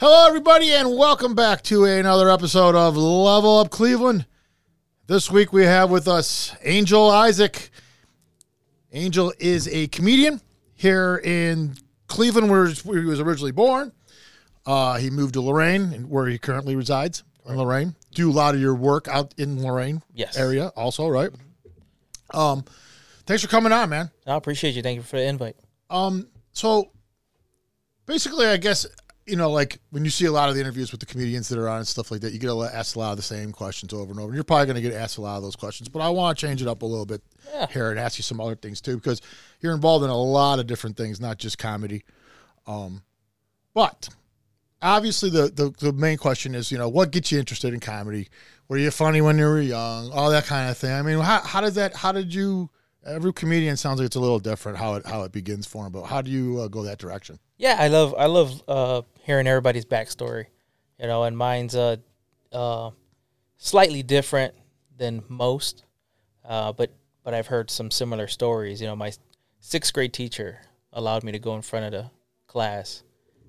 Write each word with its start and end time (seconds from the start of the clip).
Hello, 0.00 0.26
everybody, 0.26 0.72
and 0.72 0.96
welcome 0.96 1.34
back 1.34 1.60
to 1.64 1.84
another 1.84 2.30
episode 2.30 2.74
of 2.74 2.96
Level 2.96 3.58
Up 3.58 3.68
Cleveland. 3.68 4.24
This 5.06 5.30
week 5.30 5.52
we 5.52 5.64
have 5.64 5.90
with 5.90 6.08
us 6.08 6.56
Angel 6.64 7.10
Isaac. 7.10 7.68
Angel 8.92 9.30
is 9.38 9.68
a 9.68 9.88
comedian 9.88 10.40
here 10.74 11.20
in 11.22 11.74
Cleveland, 12.06 12.50
where 12.50 12.66
he 12.66 13.04
was 13.04 13.20
originally 13.20 13.52
born. 13.52 13.92
Uh, 14.64 14.96
he 14.96 15.10
moved 15.10 15.34
to 15.34 15.42
Lorain, 15.42 16.08
where 16.08 16.26
he 16.28 16.38
currently 16.38 16.74
resides 16.76 17.22
in 17.46 17.56
Lorain. 17.56 17.94
Do 18.14 18.30
a 18.30 18.32
lot 18.32 18.54
of 18.54 18.60
your 18.62 18.74
work 18.74 19.06
out 19.06 19.34
in 19.36 19.62
Lorain 19.62 20.02
Yes. 20.14 20.34
area, 20.34 20.68
also, 20.68 21.08
right? 21.08 21.30
Um, 22.32 22.64
thanks 23.26 23.42
for 23.42 23.48
coming 23.48 23.72
on, 23.72 23.90
man. 23.90 24.10
I 24.26 24.36
appreciate 24.36 24.74
you. 24.74 24.82
Thank 24.82 24.96
you 24.96 25.02
for 25.02 25.16
the 25.16 25.24
invite. 25.24 25.56
Um, 25.90 26.28
so 26.54 26.90
basically, 28.06 28.46
I 28.46 28.56
guess 28.56 28.86
you 29.30 29.36
know, 29.36 29.50
like 29.50 29.78
when 29.90 30.04
you 30.04 30.10
see 30.10 30.26
a 30.26 30.32
lot 30.32 30.48
of 30.48 30.54
the 30.54 30.60
interviews 30.60 30.90
with 30.90 31.00
the 31.00 31.06
comedians 31.06 31.48
that 31.48 31.58
are 31.58 31.68
on 31.68 31.78
and 31.78 31.88
stuff 31.88 32.10
like 32.10 32.20
that, 32.22 32.32
you 32.32 32.38
get 32.38 32.50
asked 32.50 32.96
a 32.96 32.98
lot 32.98 33.12
of 33.12 33.16
the 33.16 33.22
same 33.22 33.52
questions 33.52 33.92
over 33.92 34.10
and 34.10 34.18
over. 34.20 34.28
And 34.28 34.34
you're 34.34 34.44
probably 34.44 34.66
going 34.66 34.76
to 34.76 34.82
get 34.82 34.92
asked 34.92 35.16
a 35.18 35.20
lot 35.20 35.36
of 35.36 35.42
those 35.42 35.56
questions, 35.56 35.88
but 35.88 36.00
I 36.00 36.08
want 36.08 36.36
to 36.38 36.46
change 36.46 36.60
it 36.60 36.68
up 36.68 36.82
a 36.82 36.86
little 36.86 37.06
bit 37.06 37.22
Yeah. 37.52 37.66
here 37.68 37.90
and 37.90 37.98
ask 37.98 38.18
you 38.18 38.22
some 38.22 38.40
other 38.40 38.56
things 38.56 38.80
too, 38.80 38.96
because 38.96 39.22
you're 39.60 39.74
involved 39.74 40.04
in 40.04 40.10
a 40.10 40.16
lot 40.16 40.58
of 40.58 40.66
different 40.66 40.96
things, 40.96 41.20
not 41.20 41.38
just 41.38 41.56
comedy. 41.58 42.04
Um, 42.66 43.02
but 43.72 44.08
obviously, 44.82 45.30
the, 45.30 45.48
the 45.48 45.72
the 45.78 45.92
main 45.92 46.18
question 46.18 46.54
is, 46.54 46.70
you 46.72 46.78
know, 46.78 46.88
what 46.88 47.10
gets 47.12 47.30
you 47.32 47.38
interested 47.38 47.72
in 47.72 47.80
comedy? 47.80 48.28
Were 48.68 48.78
you 48.78 48.90
funny 48.90 49.20
when 49.20 49.38
you 49.38 49.44
were 49.44 49.60
young? 49.60 50.10
All 50.12 50.30
that 50.30 50.46
kind 50.46 50.70
of 50.70 50.76
thing. 50.76 50.92
I 50.92 51.02
mean, 51.02 51.18
how 51.20 51.40
how 51.40 51.60
did 51.60 51.74
that? 51.74 51.94
How 51.96 52.12
did 52.12 52.34
you? 52.34 52.70
Every 53.04 53.32
comedian 53.32 53.76
sounds 53.76 53.98
like 53.98 54.06
it's 54.06 54.16
a 54.16 54.20
little 54.20 54.38
different 54.38 54.76
how 54.76 54.94
it 54.94 55.06
how 55.06 55.22
it 55.22 55.32
begins 55.32 55.66
for 55.66 55.84
them, 55.84 55.92
but 55.92 56.04
how 56.04 56.20
do 56.20 56.30
you 56.30 56.60
uh, 56.60 56.68
go 56.68 56.82
that 56.82 56.98
direction? 56.98 57.38
Yeah, 57.56 57.76
I 57.78 57.88
love 57.88 58.14
I 58.16 58.26
love 58.26 58.62
uh, 58.68 59.02
hearing 59.22 59.46
everybody's 59.46 59.86
backstory, 59.86 60.46
you 60.98 61.06
know, 61.06 61.24
and 61.24 61.36
mine's 61.36 61.74
uh, 61.74 61.96
uh, 62.52 62.90
slightly 63.56 64.02
different 64.02 64.54
than 64.98 65.22
most, 65.28 65.84
uh, 66.44 66.72
but 66.72 66.92
but 67.24 67.32
I've 67.32 67.46
heard 67.46 67.70
some 67.70 67.90
similar 67.90 68.26
stories. 68.26 68.80
You 68.82 68.86
know, 68.86 68.96
my 68.96 69.12
sixth 69.60 69.94
grade 69.94 70.12
teacher 70.12 70.60
allowed 70.92 71.24
me 71.24 71.32
to 71.32 71.38
go 71.38 71.54
in 71.54 71.62
front 71.62 71.86
of 71.86 71.92
the 71.92 72.10
class 72.46 73.02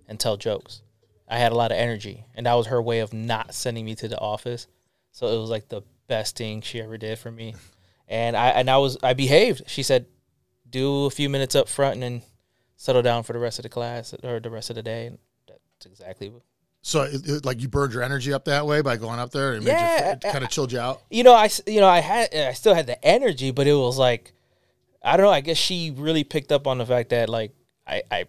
and 0.07 0.19
tell 0.19 0.37
jokes. 0.37 0.81
I 1.27 1.39
had 1.39 1.51
a 1.51 1.55
lot 1.55 1.71
of 1.71 1.77
energy, 1.77 2.25
and 2.35 2.45
that 2.45 2.53
was 2.53 2.67
her 2.67 2.81
way 2.81 2.99
of 2.99 3.13
not 3.13 3.53
sending 3.53 3.85
me 3.85 3.95
to 3.95 4.07
the 4.07 4.19
office. 4.19 4.67
So 5.11 5.27
it 5.27 5.39
was 5.39 5.49
like 5.49 5.67
the 5.67 5.81
best 6.07 6.37
thing 6.37 6.61
she 6.61 6.81
ever 6.81 6.97
did 6.97 7.19
for 7.19 7.31
me. 7.31 7.55
And 8.11 8.35
I 8.35 8.49
and 8.49 8.69
I 8.69 8.77
was 8.77 8.97
I 9.01 9.13
behaved. 9.13 9.63
She 9.67 9.83
said, 9.83 10.05
"Do 10.69 11.05
a 11.05 11.09
few 11.09 11.29
minutes 11.29 11.55
up 11.55 11.67
front 11.69 11.93
and 11.93 12.03
then 12.03 12.21
settle 12.75 13.01
down 13.01 13.23
for 13.23 13.31
the 13.33 13.39
rest 13.39 13.57
of 13.57 13.63
the 13.63 13.69
class 13.69 14.13
or 14.23 14.39
the 14.41 14.49
rest 14.49 14.69
of 14.69 14.75
the 14.75 14.83
day." 14.83 15.05
And 15.07 15.17
that's 15.47 15.85
exactly 15.85 16.29
what 16.29 16.41
So, 16.81 17.03
it, 17.03 17.25
it- 17.27 17.45
like, 17.45 17.61
you 17.61 17.69
burned 17.69 17.93
your 17.93 18.03
energy 18.03 18.33
up 18.33 18.43
that 18.45 18.65
way 18.67 18.81
by 18.81 18.97
going 18.97 19.19
up 19.19 19.31
there, 19.31 19.53
and 19.53 19.63
Yeah, 19.63 20.11
it 20.13 20.21
kind 20.21 20.43
of 20.43 20.49
chilled 20.49 20.71
you 20.73 20.79
out. 20.79 21.01
you 21.09 21.23
know, 21.23 21.33
I 21.33 21.49
you 21.65 21.79
know, 21.79 21.87
I 21.87 21.99
had 22.01 22.35
I 22.35 22.51
still 22.53 22.73
had 22.75 22.85
the 22.85 23.03
energy, 23.03 23.51
but 23.51 23.65
it 23.65 23.73
was 23.75 23.97
like 23.97 24.33
I 25.01 25.15
don't 25.15 25.25
know. 25.25 25.31
I 25.31 25.41
guess 25.41 25.57
she 25.57 25.91
really 25.95 26.23
picked 26.25 26.51
up 26.51 26.67
on 26.67 26.77
the 26.79 26.85
fact 26.85 27.09
that 27.11 27.29
like 27.29 27.53
I 27.87 28.03
I 28.11 28.25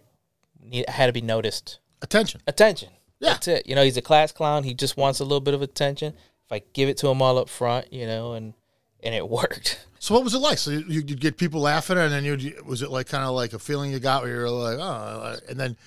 need, 0.63 0.87
had 0.89 1.07
to 1.07 1.13
be 1.13 1.21
noticed. 1.21 1.79
Attention. 2.01 2.39
Attention. 2.47 2.89
Yeah. 3.19 3.33
That's 3.33 3.47
it. 3.49 3.67
You 3.67 3.75
know, 3.75 3.83
he's 3.83 3.97
a 3.97 4.01
class 4.01 4.31
clown. 4.31 4.63
He 4.63 4.73
just 4.73 4.95
wants 4.97 5.19
a 5.19 5.23
little 5.23 5.39
bit 5.41 5.53
of 5.53 5.61
attention. 5.61 6.13
If 6.45 6.51
I 6.51 6.61
give 6.73 6.87
it 6.89 6.95
to 6.97 7.07
him 7.09 7.21
all 7.21 7.37
up 7.37 7.49
front, 7.49 7.91
you 7.93 8.05
know, 8.07 8.33
and 8.33 8.53
and 9.03 9.13
it 9.13 9.27
worked. 9.27 9.85
So, 9.99 10.13
what 10.13 10.23
was 10.23 10.33
it 10.33 10.39
like? 10.39 10.57
So, 10.57 10.71
you, 10.71 11.01
you'd 11.01 11.19
get 11.19 11.37
people 11.37 11.61
laughing, 11.61 11.97
and 11.97 12.11
then 12.11 12.25
you 12.25 12.61
was 12.65 12.81
it 12.81 12.89
like 12.89 13.07
kind 13.07 13.23
of 13.23 13.35
like 13.35 13.53
a 13.53 13.59
feeling 13.59 13.91
you 13.91 13.99
got 13.99 14.23
where 14.23 14.31
you're 14.31 14.49
like, 14.49 14.77
oh, 14.79 15.37
and 15.47 15.59
then 15.59 15.77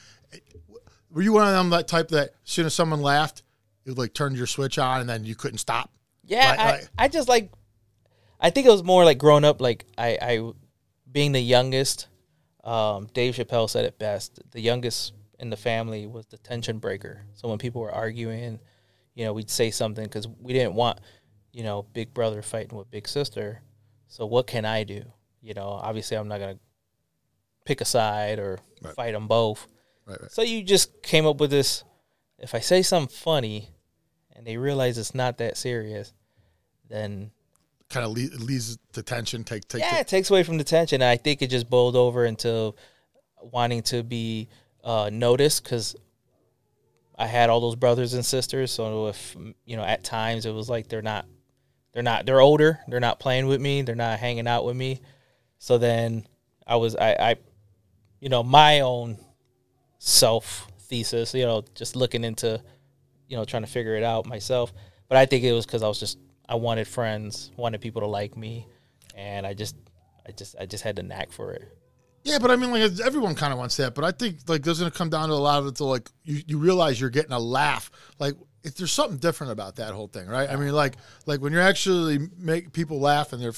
were 1.11 1.23
you 1.23 1.33
one 1.33 1.47
of 1.47 1.53
them 1.55 1.71
that 1.71 1.89
type 1.89 2.09
that 2.09 2.29
as 2.29 2.51
soon 2.51 2.67
as 2.67 2.75
someone 2.75 3.01
laughed, 3.01 3.43
you 3.85 3.95
like 3.95 4.13
turned 4.13 4.37
your 4.37 4.47
switch 4.47 4.79
on, 4.79 5.01
and 5.01 5.09
then 5.09 5.25
you 5.25 5.35
couldn't 5.35 5.59
stop? 5.59 5.91
Yeah, 6.25 6.51
Right, 6.51 6.59
I, 6.59 6.71
right. 6.73 6.89
I 6.99 7.09
just 7.09 7.29
like. 7.29 7.51
I 8.39 8.51
think 8.51 8.67
it 8.67 8.71
was 8.71 8.85
more 8.85 9.05
like 9.05 9.17
growing 9.17 9.45
up. 9.45 9.61
Like 9.63 9.87
I, 9.97 10.19
I 10.21 10.53
being 11.11 11.33
the 11.33 11.41
youngest. 11.41 12.09
Um, 12.63 13.07
Dave 13.15 13.35
Chappelle 13.35 13.71
said 13.71 13.85
it 13.85 13.99
best. 13.99 14.41
The 14.51 14.61
youngest 14.61 15.15
in 15.39 15.51
the 15.51 15.57
family 15.57 16.07
was 16.07 16.27
the 16.27 16.39
tension 16.39 16.79
breaker. 16.79 17.23
So 17.35 17.49
when 17.49 17.59
people 17.59 17.81
were 17.81 17.93
arguing, 17.93 18.59
you 19.15 19.25
know, 19.25 19.33
we'd 19.33 19.51
say 19.51 19.71
something 19.71 20.05
because 20.05 20.27
we 20.41 20.53
didn't 20.53 20.75
want, 20.75 21.01
you 21.57 21.63
know, 21.63 21.87
big 21.95 22.13
brother 22.13 22.43
fighting 22.43 22.77
with 22.77 22.91
big 22.91 23.09
sister. 23.09 23.63
So 24.09 24.27
what 24.27 24.47
can 24.47 24.67
I 24.67 24.85
do? 24.85 25.03
You 25.41 25.55
know, 25.55 25.69
obviously 25.69 26.17
I'm 26.19 26.29
not 26.29 26.39
gonna 26.39 26.59
pick 27.65 27.81
a 27.81 27.85
side 27.87 28.39
or 28.39 28.59
Right. 28.83 28.95
fight 28.95 29.13
them 29.13 29.27
both. 29.27 29.67
Right, 30.05 30.21
right. 30.21 30.31
So 30.31 30.43
you 30.43 30.63
just 30.63 31.03
came 31.03 31.25
up 31.27 31.39
with 31.41 31.51
this. 31.51 31.83
If 32.39 32.55
I 32.55 32.61
say 32.61 32.83
something 32.83 33.09
funny, 33.17 33.71
and 34.35 34.47
they 34.47 34.59
realize 34.59 34.99
it's 34.99 35.15
not 35.15 35.39
that 35.39 35.57
serious, 35.57 36.13
then 36.91 37.31
Kind 37.89 38.05
of 38.05 38.13
le- 38.13 38.37
leaves 38.45 38.77
the 38.93 39.03
tension. 39.03 39.43
Take 39.45 39.67
take. 39.67 39.81
yeah, 39.81 39.99
it 40.01 40.09
takes 40.09 40.29
away 40.29 40.43
from 40.43 40.59
the 40.59 40.65
tension. 40.65 41.01
I 41.01 41.17
think 41.17 41.41
it 41.41 41.49
just 41.49 41.71
boiled 41.71 41.97
over 41.97 42.27
into 42.27 42.75
wanting 43.41 43.83
to 43.85 44.03
be 44.03 44.49
uh, 44.85 45.09
noticed 45.11 45.65
because 45.65 45.97
I 47.19 47.27
had 47.27 47.49
all 47.49 47.61
those 47.61 47.77
brothers 47.77 48.13
and 48.13 48.25
sisters. 48.27 48.71
So 48.73 49.07
if 49.07 49.35
you 49.65 49.77
know, 49.79 49.85
at 49.85 50.05
times 50.05 50.45
it 50.45 50.53
was 50.53 50.69
like 50.69 50.89
they're 50.89 51.01
not, 51.01 51.25
they're 51.97 52.03
not, 52.03 52.27
they're 52.27 52.43
older. 52.43 52.81
They're 52.89 53.01
not 53.01 53.19
playing 53.19 53.47
with 53.47 53.59
me. 53.59 53.81
They're 53.81 53.95
not 53.95 54.19
hanging 54.19 54.47
out 54.47 54.67
with 54.67 54.77
me. 54.77 55.01
So 55.59 55.79
then 55.79 56.27
I 56.67 56.77
was, 56.77 56.95
I, 56.95 57.13
I 57.19 57.37
you 58.21 58.29
know, 58.29 58.43
my 58.43 58.81
own 58.81 59.17
self 59.99 60.71
thesis. 60.79 61.33
You 61.33 61.47
know, 61.47 61.65
just 61.75 61.97
looking 61.97 62.23
into, 62.23 62.61
you 63.29 63.39
know, 63.39 63.47
trying 63.47 63.63
to 63.63 63.67
figure 63.67 63.97
it 63.97 64.03
out 64.03 64.27
myself. 64.27 64.75
But 65.09 65.17
I 65.17 65.25
think 65.25 65.43
it 65.43 65.53
was 65.53 65.65
because 65.65 65.83
I 65.83 65.89
was 65.89 65.99
just 65.99 66.19
I 66.47 66.57
wanted 66.57 66.87
friends, 66.87 67.51
wanted 67.57 67.81
people 67.81 68.03
to 68.03 68.09
like 68.09 68.37
me, 68.37 68.67
and 69.15 69.47
I 69.47 69.55
just 69.55 69.75
I 70.29 70.33
just 70.33 70.55
I 70.61 70.67
just 70.67 70.85
had 70.85 70.97
the 70.97 71.03
knack 71.03 71.33
for 71.33 71.55
it. 71.55 71.79
Yeah, 72.25 72.39
but 72.39 72.51
I 72.51 72.57
mean, 72.57 72.73
like 72.73 73.01
everyone 73.01 73.35
kind 73.35 73.55
of 73.55 73.59
wants 73.59 73.79
that. 73.79 73.95
But 73.95 74.05
I 74.05 74.11
think 74.11 74.41
like 74.49 74.61
doesn't 74.61 74.87
it 74.87 74.93
come 74.93 75.09
down 75.09 75.31
to 75.31 75.35
a 75.35 75.37
lot 75.37 75.61
of 75.61 75.69
it 75.69 75.77
to 75.77 75.85
like 75.85 76.11
you, 76.25 76.43
you 76.47 76.59
realize 76.59 77.01
you're 77.01 77.09
getting 77.09 77.33
a 77.33 77.39
laugh. 77.39 77.91
Like 78.19 78.35
if 78.67 78.77
there's 78.77 78.93
something 78.93 79.19
different 79.19 79.53
about 79.53 79.77
that 79.77 79.95
whole 79.95 80.09
thing, 80.09 80.27
right? 80.27 80.51
I 80.51 80.57
mean, 80.57 80.73
like 80.73 80.97
like 81.25 81.41
when 81.41 81.53
you're 81.53 81.63
actually 81.63 82.19
make 82.37 82.73
people 82.73 83.01
laugh 83.01 83.33
and 83.33 83.41
they're, 83.41 83.53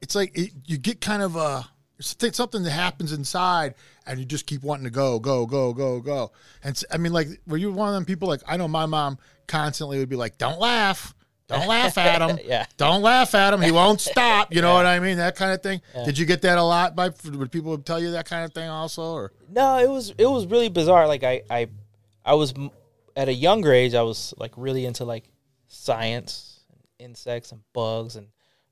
it's 0.00 0.14
like 0.14 0.38
it, 0.38 0.52
you 0.64 0.78
get 0.78 1.00
kind 1.00 1.22
of 1.22 1.34
a 1.34 1.68
something 2.00 2.62
that 2.62 2.70
happens 2.70 3.12
inside 3.12 3.74
and 4.06 4.20
you 4.20 4.24
just 4.24 4.46
keep 4.46 4.62
wanting 4.62 4.84
to 4.84 4.90
go 4.90 5.18
go 5.18 5.44
go 5.44 5.72
go 5.72 6.00
go. 6.00 6.30
And 6.62 6.80
i 6.92 6.96
mean, 6.96 7.12
like 7.12 7.26
were 7.48 7.56
you 7.56 7.72
one 7.72 7.88
of 7.88 7.94
them 7.94 8.04
people? 8.04 8.28
Like 8.28 8.42
I 8.46 8.56
know 8.56 8.68
my 8.68 8.86
mom 8.86 9.18
constantly 9.48 9.98
would 9.98 10.08
be 10.08 10.16
like, 10.16 10.38
"Don't 10.38 10.60
laugh." 10.60 11.14
Don't 11.48 11.66
laugh 11.76 11.96
at 11.96 12.20
him. 12.20 12.38
Yeah. 12.44 12.66
Don't 12.76 13.00
laugh 13.02 13.34
at 13.34 13.54
him. 13.54 13.62
He 13.62 13.72
won't 13.72 14.00
stop. 14.12 14.54
You 14.54 14.60
know 14.60 14.74
what 14.74 14.84
I 14.86 15.00
mean? 15.00 15.16
That 15.16 15.34
kind 15.34 15.50
of 15.50 15.62
thing. 15.62 15.80
Did 16.04 16.18
you 16.18 16.26
get 16.26 16.42
that 16.42 16.58
a 16.58 16.62
lot? 16.62 16.94
By 16.94 17.10
would 17.24 17.50
people 17.50 17.76
tell 17.78 17.98
you 17.98 18.12
that 18.12 18.26
kind 18.26 18.44
of 18.44 18.52
thing 18.52 18.68
also? 18.68 19.14
Or 19.14 19.32
No, 19.48 19.78
it 19.78 19.88
was 19.88 20.14
it 20.16 20.26
was 20.26 20.46
really 20.46 20.68
bizarre. 20.68 21.08
Like 21.08 21.24
I 21.24 21.42
I 21.50 21.68
I 22.24 22.34
was 22.34 22.52
at 23.18 23.28
a 23.28 23.34
younger 23.34 23.72
age. 23.72 23.94
I 23.94 24.02
was 24.02 24.32
like 24.38 24.52
really 24.56 24.86
into 24.86 25.04
like 25.04 25.30
science, 25.66 26.60
and 26.70 26.80
insects 26.98 27.52
and 27.52 27.60
bugs, 27.74 28.16
and 28.16 28.28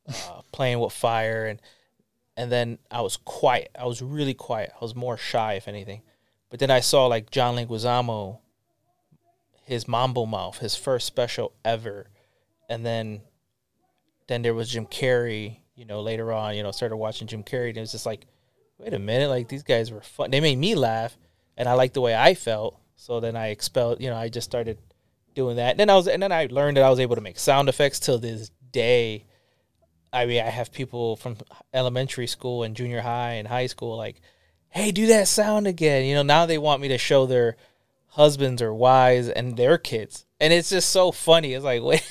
uh, 0.08 0.40
playing 0.52 0.78
with 0.78 0.92
fire, 0.92 1.46
and 1.46 1.60
and 2.36 2.50
then 2.50 2.78
I 2.90 3.02
was 3.02 3.16
quiet. 3.16 3.70
I 3.78 3.84
was 3.86 4.00
really 4.00 4.34
quiet. 4.34 4.72
I 4.74 4.78
was 4.80 4.94
more 4.94 5.16
shy, 5.16 5.54
if 5.54 5.68
anything. 5.68 6.02
But 6.48 6.60
then 6.60 6.70
I 6.70 6.80
saw 6.80 7.06
like 7.06 7.30
John 7.30 7.56
Leguizamo, 7.56 8.38
his 9.64 9.88
Mambo 9.88 10.24
Mouth, 10.26 10.58
his 10.58 10.76
first 10.76 11.06
special 11.06 11.52
ever, 11.64 12.08
and 12.70 12.86
then 12.86 13.22
then 14.28 14.42
there 14.42 14.54
was 14.54 14.70
Jim 14.70 14.86
Carrey. 14.86 15.58
You 15.74 15.84
know, 15.84 16.00
later 16.00 16.32
on, 16.32 16.54
you 16.54 16.62
know, 16.62 16.70
started 16.70 16.96
watching 16.96 17.26
Jim 17.26 17.42
Carrey, 17.42 17.68
and 17.68 17.76
it 17.76 17.80
was 17.80 17.92
just 17.92 18.06
like, 18.06 18.26
wait 18.78 18.94
a 18.94 18.98
minute, 18.98 19.28
like 19.28 19.48
these 19.48 19.64
guys 19.64 19.90
were 19.90 20.00
fun. 20.00 20.30
They 20.30 20.40
made 20.40 20.56
me 20.56 20.74
laugh, 20.74 21.18
and 21.56 21.68
I 21.68 21.74
liked 21.74 21.94
the 21.94 22.00
way 22.00 22.14
I 22.14 22.32
felt. 22.34 22.80
So 22.96 23.20
then 23.20 23.36
I 23.36 23.48
expelled. 23.48 24.00
You 24.00 24.10
know, 24.10 24.16
I 24.16 24.28
just 24.28 24.48
started 24.48 24.78
doing 25.34 25.56
that. 25.56 25.72
And 25.72 25.80
then 25.80 25.90
I 25.90 25.94
was, 25.94 26.08
and 26.08 26.22
then 26.22 26.32
I 26.32 26.48
learned 26.50 26.76
that 26.76 26.84
I 26.84 26.90
was 26.90 26.98
able 26.98 27.14
to 27.14 27.20
make 27.20 27.38
sound 27.38 27.68
effects 27.68 28.00
till 28.00 28.18
this 28.18 28.50
day. 28.72 29.24
I 30.12 30.26
mean, 30.26 30.42
I 30.42 30.48
have 30.48 30.72
people 30.72 31.16
from 31.16 31.36
elementary 31.72 32.26
school 32.26 32.62
and 32.62 32.74
junior 32.74 33.02
high 33.02 33.32
and 33.32 33.46
high 33.46 33.66
school 33.66 33.96
like, 33.96 34.20
"Hey, 34.68 34.90
do 34.90 35.06
that 35.06 35.28
sound 35.28 35.66
again." 35.66 36.04
You 36.06 36.14
know, 36.14 36.22
now 36.22 36.46
they 36.46 36.58
want 36.58 36.80
me 36.80 36.88
to 36.88 36.98
show 36.98 37.26
their 37.26 37.56
husbands 38.08 38.62
or 38.62 38.74
wives 38.74 39.28
and 39.28 39.56
their 39.56 39.78
kids, 39.78 40.24
and 40.40 40.52
it's 40.52 40.70
just 40.70 40.90
so 40.90 41.12
funny. 41.12 41.52
It's 41.52 41.64
like, 41.64 41.82
wait, 41.82 42.02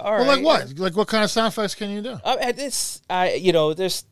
all 0.00 0.12
well, 0.12 0.20
right. 0.20 0.42
like 0.42 0.44
what? 0.44 0.78
Like 0.78 0.96
what 0.96 1.08
kind 1.08 1.22
of 1.22 1.30
sound 1.30 1.52
effects 1.52 1.74
can 1.74 1.90
you 1.90 2.00
do? 2.00 2.18
I 2.24 2.36
mean, 2.36 2.54
it's 2.58 3.02
I 3.10 3.34
you 3.34 3.52
know 3.52 3.74
there's 3.74 4.04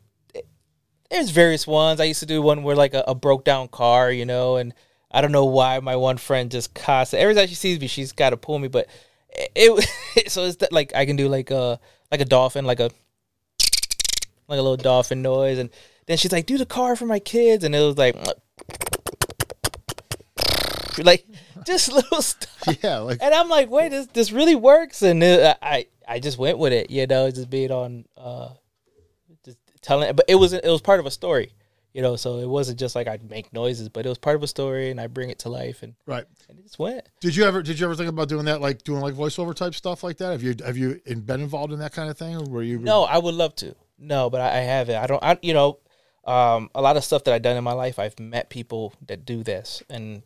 there's 1.09 1.31
various 1.31 1.65
ones. 1.65 1.99
I 1.99 2.05
used 2.05 2.19
to 2.19 2.25
do 2.25 2.41
one 2.41 2.63
where 2.63 2.75
like 2.75 2.93
a, 2.93 3.03
a 3.07 3.15
broke 3.15 3.43
down 3.45 3.67
car, 3.67 4.11
you 4.11 4.25
know, 4.25 4.57
and 4.57 4.73
I 5.13 5.21
don't 5.21 5.31
know 5.31 5.45
why 5.45 5.79
my 5.79 5.95
one 5.95 6.17
friend 6.17 6.49
just 6.49 6.73
constantly 6.73 7.23
every 7.23 7.35
time 7.35 7.47
she 7.47 7.55
sees 7.55 7.79
me, 7.79 7.87
she's 7.87 8.11
got 8.11 8.31
to 8.31 8.37
pull 8.37 8.59
me. 8.59 8.67
But 8.67 8.87
it, 9.29 9.89
it 10.15 10.31
so 10.31 10.45
it's 10.45 10.57
that, 10.57 10.71
like 10.71 10.93
I 10.95 11.05
can 11.05 11.15
do 11.15 11.27
like 11.27 11.51
a 11.51 11.79
like 12.11 12.21
a 12.21 12.25
dolphin, 12.25 12.65
like 12.65 12.79
a 12.79 12.89
like 14.47 14.59
a 14.59 14.61
little 14.61 14.77
dolphin 14.77 15.21
noise, 15.21 15.57
and 15.59 15.69
then 16.07 16.17
she's 16.17 16.31
like, 16.31 16.45
"Do 16.45 16.57
the 16.57 16.65
car 16.65 16.95
for 16.95 17.05
my 17.05 17.19
kids," 17.19 17.63
and 17.63 17.75
it 17.75 17.79
was 17.79 17.97
like. 17.97 18.15
like 21.03 21.25
just 21.65 21.91
little 21.93 22.21
stuff. 22.21 22.77
Yeah, 22.83 22.99
like 22.99 23.19
And 23.21 23.33
I'm 23.33 23.49
like, 23.49 23.69
wait, 23.69 23.89
this 23.89 24.07
this 24.07 24.31
really 24.31 24.55
works, 24.55 25.01
and 25.01 25.23
it, 25.23 25.57
I 25.61 25.87
I 26.07 26.19
just 26.19 26.37
went 26.37 26.57
with 26.57 26.73
it, 26.73 26.89
you 26.89 27.07
know, 27.07 27.31
just 27.31 27.49
being 27.49 27.71
on, 27.71 28.05
uh, 28.17 28.49
just 29.45 29.57
telling. 29.81 30.13
But 30.15 30.25
it 30.27 30.35
was 30.35 30.53
it 30.53 30.65
was 30.65 30.81
part 30.81 30.99
of 30.99 31.05
a 31.05 31.11
story, 31.11 31.53
you 31.93 32.01
know, 32.01 32.15
so 32.15 32.39
it 32.39 32.47
wasn't 32.49 32.79
just 32.79 32.95
like 32.95 33.07
I'd 33.07 33.29
make 33.29 33.53
noises, 33.53 33.87
but 33.87 34.05
it 34.05 34.09
was 34.09 34.17
part 34.17 34.35
of 34.35 34.43
a 34.43 34.47
story, 34.47 34.89
and 34.89 34.99
I 34.99 35.07
bring 35.07 35.29
it 35.29 35.39
to 35.39 35.49
life, 35.49 35.83
and, 35.83 35.93
right. 36.07 36.25
and 36.49 36.59
it 36.59 36.63
just 36.63 36.79
went. 36.79 37.07
Did 37.21 37.35
you 37.35 37.45
ever 37.45 37.61
did 37.61 37.79
you 37.79 37.85
ever 37.85 37.95
think 37.95 38.09
about 38.09 38.29
doing 38.29 38.45
that, 38.45 38.61
like 38.61 38.83
doing 38.83 39.01
like 39.01 39.13
voiceover 39.13 39.53
type 39.53 39.75
stuff 39.75 40.03
like 40.03 40.17
that? 40.17 40.31
Have 40.31 40.43
you 40.43 40.55
have 40.65 40.77
you 40.77 40.99
been 41.05 41.41
involved 41.41 41.71
in 41.71 41.79
that 41.79 41.93
kind 41.93 42.09
of 42.09 42.17
thing? 42.17 42.35
Or 42.35 42.43
were 42.49 42.63
you 42.63 42.79
No, 42.79 43.03
I 43.03 43.17
would 43.19 43.35
love 43.35 43.55
to. 43.57 43.75
No, 43.99 44.29
but 44.29 44.41
I, 44.41 44.47
I 44.57 44.61
haven't. 44.61 44.95
I 44.95 45.07
don't. 45.07 45.23
I 45.23 45.37
you 45.41 45.53
know, 45.53 45.79
um, 46.25 46.69
a 46.73 46.81
lot 46.81 46.97
of 46.97 47.03
stuff 47.03 47.23
that 47.25 47.33
I've 47.33 47.41
done 47.43 47.57
in 47.57 47.63
my 47.63 47.73
life, 47.73 47.99
I've 47.99 48.19
met 48.19 48.49
people 48.49 48.93
that 49.07 49.23
do 49.25 49.43
this 49.43 49.83
and 49.89 50.23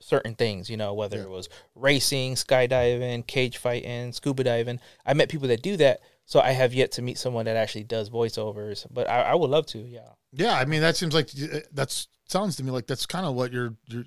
certain 0.00 0.34
things. 0.34 0.70
You 0.70 0.76
know, 0.78 0.94
whether 0.94 1.18
Yeah. 1.18 1.24
it 1.24 1.30
was 1.30 1.48
racing, 1.74 2.34
skydiving, 2.34 3.26
cage 3.26 3.58
fighting, 3.58 4.12
scuba 4.12 4.44
diving. 4.44 4.80
I 5.04 5.12
met 5.14 5.28
people 5.28 5.48
that 5.48 5.62
do 5.62 5.76
that. 5.76 6.00
So 6.26 6.40
I 6.40 6.52
have 6.52 6.72
yet 6.72 6.92
to 6.92 7.02
meet 7.02 7.18
someone 7.18 7.44
that 7.44 7.56
actually 7.56 7.84
does 7.84 8.08
voiceovers, 8.10 8.86
but 8.90 9.08
I, 9.10 9.22
I 9.22 9.34
would 9.34 9.50
love 9.50 9.66
to. 9.66 9.78
Yeah. 9.78 10.08
Yeah, 10.32 10.56
I 10.58 10.64
mean 10.64 10.80
that 10.80 10.96
seems 10.96 11.14
like 11.14 11.30
that's 11.72 12.08
sounds 12.28 12.56
to 12.56 12.64
me 12.64 12.70
like 12.70 12.86
that's 12.86 13.06
kind 13.06 13.26
of 13.26 13.34
what 13.34 13.52
you're 13.52 13.74
you're 13.86 14.04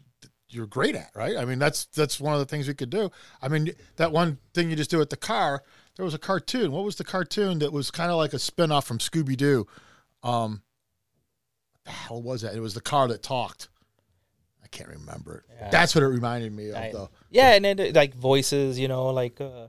you're 0.50 0.66
great 0.68 0.96
at, 0.96 1.12
right? 1.16 1.38
I 1.38 1.46
mean 1.46 1.60
that's 1.60 1.86
that's 1.86 2.20
one 2.20 2.34
of 2.34 2.40
the 2.40 2.46
things 2.46 2.68
we 2.68 2.74
could 2.74 2.90
do. 2.90 3.12
I 3.42 3.48
mean 3.48 3.72
that 3.98 4.12
one 4.12 4.40
thing 4.54 4.70
you 4.70 4.76
just 4.76 4.90
do 4.90 5.00
at 5.02 5.10
the 5.10 5.18
car. 5.18 5.64
There 5.96 6.06
was 6.06 6.14
a 6.14 6.20
cartoon. 6.20 6.72
What 6.72 6.84
was 6.84 6.96
the 6.96 7.04
cartoon 7.04 7.60
that 7.60 7.72
was 7.72 7.92
kind 7.92 8.12
of 8.12 8.18
like 8.18 8.34
a 8.34 8.40
spin 8.40 8.72
off 8.72 8.86
from 8.86 8.98
Scooby 9.00 9.36
Doo? 9.38 9.66
Um, 10.24 10.62
what 11.72 11.86
the 11.86 11.92
hell 11.92 12.22
was 12.22 12.42
that? 12.42 12.56
It 12.56 12.60
was 12.60 12.74
the 12.74 12.82
car 12.82 13.08
that 13.08 13.24
talked. 13.24 13.70
I 14.64 14.68
can't 14.68 14.90
remember 14.90 15.38
it. 15.38 15.56
Yeah. 15.60 15.70
That's 15.70 15.96
what 15.96 16.04
it 16.04 16.08
reminded 16.08 16.52
me 16.52 16.70
of, 16.70 16.76
I- 16.76 16.92
though. 16.92 17.10
Yeah, 17.30 17.54
and 17.54 17.64
then 17.64 17.80
uh, 17.80 17.92
like 17.96 18.14
voices, 18.14 18.78
you 18.78 18.88
know, 18.90 19.08
like 19.08 19.40
uh, 19.40 19.68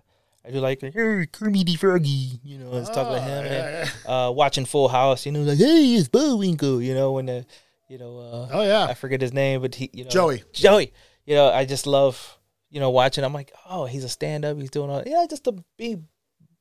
I 0.49 0.51
do 0.51 0.61
like, 0.61 0.81
hey, 0.81 1.27
Kermit 1.31 1.67
the 1.67 1.77
Froggy, 1.77 2.41
you 2.43 2.59
know, 2.59 2.73
it's 2.79 2.89
talking 2.89 3.13
to 3.17 3.21
Oh, 3.21 3.23
him. 3.23 3.45
and 3.45 3.53
yeah, 3.55 3.91
yeah. 4.07 4.27
uh, 4.27 4.31
watching 4.31 4.65
Full 4.65 4.89
House, 4.89 5.27
you 5.27 5.33
know, 5.33 5.41
like, 5.43 5.59
hey, 5.59 5.95
it's 5.95 6.09
Bullwinkle, 6.09 6.81
you 6.81 6.95
know, 6.95 7.13
when 7.13 7.27
the, 7.27 7.45
you 7.89 7.99
know, 7.99 8.19
uh, 8.19 8.49
Oh 8.53 8.63
yeah, 8.63 8.85
I 8.85 8.95
forget 8.95 9.21
his 9.21 9.33
name, 9.35 9.61
but 9.61 9.75
he, 9.75 9.91
you 9.93 10.05
know, 10.05 10.11
Joey. 10.11 10.43
Joey. 10.53 10.93
You 11.27 11.35
know, 11.35 11.51
I 11.51 11.67
just 11.67 11.87
love, 11.87 12.39
you 12.71 12.81
know, 12.81 12.89
watching. 12.91 13.25
I'm 13.25 13.35
like, 13.35 13.53
oh, 13.69 13.85
he's 13.85 14.05
a 14.05 14.09
stand 14.09 14.45
up. 14.47 14.57
He's 14.59 14.71
doing 14.71 14.89
all, 14.91 15.03
yeah, 15.07 15.27
just 15.29 15.45
to 15.45 15.53
be 15.77 15.99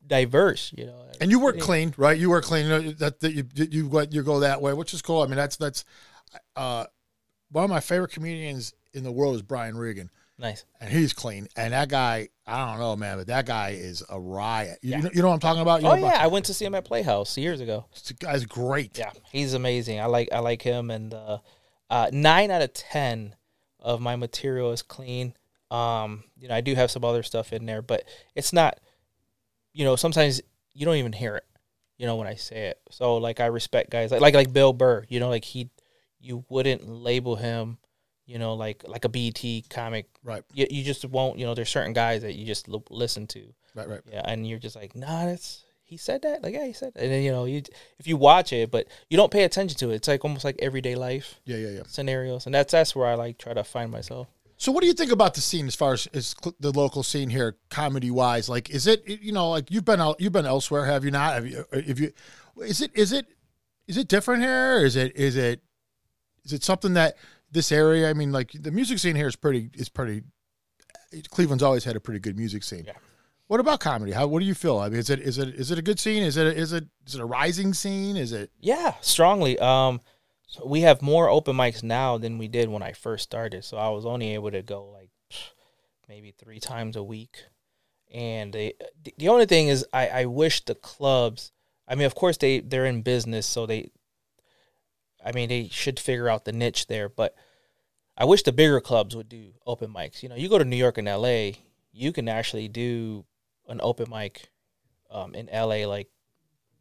diverse, 0.06 0.74
you 0.76 0.86
know. 0.86 1.06
And 1.22 1.32
you 1.32 1.40
work 1.40 1.56
Yeah. 1.56 1.62
clean, 1.64 1.94
right? 1.98 2.18
You 2.18 2.30
work 2.30 2.44
clean. 2.44 2.66
You 2.66 2.72
know, 2.72 2.92
that, 2.92 3.20
that 3.22 3.32
you 3.34 3.46
you 3.56 3.88
go 3.90 4.02
you 4.10 4.24
go 4.24 4.42
that 4.42 4.62
way, 4.62 4.74
which 4.74 4.94
is 4.94 5.02
cool. 5.02 5.22
I 5.22 5.28
mean, 5.28 5.38
that's 5.38 5.56
that's 5.58 5.86
uh, 6.56 6.86
one 7.52 7.64
of 7.64 7.70
my 7.70 7.80
favorite 7.80 8.12
comedians 8.12 8.74
in 8.94 9.04
the 9.04 9.12
world 9.12 9.36
is 9.36 9.42
Brian 9.42 9.78
Regan, 9.78 10.10
Nice. 10.40 10.66
and 10.80 10.90
he's 10.92 11.14
clean. 11.14 11.48
And 11.56 11.74
that 11.74 11.90
guy, 11.90 12.30
I 12.46 12.70
don't 12.70 12.80
know, 12.80 12.96
man, 12.96 13.18
but 13.18 13.28
that 13.28 13.46
guy 13.48 13.72
is 13.72 14.04
a 14.08 14.20
riot. 14.20 14.78
You, 14.84 14.92
Yeah. 14.92 15.00
know, 15.00 15.10
you 15.14 15.22
know 15.24 15.30
what 15.30 15.34
I'm 15.34 15.40
talking 15.40 15.62
about? 15.64 15.82
You 15.82 15.88
Oh 15.88 15.94
yeah, 15.96 16.08
about- 16.10 16.22
I 16.22 16.28
went 16.28 16.46
to 16.46 16.54
see 16.54 16.64
him 16.66 16.76
at 16.76 16.86
Playhouse 16.86 17.36
years 17.38 17.60
ago. 17.60 17.86
the 18.08 18.14
guy's 18.14 18.46
great. 18.46 18.98
Yeah, 18.98 19.12
he's 19.32 19.54
amazing. 19.56 20.00
I 20.00 20.06
like 20.06 20.30
I 20.32 20.40
like 20.40 20.62
him, 20.62 20.92
and 20.92 21.12
uh, 21.14 21.40
uh, 21.90 22.10
nine 22.14 22.52
out 22.52 22.62
of 22.62 22.72
ten 22.74 23.36
of 23.80 24.00
my 24.00 24.16
material 24.16 24.72
is 24.72 24.82
clean. 24.84 25.34
Um, 25.72 26.24
you 26.38 26.48
know, 26.48 26.56
I 26.56 26.62
do 26.62 26.76
have 26.76 26.92
some 26.92 27.04
other 27.04 27.24
stuff 27.24 27.52
in 27.52 27.66
there, 27.66 27.82
but 27.82 28.04
it's 28.36 28.54
not. 28.54 28.80
You 29.74 29.86
know, 29.86 29.96
sometimes 29.96 30.42
you 30.74 30.86
don't 30.86 30.96
even 30.98 31.14
hear 31.14 31.36
it. 31.36 31.46
You 31.98 32.06
know 32.06 32.16
when 32.16 32.28
I 32.28 32.36
say 32.36 32.68
it. 32.68 32.80
So 32.92 33.18
like 33.18 33.40
I 33.40 33.48
respect 33.48 33.90
guys 33.90 34.12
like 34.12 34.22
like 34.22 34.36
like 34.36 34.54
Bill 34.54 34.72
Burr. 34.72 35.04
You 35.10 35.20
know, 35.20 35.30
like 35.30 35.46
he, 35.46 35.72
you 36.20 36.46
wouldn't 36.48 36.88
label 36.88 37.36
him. 37.38 37.80
You 38.28 38.38
know, 38.38 38.54
like 38.54 38.84
like 38.88 39.06
a 39.06 39.10
BT 39.10 39.64
comic. 39.70 40.08
Right, 40.24 40.44
You, 40.54 40.68
you 40.70 40.84
just 40.84 41.04
won't. 41.06 41.40
You 41.40 41.46
know, 41.48 41.56
there's 41.56 41.70
certain 41.70 41.94
guys 41.94 42.22
that 42.22 42.36
you 42.36 42.46
just 42.46 42.68
l- 42.70 42.84
listen 42.92 43.26
to. 43.28 43.54
right, 43.74 43.88
right. 43.90 44.02
Yeah, 44.12 44.22
and 44.26 44.46
you're 44.48 44.60
just 44.60 44.76
like, 44.76 44.96
nah, 44.96 45.26
that's 45.26 45.64
he 45.84 45.96
said 45.96 46.22
that. 46.24 46.44
Like, 46.44 46.54
yeah, 46.54 46.66
he 46.68 46.74
said 46.74 46.94
that. 46.94 47.04
And 47.04 47.12
then 47.12 47.24
you 47.24 47.32
know, 47.32 47.46
you 47.46 47.64
if 47.98 48.06
you 48.06 48.18
watch 48.18 48.52
it, 48.54 48.70
but 48.70 48.88
you 49.10 49.16
don't 49.18 49.32
pay 49.32 49.44
attention 49.44 49.78
to 49.80 49.92
it. 49.92 49.96
It's 49.96 50.08
like 50.10 50.24
almost 50.26 50.44
like 50.44 50.58
everyday 50.60 50.96
life 50.96 51.40
Yeah, 51.46 51.58
yeah, 51.58 51.70
yeah. 51.70 51.84
scenarios, 51.88 52.46
and 52.46 52.54
that's 52.54 52.72
that's 52.74 52.94
where 52.96 53.08
I 53.08 53.16
like 53.16 53.38
try 53.38 53.54
to 53.54 53.64
find 53.64 53.90
myself. 53.92 54.28
So, 54.60 54.72
what 54.72 54.82
do 54.82 54.88
you 54.88 54.94
think 54.94 55.12
about 55.12 55.36
the 55.36 55.42
scene 55.42 55.68
as 55.68 55.76
far 55.76 55.94
as, 55.94 56.08
as 56.14 56.36
the 56.60 56.72
local 56.72 57.04
scene 57.04 57.30
here, 57.30 57.56
comedy 57.70 58.10
wise? 58.12 58.50
Like, 58.50 58.70
is 58.72 58.88
it 58.88 59.08
you 59.08 59.32
know 59.32 59.52
like 59.52 59.72
you've 59.72 59.86
been 59.86 60.02
out, 60.02 60.20
you've 60.20 60.34
been 60.34 60.48
elsewhere, 60.48 60.84
have 60.86 61.06
you 61.06 61.12
not? 61.12 61.36
Have 61.36 61.48
you? 61.48 61.60
Uh, 61.72 61.78
if 61.86 62.00
you, 62.00 62.12
is 62.64 62.82
it 62.82 62.92
is 62.94 63.14
it 63.14 63.28
is 63.88 63.96
it 63.98 64.10
different 64.10 64.42
here? 64.44 64.80
Is 64.84 64.96
it 64.98 65.16
is 65.16 65.38
it 65.38 65.62
is 66.44 66.54
it 66.54 66.64
something 66.64 66.96
that 66.96 67.16
this 67.52 67.72
area? 67.72 68.10
I 68.10 68.14
mean, 68.14 68.32
like 68.32 68.52
the 68.54 68.72
music 68.72 69.00
scene 69.00 69.16
here 69.16 69.28
is 69.28 69.36
pretty 69.36 69.70
is 69.74 69.90
pretty. 69.90 70.24
Cleveland's 71.30 71.64
always 71.64 71.84
had 71.86 71.96
a 71.96 72.00
pretty 72.00 72.20
good 72.20 72.38
music 72.38 72.64
scene. 72.64 72.84
Yeah. 72.86 72.94
What 73.48 73.60
about 73.62 73.80
comedy? 73.80 74.12
How 74.12 74.28
what 74.28 74.40
do 74.40 74.46
you 74.46 74.54
feel? 74.54 74.78
I 74.80 74.90
mean, 74.90 75.00
is 75.00 75.10
it 75.10 75.20
is 75.22 75.38
it 75.38 75.50
is 75.56 75.72
it 75.72 75.80
a 75.80 75.82
good 75.82 76.00
scene? 76.00 76.22
Is 76.24 76.36
it 76.38 76.48
is 76.58 76.74
it 76.74 76.86
is 77.06 77.16
it 77.16 77.22
a 77.22 77.26
rising 77.26 77.74
scene? 77.74 78.18
Is 78.18 78.34
it 78.34 78.52
Yeah, 78.60 78.96
strongly. 79.02 79.58
Um, 79.60 80.02
so 80.48 80.66
we 80.66 80.82
have 80.82 81.02
more 81.02 81.30
open 81.30 81.56
mics 81.56 81.82
now 81.84 82.18
than 82.18 82.38
we 82.38 82.48
did 82.50 82.68
when 82.70 82.84
I 82.84 82.92
first 82.92 83.24
started. 83.24 83.64
So 83.64 83.78
I 83.78 83.90
was 83.90 84.06
only 84.06 84.34
able 84.34 84.52
to 84.52 84.62
go 84.62 84.86
like 84.86 85.10
maybe 86.10 86.32
three 86.38 86.60
times 86.60 86.96
a 86.98 87.04
week, 87.04 87.44
and 88.14 88.52
they, 88.54 88.74
the- 89.04 89.14
the 89.18 89.30
only 89.30 89.46
thing 89.46 89.70
is 89.70 89.86
I 89.94 90.10
I 90.10 90.26
wish 90.26 90.66
the 90.66 90.76
clubs. 90.76 91.52
I 91.88 91.96
mean, 91.96 92.06
of 92.06 92.16
course 92.16 92.36
they 92.38 92.60
they're 92.60 92.86
in 92.86 93.02
business, 93.02 93.46
so 93.48 93.66
they. 93.66 93.92
I 95.28 95.34
mean, 95.34 95.50
they 95.50 95.68
should 95.70 96.00
figure 96.00 96.30
out 96.30 96.46
the 96.46 96.54
niche 96.54 96.88
there, 96.88 97.10
but 97.10 97.36
I 98.18 98.24
wish 98.24 98.44
the 98.44 98.54
bigger 98.54 98.80
clubs 98.80 99.14
would 99.14 99.28
do 99.28 99.52
open 99.66 99.94
mics. 99.94 100.24
You 100.24 100.30
know, 100.30 100.36
you 100.36 100.48
go 100.48 100.58
to 100.58 100.64
New 100.64 100.78
York 100.78 100.98
and 100.98 101.08
L.A., 101.08 101.58
you 101.92 102.14
can 102.14 102.30
actually 102.30 102.70
do 102.70 103.26
an 103.68 103.82
open 103.84 104.10
mic 104.10 104.50
um, 105.12 105.36
in 105.36 105.50
L.A. 105.50 105.86
Like, 105.86 106.08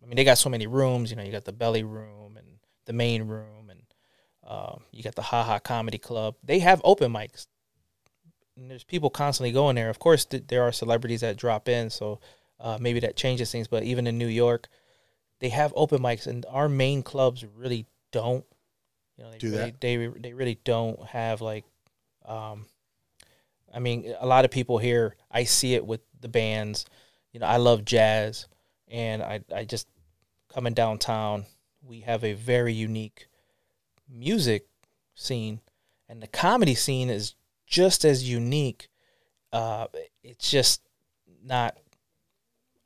I 0.00 0.06
mean, 0.06 0.14
they 0.14 0.22
got 0.22 0.38
so 0.38 0.48
many 0.48 0.68
rooms. 0.68 1.10
You 1.10 1.16
know, 1.16 1.24
you 1.24 1.32
got 1.32 1.44
the 1.44 1.52
belly 1.52 1.82
room 1.82 2.36
and 2.36 2.46
the 2.84 2.92
main 2.92 3.24
room, 3.24 3.68
and 3.68 3.82
um, 4.46 4.82
you 4.92 5.02
got 5.02 5.16
the 5.16 5.22
Ha 5.22 5.42
Ha 5.42 5.58
Comedy 5.58 5.98
Club. 5.98 6.36
They 6.44 6.60
have 6.60 6.80
open 6.84 7.12
mics. 7.12 7.48
And 8.56 8.70
there's 8.70 8.84
people 8.84 9.10
constantly 9.10 9.50
going 9.50 9.74
there. 9.74 9.90
Of 9.90 9.98
course, 9.98 10.24
th- 10.24 10.44
there 10.46 10.62
are 10.62 10.70
celebrities 10.70 11.22
that 11.22 11.36
drop 11.36 11.68
in, 11.68 11.90
so 11.90 12.20
uh, 12.60 12.78
maybe 12.80 13.00
that 13.00 13.16
changes 13.16 13.50
things. 13.50 13.66
But 13.66 13.82
even 13.82 14.06
in 14.06 14.18
New 14.18 14.28
York, 14.28 14.68
they 15.40 15.48
have 15.48 15.72
open 15.74 16.00
mics, 16.00 16.28
and 16.28 16.46
our 16.48 16.68
main 16.68 17.02
clubs 17.02 17.44
really 17.44 17.86
don't. 18.12 18.44
You 19.16 19.24
know, 19.24 19.30
they 19.30 19.38
Do 19.38 19.50
really, 19.50 19.70
that? 19.70 19.80
They 19.80 19.96
they 19.96 20.32
really 20.32 20.58
don't 20.64 21.02
have 21.06 21.40
like. 21.40 21.64
Um, 22.24 22.66
I 23.74 23.78
mean, 23.78 24.14
a 24.18 24.26
lot 24.26 24.44
of 24.44 24.50
people 24.50 24.78
here. 24.78 25.16
I 25.30 25.44
see 25.44 25.74
it 25.74 25.86
with 25.86 26.00
the 26.20 26.28
bands. 26.28 26.86
You 27.32 27.40
know, 27.40 27.46
I 27.46 27.56
love 27.56 27.84
jazz, 27.84 28.46
and 28.88 29.22
I 29.22 29.40
I 29.54 29.64
just 29.64 29.88
coming 30.52 30.74
downtown. 30.74 31.46
We 31.82 32.00
have 32.00 32.24
a 32.24 32.32
very 32.32 32.72
unique 32.72 33.28
music 34.08 34.66
scene, 35.14 35.60
and 36.08 36.22
the 36.22 36.26
comedy 36.26 36.74
scene 36.74 37.10
is 37.10 37.34
just 37.66 38.04
as 38.04 38.28
unique. 38.28 38.88
Uh, 39.52 39.86
it's 40.22 40.50
just 40.50 40.82
not. 41.44 41.76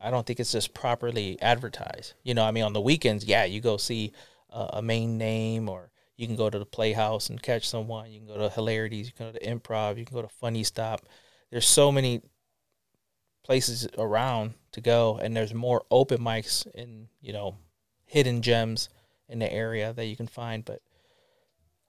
I 0.00 0.10
don't 0.10 0.26
think 0.26 0.40
it's 0.40 0.52
just 0.52 0.72
properly 0.72 1.40
advertised. 1.42 2.14
You 2.22 2.34
know, 2.34 2.44
I 2.44 2.52
mean, 2.52 2.64
on 2.64 2.72
the 2.72 2.80
weekends, 2.80 3.24
yeah, 3.24 3.44
you 3.44 3.60
go 3.60 3.76
see 3.76 4.12
uh, 4.52 4.68
a 4.74 4.82
main 4.82 5.18
name, 5.18 5.68
or 5.68 5.90
you 6.16 6.26
can 6.26 6.36
go 6.36 6.50
to 6.50 6.58
the 6.58 6.66
Playhouse 6.66 7.30
and 7.30 7.40
catch 7.42 7.68
someone. 7.68 8.10
You 8.10 8.20
can 8.20 8.28
go 8.28 8.38
to 8.38 8.50
Hilarities. 8.50 9.06
You 9.06 9.12
can 9.12 9.32
go 9.32 9.38
to 9.38 9.44
Improv. 9.46 9.98
You 9.98 10.04
can 10.04 10.14
go 10.14 10.22
to 10.22 10.28
Funny 10.28 10.64
Stop. 10.64 11.02
There's 11.50 11.66
so 11.66 11.90
many 11.90 12.22
places 13.44 13.88
around 13.98 14.54
to 14.72 14.80
go, 14.80 15.18
and 15.22 15.36
there's 15.36 15.54
more 15.54 15.84
open 15.90 16.18
mics 16.18 16.66
in 16.74 17.08
you 17.20 17.32
know 17.32 17.56
hidden 18.04 18.42
gems 18.42 18.88
in 19.28 19.38
the 19.38 19.52
area 19.52 19.92
that 19.92 20.06
you 20.06 20.16
can 20.16 20.26
find. 20.26 20.64
But 20.64 20.80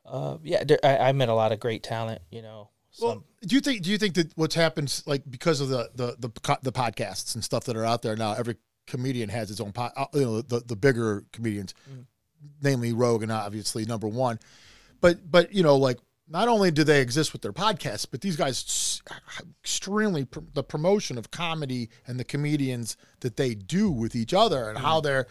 uh, 0.06 0.38
yeah, 0.44 0.64
there, 0.64 0.80
I, 0.84 1.10
I 1.10 1.12
met 1.12 1.30
a 1.30 1.34
lot 1.34 1.52
of 1.52 1.60
great 1.60 1.84
talent. 1.84 2.22
You 2.32 2.42
know, 2.42 2.70
some, 2.92 3.08
Well, 3.08 3.24
do 3.46 3.56
you 3.56 3.62
think 3.62 3.82
do 3.84 3.92
you 3.92 3.98
think 3.98 4.16
that 4.16 4.32
what's 4.36 4.56
happened 4.56 5.04
like 5.06 5.24
because 5.30 5.62
of 5.62 5.70
the 5.70 5.90
the 5.96 6.16
the, 6.20 6.58
the 6.64 6.72
podcasts 6.72 7.36
and 7.36 7.44
stuff 7.44 7.66
that 7.66 7.76
are 7.76 7.86
out 7.86 8.02
there 8.02 8.16
now, 8.16 8.34
every 8.34 8.56
comedian 8.88 9.30
has 9.30 9.52
its 9.52 9.60
own 9.62 9.72
pod, 9.72 9.92
uh, 9.96 10.06
you 10.14 10.22
know 10.22 10.42
the 10.42 10.62
the 10.62 10.76
bigger 10.76 11.26
comedians, 11.32 11.74
Mhm. 11.92 12.06
Namely 12.62 12.94
Rogan, 12.94 13.32
obviously 13.32 13.86
number 13.86 14.08
one, 14.08 14.40
but 15.00 15.30
but 15.30 15.54
you 15.54 15.64
know 15.64 15.76
like 15.78 15.98
not 16.32 16.48
only 16.48 16.72
do 16.72 16.86
they 16.86 17.02
exist 17.02 17.34
with 17.34 17.42
their 17.42 17.52
podcasts, 17.52 18.08
but 18.10 18.22
these 18.22 18.38
guys 18.38 19.02
extremely 19.62 20.24
pr- 20.26 20.40
the 20.54 20.64
promotion 20.64 21.18
of 21.18 21.30
comedy 21.30 21.90
and 22.08 22.20
the 22.20 22.24
comedians 22.24 22.96
that 23.20 23.36
they 23.36 23.54
do 23.54 23.92
with 23.92 24.16
each 24.16 24.34
other 24.34 24.70
and 24.70 24.78
how 24.78 24.98
mm-hmm. 24.98 25.08
they're 25.08 25.28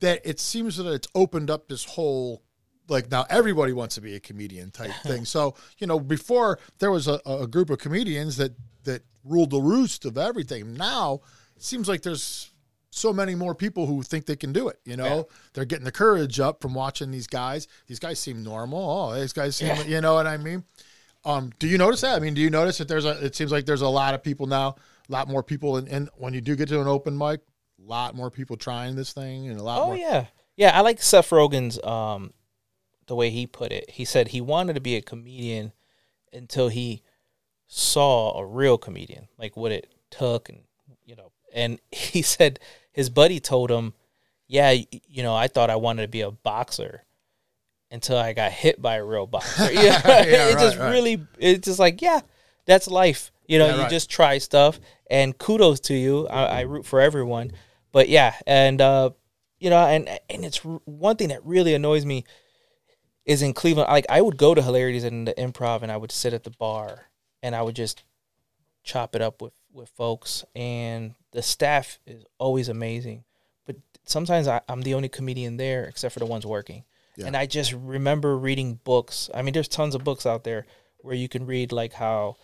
that 0.00 0.20
it 0.24 0.40
seems 0.40 0.76
that 0.76 0.90
it's 0.90 1.06
opened 1.14 1.48
up 1.48 1.68
this 1.68 1.84
whole 1.84 2.42
like 2.88 3.10
now 3.10 3.24
everybody 3.30 3.72
wants 3.72 3.94
to 3.94 4.00
be 4.00 4.16
a 4.16 4.20
comedian 4.20 4.70
type 4.70 4.90
thing. 5.04 5.24
So 5.24 5.54
you 5.78 5.86
know 5.86 6.00
before 6.00 6.58
there 6.78 6.90
was 6.90 7.06
a, 7.06 7.20
a 7.24 7.46
group 7.46 7.70
of 7.70 7.78
comedians 7.78 8.36
that 8.36 8.52
that 8.84 9.02
ruled 9.24 9.50
the 9.50 9.60
roost 9.60 10.04
of 10.04 10.18
everything. 10.18 10.74
Now 10.74 11.20
it 11.56 11.62
seems 11.62 11.88
like 11.88 12.02
there's 12.02 12.50
so 12.94 13.10
many 13.10 13.34
more 13.34 13.54
people 13.54 13.86
who 13.86 14.02
think 14.02 14.26
they 14.26 14.36
can 14.36 14.52
do 14.52 14.68
it. 14.68 14.78
You 14.84 14.96
know, 14.98 15.16
Yeah. 15.16 15.22
they're 15.54 15.64
getting 15.64 15.86
the 15.86 15.90
courage 15.92 16.38
up 16.38 16.60
from 16.60 16.74
watching 16.74 17.10
these 17.10 17.26
guys. 17.26 17.66
These 17.86 17.98
guys 17.98 18.18
seem 18.20 18.42
normal. 18.42 18.78
Oh, 19.10 19.18
these 19.18 19.32
guys 19.32 19.56
seem, 19.56 19.68
Yeah. 19.68 19.82
you 19.84 20.00
know 20.02 20.12
what 20.14 20.26
I 20.26 20.36
mean? 20.36 20.62
Um, 21.24 21.52
do 21.58 21.66
you 21.66 21.78
notice 21.78 22.02
that? 22.02 22.16
I 22.16 22.18
mean, 22.18 22.34
do 22.34 22.42
you 22.42 22.50
notice 22.50 22.76
that 22.78 22.88
there's 22.88 23.06
a? 23.06 23.24
It 23.24 23.34
seems 23.34 23.50
like 23.50 23.64
there's 23.64 23.80
a 23.80 23.88
lot 23.88 24.12
of 24.12 24.22
people 24.22 24.46
now, 24.46 24.76
a 25.08 25.12
lot 25.12 25.26
more 25.28 25.42
people, 25.42 25.76
and, 25.78 25.88
and 25.88 26.10
when 26.16 26.34
you 26.34 26.40
do 26.42 26.54
get 26.54 26.68
to 26.68 26.80
an 26.82 26.86
open 26.88 27.16
mic, 27.16 27.40
a 27.78 27.88
lot 27.88 28.14
more 28.14 28.30
people 28.30 28.56
trying 28.56 28.94
this 28.94 29.12
thing, 29.12 29.48
and 29.48 29.58
a 29.58 29.62
lot 29.62 29.76
more 29.76 29.84
Oh 29.84 29.88
more. 29.88 29.96
yeah, 29.96 30.26
yeah. 30.56 30.76
I 30.76 30.80
like 30.82 31.00
Seth 31.00 31.30
Rogen's 31.30 31.82
um, 31.84 32.32
the 33.06 33.14
way 33.14 33.30
he 33.30 33.46
put 33.46 33.72
it. 33.72 33.88
He 33.88 34.04
said 34.04 34.28
he 34.28 34.40
wanted 34.42 34.74
to 34.74 34.80
be 34.80 34.96
a 34.96 35.00
comedian 35.02 35.72
until 36.32 36.68
he 36.68 37.02
saw 37.68 38.38
a 38.38 38.44
real 38.44 38.76
comedian, 38.76 39.28
like 39.38 39.56
what 39.56 39.72
it 39.72 39.94
took, 40.10 40.48
and. 40.50 40.64
And 41.54 41.80
he 41.92 42.22
said 42.22 42.58
his 42.92 43.10
buddy 43.10 43.40
told 43.40 43.70
him, 43.70 43.94
"Yeah, 44.48 44.70
you 44.70 45.22
know, 45.22 45.34
I 45.34 45.48
thought 45.48 45.70
I 45.70 45.76
wanted 45.76 46.02
to 46.02 46.08
be 46.08 46.20
a 46.22 46.30
boxer." 46.30 47.04
Until 47.90 48.16
I 48.16 48.32
got 48.32 48.52
hit 48.52 48.80
by 48.80 48.96
a 48.96 49.04
real 49.04 49.26
boxer, 49.26 49.70
yeah, 49.72 50.00
Yeah, 50.06 50.22
it 50.48 50.54
right, 50.54 50.62
just 50.62 50.78
right. 50.78 50.90
really, 50.90 51.26
it's 51.38 51.66
just 51.66 51.78
like, 51.78 52.00
yeah, 52.00 52.20
that's 52.64 52.88
life. 52.88 53.30
You 53.46 53.58
know, 53.58 53.66
Yeah, 53.66 53.74
you 53.74 53.80
right. 53.82 53.90
just 53.90 54.08
try 54.08 54.38
stuff, 54.38 54.80
and 55.10 55.36
kudos 55.36 55.80
to 55.80 55.94
you. 55.94 56.26
I, 56.28 56.44
I 56.44 56.60
root 56.62 56.86
for 56.86 57.02
everyone, 57.02 57.52
but 57.92 58.08
yeah, 58.08 58.34
and 58.46 58.80
uh, 58.80 59.10
you 59.60 59.68
know, 59.68 59.76
and 59.86 60.08
and 60.30 60.42
it's 60.42 60.56
one 60.58 61.16
thing 61.16 61.28
that 61.28 61.44
really 61.44 61.74
annoys 61.74 62.06
me 62.06 62.24
is 63.26 63.42
in 63.42 63.52
Cleveland. 63.52 63.90
Like 63.90 64.06
I 64.08 64.22
would 64.22 64.38
go 64.38 64.54
to 64.54 64.62
hilarities 64.62 65.04
and 65.04 65.28
the 65.28 65.34
improv, 65.34 65.82
and 65.82 65.92
I 65.92 65.98
would 65.98 66.12
sit 66.12 66.32
at 66.32 66.44
the 66.44 66.50
bar, 66.50 67.10
and 67.42 67.54
I 67.54 67.60
would 67.60 67.76
just 67.76 68.04
chop 68.84 69.14
it 69.14 69.20
up 69.20 69.42
with 69.42 69.52
with 69.72 69.88
folks, 69.90 70.44
and 70.54 71.14
the 71.32 71.42
staff 71.42 71.98
is 72.06 72.24
always 72.38 72.68
amazing, 72.68 73.24
but 73.66 73.76
sometimes 74.04 74.48
I, 74.48 74.60
I'm 74.68 74.82
the 74.82 74.94
only 74.94 75.08
comedian 75.08 75.56
there 75.56 75.84
except 75.84 76.12
for 76.14 76.20
the 76.20 76.26
ones 76.26 76.44
working, 76.46 76.84
Yeah. 77.16 77.26
and 77.26 77.36
I 77.36 77.46
just 77.46 77.72
remember 77.72 78.36
reading 78.36 78.80
books. 78.84 79.30
I 79.34 79.42
mean, 79.42 79.54
there's 79.54 79.68
tons 79.68 79.94
of 79.94 80.04
books 80.04 80.26
out 80.26 80.44
there 80.44 80.66
where 80.98 81.14
you 81.14 81.28
can 81.28 81.46
read 81.46 81.72
like 81.72 81.92
how 81.94 82.36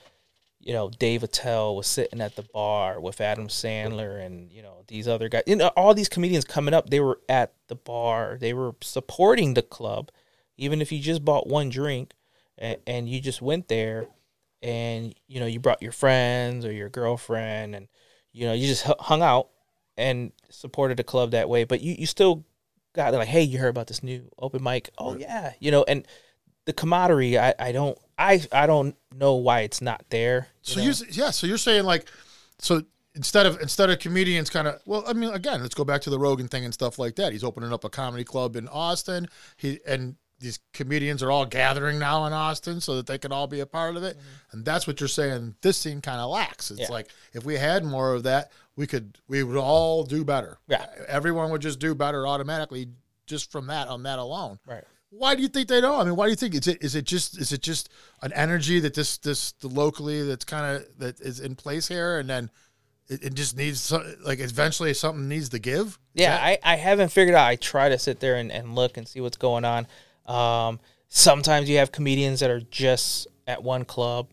you 0.61 0.73
know, 0.73 0.91
Dave 0.91 1.23
Attell 1.23 1.77
was 1.77 1.87
sitting 1.87 2.21
at 2.21 2.35
the 2.35 2.43
bar 2.43 2.99
with 3.01 3.21
Adam 3.21 3.47
Sandler 3.47 4.21
and, 4.27 4.51
you 4.51 4.61
know, 4.61 4.83
these 4.89 5.07
other 5.07 5.29
guys. 5.29 5.45
You 5.47 5.55
know, 5.55 5.69
all 5.77 5.95
these 5.95 6.09
comedians 6.09 6.45
coming 6.45 6.75
up, 6.75 6.91
they 6.91 6.99
were 6.99 7.21
at 7.29 7.53
the 7.69 7.77
bar. 7.77 8.39
They 8.41 8.53
were 8.53 8.75
supporting 8.83 9.55
the 9.55 9.63
club. 9.63 10.11
Even 10.57 10.83
if 10.83 10.91
you 10.91 10.99
just 10.99 11.25
bought 11.25 11.47
one 11.47 11.69
drink 11.69 12.13
and, 12.59 12.77
and 12.89 13.09
you 13.09 13.21
just 13.21 13.41
went 13.41 13.69
there 13.69 14.09
and, 14.62 15.15
you 15.27 15.41
know, 15.41 15.47
you 15.47 15.61
brought 15.61 15.83
your 15.83 15.93
friends 15.93 16.65
or 16.65 16.73
your 16.73 16.88
girlfriend 16.88 17.75
and, 17.75 17.88
you 18.33 18.47
know, 18.47 18.53
you 18.53 18.67
just 18.67 18.85
hung 19.00 19.23
out 19.23 19.49
and 19.97 20.33
supported 20.50 20.97
the 20.97 21.05
club 21.05 21.33
that 21.33 21.49
way. 21.49 21.65
But 21.65 21.81
you, 21.81 21.95
you 21.99 22.07
still 22.07 22.45
got 22.95 23.15
like, 23.15 23.29
hey, 23.29 23.43
you 23.43 23.59
heard 23.59 23.69
about 23.69 23.87
this 23.87 24.03
new 24.03 24.29
open 24.38 24.62
mic? 24.62 24.91
Oh, 24.99 25.17
yeah. 25.17 25.53
You 25.61 25.71
know, 25.71 25.85
and 25.87 26.07
the 26.67 26.73
camaraderie, 26.73 27.38
I, 27.38 27.55
I 27.59 27.73
don't. 27.73 27.99
I, 28.19 28.43
I 28.50 28.67
don't 28.67 28.97
know 29.15 29.37
why 29.37 29.61
it's 29.61 29.81
not 29.81 30.05
there. 30.11 30.49
you 30.65 30.73
So 30.75 30.81
know? 30.81 30.87
you 30.87 30.95
yeah, 31.12 31.31
so 31.31 31.47
you're 31.47 31.57
saying 31.57 31.85
like, 31.85 32.09
so 32.59 32.83
instead 33.15 33.47
of 33.47 33.61
instead 33.61 33.91
of 33.91 34.00
comedians 34.00 34.50
kind 34.50 34.67
of 34.67 34.81
well, 34.87 35.05
I 35.07 35.12
mean, 35.12 35.33
again, 35.33 35.62
let's 35.62 35.75
go 35.75 35.85
back 35.85 36.00
to 36.03 36.11
the 36.11 36.19
Rogan 36.19 36.49
thing 36.49 36.65
and 36.65 36.75
stuff 36.75 36.99
like 36.99 37.15
that. 37.17 37.33
He's 37.33 37.45
opening 37.45 37.73
up 37.73 37.85
a 37.85 37.88
comedy 37.88 38.25
club 38.25 38.57
in 38.57 38.67
Austin. 38.69 39.29
He 39.57 39.79
and 39.87 40.17
these 40.40 40.59
comedians 40.73 41.23
are 41.23 41.30
all 41.30 41.45
gathering 41.47 41.99
now 41.99 42.25
in 42.26 42.33
Austin 42.33 42.80
so 42.80 42.95
that 42.97 43.07
they 43.07 43.18
can 43.18 43.33
all 43.33 43.47
be 43.49 43.61
a 43.61 43.66
part 43.66 43.97
of 43.97 44.04
it. 44.04 44.16
And 44.52 44.64
that's 44.64 44.87
what 44.87 45.00
you're 45.00 45.09
saying. 45.09 45.57
This 45.62 45.76
scene 45.76 46.00
kind 46.00 46.21
of 46.21 46.30
lacks. 46.30 46.71
It's 46.71 46.80
Mm-hmm. 46.80 46.92
Yeah. 46.92 46.95
like 46.97 47.09
if 47.33 47.45
we 47.45 47.57
had 47.57 47.85
more 47.85 48.14
of 48.14 48.23
that, 48.23 48.52
we 48.76 48.87
could 48.87 49.18
we 49.26 49.42
would 49.42 49.57
all 49.57 50.04
do 50.04 50.25
better. 50.25 50.59
Yeah. 50.68 50.87
everyone 51.09 51.50
would 51.50 51.62
just 51.62 51.80
do 51.80 51.95
better 51.95 52.26
automatically 52.26 52.88
just 53.26 53.50
from 53.50 53.66
that 53.66 53.88
on 53.88 54.04
that 54.04 54.18
alone. 54.18 54.59
Right. 54.64 54.85
Why 55.11 55.35
do 55.35 55.42
you 55.42 55.49
think 55.49 55.68
they 55.68 55.80
don't? 55.80 56.00
I 56.00 56.04
mean, 56.04 56.16
why 56.16 56.26
do 56.26 56.30
you 56.30 56.37
think 56.37 56.54
is 56.54 56.68
it 56.68 56.83
is 56.83 56.95
it 56.95 57.04
just 57.07 57.38
is 57.38 57.50
it 57.52 57.62
just 57.62 57.88
an 58.23 58.33
energy 58.35 58.78
that 58.80 58.95
this 58.95 59.16
this 59.18 59.52
the 59.52 59.68
locally 59.68 60.23
that's 60.23 60.45
kind 60.45 60.76
of 60.76 60.99
that 60.99 61.18
is 61.21 61.40
in 61.40 61.54
place 61.57 61.88
here, 61.88 62.18
and 62.18 62.28
then 62.28 62.50
it, 63.09 63.23
it 63.25 63.35
just 63.35 63.57
needs 63.57 63.90
like 64.23 64.38
eventually 64.40 64.92
something 64.92 65.26
needs 65.26 65.49
to 65.49 65.59
give. 65.59 65.87
Is 65.87 65.99
Yeah, 66.23 66.37
that- 66.37 66.61
I, 66.62 66.75
I 66.75 66.76
haven't 66.76 67.09
figured 67.11 67.35
out. 67.35 67.47
I 67.47 67.57
try 67.57 67.88
to 67.88 67.99
sit 67.99 68.21
there 68.21 68.37
and, 68.37 68.52
and 68.52 68.75
look 68.75 68.99
and 68.99 69.09
see 69.09 69.21
what's 69.23 69.38
going 69.38 69.64
on. 69.64 69.87
Um, 70.29 70.79
sometimes 71.09 71.69
you 71.69 71.79
have 71.79 71.91
comedians 71.91 72.41
that 72.41 72.51
are 72.51 72.61
just 72.61 73.27
at 73.47 73.63
one 73.63 73.85
club. 73.85 74.29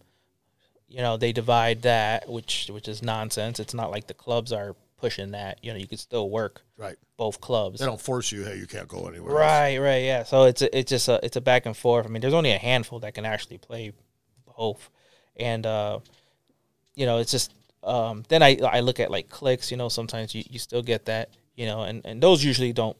You 0.87 0.97
know, 1.01 1.17
they 1.17 1.31
divide 1.31 1.81
that, 1.81 2.29
which 2.29 2.69
which 2.71 2.87
is 2.87 3.01
nonsense. 3.01 3.59
It's 3.59 3.73
not 3.73 3.91
like 3.91 4.07
the 4.07 4.13
clubs 4.13 4.51
are 4.51 4.75
pushing 4.97 5.31
that. 5.31 5.63
You 5.63 5.71
know, 5.71 5.77
you 5.77 5.87
can 5.87 5.97
still 5.97 6.29
work 6.29 6.61
right. 6.77 6.95
both 7.17 7.41
clubs. 7.41 7.79
They 7.79 7.85
don't 7.85 7.99
force 7.99 8.31
you. 8.31 8.43
Hey, 8.43 8.57
you 8.57 8.67
can't 8.67 8.87
go 8.87 9.07
anywhere. 9.07 9.31
else. 9.31 9.39
Right, 9.39 9.77
right, 9.77 10.03
yeah. 10.03 10.23
So 10.23 10.43
it's 10.43 10.61
a, 10.61 10.77
it's 10.77 10.89
just 10.89 11.07
a 11.07 11.19
it's 11.23 11.35
a 11.35 11.41
back 11.41 11.65
and 11.65 11.75
forth. 11.75 12.05
I 12.05 12.09
mean, 12.09 12.21
there's 12.21 12.33
only 12.33 12.51
a 12.51 12.57
handful 12.57 12.99
that 12.99 13.13
can 13.13 13.25
actually 13.25 13.57
play 13.57 13.93
both, 14.57 14.89
and 15.35 15.65
uh, 15.65 15.99
you 16.95 17.05
know, 17.05 17.17
it's 17.17 17.31
just 17.31 17.53
um, 17.83 18.23
then 18.29 18.43
I 18.43 18.57
I 18.63 18.79
look 18.81 18.99
at 18.99 19.11
like 19.11 19.29
clicks. 19.29 19.71
You 19.71 19.77
know, 19.77 19.89
sometimes 19.89 20.33
you, 20.35 20.43
you 20.49 20.59
still 20.59 20.83
get 20.83 21.05
that. 21.05 21.29
You 21.55 21.65
know, 21.67 21.83
and, 21.83 22.05
and 22.05 22.21
those 22.21 22.43
usually 22.43 22.73
don't 22.73 22.97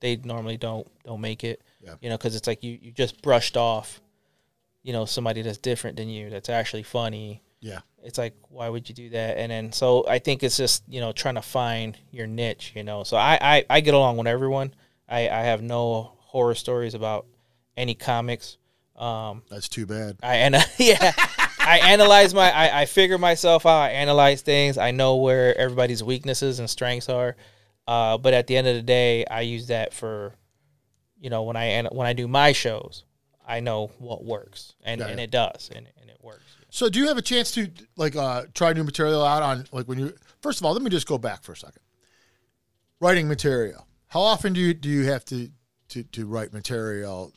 they 0.00 0.16
normally 0.16 0.56
don't 0.56 0.86
don't 1.04 1.20
make 1.20 1.44
it. 1.44 1.62
Yeah. 1.80 1.94
You 2.00 2.10
know, 2.10 2.18
because 2.18 2.34
it's 2.36 2.46
like 2.46 2.62
you 2.62 2.78
you 2.80 2.92
just 2.92 3.22
brushed 3.22 3.56
off. 3.56 4.00
You 4.82 4.92
know, 4.92 5.04
somebody 5.04 5.42
that's 5.42 5.58
different 5.58 5.96
than 5.96 6.08
you 6.08 6.30
that's 6.30 6.48
actually 6.48 6.82
funny. 6.82 7.42
Yeah. 7.60 7.80
It's 8.02 8.18
like 8.18 8.34
why 8.48 8.68
would 8.68 8.88
you 8.88 8.94
do 8.94 9.10
that? 9.10 9.38
And 9.38 9.50
then 9.50 9.72
so 9.72 10.06
I 10.08 10.18
think 10.18 10.42
it's 10.42 10.56
just 10.56 10.82
you 10.88 11.00
know 11.00 11.12
trying 11.12 11.34
to 11.36 11.42
find 11.42 11.98
your 12.10 12.26
niche. 12.26 12.72
You 12.74 12.84
know, 12.84 13.04
so 13.04 13.16
I 13.16 13.38
I, 13.40 13.64
I 13.70 13.80
get 13.80 13.94
along 13.94 14.16
with 14.16 14.26
everyone. 14.26 14.74
I, 15.08 15.28
I 15.28 15.42
have 15.42 15.62
no 15.62 16.12
horror 16.18 16.54
stories 16.54 16.94
about 16.94 17.26
any 17.76 17.94
comics. 17.94 18.58
Um, 18.96 19.42
That's 19.48 19.68
too 19.68 19.86
bad. 19.86 20.16
I 20.22 20.36
and 20.36 20.56
yeah, 20.78 21.12
I 21.58 21.80
analyze 21.84 22.34
my 22.34 22.50
I, 22.50 22.82
I 22.82 22.84
figure 22.86 23.18
myself 23.18 23.66
out. 23.66 23.80
I 23.82 23.90
analyze 23.90 24.42
things. 24.42 24.78
I 24.78 24.90
know 24.90 25.16
where 25.16 25.56
everybody's 25.56 26.02
weaknesses 26.02 26.58
and 26.58 26.68
strengths 26.68 27.08
are. 27.08 27.36
Uh, 27.88 28.18
but 28.18 28.34
at 28.34 28.46
the 28.46 28.56
end 28.56 28.66
of 28.66 28.76
the 28.76 28.82
day, 28.82 29.24
I 29.24 29.40
use 29.40 29.68
that 29.68 29.94
for, 29.94 30.34
you 31.20 31.30
know, 31.30 31.42
when 31.42 31.56
I 31.56 31.82
when 31.92 32.06
I 32.06 32.12
do 32.12 32.28
my 32.28 32.52
shows, 32.52 33.04
I 33.46 33.60
know 33.60 33.90
what 33.98 34.24
works, 34.24 34.74
and, 34.82 35.00
Yeah. 35.00 35.08
and 35.08 35.18
it 35.20 35.30
does, 35.30 35.70
and, 35.74 35.86
and 36.00 36.10
it 36.10 36.18
works. 36.22 36.44
So, 36.70 36.88
do 36.88 36.98
you 36.98 37.08
have 37.08 37.16
a 37.16 37.22
chance 37.22 37.50
to 37.52 37.70
like 37.96 38.14
uh, 38.14 38.44
try 38.54 38.72
new 38.72 38.84
material 38.84 39.24
out 39.24 39.42
on 39.42 39.66
like 39.72 39.86
when 39.86 39.98
you? 39.98 40.12
First 40.42 40.60
of 40.60 40.66
all, 40.66 40.72
let 40.74 40.82
me 40.82 40.90
just 40.90 41.06
go 41.08 41.18
back 41.18 41.42
for 41.42 41.52
a 41.52 41.56
second. 41.56 41.82
Writing 43.00 43.28
material. 43.28 43.86
How 44.08 44.20
often 44.20 44.52
do 44.52 44.60
you 44.60 44.74
do 44.74 44.88
you 44.88 45.04
have 45.06 45.24
to 45.26 45.50
to, 45.90 46.02
to 46.02 46.26
write 46.26 46.52
material? 46.52 47.32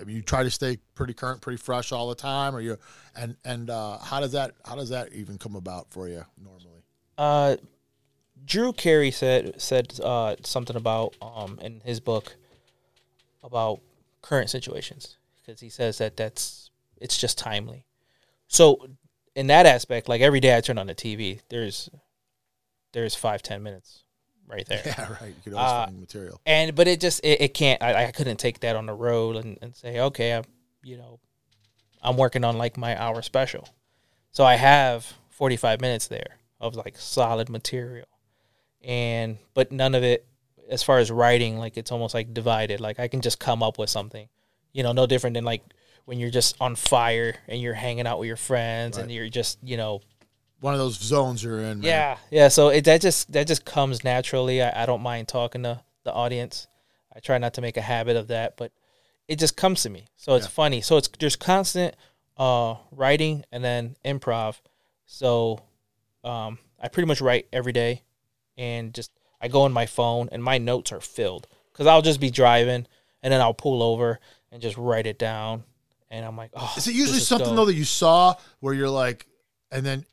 I 0.00 0.04
mean, 0.04 0.16
you 0.16 0.22
try 0.22 0.42
to 0.42 0.50
stay 0.50 0.78
pretty 0.94 1.12
current, 1.12 1.42
pretty 1.42 1.58
fresh 1.58 1.92
all 1.92 2.08
the 2.08 2.14
time, 2.14 2.54
or 2.56 2.60
you 2.60 2.78
and 3.16 3.36
and 3.44 3.68
uh, 3.70 3.98
how 3.98 4.20
does 4.20 4.32
that 4.32 4.52
how 4.64 4.76
does 4.76 4.88
that 4.90 5.12
even 5.12 5.36
come 5.36 5.56
about 5.56 5.90
for 5.90 6.08
you 6.08 6.24
normally? 6.42 6.84
Uh, 7.18 7.56
Drew 8.44 8.72
Carey 8.72 9.10
said 9.10 9.60
said 9.60 9.92
uh, 10.02 10.36
something 10.42 10.76
about 10.76 11.16
um 11.20 11.58
in 11.60 11.80
his 11.84 12.00
book 12.00 12.36
about 13.42 13.80
current 14.22 14.50
situations 14.50 15.16
because 15.36 15.60
he 15.60 15.68
says 15.68 15.98
that 15.98 16.16
that's 16.16 16.70
it's 17.00 17.16
just 17.18 17.38
timely. 17.38 17.84
So 18.48 18.86
in 19.34 19.46
that 19.48 19.64
aspect, 19.66 20.08
like 20.08 20.20
every 20.20 20.40
day 20.40 20.56
I 20.56 20.60
turn 20.60 20.76
on 20.78 20.86
the 20.86 20.94
TV, 20.94 21.40
there's 21.48 21.88
there's 22.92 23.14
five 23.14 23.42
ten 23.42 23.62
minutes 23.62 24.04
right 24.48 24.66
there. 24.66 24.82
Yeah, 24.86 25.12
right. 25.20 25.28
You 25.28 25.34
could 25.44 25.54
always 25.54 25.70
Uh, 25.72 25.86
find 25.86 26.00
material. 26.00 26.40
and 26.44 26.74
but 26.74 26.88
it 26.88 27.00
just 27.00 27.20
it, 27.24 27.40
it 27.40 27.54
can't 27.54 27.82
I, 27.82 28.06
I 28.06 28.10
couldn't 28.10 28.38
take 28.38 28.60
that 28.60 28.76
on 28.76 28.86
the 28.86 28.92
road 28.94 29.36
and, 29.36 29.58
and 29.62 29.74
say 29.76 30.00
okay 30.00 30.34
i'm 30.34 30.44
you 30.82 30.96
know 30.96 31.20
i'm 32.02 32.16
working 32.16 32.42
on 32.44 32.58
like 32.58 32.76
my 32.76 33.00
hour 33.00 33.22
special 33.22 33.68
so 34.32 34.42
i 34.44 34.56
have 34.56 35.12
45 35.30 35.80
minutes 35.80 36.08
there 36.08 36.38
of 36.60 36.74
like 36.74 36.98
solid 36.98 37.48
material 37.48 38.08
and 38.82 39.38
but 39.54 39.70
none 39.70 39.94
of 39.94 40.02
it 40.02 40.26
as 40.70 40.82
far 40.82 40.98
as 40.98 41.10
writing 41.10 41.58
like 41.58 41.76
it's 41.76 41.92
almost 41.92 42.14
like 42.14 42.32
divided 42.32 42.80
like 42.80 42.98
i 43.00 43.08
can 43.08 43.20
just 43.20 43.38
come 43.40 43.62
up 43.62 43.78
with 43.78 43.90
something 43.90 44.28
you 44.72 44.82
know 44.82 44.92
no 44.92 45.06
different 45.06 45.34
than 45.34 45.44
like 45.44 45.62
when 46.06 46.18
you're 46.18 46.30
just 46.30 46.56
on 46.60 46.74
fire 46.76 47.34
and 47.48 47.60
you're 47.60 47.74
hanging 47.74 48.06
out 48.06 48.18
with 48.18 48.26
your 48.26 48.36
friends 48.36 48.96
and 48.96 49.10
you're 49.12 49.28
just 49.28 49.58
you 49.62 49.76
know 49.76 50.00
One 50.60 50.72
of 50.74 50.80
those 50.80 50.98
zones 50.98 51.42
you're 51.44 51.58
in. 51.60 51.80
man. 51.80 51.82
yeah, 51.82 52.16
yeah. 52.30 52.48
So 52.48 52.68
it 52.70 52.84
that 52.84 53.00
just 53.00 53.30
that 53.32 53.46
just 53.46 53.64
comes 53.64 54.02
naturally. 54.04 54.60
I, 54.62 54.82
I 54.82 54.86
don't 54.86 55.02
mind 55.02 55.28
talking 55.28 55.62
to 55.64 55.82
the 56.04 56.12
audience. 56.12 56.66
I 57.14 57.20
try 57.20 57.38
not 57.38 57.54
to 57.54 57.60
make 57.60 57.76
a 57.76 57.80
habit 57.82 58.16
of 58.16 58.28
that, 58.28 58.56
but 58.56 58.72
it 59.28 59.38
just 59.38 59.56
comes 59.56 59.82
to 59.82 59.90
me. 59.90 60.06
So 60.16 60.34
it's 60.36 60.46
Yeah. 60.46 60.50
funny. 60.50 60.80
So 60.80 60.96
it's 60.96 61.08
just 61.08 61.38
constant 61.40 61.94
uh, 62.36 62.76
writing 62.90 63.44
and 63.52 63.62
then 63.64 63.96
improv. 64.04 64.60
So 65.06 65.60
um, 66.24 66.58
I 66.80 66.88
pretty 66.88 67.06
much 67.06 67.20
write 67.20 67.46
every 67.52 67.72
day, 67.72 68.02
and 68.56 68.92
just 68.94 69.10
I 69.40 69.48
go 69.48 69.62
on 69.62 69.72
my 69.72 69.86
phone 69.86 70.28
and 70.32 70.42
my 70.42 70.58
notes 70.58 70.92
are 70.92 71.00
filled 71.00 71.46
because 71.72 71.86
I'll 71.86 72.02
just 72.02 72.20
be 72.20 72.30
driving 72.30 72.86
and 73.22 73.32
then 73.32 73.40
I'll 73.40 73.54
pull 73.54 73.82
over 73.82 74.18
and 74.52 74.60
just 74.60 74.76
write 74.76 75.06
it 75.06 75.18
down, 75.18 75.62
and 76.10 76.24
I'm 76.24 76.36
like, 76.36 76.50
oh, 76.54 76.74
Is 76.76 76.88
it 76.88 76.94
usually 76.94 77.18
is 77.18 77.28
something 77.28 77.48
dope. 77.48 77.56
though 77.56 77.64
that 77.66 77.74
you 77.74 77.84
saw 77.84 78.34
where 78.58 78.74
you're 78.74 78.90
like, 78.90 79.26
and 79.70 79.86
then 79.86 80.04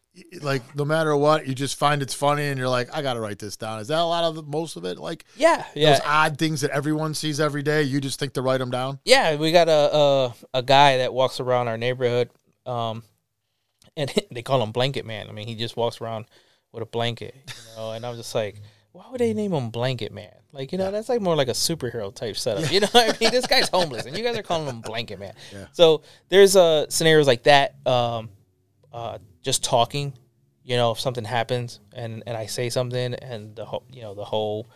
like 0.42 0.76
no 0.76 0.84
matter 0.86 1.16
what, 1.16 1.48
you 1.48 1.56
just 1.56 1.78
find 1.78 2.02
it's 2.02 2.14
funny 2.14 2.46
and 2.48 2.58
you're 2.60 2.70
like, 2.70 2.90
I 2.96 3.02
got 3.02 3.14
to 3.16 3.20
write 3.20 3.40
this 3.40 3.56
down. 3.58 3.80
Is 3.80 3.88
that 3.90 4.00
a 4.00 4.04
lot 4.04 4.24
of 4.24 4.36
the, 4.36 4.44
most 4.44 4.76
of 4.76 4.86
it? 4.86 4.98
Like 4.98 5.26
Yeah, 5.36 5.64
yeah. 5.76 5.92
those 5.94 6.02
odd 6.06 6.38
things 6.38 6.62
that 6.62 6.72
everyone 6.72 7.14
sees 7.14 7.40
every 7.40 7.64
day, 7.64 7.84
you 7.84 8.00
just 8.02 8.20
think 8.20 8.34
to 8.34 8.42
write 8.42 8.58
them 8.60 8.70
down. 8.72 9.00
Yeah, 9.06 9.36
we 9.36 9.52
got 9.52 9.68
a 9.70 9.96
a, 9.96 10.34
a 10.56 10.64
guy 10.64 10.98
that 10.98 11.14
walks 11.14 11.40
around 11.40 11.68
our 11.68 11.78
neighborhood 11.78 12.30
Um, 12.66 13.04
and 13.96 14.12
they 14.32 14.42
call 14.42 14.62
him 14.62 14.72
Blanket 14.72 15.06
Man. 15.06 15.28
I 15.30 15.32
mean, 15.32 15.48
he 15.48 15.56
just 15.56 15.78
walks 15.78 16.02
around 16.02 16.26
with 16.72 16.84
a 16.84 16.88
blanket, 16.88 17.36
you 17.48 17.76
know. 17.76 17.92
And 17.92 18.06
I'm 18.06 18.16
just 18.16 18.34
like, 18.36 18.62
why 18.98 19.06
would 19.12 19.22
they 19.22 19.32
name 19.36 19.54
him 19.54 19.70
Blanket 19.70 20.12
Man? 20.12 20.34
Like, 20.52 20.72
you 20.72 20.80
know, 20.80 20.90
that's 20.90 21.08
like 21.08 21.22
more 21.22 21.36
like 21.36 21.50
a 21.50 21.52
superhero 21.52 22.14
type 22.14 22.36
setup. 22.36 22.72
You 22.72 22.80
know 22.80 22.88
what 22.92 23.16
I 23.16 23.18
mean? 23.20 23.30
This 23.38 23.46
guy's 23.46 23.70
homeless, 23.70 24.08
and 24.08 24.18
you 24.18 24.24
guys 24.24 24.36
are 24.36 24.42
calling 24.42 24.68
him 24.68 24.82
Blanket 24.82 25.20
Man. 25.20 25.36
Yeah. 25.54 25.68
So 25.72 26.02
there's 26.30 26.56
uh, 26.56 26.90
scenarios 26.90 27.28
like 27.28 27.44
that. 27.44 27.76
Um, 27.86 28.30
uh, 28.92 29.20
just 29.44 29.64
talking, 29.64 30.14
you 30.64 30.78
know, 30.78 30.92
if 30.92 31.00
something 31.00 31.26
happens 31.26 31.80
and 31.94 32.24
and 32.26 32.36
I 32.36 32.48
say 32.48 32.72
something, 32.72 33.14
and 33.14 33.56
the 33.56 33.66
whole, 33.66 33.84
you 33.92 34.02
know, 34.02 34.16
the 34.16 34.26
whole. 34.26 34.68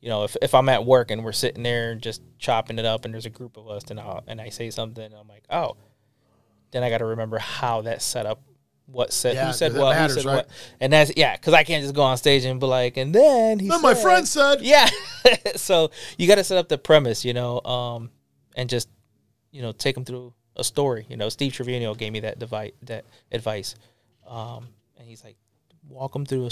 You 0.00 0.10
know, 0.10 0.24
if, 0.24 0.36
if 0.42 0.54
I'm 0.54 0.68
at 0.68 0.84
work 0.84 1.10
and 1.10 1.24
we're 1.24 1.32
sitting 1.32 1.62
there 1.62 1.94
just 1.94 2.20
chopping 2.38 2.78
it 2.78 2.84
up, 2.84 3.06
and 3.06 3.14
there's 3.14 3.24
a 3.24 3.30
group 3.30 3.56
of 3.56 3.68
us, 3.68 3.84
and 3.90 3.98
I 3.98 4.20
and 4.26 4.38
I 4.38 4.50
say 4.50 4.68
something, 4.68 5.02
I'm 5.02 5.26
like, 5.26 5.44
oh, 5.48 5.78
then 6.72 6.84
I 6.84 6.90
got 6.90 6.98
to 6.98 7.06
remember 7.06 7.38
how 7.38 7.80
that 7.80 8.02
set 8.02 8.26
up, 8.26 8.42
what 8.86 9.12
said, 9.12 9.34
Yeah, 9.34 9.46
who 9.46 9.52
said 9.52 9.74
what, 9.74 9.94
matters, 9.94 10.16
who 10.16 10.22
said 10.22 10.28
right? 10.28 10.36
what, 10.36 10.48
and 10.80 10.92
that's 10.92 11.12
yeah, 11.16 11.36
because 11.36 11.54
I 11.54 11.64
can't 11.64 11.82
just 11.82 11.94
go 11.94 12.02
on 12.02 12.16
stage 12.16 12.44
and 12.44 12.60
be 12.60 12.66
like, 12.66 12.96
and 12.96 13.14
then 13.14 13.58
he. 13.58 13.68
No, 13.68 13.78
my 13.80 13.94
friend 13.94 14.26
said. 14.26 14.60
Yeah, 14.62 14.88
so 15.56 15.90
you 16.18 16.26
got 16.26 16.36
to 16.36 16.44
set 16.44 16.58
up 16.58 16.68
the 16.68 16.78
premise, 16.78 17.24
you 17.24 17.32
know, 17.32 17.60
um, 17.62 18.10
and 18.56 18.68
just 18.68 18.88
you 19.50 19.62
know 19.62 19.72
take 19.72 19.94
them 19.94 20.04
through 20.04 20.32
a 20.56 20.64
story. 20.64 21.06
You 21.08 21.16
know, 21.16 21.28
Steve 21.28 21.52
Trevino 21.52 21.94
gave 21.94 22.12
me 22.12 22.20
that 22.20 22.38
device, 22.38 22.72
that 22.82 23.04
advice, 23.32 23.74
um, 24.26 24.68
and 24.98 25.08
he's 25.08 25.24
like, 25.24 25.36
walk 25.88 26.12
them 26.12 26.26
through 26.26 26.48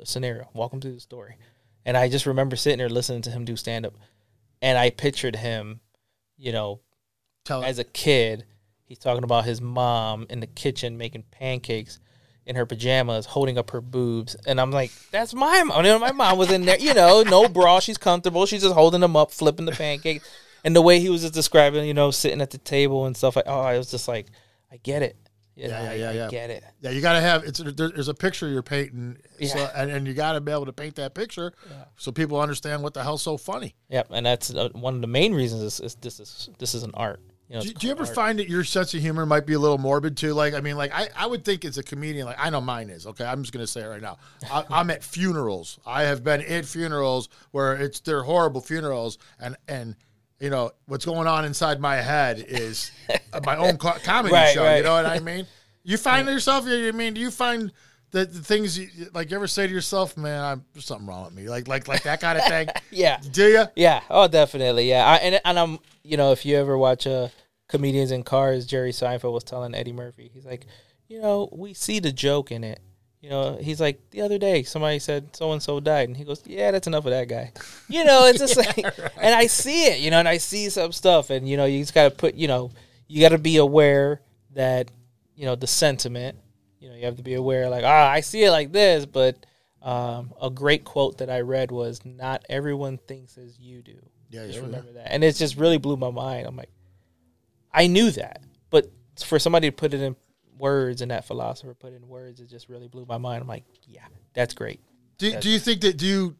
a 0.00 0.06
scenario, 0.06 0.48
walk 0.54 0.70
them 0.70 0.80
through 0.80 0.94
the 0.94 1.00
story, 1.00 1.36
and 1.84 1.96
I 1.96 2.08
just 2.08 2.26
remember 2.26 2.56
sitting 2.56 2.78
there 2.78 2.88
listening 2.88 3.22
to 3.22 3.30
him 3.30 3.44
do 3.44 3.56
stand 3.56 3.86
up, 3.86 3.94
and 4.60 4.78
I 4.78 4.90
pictured 4.90 5.36
him, 5.36 5.80
you 6.36 6.52
know, 6.52 6.80
Tell 7.44 7.64
as 7.64 7.78
a 7.78 7.84
kid, 7.84 8.44
he's 8.92 8.98
talking 8.98 9.24
about 9.24 9.46
his 9.46 9.58
mom 9.62 10.26
in 10.28 10.40
the 10.40 10.46
kitchen 10.46 10.98
making 10.98 11.22
pancakes 11.30 11.98
in 12.44 12.56
her 12.56 12.66
pajamas, 12.66 13.24
holding 13.24 13.56
up 13.56 13.70
her 13.70 13.80
boobs, 13.80 14.36
and 14.46 14.60
I'm 14.60 14.70
like, 14.70 14.90
"That's 15.12 15.32
my 15.32 15.62
mom." 15.62 15.78
You 15.82 15.92
know, 15.92 15.98
my 15.98 16.12
mom 16.12 16.36
was 16.36 16.50
in 16.50 16.66
there, 16.66 16.78
you 16.78 16.92
know, 16.92 17.22
no 17.22 17.48
bra, 17.48 17.80
she's 17.80 17.96
comfortable, 17.96 18.44
she's 18.44 18.60
just 18.62 18.74
holding 18.74 19.00
them 19.00 19.16
up, 19.16 19.30
flipping 19.30 19.64
the 19.64 19.72
pancakes, 19.72 20.28
and 20.62 20.76
the 20.76 20.82
way 20.82 21.00
he 21.00 21.08
was 21.08 21.22
just 21.22 21.32
describing, 21.32 21.86
you 21.86 21.94
know, 21.94 22.10
sitting 22.10 22.42
at 22.42 22.50
the 22.50 22.58
table 22.58 23.06
and 23.06 23.16
stuff. 23.16 23.34
Like, 23.36 23.46
oh, 23.48 23.60
I 23.60 23.78
was 23.78 23.90
just 23.90 24.08
like, 24.08 24.26
I 24.70 24.76
get 24.76 25.00
it. 25.02 25.16
You 25.54 25.68
Yeah, 25.68 25.78
know, 25.78 25.84
yeah, 25.84 25.92
yeah, 25.94 26.08
I 26.10 26.12
yeah. 26.14 26.28
get 26.28 26.50
it. 26.50 26.64
Yeah, 26.82 26.90
you 26.90 27.00
got 27.00 27.12
to 27.12 27.20
have 27.20 27.44
it's 27.44 27.58
there, 27.60 27.72
there's 27.90 28.08
a 28.08 28.14
picture 28.14 28.48
you're 28.48 28.62
painting, 28.62 29.16
so, 29.46 29.58
Yeah. 29.58 29.70
and, 29.76 29.90
and 29.90 30.06
you 30.06 30.12
got 30.12 30.32
to 30.32 30.40
be 30.42 30.50
able 30.52 30.66
to 30.66 30.72
paint 30.72 30.96
that 30.96 31.14
picture 31.14 31.52
so 31.96 32.10
people 32.12 32.38
understand 32.40 32.82
what 32.82 32.92
the 32.92 33.02
hell's 33.02 33.22
so 33.22 33.36
funny. 33.38 33.74
Yep, 33.88 34.08
and 34.10 34.26
that's 34.26 34.52
uh, 34.52 34.68
one 34.72 34.96
of 34.96 35.00
the 35.00 35.06
main 35.06 35.32
reasons 35.32 35.62
is, 35.62 35.78
is 35.80 35.94
this 35.96 36.18
is 36.20 36.50
this 36.58 36.74
is 36.74 36.82
an 36.82 36.90
art. 36.94 37.20
You 37.52 37.58
know, 37.58 37.62
Do, 37.64 37.72
do 37.74 37.86
you 37.86 37.92
ever 37.92 38.04
art. 38.04 38.14
find 38.14 38.38
that 38.38 38.48
your 38.48 38.64
sense 38.64 38.94
of 38.94 39.00
humor 39.02 39.26
might 39.26 39.44
be 39.44 39.52
a 39.52 39.58
little 39.58 39.76
morbid 39.78 40.16
too? 40.16 40.32
Like, 40.32 40.54
I 40.54 40.60
mean, 40.60 40.76
like 40.76 40.90
I, 40.94 41.08
I 41.14 41.26
would 41.26 41.44
think 41.44 41.64
as 41.66 41.76
a 41.76 41.82
comedian, 41.82 42.26
like 42.26 42.38
I 42.38 42.48
know 42.50 42.60
mine 42.62 42.88
is. 42.88 43.06
Okay, 43.06 43.24
I'm 43.24 43.42
just 43.42 43.52
gonna 43.52 43.66
say 43.66 43.82
it 43.82 43.86
right 43.88 44.00
now. 44.00 44.16
I, 44.50 44.64
I'm 44.70 44.88
at 44.90 45.04
funerals. 45.04 45.78
I 45.84 46.04
have 46.04 46.24
been 46.24 46.40
at 46.40 46.64
funerals 46.64 47.28
where 47.50 47.74
it's 47.74 48.00
they're 48.00 48.22
horrible 48.22 48.62
funerals, 48.62 49.18
and 49.38 49.56
and 49.68 49.96
you 50.40 50.48
know 50.48 50.72
what's 50.86 51.04
going 51.04 51.26
on 51.28 51.44
inside 51.44 51.78
my 51.78 51.96
head 51.96 52.42
is 52.48 52.90
my 53.44 53.56
own 53.56 53.76
co- 53.76 53.98
comedy 54.02 54.32
Right, 54.34 54.54
show. 54.54 54.74
You 54.76 54.82
know 54.82 54.94
what 54.94 55.06
I 55.06 55.20
mean? 55.20 55.46
You 55.84 55.98
find 55.98 56.26
yourself. 56.30 56.66
You 56.66 56.92
mean? 56.94 57.12
Do 57.12 57.20
you 57.20 57.30
find 57.30 57.70
that 58.12 58.32
the 58.32 58.40
things 58.40 58.78
you, 58.78 58.88
like 59.14 59.30
you 59.30 59.36
ever 59.36 59.46
say 59.46 59.66
to 59.66 59.72
yourself, 59.72 60.16
"Man, 60.16 60.42
I'm 60.42 60.64
there's 60.72 60.86
something 60.86 61.06
wrong 61.06 61.24
with 61.26 61.34
me," 61.34 61.48
like 61.50 61.68
like 61.68 61.86
like 61.86 62.02
that 62.04 62.20
kind 62.22 62.38
of 62.38 62.44
thing? 62.46 62.68
Yeah, 62.90 63.18
Do 63.30 63.46
you? 63.46 63.64
Yeah. 63.74 64.00
Oh, 64.10 64.28
definitely. 64.28 64.88
Yeah. 64.88 65.06
I, 65.06 65.16
and 65.16 65.40
and 65.44 65.58
I'm 65.58 65.78
you 66.02 66.16
know 66.16 66.32
if 66.32 66.44
you 66.44 66.56
ever 66.56 66.76
watch 66.76 67.06
uh, 67.06 67.28
comedians 67.72 68.12
in 68.12 68.22
cars, 68.22 68.66
Jerry 68.66 68.92
Seinfeld 68.92 69.32
was 69.32 69.44
telling 69.44 69.74
Eddie 69.74 69.94
Murphy, 69.94 70.30
he's 70.32 70.44
like, 70.44 70.66
you 71.08 71.20
know, 71.20 71.48
we 71.50 71.72
see 71.72 71.98
the 71.98 72.12
joke 72.12 72.52
in 72.52 72.62
it. 72.62 72.80
You 73.22 73.30
know, 73.30 73.56
he's 73.60 73.80
like 73.80 74.10
the 74.10 74.20
other 74.20 74.36
day 74.36 74.62
somebody 74.62 74.98
said 74.98 75.34
so 75.34 75.52
and 75.52 75.62
so 75.62 75.80
died, 75.80 76.08
and 76.08 76.16
he 76.16 76.24
goes, 76.24 76.42
yeah, 76.44 76.70
that's 76.70 76.86
enough 76.86 77.06
of 77.06 77.12
that 77.12 77.28
guy. 77.28 77.52
You 77.88 78.04
know, 78.04 78.26
it's 78.26 78.40
just 78.40 78.56
like, 78.78 78.84
and 79.16 79.34
I 79.34 79.46
see 79.46 79.86
it. 79.86 80.00
You 80.00 80.10
know, 80.10 80.18
and 80.18 80.28
I 80.28 80.36
see 80.36 80.68
some 80.68 80.92
stuff, 80.92 81.30
and 81.30 81.48
you 81.48 81.56
know, 81.56 81.64
you 81.64 81.80
just 81.80 81.94
got 81.94 82.10
to 82.10 82.10
put, 82.10 82.34
you 82.34 82.46
know, 82.48 82.72
you 83.08 83.20
got 83.20 83.30
to 83.30 83.38
be 83.38 83.56
aware 83.56 84.20
that 84.54 84.90
you 85.34 85.46
know 85.46 85.54
the 85.54 85.66
sentiment. 85.66 86.36
You 86.80 86.90
know, 86.90 86.96
you 86.96 87.04
have 87.04 87.16
to 87.16 87.22
be 87.22 87.34
aware, 87.34 87.70
like, 87.70 87.84
ah, 87.84 88.10
I 88.10 88.20
see 88.20 88.44
it 88.44 88.50
like 88.50 88.72
this, 88.72 89.06
but. 89.06 89.46
Um, 89.84 90.32
a 90.40 90.48
great 90.48 90.84
quote 90.84 91.18
that 91.18 91.28
I 91.28 91.40
read 91.40 91.72
was, 91.72 92.04
"Not 92.04 92.44
everyone 92.48 92.98
thinks 92.98 93.36
as 93.36 93.58
you 93.58 93.82
do." 93.82 93.98
Yeah, 94.30 94.46
Just 94.46 94.58
yeah, 94.58 94.64
remember 94.64 94.92
that, 94.92 95.12
and 95.12 95.24
it 95.24 95.34
just 95.34 95.56
really 95.56 95.78
blew 95.78 95.96
my 95.96 96.12
mind. 96.12 96.46
I'm 96.46 96.54
like, 96.54 96.70
I 97.74 97.86
knew 97.86 98.10
that, 98.12 98.42
but 98.70 98.90
for 99.24 99.38
somebody 99.38 99.68
to 99.68 99.72
put 99.72 99.94
it 99.94 100.00
in 100.00 100.16
words 100.58 101.02
and 101.02 101.10
that 101.10 101.24
philosopher 101.24 101.74
put 101.74 101.92
it 101.92 101.96
in 101.96 102.08
words, 102.08 102.40
it 102.40 102.48
just 102.48 102.68
really 102.68 102.88
blew 102.88 103.04
my 103.06 103.18
mind. 103.18 103.42
I'm 103.42 103.48
like, 103.48 103.64
yeah, 103.86 104.06
that's 104.34 104.54
great. 104.54 104.80
Do, 105.18 105.38
do 105.40 105.48
you 105.48 105.58
think 105.58 105.80
that 105.82 105.96
do 105.96 106.06
you 106.06 106.36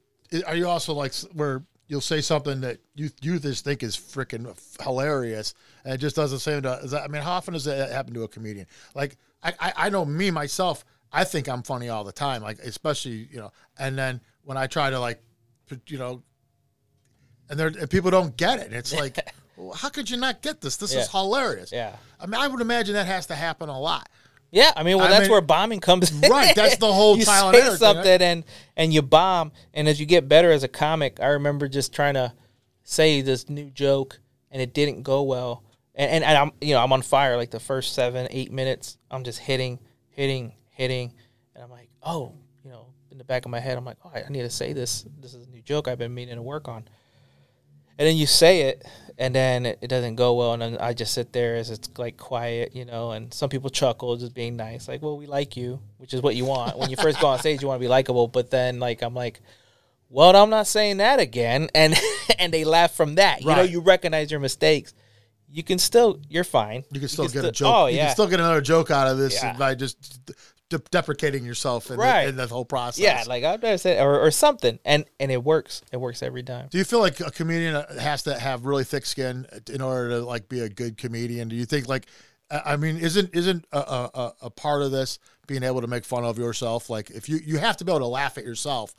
are 0.47 0.57
you 0.57 0.69
also 0.69 0.95
like 0.95 1.15
where 1.35 1.63
you'll 1.89 2.01
say 2.01 2.21
something 2.21 2.61
that 2.63 2.79
you 2.95 3.11
you 3.21 3.39
just 3.39 3.65
think 3.65 3.83
is 3.83 3.97
freaking 3.97 4.57
hilarious 4.83 5.55
and 5.85 5.95
it 5.95 5.99
just 5.99 6.17
doesn't 6.17 6.39
seem 6.39 6.63
to 6.63 6.73
is 6.83 6.91
that, 6.93 7.03
I 7.03 7.09
mean 7.09 7.23
how 7.23 7.33
often 7.33 7.55
does 7.55 7.65
that 7.65 7.91
happen 7.91 8.15
to 8.15 8.23
a 8.23 8.29
comedian 8.29 8.67
like 8.95 9.17
I, 9.43 9.53
I 9.61 9.73
I 9.77 9.89
know 9.91 10.05
me 10.05 10.31
myself 10.31 10.85
I 11.13 11.25
think 11.25 11.49
I'm 11.49 11.63
funny 11.63 11.91
all 11.91 12.03
the 12.03 12.13
time 12.13 12.43
like 12.43 12.59
especially 12.61 13.29
you 13.31 13.39
know 13.39 13.53
and 13.79 13.97
then 13.97 14.21
when 14.43 14.57
I 14.57 14.67
try 14.67 14.91
to 14.91 14.99
like 14.99 15.23
put- 15.69 15.91
you 15.91 15.99
know 15.99 16.23
and 17.51 17.61
there 17.61 17.69
and 17.69 17.91
people 17.91 18.11
don't 18.11 18.37
get 18.37 18.59
it 18.61 18.73
it's 18.73 18.95
like 18.95 19.19
how 19.77 19.89
could 19.89 20.09
you 20.11 20.17
not 20.17 20.43
get 20.43 20.61
this 20.61 20.77
this 20.77 20.95
is 20.95 21.11
hilarious 21.11 21.73
Yeah, 21.73 21.97
I 22.21 22.27
mean 22.27 22.41
I 22.41 22.49
would 22.49 22.61
imagine 22.61 22.95
that 22.95 23.07
has 23.07 23.27
to 23.27 23.35
happen 23.35 23.69
a 23.69 23.79
lot 23.79 24.09
yeah. 24.53 24.71
I 24.77 24.83
mean, 24.83 24.99
well, 24.99 25.07
I 25.07 25.11
that's 25.11 25.23
mean- 25.23 25.31
where 25.33 25.41
bombing 25.41 25.81
comes 25.81 26.13
in. 26.13 26.31
Right, 26.31 26.55
that's 26.55 26.77
the 26.77 26.93
whole 26.93 27.17
you 27.19 27.25
trial 27.25 27.53
say 27.53 27.75
something 27.77 28.05
right? 28.05 28.23
and 28.23 28.45
and 28.77 28.93
you 28.93 29.03
bomb, 29.03 29.51
and 29.75 29.89
as 29.89 29.99
you 29.99 30.07
get 30.07 30.29
better 30.29 30.53
as 30.53 30.63
a 30.63 30.69
comic, 30.69 31.19
I 31.21 31.29
remember 31.29 31.69
just 31.69 31.93
trying 31.93 32.15
to 32.15 32.33
say 32.85 33.23
this 33.23 33.49
new 33.49 33.71
joke, 33.71 34.21
and 34.51 34.61
it 34.61 34.75
didn't 34.75 35.03
go 35.03 35.23
well, 35.23 35.65
and, 35.95 36.11
and, 36.11 36.25
and 36.25 36.39
I'm 36.39 36.53
you 36.61 36.75
know 36.75 36.85
I'm 36.85 36.93
on 36.93 37.01
fire 37.03 37.37
like 37.37 37.51
the 37.51 37.61
first 37.61 37.95
seven 37.95 38.29
eight 38.31 38.53
minutes, 38.53 38.99
I'm 39.11 39.25
just 39.25 39.39
hitting, 39.39 39.81
hitting, 40.11 40.53
hitting, 40.69 41.15
and 41.55 41.65
I'm 41.65 41.71
like, 41.71 41.89
oh, 42.03 42.35
you 42.63 42.71
know, 42.71 42.89
in 43.11 43.17
the 43.17 43.25
back 43.25 43.47
of 43.47 43.51
my 43.51 43.61
head, 43.61 43.79
I'm 43.79 43.87
like, 43.87 43.99
oh, 44.05 44.13
I 44.15 44.29
need 44.29 44.43
to 44.43 44.51
say 44.51 44.75
this. 44.75 45.07
This 45.19 45.33
is 45.33 45.47
a 45.47 45.51
new 45.51 45.63
joke 45.63 45.89
I've 45.89 45.99
been 45.99 46.13
meaning 46.15 46.37
to 46.37 46.43
work 46.43 46.69
on. 46.69 46.85
And 48.03 48.09
then 48.09 48.17
you 48.17 48.27
say 48.27 48.63
it, 48.63 48.85
and 49.17 49.33
then 49.33 49.65
it, 49.65 49.79
it 49.81 49.87
doesn't 49.87 50.17
go 50.17 50.35
well, 50.35 50.55
and 50.55 50.61
then 50.63 50.77
I 50.81 50.93
just 50.93 51.15
sit 51.15 51.33
there 51.33 51.55
as 51.55 51.71
it's 51.71 51.89
like 51.99 52.17
quiet, 52.17 52.75
you 52.75 52.85
know. 52.85 53.13
And 53.13 53.33
some 53.33 53.49
people 53.49 53.71
chuckle, 53.71 54.17
just 54.17 54.35
being 54.35 54.57
nice, 54.57 54.89
like, 54.89 55.03
"Well, 55.03 55.17
we 55.17 55.27
like 55.27 55.57
you," 55.57 55.79
which 55.99 56.13
is 56.13 56.21
what 56.21 56.35
you 56.35 56.45
want 56.45 56.77
when 56.77 56.91
you 56.91 56.97
first 56.97 57.21
go 57.21 57.29
on 57.29 57.39
stage. 57.39 57.63
You 57.63 57.69
want 57.69 57.79
to 57.79 57.85
be 57.85 57.87
likable, 57.87 58.27
but 58.27 58.51
then 58.51 58.81
like 58.81 59.03
I'm 59.03 59.15
like, 59.15 59.41
"Well, 60.09 60.35
I'm 60.35 60.51
not 60.51 60.67
saying 60.67 60.97
that 60.97 61.21
again," 61.21 61.69
and 61.77 61.95
and 62.41 62.53
they 62.53 62.65
laugh 62.65 62.91
from 62.91 63.15
that. 63.15 63.43
You 63.43 63.55
know, 63.55 63.63
you 63.63 63.81
recognize 63.81 64.33
your 64.33 64.41
mistakes. 64.41 64.95
You 65.49 65.63
can 65.63 65.79
still, 65.79 66.19
you're 66.29 66.43
fine. 66.43 66.83
You 66.91 66.99
can 66.99 67.09
still 67.09 67.29
get 67.29 67.45
a 67.45 67.53
joke. 67.53 67.73
Oh 67.73 67.87
You 67.87 67.99
can 67.99 68.11
still 68.11 68.27
get 68.27 68.41
another 68.41 68.63
joke 68.63 68.91
out 68.91 69.07
of 69.07 69.17
this 69.17 69.41
Yeah. 69.41 69.57
by 69.57 69.77
just 69.77 70.19
de- 70.73 70.91
deprecating 70.91 71.45
yourself 71.45 71.91
in, 71.91 71.97
Right. 71.99 72.25
the, 72.25 72.29
in 72.31 72.37
the 72.37 72.47
whole 72.47 72.65
process. 72.65 72.99
yeah. 73.03 73.23
Like 73.27 73.45
I've 73.45 73.63
never 73.63 73.79
said, 73.79 74.03
or, 74.05 74.19
or 74.21 74.31
something, 74.31 74.79
and 74.85 75.05
and 75.21 75.31
it 75.31 75.43
works. 75.43 75.83
It 75.93 75.99
works 75.99 76.23
every 76.23 76.43
time. 76.43 76.69
Do 76.71 76.79
you 76.79 76.85
feel 76.85 77.01
like 77.01 77.21
a 77.21 77.31
comedian 77.31 77.75
uh, 77.77 77.99
has 78.01 78.23
to 78.25 78.39
have 78.39 78.65
really 78.67 78.85
thick 78.85 79.07
skin 79.07 79.47
uh, 79.53 79.59
in 79.73 79.81
order 79.81 80.11
to 80.11 80.25
like 80.25 80.49
be 80.49 80.61
a 80.61 80.69
good 80.69 80.97
comedian? 80.99 81.49
Do 81.49 81.57
you 81.57 81.65
think 81.67 81.89
like, 81.89 82.07
I 82.51 82.77
mean, 82.77 82.97
isn't 82.99 83.35
isn't 83.35 83.67
a, 83.73 83.79
a, 83.79 84.33
a- 84.43 84.51
part 84.51 84.83
of 84.83 84.91
this 84.91 85.19
being 85.47 85.63
able 85.63 85.81
to 85.81 85.87
make 85.87 86.05
fun 86.05 86.25
of 86.25 86.39
yourself? 86.39 86.91
Like, 86.91 87.11
if 87.11 87.29
you 87.29 87.39
you 87.45 87.59
have 87.59 87.77
to 87.79 87.85
be 87.85 87.93
able 87.93 88.01
to 88.01 88.07
laugh 88.07 88.39
at 88.39 88.45
yourself 88.45 88.95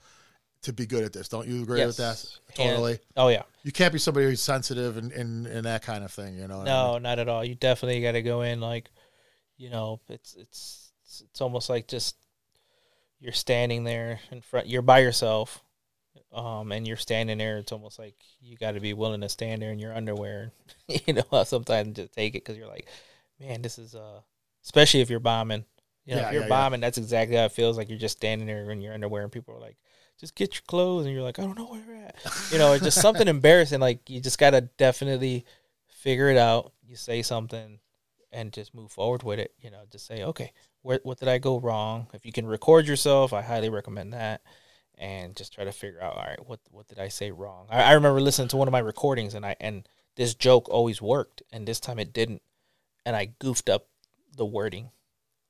to 0.63 0.71
be 0.71 0.85
good 0.85 1.03
at 1.03 1.11
this, 1.11 1.27
don't 1.27 1.47
you 1.47 1.61
agree 1.61 1.85
with 1.85 1.97
that? 1.97 2.23
Totally. 2.55 2.91
And- 2.93 2.99
oh 3.17 3.27
yeah. 3.27 3.43
you 3.63 3.71
can't 3.73 3.91
be 3.91 3.99
somebody 3.99 4.27
who's 4.27 4.41
sensitive 4.41 4.95
and, 4.97 5.11
and, 5.11 5.45
and 5.45 5.65
that 5.65 5.81
kind 5.83 6.05
of 6.05 6.11
thing. 6.11 6.35
You 6.37 6.47
know? 6.47 6.59
what 6.59 6.69
I 6.69 6.71
mean? 6.83 6.91
No, 6.93 6.97
not 6.99 7.19
at 7.19 7.27
all. 7.27 7.43
You 7.43 7.55
definitely 7.55 8.01
got 8.01 8.13
to 8.13 8.21
go 8.21 8.43
in 8.43 8.61
like, 8.61 8.89
you 9.57 9.69
know, 9.69 9.99
it's 10.07 10.35
it's 10.35 10.92
it's, 11.13 11.21
it's 11.21 11.41
almost 11.41 11.69
like 11.69 11.87
just 11.87 12.15
you're 13.19 13.31
standing 13.33 13.83
there 13.83 14.19
in 14.31 14.41
front. 14.41 14.67
You're 14.67 14.81
by 14.81 14.99
yourself, 14.99 15.63
um, 16.33 16.71
and 16.71 16.87
you're 16.87 16.97
standing 16.97 17.37
there. 17.37 17.57
It's 17.57 17.71
almost 17.71 17.99
like 17.99 18.15
you 18.41 18.57
got 18.57 18.71
to 18.73 18.79
be 18.79 18.93
willing 18.93 19.21
to 19.21 19.29
stand 19.29 19.61
there 19.61 19.71
in 19.71 19.79
your 19.79 19.93
underwear. 19.95 20.51
you 20.87 21.13
know, 21.13 21.43
sometimes 21.43 21.95
just 21.95 22.13
take 22.13 22.35
it 22.35 22.43
because 22.43 22.57
you're 22.57 22.67
like, 22.67 22.87
man, 23.39 23.61
this 23.61 23.77
is 23.79 23.95
uh, 23.95 24.21
especially 24.63 25.01
if 25.01 25.09
you're 25.09 25.19
bombing. 25.19 25.65
You 26.05 26.15
know, 26.15 26.21
Yeah, 26.21 26.27
if 26.27 26.33
you're 26.33 26.41
yeah, 26.43 26.47
yeah. 26.47 26.49
bombing, 26.49 26.81
that's 26.81 26.97
exactly 26.97 27.37
how 27.37 27.45
it 27.45 27.53
feels. 27.53 27.77
Like 27.77 27.89
you're 27.89 27.97
just 27.99 28.17
standing 28.17 28.47
there 28.47 28.69
in 28.71 28.81
your 28.81 28.93
underwear, 28.93 29.23
and 29.23 29.31
people 29.31 29.55
are 29.55 29.59
like, 29.61 29.77
"Just 30.19 30.35
get 30.35 30.53
your 30.55 30.63
clothes," 30.67 31.05
and 31.05 31.13
you're 31.13 31.23
like, 31.23 31.39
"I 31.39 31.43
don't 31.43 31.57
know 31.57 31.67
where 31.67 31.81
you're 31.85 31.95
at." 32.05 32.15
You 32.51 32.57
know, 32.57 32.73
it's 32.73 32.83
just 32.83 32.99
something 32.99 33.27
embarrassing. 33.29 33.79
Like 33.79 34.09
you 34.09 34.19
just 34.19 34.37
gotta 34.39 34.61
definitely 34.61 35.45
figure 35.87 36.29
it 36.29 36.37
out. 36.37 36.73
You 36.85 36.97
say 36.97 37.21
something, 37.21 37.79
and 38.33 38.51
just 38.51 38.73
move 38.73 38.91
forward 38.91 39.23
with 39.23 39.39
it. 39.39 39.53
You 39.61 39.71
know, 39.71 39.83
just 39.91 40.05
say, 40.05 40.23
"Okay, 40.23 40.51
where 40.81 40.99
what 41.03 41.19
did 41.19 41.27
I 41.29 41.37
go 41.37 41.59
wrong?" 41.59 42.07
If 42.13 42.25
you 42.25 42.31
can 42.31 42.45
record 42.45 42.87
yourself, 42.87 43.33
I 43.33 43.41
highly 43.41 43.69
recommend 43.69 44.13
that. 44.13 44.41
And 44.97 45.35
just 45.35 45.53
try 45.53 45.63
to 45.63 45.71
figure 45.71 46.01
out, 46.01 46.15
all 46.15 46.23
right, 46.23 46.47
what 46.47 46.59
what 46.69 46.87
did 46.87 46.99
I 46.99 47.07
say 47.07 47.31
wrong? 47.31 47.65
I, 47.69 47.81
I 47.81 47.91
remember 47.93 48.21
listening 48.21 48.47
to 48.49 48.57
one 48.57 48.67
of 48.67 48.71
my 48.71 48.79
recordings, 48.79 49.33
and 49.33 49.45
I 49.45 49.55
and 49.59 49.87
this 50.15 50.35
joke 50.35 50.69
always 50.69 51.01
worked, 51.01 51.41
and 51.51 51.67
this 51.67 51.79
time 51.79 51.97
it 51.97 52.13
didn't, 52.13 52.43
and 53.05 53.15
I 53.15 53.33
goofed 53.39 53.69
up 53.69 53.87
the 54.37 54.45
wording, 54.45 54.91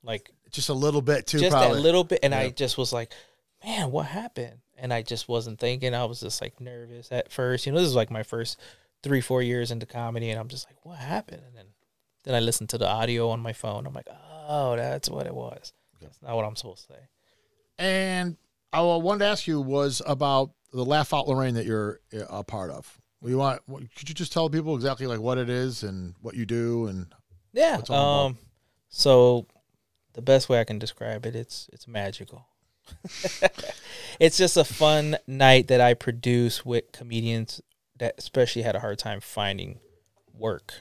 like 0.02 0.32
Just 0.50 0.69
a 0.69 0.74
little 0.74 1.02
bit 1.02 1.28
too. 1.28 1.39
just 1.39 1.52
probably. 1.52 1.76
that 1.78 1.84
little 1.84 2.06
bit, 2.06 2.19
and 2.24 2.34
I 2.34 2.50
just 2.52 2.78
was 2.78 2.93
like, 2.93 3.12
man, 3.63 3.91
what 3.91 4.06
happened? 4.06 4.60
And 4.78 4.93
I 4.93 5.02
just 5.02 5.28
wasn't 5.28 5.60
thinking. 5.60 5.93
I 5.93 6.06
was 6.06 6.22
just 6.22 6.41
like 6.41 6.60
nervous 6.62 7.12
at 7.12 7.32
first. 7.32 7.65
You 7.65 7.74
know, 7.74 7.80
this 7.80 7.88
is 7.88 7.96
like 7.96 8.12
my 8.12 8.24
first 8.24 8.58
three, 9.04 9.22
four 9.22 9.41
years 9.41 9.72
into 9.72 9.86
comedy, 9.86 10.30
and 10.30 10.39
I'm 10.39 10.48
just 10.48 10.67
like, 10.69 10.78
what 10.86 11.00
happened? 11.00 11.43
And 11.46 11.56
then 11.56 11.65
then 12.24 12.36
I 12.36 12.40
listened 12.40 12.70
to 12.70 12.78
the 12.78 12.88
audio 12.88 13.30
on 13.30 13.40
my 13.40 13.54
phone. 13.54 13.86
I'm 13.86 13.94
like, 13.94 14.08
oh, 14.48 14.76
that's 14.76 15.10
what 15.10 15.26
it 15.26 15.34
was. 15.34 15.74
That's 16.02 16.22
not 16.22 16.36
what 16.36 16.46
I'm 16.46 16.56
supposed 16.56 16.88
to 16.88 16.94
say. 16.94 17.00
And 17.78 18.38
I 18.72 18.82
wanted 18.82 19.20
to 19.20 19.26
ask 19.26 19.48
you 19.48 19.62
was 19.62 20.02
about 20.06 20.52
the 20.72 20.84
Laugh 20.84 21.14
Out 21.14 21.28
Lorain 21.28 21.54
that 21.56 21.66
you're 21.66 22.00
uh, 22.14 22.26
a 22.30 22.44
part 22.44 22.72
of. 22.72 23.00
We 23.22 23.36
want. 23.36 23.62
Could 23.96 24.10
you 24.10 24.16
just 24.16 24.34
tell 24.34 24.50
people 24.50 24.76
exactly 24.76 25.08
like 25.08 25.20
what 25.20 25.38
it 25.38 25.50
is 25.50 25.84
and 25.84 26.16
what 26.22 26.36
you 26.36 26.46
do 26.46 26.88
and 26.88 27.08
Yeah. 27.54 27.78
What's 27.78 27.90
it 27.90 27.94
all 27.94 28.26
about? 28.26 28.26
Um. 28.26 28.38
So, 28.90 29.48
the 30.14 30.22
best 30.22 30.50
way 30.50 30.60
I 30.60 30.66
can 30.66 30.78
describe 30.78 31.26
it, 31.26 31.36
it's 31.36 31.70
it's 31.72 31.88
magical. 31.88 32.48
it's 34.20 34.38
just 34.38 34.58
a 34.58 34.64
fun 34.64 35.18
night 35.26 35.68
that 35.70 35.80
I 35.80 35.94
produce 35.94 36.66
with 36.66 36.92
comedians 36.92 37.62
that 37.98 38.16
especially 38.18 38.64
had 38.64 38.76
a 38.76 38.82
hard 38.82 39.00
time 39.00 39.22
finding 39.22 39.80
work, 40.34 40.74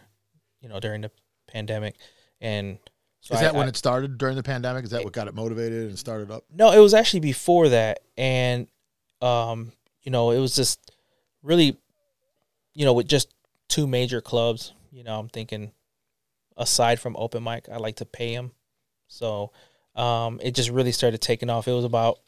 you 0.60 0.68
know, 0.68 0.80
during 0.80 1.02
the 1.02 1.10
pandemic. 1.52 1.96
And 2.40 2.78
so 3.20 3.34
is 3.34 3.40
I- 3.40 3.44
that 3.44 3.54
when 3.54 3.66
I- 3.66 3.68
it 3.68 3.76
started 3.76 4.18
during 4.18 4.36
the 4.36 4.42
pandemic? 4.42 4.84
Is 4.84 4.90
that 4.90 5.04
what 5.04 5.12
got 5.12 5.28
it 5.28 5.34
motivated 5.34 5.88
and 5.88 5.98
started 5.98 6.30
up? 6.30 6.44
no, 6.52 6.72
it 6.72 6.78
was 6.80 6.94
actually 6.94 7.20
before 7.20 7.68
that, 7.68 8.00
and 8.16 8.66
um, 9.20 9.72
you 10.02 10.10
know, 10.10 10.30
it 10.32 10.38
was 10.40 10.56
just 10.56 10.90
really, 11.42 11.76
you 12.74 12.84
know, 12.84 12.92
with 12.92 13.06
just 13.06 13.28
two 13.68 13.86
major 13.86 14.20
clubs. 14.20 14.72
You 14.90 15.04
know, 15.04 15.18
I'm 15.18 15.28
thinking, 15.28 15.70
aside 16.56 16.98
from 17.00 17.16
open 17.16 17.44
mic, 17.44 17.68
I 17.70 17.76
like 17.76 17.96
to 17.96 18.04
pay 18.04 18.34
them, 18.34 18.50
so 19.06 19.52
um, 19.94 20.40
it 20.42 20.54
just 20.56 20.70
really 20.70 20.92
started 20.92 21.20
taking 21.20 21.48
off. 21.50 21.68
It 21.68 21.72
was 21.72 21.84
about 21.84 22.18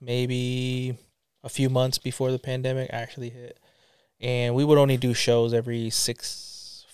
maybe 0.00 0.96
a 1.42 1.48
few 1.48 1.68
months 1.70 1.98
before 1.98 2.30
the 2.30 2.38
pandemic 2.38 2.90
actually 2.92 3.30
hit, 3.30 3.58
and 4.20 4.54
we 4.54 4.64
would 4.64 4.78
only 4.78 4.96
do 4.96 5.12
shows 5.14 5.52
every 5.52 5.90
six, 5.90 6.26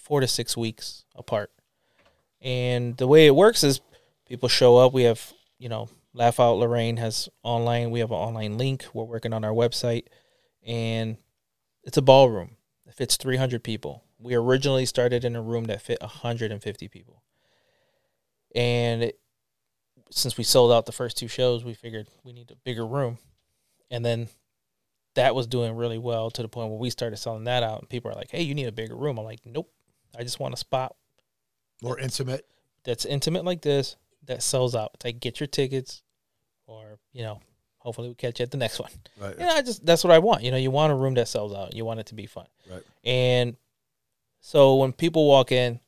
four 0.07 0.21
to 0.21 0.29
six 0.29 0.57
weeks 0.57 1.05
apart. 1.17 1.51
And 2.41 2.97
the 2.97 3.09
way 3.09 3.27
it 3.27 3.35
works 3.35 3.65
is 3.65 3.81
people 4.25 4.49
show 4.49 4.77
up. 4.77 4.93
We 4.93 5.03
have, 5.03 5.33
you 5.59 5.69
know, 5.69 5.89
Laugh 6.15 6.39
Out 6.39 6.59
Lorain 6.59 6.97
has 6.99 7.29
online. 7.43 7.91
We 7.91 7.99
have 7.99 8.13
an 8.13 8.17
online 8.17 8.57
link. 8.57 8.87
We're 8.95 9.03
working 9.03 9.33
on 9.33 9.45
our 9.45 9.53
website, 9.53 10.05
and 10.65 11.17
it's 11.83 11.97
a 11.97 12.03
ballroom. 12.03 12.57
It 12.87 12.95
fits 12.95 13.17
300 13.17 13.65
people. 13.65 14.05
We 14.19 14.35
originally 14.35 14.87
started 14.87 15.25
in 15.25 15.35
a 15.35 15.43
room 15.43 15.65
that 15.65 15.83
fit 15.83 16.01
150 16.01 16.89
people, 16.89 17.23
and 18.55 19.03
it, 19.03 19.19
since 20.11 20.39
we 20.39 20.45
sold 20.45 20.71
out 20.71 20.87
the 20.87 20.93
first 20.93 21.19
two 21.19 21.29
shows, 21.29 21.65
we 21.65 21.75
figured 21.75 22.07
we 22.23 22.33
need 22.33 22.51
a 22.53 22.57
bigger 22.57 22.87
room, 22.87 23.19
and 23.91 24.05
then 24.05 24.29
that 25.17 25.35
was 25.35 25.47
doing 25.47 25.75
really 25.75 25.99
well 25.99 26.31
to 26.31 26.43
the 26.43 26.49
point 26.49 26.71
where 26.71 26.79
we 26.79 26.91
started 26.91 27.17
selling 27.17 27.45
that 27.45 27.63
out, 27.63 27.81
and 27.81 27.89
people 27.91 28.11
are 28.11 28.15
like, 28.15 28.31
"Hey, 28.31 28.43
you 28.43 28.55
need 28.55 28.69
a 28.69 28.73
bigger 28.73 28.97
room." 28.97 29.19
I'm 29.19 29.25
like, 29.25 29.45
"Nope, 29.45 29.71
I 30.19 30.23
just 30.23 30.41
want 30.41 30.55
a 30.55 30.57
spot 30.57 30.97
More 31.83 31.99
intimate. 31.99 32.47
that's 32.85 33.05
intimate 33.05 33.45
like 33.45 33.63
this 33.63 33.97
that 34.25 34.43
sells 34.43 34.75
out. 34.75 34.91
It's 34.95 35.05
like 35.05 35.21
get 35.21 35.41
your 35.41 35.47
tickets, 35.47 36.03
or 36.67 36.99
you 37.13 37.23
know, 37.23 37.41
hopefully 37.79 38.09
we 38.09 38.15
catch 38.15 38.41
you 38.41 38.45
at 38.45 38.51
the 38.51 38.57
next 38.57 38.79
one. 38.81 38.91
Right. 39.21 39.39
You 39.39 39.45
know, 39.47 39.53
I 39.55 39.63
just 39.63 39.85
that's 39.85 40.03
what 40.05 40.13
I 40.13 40.19
want. 40.19 40.43
You 40.43 40.51
know, 40.51 40.57
you 40.57 40.71
want 40.71 40.93
a 40.93 40.97
room 40.97 41.15
that 41.15 41.29
sells 41.29 41.55
out. 41.55 41.75
You 41.75 41.85
want 41.85 42.01
it 42.01 42.07
to 42.07 42.15
be 42.15 42.27
fun. 42.27 42.47
Right. 42.71 42.83
And 43.05 43.57
so 44.41 44.77
when 44.77 44.93
people 44.93 45.27
walk 45.29 45.53
in, 45.53 45.81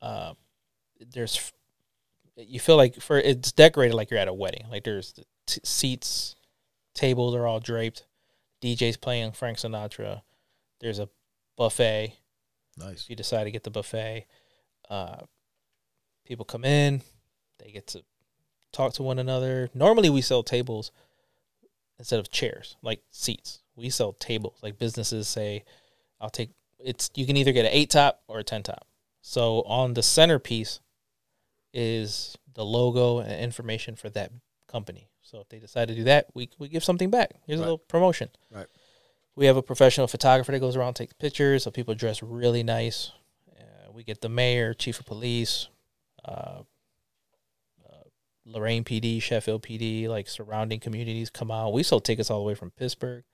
uh, 0.00 0.34
there's 1.12 1.52
you 2.36 2.60
feel 2.60 2.76
like 2.76 3.00
for 3.00 3.18
it's 3.18 3.52
decorated 3.52 3.94
like 3.94 4.10
you're 4.10 4.20
at 4.20 4.28
a 4.28 4.32
wedding. 4.34 4.66
Like 4.70 4.84
there's 4.84 5.12
t- 5.46 5.60
seats, 5.64 6.34
tables 6.94 7.34
are 7.34 7.46
all 7.46 7.60
draped. 7.60 8.06
DJ's 8.62 8.96
playing 8.96 9.32
Frank 9.32 9.58
Sinatra. 9.58 10.22
There's 10.80 10.98
a 10.98 11.08
buffet 11.56 12.16
Nice. 12.78 13.02
if 13.04 13.10
you 13.10 13.16
decide 13.16 13.44
to 13.44 13.50
get 13.50 13.64
the 13.64 13.70
buffet. 13.70 14.26
Uh, 14.88 15.18
people 16.24 16.44
come 16.44 16.64
in, 16.64 17.02
they 17.58 17.70
get 17.70 17.86
to 17.88 18.02
talk 18.72 18.92
to 18.94 19.02
one 19.02 19.18
another. 19.18 19.70
Normally, 19.74 20.08
we 20.10 20.22
sell 20.22 20.42
tables 20.42 20.90
instead 21.98 22.18
of 22.20 22.30
chairs, 22.30 22.76
like 22.82 23.02
seats. 23.10 23.60
We 23.76 23.90
sell 23.90 24.12
tables. 24.14 24.58
Like 24.62 24.78
businesses 24.78 25.28
say, 25.28 25.64
"I'll 26.20 26.30
take 26.30 26.50
it's." 26.78 27.10
You 27.14 27.26
can 27.26 27.36
either 27.36 27.52
get 27.52 27.64
an 27.66 27.72
eight 27.72 27.90
top 27.90 28.22
or 28.28 28.38
a 28.38 28.44
ten 28.44 28.62
top. 28.62 28.86
So 29.20 29.62
on 29.62 29.94
the 29.94 30.02
centerpiece 30.02 30.80
is 31.72 32.36
the 32.54 32.64
logo 32.64 33.18
and 33.20 33.40
information 33.42 33.96
for 33.96 34.10
that 34.10 34.30
company. 34.66 35.08
So 35.22 35.40
if 35.40 35.48
they 35.48 35.58
decide 35.58 35.88
to 35.88 35.94
do 35.94 36.04
that, 36.04 36.26
we 36.34 36.50
we 36.58 36.68
give 36.68 36.84
something 36.84 37.10
back. 37.10 37.32
Here's 37.46 37.58
Right. 37.60 37.64
a 37.64 37.70
little 37.70 37.78
promotion. 37.78 38.30
Right. 38.50 38.66
We 39.34 39.46
have 39.46 39.56
a 39.56 39.62
professional 39.62 40.06
photographer 40.06 40.52
that 40.52 40.60
goes 40.60 40.76
around 40.76 40.94
takes 40.94 41.14
pictures. 41.14 41.64
So 41.64 41.70
people 41.70 41.94
dress 41.94 42.22
really 42.22 42.62
nice. 42.62 43.12
Uh, 43.58 43.90
we 43.92 44.04
get 44.04 44.20
the 44.20 44.28
mayor, 44.28 44.74
chief 44.74 45.00
of 45.00 45.06
police, 45.06 45.68
uh, 46.24 46.62
uh, 47.84 48.02
Lorain 48.44 48.84
PD, 48.84 49.22
Sheffield 49.22 49.62
PD, 49.62 50.08
like 50.08 50.28
surrounding 50.28 50.80
communities 50.80 51.30
come 51.30 51.50
out. 51.50 51.72
We 51.72 51.82
sold 51.82 52.04
tickets 52.04 52.30
all 52.30 52.40
the 52.40 52.46
way 52.46 52.54
from 52.54 52.70
Pittsburgh 52.70 53.24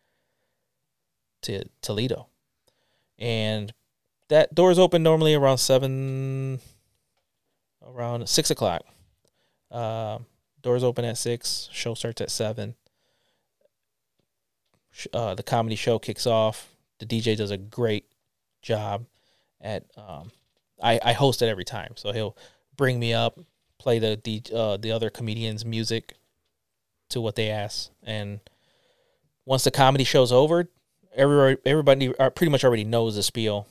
to 1.43 1.65
Toledo, 1.83 2.29
and 3.19 3.73
that 4.29 4.55
doors 4.55 4.79
open 4.79 5.03
normally 5.03 5.35
around 5.35 5.59
seven, 5.59 6.61
around 7.85 8.29
six 8.29 8.51
o'clock. 8.51 8.83
Uh, 9.71 10.19
doors 10.63 10.85
open 10.85 11.05
at 11.05 11.19
six. 11.19 11.69
Show 11.73 11.95
starts 11.95 12.21
at 12.21 12.31
seven. 12.31 12.75
Uh, 15.13 15.35
the 15.35 15.43
comedy 15.43 15.77
show 15.77 15.99
kicks 15.99 16.27
off. 16.27 16.69
The 16.99 17.07
DJ 17.07 17.37
does 17.37 17.51
a 17.51 17.57
great 17.57 18.07
job 18.63 19.07
at. 19.61 19.85
Um, 19.97 20.31
I 20.83 20.99
I 21.03 21.13
host 21.13 21.43
it 21.43 21.47
every 21.49 21.65
time, 21.65 21.93
so 21.97 22.13
he'll 22.13 22.37
bring 22.77 22.99
me 22.99 23.13
up, 23.15 23.39
play 23.79 23.99
the 23.99 24.17
D, 24.17 24.43
uh, 24.55 24.77
the 24.77 24.93
other 24.93 25.11
comedians' 25.11 25.65
music 25.65 26.15
to 27.11 27.21
what 27.21 27.37
they 27.37 27.49
ask, 27.51 27.91
and 28.03 28.41
once 29.45 29.65
the 29.65 29.71
comedy 29.71 30.05
show's 30.05 30.31
over, 30.33 30.69
everybody 31.15 31.57
everybody 31.65 32.17
uh, 32.19 32.31
pretty 32.31 32.51
much 32.51 32.65
already 32.65 32.85
knows 32.85 33.17
the 33.17 33.23
spiel. 33.23 33.67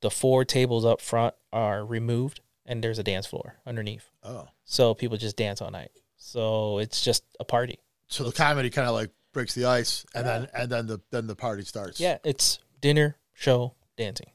The 0.00 0.10
four 0.10 0.44
tables 0.44 0.84
up 0.84 1.00
front 1.00 1.34
are 1.52 1.84
removed, 1.84 2.40
and 2.66 2.82
there's 2.82 2.98
a 2.98 3.04
dance 3.04 3.26
floor 3.26 3.54
underneath, 3.64 4.10
Oh. 4.24 4.48
so 4.64 4.94
people 4.94 5.16
just 5.16 5.36
dance 5.36 5.62
all 5.62 5.70
night. 5.70 5.92
So 6.16 6.78
it's 6.78 7.02
just 7.04 7.22
a 7.40 7.44
party. 7.44 7.78
So 8.08 8.24
the 8.24 8.32
comedy 8.32 8.68
kind 8.70 8.88
of 8.88 8.94
like 8.94 9.10
breaks 9.32 9.54
the 9.54 9.64
ice, 9.64 10.04
and 10.14 10.26
then 10.26 10.48
and 10.54 10.70
then 10.70 10.86
the 10.86 11.00
then 11.10 11.26
the 11.26 11.34
party 11.36 11.62
starts. 11.64 12.00
Yeah, 12.00 12.18
it's 12.24 12.58
dinner, 12.80 13.16
show, 13.34 13.74
dancing. 13.96 14.30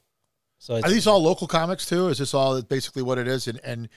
So 0.58 0.74
it's, 0.76 0.86
Are 0.86 0.90
these 0.90 1.06
all 1.06 1.22
local 1.22 1.46
comics 1.46 1.86
too? 1.86 2.08
Is 2.08 2.18
this 2.18 2.34
all 2.34 2.60
basically 2.62 3.02
what 3.02 3.18
it 3.18 3.28
is? 3.28 3.46
And 3.48 3.60
and 3.64 3.88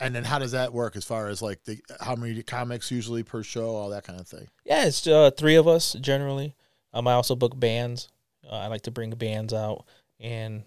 and 0.00 0.14
then 0.14 0.24
how 0.24 0.38
does 0.38 0.52
that 0.52 0.72
work 0.72 0.96
as 0.96 1.04
far 1.04 1.28
as 1.28 1.40
like 1.42 1.64
the 1.64 1.78
how 2.00 2.14
many 2.16 2.42
comics 2.42 2.90
usually 2.90 3.22
per 3.22 3.42
show, 3.42 3.70
all 3.74 3.88
that 3.90 4.04
kind 4.04 4.20
of 4.20 4.26
thing? 4.28 4.48
Yeah, 4.64 4.84
it's 4.86 5.06
uh, 5.06 5.30
three 5.30 5.54
of 5.56 5.66
us 5.68 5.94
generally. 6.00 6.54
Um, 6.92 7.08
I 7.08 7.12
also 7.12 7.34
book 7.34 7.58
bands. 7.58 8.08
Uh, 8.48 8.54
I 8.56 8.66
like 8.66 8.82
to 8.82 8.90
bring 8.90 9.10
bands 9.10 9.52
out, 9.54 9.86
and 10.20 10.64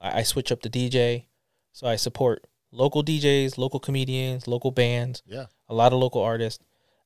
I, 0.00 0.20
I 0.20 0.22
switch 0.22 0.50
up 0.52 0.62
the 0.62 0.70
DJ. 0.70 1.24
So 1.72 1.86
I 1.86 1.96
support 1.96 2.46
local 2.72 3.02
DJs, 3.04 3.58
local 3.58 3.80
comedians, 3.80 4.46
local 4.48 4.70
bands, 4.70 5.22
Yeah. 5.26 5.46
a 5.68 5.74
lot 5.74 5.92
of 5.92 5.98
local 5.98 6.22
artists, 6.22 6.64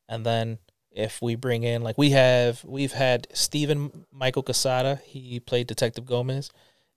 and 0.09 0.25
then 0.25 0.59
if 0.93 1.23
we 1.23 1.35
bring 1.37 1.63
in 1.63 1.83
like 1.83 1.97
we 1.99 2.11
have, 2.11 2.65
we've 2.65 2.93
had 2.93 3.27
Steven 3.33 4.07
Michael 4.13 4.43
Quezada. 4.43 5.01
He 5.03 5.39
played 5.41 5.67
Detective 5.67 6.05
Gomez 6.07 6.51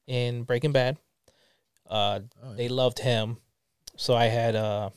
in 0.08 0.44
Breaking 0.44 0.72
Bad. 0.72 0.98
Uh, 1.90 2.22
Oh, 2.44 2.50
yeah. 2.52 2.56
they 2.56 2.68
loved 2.70 3.00
him. 3.00 3.38
So 3.96 4.16
I 4.16 4.26
had 4.26 4.56
uh, 4.56 4.90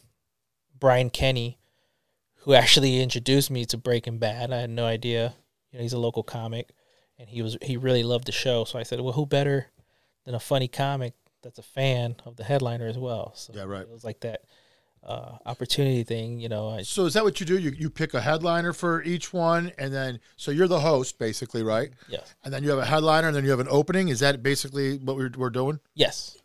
Brian 0.79 1.11
Kenny, 1.11 1.59
who 2.41 2.55
actually 2.55 3.01
introduced 3.01 3.51
me 3.51 3.65
to 3.67 3.77
Breaking 3.77 4.19
Bad. 4.19 4.53
I 4.53 4.61
had 4.61 4.71
no 4.71 4.87
idea. 4.87 5.35
You 5.71 5.79
know, 5.79 5.83
he's 5.83 5.93
a 5.93 5.99
local 5.99 6.23
comic, 6.23 6.71
and 7.19 7.29
he 7.29 7.43
was 7.43 7.59
he 7.61 7.77
really 7.77 8.03
loved 8.03 8.27
the 8.27 8.33
show. 8.33 8.65
So 8.65 8.79
I 8.79 8.83
said, 8.83 9.01
well, 9.01 9.13
who 9.13 9.27
better 9.27 9.67
than 10.25 10.35
a 10.35 10.41
funny 10.41 10.69
comic 10.69 11.13
that's 11.43 11.59
a 11.59 11.63
fan 11.63 12.17
of 12.25 12.37
the 12.37 12.45
headliner 12.45 12.87
as 12.87 12.97
well? 12.99 13.33
So 13.35 13.53
Yeah, 13.55 13.65
right. 13.65 13.83
It 13.83 13.91
was 13.91 14.05
like 14.05 14.21
that 14.21 14.43
uh, 15.07 15.39
opportunity 15.47 16.03
thing. 16.03 16.41
You 16.41 16.49
know, 16.49 16.69
I, 16.69 16.83
So 16.83 17.07
is 17.07 17.15
that 17.15 17.25
what 17.25 17.39
you 17.41 17.47
do? 17.47 17.57
You 17.59 17.71
you 17.71 17.89
pick 17.89 18.13
a 18.13 18.21
headliner 18.21 18.73
for 18.73 19.03
each 19.05 19.33
one, 19.33 19.73
and 19.79 19.95
then 19.95 20.19
so 20.37 20.51
you're 20.51 20.67
the 20.69 20.81
host 20.81 21.19
basically, 21.19 21.63
right? 21.63 21.91
yes, 22.09 22.35
And 22.45 22.53
then 22.53 22.63
you 22.65 22.71
have 22.71 22.81
a 22.81 22.85
headliner, 22.87 23.29
and 23.29 23.37
then 23.37 23.45
you 23.45 23.51
have 23.51 23.61
an 23.61 23.69
opening. 23.71 24.09
Is 24.09 24.21
that 24.21 24.43
basically 24.43 24.99
what 24.99 25.17
we're 25.17 25.31
we're 25.37 25.51
doing? 25.51 25.79
yes, 25.95 26.37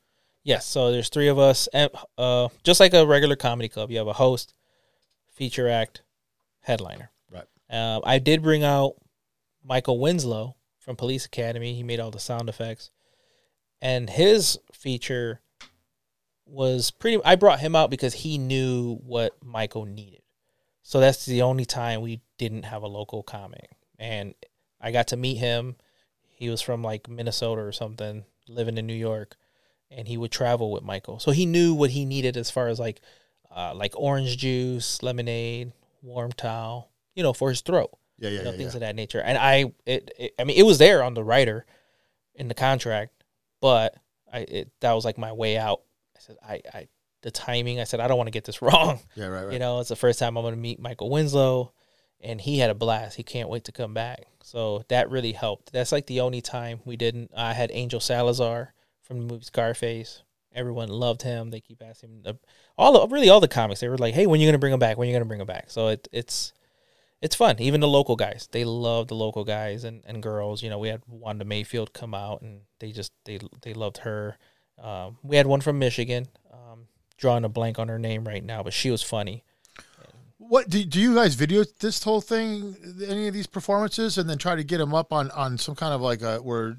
yes. 0.43 0.65
So 0.65 0.91
there's 0.91 1.09
three 1.09 1.27
of 1.27 1.39
us, 1.39 1.67
and 1.73 1.89
uh, 2.17 2.49
just 2.63 2.79
like 2.79 2.93
a 2.93 3.05
regular 3.05 3.35
comedy 3.35 3.67
club, 3.67 3.89
you 3.91 3.97
have 3.97 4.07
a 4.07 4.13
host, 4.13 4.53
feature 5.33 5.67
act, 5.67 6.03
headliner. 6.59 7.09
Right. 7.31 7.47
Um, 7.69 8.01
I 8.05 8.19
did 8.19 8.43
bring 8.43 8.63
out 8.63 8.93
Michael 9.63 9.99
Winslow 9.99 10.55
from 10.77 10.95
Police 10.95 11.25
Academy. 11.25 11.73
He 11.73 11.83
made 11.83 11.99
all 11.99 12.11
the 12.11 12.19
sound 12.19 12.47
effects, 12.47 12.91
and 13.81 14.07
his 14.09 14.59
feature 14.71 15.41
was 16.45 16.91
pretty. 16.91 17.21
I 17.23 17.35
brought 17.35 17.59
him 17.59 17.75
out 17.75 17.89
because 17.89 18.13
he 18.13 18.37
knew 18.37 18.95
what 19.05 19.35
Michael 19.43 19.85
needed. 19.85 20.21
So 20.83 20.99
that's 20.99 21.25
the 21.25 21.41
only 21.43 21.65
time 21.65 22.01
we 22.01 22.21
didn't 22.37 22.63
have 22.63 22.83
a 22.83 22.87
local 22.87 23.23
comic, 23.23 23.69
and 23.99 24.33
I 24.79 24.91
got 24.91 25.07
to 25.09 25.17
meet 25.17 25.37
him. 25.37 25.75
He 26.35 26.49
was 26.49 26.61
from 26.61 26.81
like 26.81 27.07
Minnesota 27.07 27.61
or 27.61 27.71
something, 27.71 28.25
living 28.47 28.77
in 28.77 28.87
New 28.87 28.95
York, 28.95 29.35
and 29.91 30.07
he 30.07 30.17
would 30.17 30.31
travel 30.31 30.71
with 30.71 30.83
Michael. 30.83 31.19
So 31.19 31.31
he 31.31 31.45
knew 31.45 31.73
what 31.73 31.91
he 31.91 32.03
needed 32.03 32.35
as 32.35 32.49
far 32.49 32.67
as 32.67 32.79
like, 32.79 32.99
uh, 33.55 33.73
like 33.75 33.93
orange 33.95 34.37
juice, 34.37 35.03
lemonade, 35.03 35.71
warm 36.01 36.31
towel, 36.31 36.89
you 37.13 37.21
know, 37.21 37.33
for 37.33 37.49
his 37.49 37.61
throat 37.61 37.91
Yeah, 38.17 38.29
yeah, 38.29 38.39
you 38.39 38.43
know, 38.45 38.51
yeah. 38.51 38.57
things 38.57 38.73
yeah. 38.73 38.77
of 38.77 38.79
that 38.81 38.95
nature. 38.95 39.21
And 39.21 39.37
I, 39.37 39.71
it, 39.85 40.11
it, 40.17 40.33
I 40.39 40.43
mean, 40.45 40.57
it 40.57 40.63
was 40.63 40.79
there 40.79 41.03
on 41.03 41.13
the 41.13 41.23
writer 41.23 41.65
in 42.33 42.47
the 42.47 42.55
contract, 42.55 43.23
but 43.59 43.95
I, 44.33 44.39
it, 44.39 44.71
that 44.79 44.93
was 44.93 45.05
like 45.05 45.17
my 45.19 45.31
way 45.31 45.57
out. 45.57 45.81
I 46.21 46.27
said, 46.27 46.37
I, 46.47 46.77
I, 46.77 46.87
the 47.21 47.31
timing. 47.31 47.79
I 47.79 47.85
said, 47.85 47.99
I 47.99 48.07
don't 48.07 48.17
want 48.17 48.27
to 48.27 48.31
get 48.31 48.45
this 48.45 48.61
wrong. 48.61 48.99
Yeah, 49.15 49.27
right, 49.27 49.45
right. 49.45 49.53
You 49.53 49.59
know, 49.59 49.79
it's 49.79 49.89
the 49.89 49.95
first 49.95 50.19
time 50.19 50.37
I'm 50.37 50.43
going 50.43 50.53
to 50.53 50.59
meet 50.59 50.79
Michael 50.79 51.09
Winslow, 51.09 51.73
and 52.21 52.39
he 52.39 52.59
had 52.59 52.69
a 52.69 52.75
blast. 52.75 53.17
He 53.17 53.23
can't 53.23 53.49
wait 53.49 53.65
to 53.65 53.71
come 53.71 53.93
back. 53.93 54.25
So 54.43 54.83
that 54.89 55.09
really 55.09 55.33
helped. 55.33 55.71
That's 55.71 55.91
like 55.91 56.07
the 56.07 56.21
only 56.21 56.41
time 56.41 56.81
we 56.85 56.97
didn't. 56.97 57.31
I 57.35 57.53
had 57.53 57.71
Angel 57.73 57.99
Salazar 57.99 58.73
from 59.01 59.19
the 59.19 59.25
movie 59.25 59.45
Scarface. 59.45 60.23
Everyone 60.53 60.89
loved 60.89 61.21
him. 61.21 61.49
They 61.49 61.61
keep 61.61 61.81
asking 61.81 62.25
all 62.77 63.07
the, 63.07 63.13
really 63.13 63.29
all 63.29 63.39
the 63.39 63.47
comics. 63.47 63.79
They 63.79 63.87
were 63.87 63.97
like, 63.97 64.13
"Hey, 64.13 64.27
when 64.27 64.41
you 64.41 64.47
gonna 64.47 64.57
bring 64.57 64.73
him 64.73 64.79
back? 64.79 64.97
When 64.97 65.07
you 65.07 65.13
gonna 65.13 65.23
bring 65.23 65.39
him 65.39 65.47
back?" 65.47 65.69
So 65.69 65.87
it, 65.87 66.09
it's 66.11 66.51
it's 67.21 67.35
fun. 67.35 67.57
Even 67.59 67.79
the 67.79 67.87
local 67.87 68.15
guys, 68.15 68.49
they 68.51 68.65
love 68.65 69.07
the 69.07 69.15
local 69.15 69.45
guys 69.45 69.83
and, 69.83 70.03
and 70.05 70.21
girls. 70.21 70.63
You 70.63 70.69
know, 70.69 70.79
we 70.79 70.89
had 70.89 71.03
Wanda 71.07 71.45
Mayfield 71.45 71.93
come 71.93 72.13
out, 72.13 72.41
and 72.41 72.61
they 72.79 72.91
just 72.91 73.13
they 73.25 73.39
they 73.61 73.73
loved 73.73 73.99
her. 73.99 74.37
Um, 74.81 75.17
we 75.23 75.35
had 75.35 75.47
one 75.47 75.61
from 75.61 75.79
Michigan. 75.79 76.27
Um, 76.51 76.87
drawing 77.17 77.45
a 77.45 77.49
blank 77.49 77.79
on 77.79 77.87
her 77.87 77.99
name 77.99 78.27
right 78.27 78.43
now, 78.43 78.63
but 78.63 78.73
she 78.73 78.89
was 78.89 79.03
funny. 79.03 79.43
What 80.37 80.69
do, 80.69 80.83
do 80.83 80.99
you 80.99 81.15
guys 81.15 81.35
video 81.35 81.63
this 81.79 82.03
whole 82.03 82.19
thing, 82.19 82.75
any 83.07 83.27
of 83.27 83.33
these 83.33 83.47
performances, 83.47 84.17
and 84.17 84.29
then 84.29 84.37
try 84.37 84.55
to 84.55 84.63
get 84.63 84.79
them 84.79 84.93
up 84.93 85.13
on 85.13 85.29
on 85.31 85.57
some 85.57 85.75
kind 85.75 85.93
of 85.93 86.01
like 86.01 86.23
a 86.23 86.39
where 86.39 86.77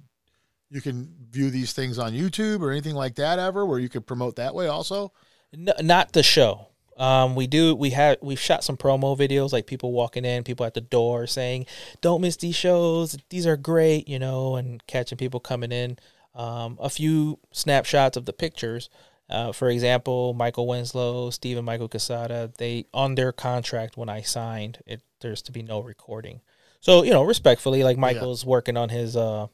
you 0.68 0.80
can 0.80 1.14
view 1.30 1.48
these 1.50 1.72
things 1.72 1.98
on 1.98 2.12
YouTube 2.12 2.60
or 2.60 2.70
anything 2.70 2.94
like 2.94 3.14
that 3.14 3.38
ever, 3.38 3.64
where 3.64 3.78
you 3.78 3.88
could 3.88 4.06
promote 4.06 4.36
that 4.36 4.54
way 4.54 4.66
also? 4.66 5.12
N- 5.54 5.72
not 5.80 6.12
the 6.12 6.22
show. 6.22 6.68
Um, 6.96 7.34
we 7.34 7.46
do. 7.46 7.74
We 7.74 7.90
had 7.90 8.18
we've 8.20 8.40
shot 8.40 8.64
some 8.64 8.76
promo 8.76 9.16
videos, 9.16 9.52
like 9.52 9.66
people 9.66 9.92
walking 9.92 10.24
in, 10.24 10.44
people 10.44 10.66
at 10.66 10.74
the 10.74 10.80
door 10.80 11.26
saying, 11.26 11.66
"Don't 12.00 12.20
miss 12.20 12.36
these 12.36 12.56
shows. 12.56 13.16
These 13.30 13.46
are 13.46 13.56
great," 13.56 14.08
you 14.08 14.18
know, 14.18 14.56
and 14.56 14.84
catching 14.86 15.18
people 15.18 15.40
coming 15.40 15.72
in. 15.72 15.98
Um, 16.34 16.78
a 16.80 16.88
few 16.88 17.38
snapshots 17.52 18.16
of 18.16 18.24
the 18.24 18.32
pictures. 18.32 18.88
Uh, 19.28 19.52
for 19.52 19.68
example, 19.68 20.34
Michael 20.34 20.66
Winslow, 20.66 21.30
Steven 21.30 21.64
Michael 21.64 21.88
Quezada, 21.88 22.54
they 22.56 22.86
on 22.92 23.14
their 23.14 23.32
contract 23.32 23.96
when 23.96 24.08
I 24.08 24.22
signed, 24.22 24.78
it 24.86 25.02
there's 25.20 25.42
to 25.42 25.52
be 25.52 25.62
no 25.62 25.80
recording. 25.80 26.40
So 26.80 27.02
you 27.02 27.10
know, 27.12 27.22
respectfully, 27.22 27.82
like 27.84 27.96
Michael's 27.96 28.44
working 28.44 28.76
on 28.76 28.88
his, 28.88 29.16
uh, 29.16 29.46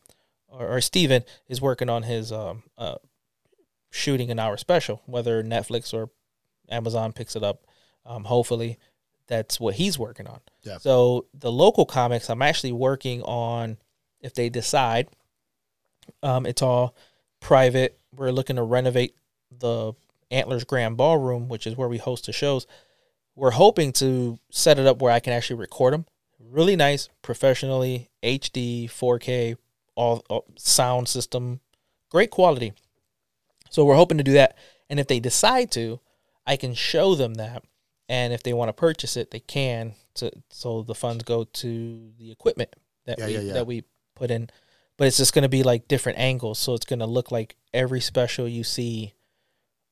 or, 0.48 0.76
or 0.76 0.80
Steven 0.80 1.22
is 1.46 1.60
working 1.60 1.88
on 1.88 2.02
his 2.04 2.32
um, 2.32 2.64
uh, 2.76 2.96
shooting 3.90 4.30
an 4.30 4.38
hour 4.38 4.56
special, 4.56 5.02
whether 5.06 5.44
Netflix 5.44 5.92
or 5.94 6.10
Amazon 6.70 7.12
picks 7.12 7.36
it 7.36 7.44
up. 7.44 7.66
Um, 8.06 8.24
hopefully, 8.24 8.78
that's 9.26 9.60
what 9.60 9.74
he's 9.74 9.98
working 9.98 10.26
on. 10.26 10.40
Yeah. 10.62 10.78
So 10.78 11.26
the 11.34 11.52
local 11.52 11.86
comics, 11.86 12.30
I'm 12.30 12.42
actually 12.42 12.72
working 12.72 13.22
on. 13.22 13.76
If 14.20 14.34
they 14.34 14.48
decide, 14.48 15.08
um, 16.22 16.46
it's 16.46 16.62
all 16.62 16.94
private. 17.40 17.98
We're 18.14 18.30
looking 18.32 18.56
to 18.56 18.62
renovate 18.62 19.14
the 19.50 19.92
Antlers 20.30 20.64
Grand 20.64 20.96
Ballroom, 20.96 21.48
which 21.48 21.66
is 21.66 21.76
where 21.76 21.88
we 21.88 21.98
host 21.98 22.26
the 22.26 22.32
shows. 22.32 22.66
We're 23.34 23.52
hoping 23.52 23.92
to 23.94 24.38
set 24.50 24.78
it 24.78 24.86
up 24.86 25.00
where 25.00 25.12
I 25.12 25.20
can 25.20 25.32
actually 25.32 25.60
record 25.60 25.94
them. 25.94 26.06
Really 26.40 26.76
nice, 26.76 27.08
professionally, 27.22 28.10
HD, 28.22 28.86
4K, 28.86 29.56
all, 29.94 30.24
all 30.28 30.44
sound 30.56 31.08
system, 31.08 31.60
great 32.10 32.30
quality. 32.30 32.72
So 33.70 33.84
we're 33.84 33.96
hoping 33.96 34.18
to 34.18 34.24
do 34.24 34.32
that. 34.32 34.56
And 34.90 34.98
if 34.98 35.06
they 35.06 35.20
decide 35.20 35.70
to, 35.72 36.00
I 36.46 36.56
can 36.56 36.74
show 36.74 37.14
them 37.14 37.34
that. 37.34 37.64
And 38.08 38.32
if 38.32 38.42
they 38.42 38.54
want 38.54 38.70
to 38.70 38.72
purchase 38.72 39.16
it, 39.16 39.30
they 39.30 39.40
can. 39.40 39.94
To, 40.14 40.32
so 40.50 40.82
the 40.82 40.94
funds 40.94 41.24
go 41.24 41.44
to 41.44 42.10
the 42.18 42.32
equipment 42.32 42.74
that 43.06 43.18
Yeah, 43.18 43.26
we 43.26 43.32
yeah, 43.34 43.40
yeah. 43.40 43.52
that 43.54 43.66
we 43.66 43.84
put 44.14 44.30
in. 44.30 44.48
But 44.98 45.06
it's 45.06 45.16
just 45.16 45.32
going 45.32 45.44
to 45.44 45.48
be 45.48 45.62
like 45.62 45.88
different 45.88 46.18
angles, 46.18 46.58
so 46.58 46.74
it's 46.74 46.84
going 46.84 46.98
to 46.98 47.06
look 47.06 47.30
like 47.32 47.56
every 47.72 48.00
special 48.00 48.46
you 48.48 48.64
see 48.64 49.14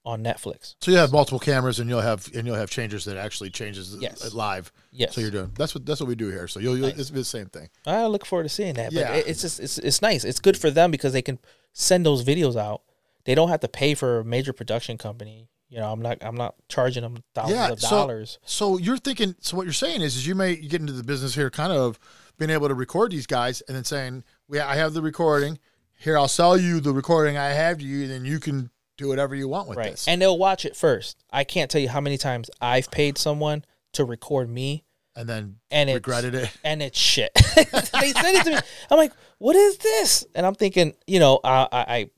on 0.05 0.23
Netflix. 0.23 0.75
So 0.81 0.91
you 0.91 0.97
have 0.99 1.11
multiple 1.13 1.39
cameras, 1.41 1.79
and 1.81 1.89
you'll 1.89 2.01
have 2.01 2.29
and 2.35 2.47
you'll 2.47 2.57
have 2.57 2.71
changers 2.71 3.05
that 3.07 3.17
actually 3.17 3.51
changes 3.51 3.97
Yes. 4.01 4.35
live. 4.35 4.71
Yes. 4.93 5.15
So 5.15 5.21
you're 5.21 5.31
doing 5.31 5.53
that's 5.57 5.75
what 5.75 5.87
that's 5.87 6.01
what 6.01 6.09
we 6.09 6.15
do 6.17 6.29
here. 6.31 6.47
So 6.49 6.61
you'll, 6.61 6.77
you'll 6.77 6.89
Nice. 6.89 6.99
it's 6.99 7.11
the 7.11 7.25
same 7.25 7.47
thing. 7.47 7.69
I 7.87 8.07
look 8.07 8.27
forward 8.27 8.45
to 8.45 8.49
seeing 8.49 8.75
that. 8.75 8.93
Yeah. 8.93 9.15
It- 9.15 9.27
it's 9.29 9.41
just 9.43 9.59
it's 9.61 9.79
it's 9.79 10.03
nice. 10.03 10.25
It's 10.25 10.39
good 10.41 10.57
for 10.59 10.71
them 10.71 10.91
because 10.91 11.13
they 11.13 11.23
can 11.23 11.39
send 11.73 12.05
those 12.07 12.25
videos 12.25 12.57
out. 12.57 12.83
They 13.25 13.35
don't 13.35 13.49
have 13.49 13.61
to 13.61 13.69
pay 13.69 13.95
for 13.95 14.21
a 14.21 14.25
major 14.25 14.53
production 14.53 14.97
company. 14.99 15.49
You 15.69 15.79
know, 15.79 15.91
I'm 15.91 16.01
not 16.01 16.19
I'm 16.21 16.37
not 16.37 16.55
charging 16.69 17.03
them 17.03 17.17
thousands 17.35 17.57
Yeah, 17.57 17.69
of 17.71 17.81
so- 17.81 17.91
dollars. 17.91 18.39
So 18.45 18.79
you're 18.79 18.99
thinking. 18.99 19.35
So 19.41 19.57
what 19.57 19.65
you're 19.67 19.73
saying 19.73 20.03
is, 20.03 20.17
is 20.17 20.27
you 20.27 20.35
may 20.37 20.55
get 20.57 20.81
into 20.81 20.93
the 20.93 21.03
business 21.05 21.35
here, 21.35 21.51
kind 21.51 21.73
of 21.73 21.99
being 22.39 22.51
able 22.53 22.69
to 22.69 22.75
record 22.75 23.11
these 23.11 23.27
guys, 23.27 23.61
and 23.63 23.75
then 23.77 23.83
saying, 23.83 24.23
"We, 24.49 24.61
I 24.61 24.77
have 24.77 24.95
the 24.95 25.03
recording. 25.03 25.59
Here, 25.99 26.19
I'll 26.19 26.29
sell 26.29 26.59
you 26.59 26.81
the 26.81 26.93
recording 26.93 27.37
I 27.37 27.49
have 27.51 27.79
to 27.79 27.85
you, 27.85 28.03
and 28.03 28.11
then 28.11 28.25
you 28.25 28.39
can 28.39 28.71
do 28.97 29.09
whatever 29.09 29.35
you 29.35 29.49
want 29.49 29.69
with 29.69 29.79
right. 29.79 29.91
this." 29.91 30.07
And 30.07 30.21
they'll 30.21 30.39
watch 30.39 30.65
it 30.65 30.77
first. 30.77 31.25
I 31.31 31.45
can't 31.45 31.71
tell 31.71 31.81
you 31.81 31.89
how 31.89 32.01
many 32.01 32.19
times 32.19 32.51
I've 32.61 32.91
paid 32.91 33.19
someone 33.19 33.65
to 33.93 34.05
record 34.05 34.49
me 34.51 34.85
And 35.15 35.29
then 35.29 35.57
and 35.71 35.91
regretted 35.91 36.35
it. 36.35 36.51
and 36.65 36.83
it's 36.83 36.99
shit. 36.99 37.33
they 37.57 38.13
send 38.13 38.37
it 38.37 38.45
to 38.45 38.51
me. 38.51 38.59
I'm 38.91 38.99
like, 38.99 39.13
what 39.39 39.57
is 39.57 39.79
this? 39.79 40.27
And 40.35 40.47
I'm 40.47 40.55
thinking, 40.55 40.95
you 41.07 41.19
know, 41.19 41.41
I, 41.43 41.69
I, 41.73 41.79
I 41.79 42.11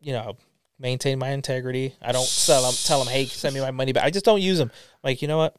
you 0.00 0.12
know, 0.12 0.36
maintain 0.78 1.18
my 1.18 1.30
integrity. 1.30 1.94
I 2.00 2.12
don't 2.12 2.26
sell 2.26 2.62
them, 2.62 2.74
tell 2.84 3.00
them, 3.02 3.08
hey, 3.08 3.26
send 3.26 3.54
me 3.54 3.60
my 3.60 3.72
money 3.72 3.92
back. 3.92 4.04
I 4.04 4.10
just 4.10 4.24
don't 4.24 4.40
use 4.40 4.58
them. 4.58 4.70
Like, 5.02 5.22
you 5.22 5.28
know 5.28 5.38
what? 5.38 5.56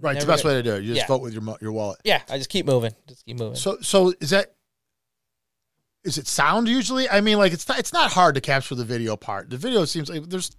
Right, 0.00 0.14
it's 0.14 0.24
the 0.24 0.28
Never 0.28 0.36
best 0.36 0.44
way 0.44 0.54
to 0.54 0.62
do 0.62 0.74
it. 0.74 0.82
You 0.82 0.94
just 0.94 1.00
Yeah. 1.00 1.06
vote 1.08 1.22
with 1.22 1.34
your 1.34 1.42
your 1.60 1.72
wallet. 1.72 1.98
Yeah, 2.04 2.22
I 2.28 2.38
just 2.38 2.50
keep 2.50 2.66
moving. 2.66 2.92
Just 3.08 3.26
keep 3.26 3.36
moving. 3.36 3.56
So 3.56 3.78
so 3.80 4.14
is 4.20 4.30
that 4.30 4.54
is 6.08 6.18
it 6.18 6.26
sound 6.26 6.68
usually? 6.68 7.08
I 7.08 7.20
mean, 7.20 7.38
like 7.38 7.52
it's 7.52 7.68
not 7.68 7.78
it's 7.78 7.92
not 7.92 8.12
hard 8.12 8.34
to 8.34 8.40
capture 8.40 8.74
the 8.74 8.84
video 8.84 9.16
part. 9.16 9.50
The 9.50 9.56
video 9.56 9.84
seems 9.84 10.10
like 10.10 10.24
there's 10.28 10.50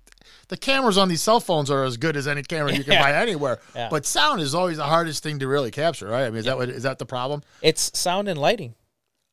the 0.48 0.58
cameras 0.58 0.98
on 0.98 1.10
these 1.10 1.22
cell 1.22 1.40
phones 1.40 1.70
are 1.72 1.84
as 1.84 1.98
good 1.98 2.16
as 2.16 2.28
any 2.28 2.44
camera 2.44 2.74
you 2.74 2.84
can 2.84 2.94
Yeah. 3.00 3.04
buy 3.04 3.14
anywhere. 3.14 3.60
Yeah. 3.76 3.90
But 3.90 4.06
sound 4.06 4.42
is 4.42 4.56
always 4.56 4.78
the 4.78 4.84
hardest 4.84 5.24
thing 5.24 5.40
to 5.40 5.48
really 5.48 5.72
capture, 5.72 6.08
right? 6.08 6.24
I 6.26 6.30
mean, 6.30 6.38
is 6.38 6.46
that 6.46 6.58
what 6.58 6.70
is 6.70 6.84
that 6.84 7.00
the 7.00 7.06
problem? 7.06 7.42
It's 7.62 7.98
sound 7.98 8.28
and 8.28 8.40
lighting. 8.40 8.76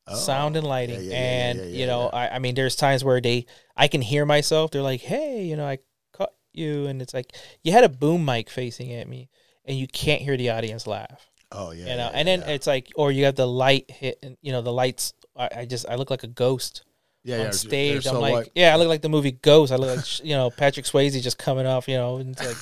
Oh. 0.09 0.15
sound 0.15 0.55
and 0.55 0.65
lighting. 0.65 0.99
Oh, 0.99 1.01
yeah, 1.01 1.11
yeah, 1.11 1.17
and 1.17 1.59
yeah, 1.59 1.65
yeah, 1.65 1.77
you 1.79 1.85
know, 1.85 2.07
I, 2.07 2.29
I 2.29 2.39
mean, 2.39 2.55
there's 2.55 2.77
times 2.77 3.03
where 3.03 3.19
they, 3.19 3.45
I 3.75 3.89
can 3.89 4.01
hear 4.01 4.25
myself. 4.25 4.71
They're 4.71 4.81
like, 4.81 5.01
"Hey, 5.01 5.43
you 5.43 5.57
know, 5.57 5.65
I 5.67 5.79
caught 6.13 6.31
you," 6.53 6.85
and 6.87 7.01
it's 7.01 7.13
like 7.13 7.35
you 7.61 7.73
had 7.73 7.83
a 7.83 7.89
boom 7.89 8.23
mic 8.23 8.49
facing 8.49 8.93
at 8.93 9.07
me, 9.09 9.29
and 9.65 9.77
you 9.77 9.85
can't 9.85 10.21
hear 10.21 10.37
the 10.37 10.49
audience 10.51 10.87
laugh. 10.87 11.29
Oh 11.51 11.71
yeah. 11.71 11.91
you 11.91 11.97
know, 11.97 12.09
yeah, 12.09 12.11
and 12.13 12.27
then 12.27 12.39
yeah. 12.39 12.51
it's 12.51 12.67
like, 12.67 12.89
or 12.95 13.11
you 13.11 13.25
have 13.25 13.35
the 13.35 13.45
light 13.47 13.91
hit, 13.91 14.17
and 14.23 14.37
you 14.41 14.53
know, 14.53 14.61
the 14.61 14.71
lights. 14.71 15.13
I, 15.37 15.49
I 15.57 15.65
just, 15.65 15.87
I 15.87 15.95
look 15.95 16.09
like 16.09 16.23
a 16.23 16.27
ghost 16.27 16.83
yeah, 17.23 17.39
on 17.39 17.45
yeah, 17.45 17.51
stage. 17.51 18.07
I'm 18.07 18.13
so 18.13 18.19
like, 18.19 18.33
white. 18.33 18.51
yeah, 18.55 18.73
I 18.73 18.77
look 18.77 18.87
like 18.87 19.01
the 19.01 19.09
movie 19.09 19.31
Ghost. 19.31 19.71
I 19.71 19.75
look 19.75 19.97
like, 19.97 20.23
you 20.23 20.35
know, 20.35 20.49
Patrick 20.49 20.85
Swayze 20.85 21.21
just 21.21 21.37
coming 21.37 21.65
off. 21.65 21.87
You 21.87 21.97
know, 21.97 22.17
and 22.17 22.31
it's 22.31 22.45
like, 22.45 22.57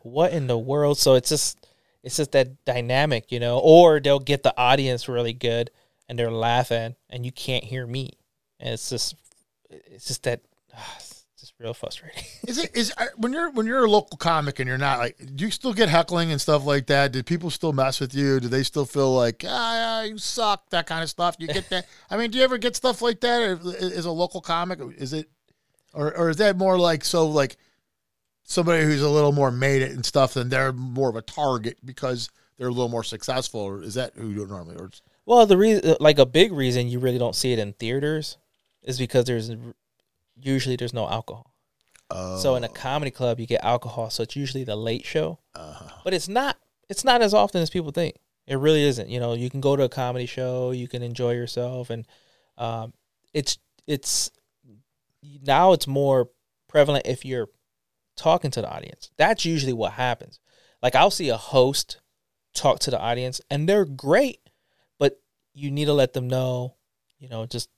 what 0.00 0.32
in 0.32 0.46
the 0.46 0.58
world? 0.58 0.98
So 0.98 1.14
it's 1.14 1.30
just, 1.30 1.66
it's 2.02 2.16
just 2.16 2.32
that 2.32 2.64
dynamic, 2.64 3.32
you 3.32 3.40
know. 3.40 3.58
Or 3.58 3.98
they'll 3.98 4.18
get 4.18 4.42
the 4.42 4.56
audience 4.56 5.08
really 5.08 5.32
good, 5.32 5.70
and 6.08 6.18
they're 6.18 6.30
laughing, 6.30 6.96
and 7.08 7.24
you 7.24 7.32
can't 7.32 7.64
hear 7.64 7.86
me, 7.86 8.10
and 8.58 8.74
it's 8.74 8.90
just, 8.90 9.14
it's 9.70 10.06
just 10.06 10.24
that, 10.24 10.40
just 10.98 11.09
real 11.60 11.74
frustrating. 11.74 12.24
Is 12.48 12.58
it 12.58 12.74
is 12.74 12.92
uh, 12.96 13.06
when 13.16 13.32
you're 13.32 13.50
when 13.50 13.66
you're 13.66 13.84
a 13.84 13.90
local 13.90 14.16
comic 14.16 14.58
and 14.58 14.66
you're 14.66 14.78
not 14.78 14.98
like 14.98 15.16
do 15.36 15.44
you 15.44 15.50
still 15.50 15.74
get 15.74 15.88
heckling 15.88 16.32
and 16.32 16.40
stuff 16.40 16.64
like 16.64 16.86
that? 16.86 17.12
Do 17.12 17.22
people 17.22 17.50
still 17.50 17.72
mess 17.72 18.00
with 18.00 18.14
you? 18.14 18.40
Do 18.40 18.48
they 18.48 18.62
still 18.62 18.86
feel 18.86 19.14
like 19.14 19.44
ah 19.46 20.02
you 20.02 20.16
suck 20.18 20.70
that 20.70 20.86
kind 20.86 21.02
of 21.02 21.10
stuff? 21.10 21.36
Do 21.36 21.44
you 21.44 21.52
get 21.52 21.68
that? 21.68 21.86
I 22.10 22.16
mean, 22.16 22.30
do 22.30 22.38
you 22.38 22.44
ever 22.44 22.58
get 22.58 22.76
stuff 22.76 23.02
like 23.02 23.20
that? 23.20 23.42
Is 23.42 24.06
a 24.06 24.10
local 24.10 24.40
comic? 24.40 24.80
Is 24.96 25.12
it 25.12 25.28
or 25.92 26.16
or 26.16 26.30
is 26.30 26.38
that 26.38 26.56
more 26.56 26.78
like 26.78 27.04
so 27.04 27.26
like 27.26 27.56
somebody 28.42 28.82
who's 28.82 29.02
a 29.02 29.10
little 29.10 29.32
more 29.32 29.50
made 29.50 29.82
it 29.82 29.92
and 29.92 30.04
stuff 30.04 30.36
and 30.36 30.50
they're 30.50 30.72
more 30.72 31.10
of 31.10 31.16
a 31.16 31.22
target 31.22 31.76
because 31.84 32.30
they're 32.56 32.68
a 32.68 32.72
little 32.72 32.88
more 32.88 33.04
successful? 33.04 33.60
Or 33.60 33.82
is 33.82 33.94
that 33.94 34.14
who 34.16 34.28
you 34.30 34.46
normally 34.46 34.76
or 34.76 34.90
Well, 35.26 35.44
the 35.44 35.58
reason, 35.58 35.96
like 36.00 36.18
a 36.18 36.26
big 36.26 36.52
reason 36.52 36.88
you 36.88 36.98
really 37.00 37.18
don't 37.18 37.36
see 37.36 37.52
it 37.52 37.58
in 37.58 37.74
theaters, 37.74 38.38
is 38.82 38.98
because 38.98 39.26
there's 39.26 39.50
usually 40.42 40.76
there's 40.76 40.94
no 40.94 41.08
alcohol. 41.08 41.49
Uh, 42.10 42.36
So 42.38 42.54
in 42.56 42.64
a 42.64 42.68
comedy 42.68 43.10
club, 43.10 43.40
you 43.40 43.46
get 43.46 43.64
alcohol, 43.64 44.10
so 44.10 44.22
it's 44.22 44.36
usually 44.36 44.64
the 44.64 44.76
late 44.76 45.04
show. 45.06 45.38
uh, 45.54 45.88
But 46.04 46.14
it's 46.14 46.28
not. 46.28 46.56
It's 46.88 47.04
not 47.04 47.22
as 47.22 47.32
often 47.34 47.62
as 47.62 47.70
people 47.70 47.92
think. 47.92 48.16
It 48.46 48.56
really 48.56 48.82
isn't. 48.82 49.08
You 49.08 49.20
know, 49.20 49.34
you 49.34 49.48
can 49.48 49.60
go 49.60 49.76
to 49.76 49.84
a 49.84 49.88
comedy 49.88 50.26
show, 50.26 50.72
you 50.72 50.88
can 50.88 51.02
enjoy 51.02 51.32
yourself, 51.34 51.88
and 51.90 52.06
um, 52.58 52.92
it's 53.32 53.58
it's 53.86 54.30
now 55.42 55.72
it's 55.72 55.86
more 55.86 56.30
prevalent 56.68 57.06
if 57.06 57.24
you're 57.24 57.48
talking 58.16 58.50
to 58.52 58.60
the 58.60 58.68
audience. 58.70 59.10
That's 59.16 59.44
usually 59.44 59.72
what 59.72 59.92
happens. 59.92 60.40
Like 60.82 60.94
I'll 60.94 61.10
see 61.10 61.28
a 61.28 61.36
host 61.36 62.00
talk 62.54 62.80
to 62.80 62.90
the 62.90 62.98
audience 62.98 63.40
and 63.50 63.68
they're 63.68 63.84
great, 63.84 64.40
but 64.98 65.20
you 65.54 65.70
need 65.70 65.84
to 65.86 65.92
let 65.92 66.12
them 66.12 66.26
know, 66.28 66.76
you 67.18 67.28
know, 67.28 67.46
just 67.46 67.68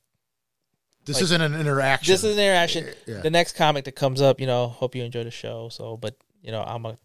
This 1.05 1.17
Like, 1.17 1.25
isn't 1.25 1.41
an 1.41 1.55
interaction. 1.55 2.13
this 2.13 2.23
is 2.25 2.37
an 2.37 2.43
interaction. 2.43 2.89
Yeah. 3.07 3.21
The 3.21 3.31
next 3.31 3.57
comic 3.57 3.85
that 3.87 3.93
comes 3.97 4.21
up, 4.21 4.41
you 4.41 4.47
know, 4.47 4.69
hope 4.69 4.95
you 4.95 5.03
enjoy 5.03 5.25
the 5.25 5.31
show. 5.31 5.69
So, 5.69 5.97
but 5.97 6.17
you 6.43 6.53
know, 6.53 6.63
I'm 6.63 6.87
a 6.87 6.99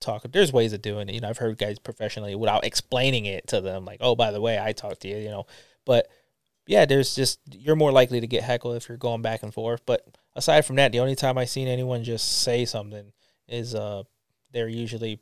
talk. 0.00 0.24
There's 0.30 0.52
ways 0.52 0.72
of 0.72 0.82
doing 0.82 1.08
it. 1.08 1.14
You 1.14 1.20
know, 1.20 1.28
I've 1.28 1.38
heard 1.38 1.56
guys 1.58 1.78
professionally 1.78 2.34
without 2.34 2.64
explaining 2.64 3.26
it 3.26 3.46
to 3.48 3.60
them, 3.60 3.84
like, 3.84 3.98
oh, 4.00 4.14
by 4.16 4.30
the 4.32 4.40
way, 4.40 4.58
I 4.58 4.72
talked 4.72 5.00
to 5.02 5.08
you. 5.08 5.16
You 5.18 5.30
know, 5.30 5.46
but 5.84 6.08
yeah, 6.66 6.84
there's 6.84 7.14
just 7.14 7.40
you're 7.52 7.76
more 7.76 7.92
likely 7.92 8.20
to 8.20 8.26
get 8.26 8.42
heckled 8.42 8.76
if 8.76 8.88
you're 8.88 8.98
going 8.98 9.22
back 9.22 9.42
and 9.42 9.52
forth. 9.54 9.84
But 9.86 10.04
aside 10.34 10.64
from 10.66 10.76
that, 10.76 10.92
the 10.92 11.00
only 11.00 11.14
time 11.14 11.38
I've 11.38 11.50
seen 11.50 11.68
anyone 11.68 12.02
just 12.04 12.42
say 12.42 12.64
something 12.64 13.12
is 13.48 13.74
uh 13.74 14.02
they're 14.52 14.68
usually 14.68 15.20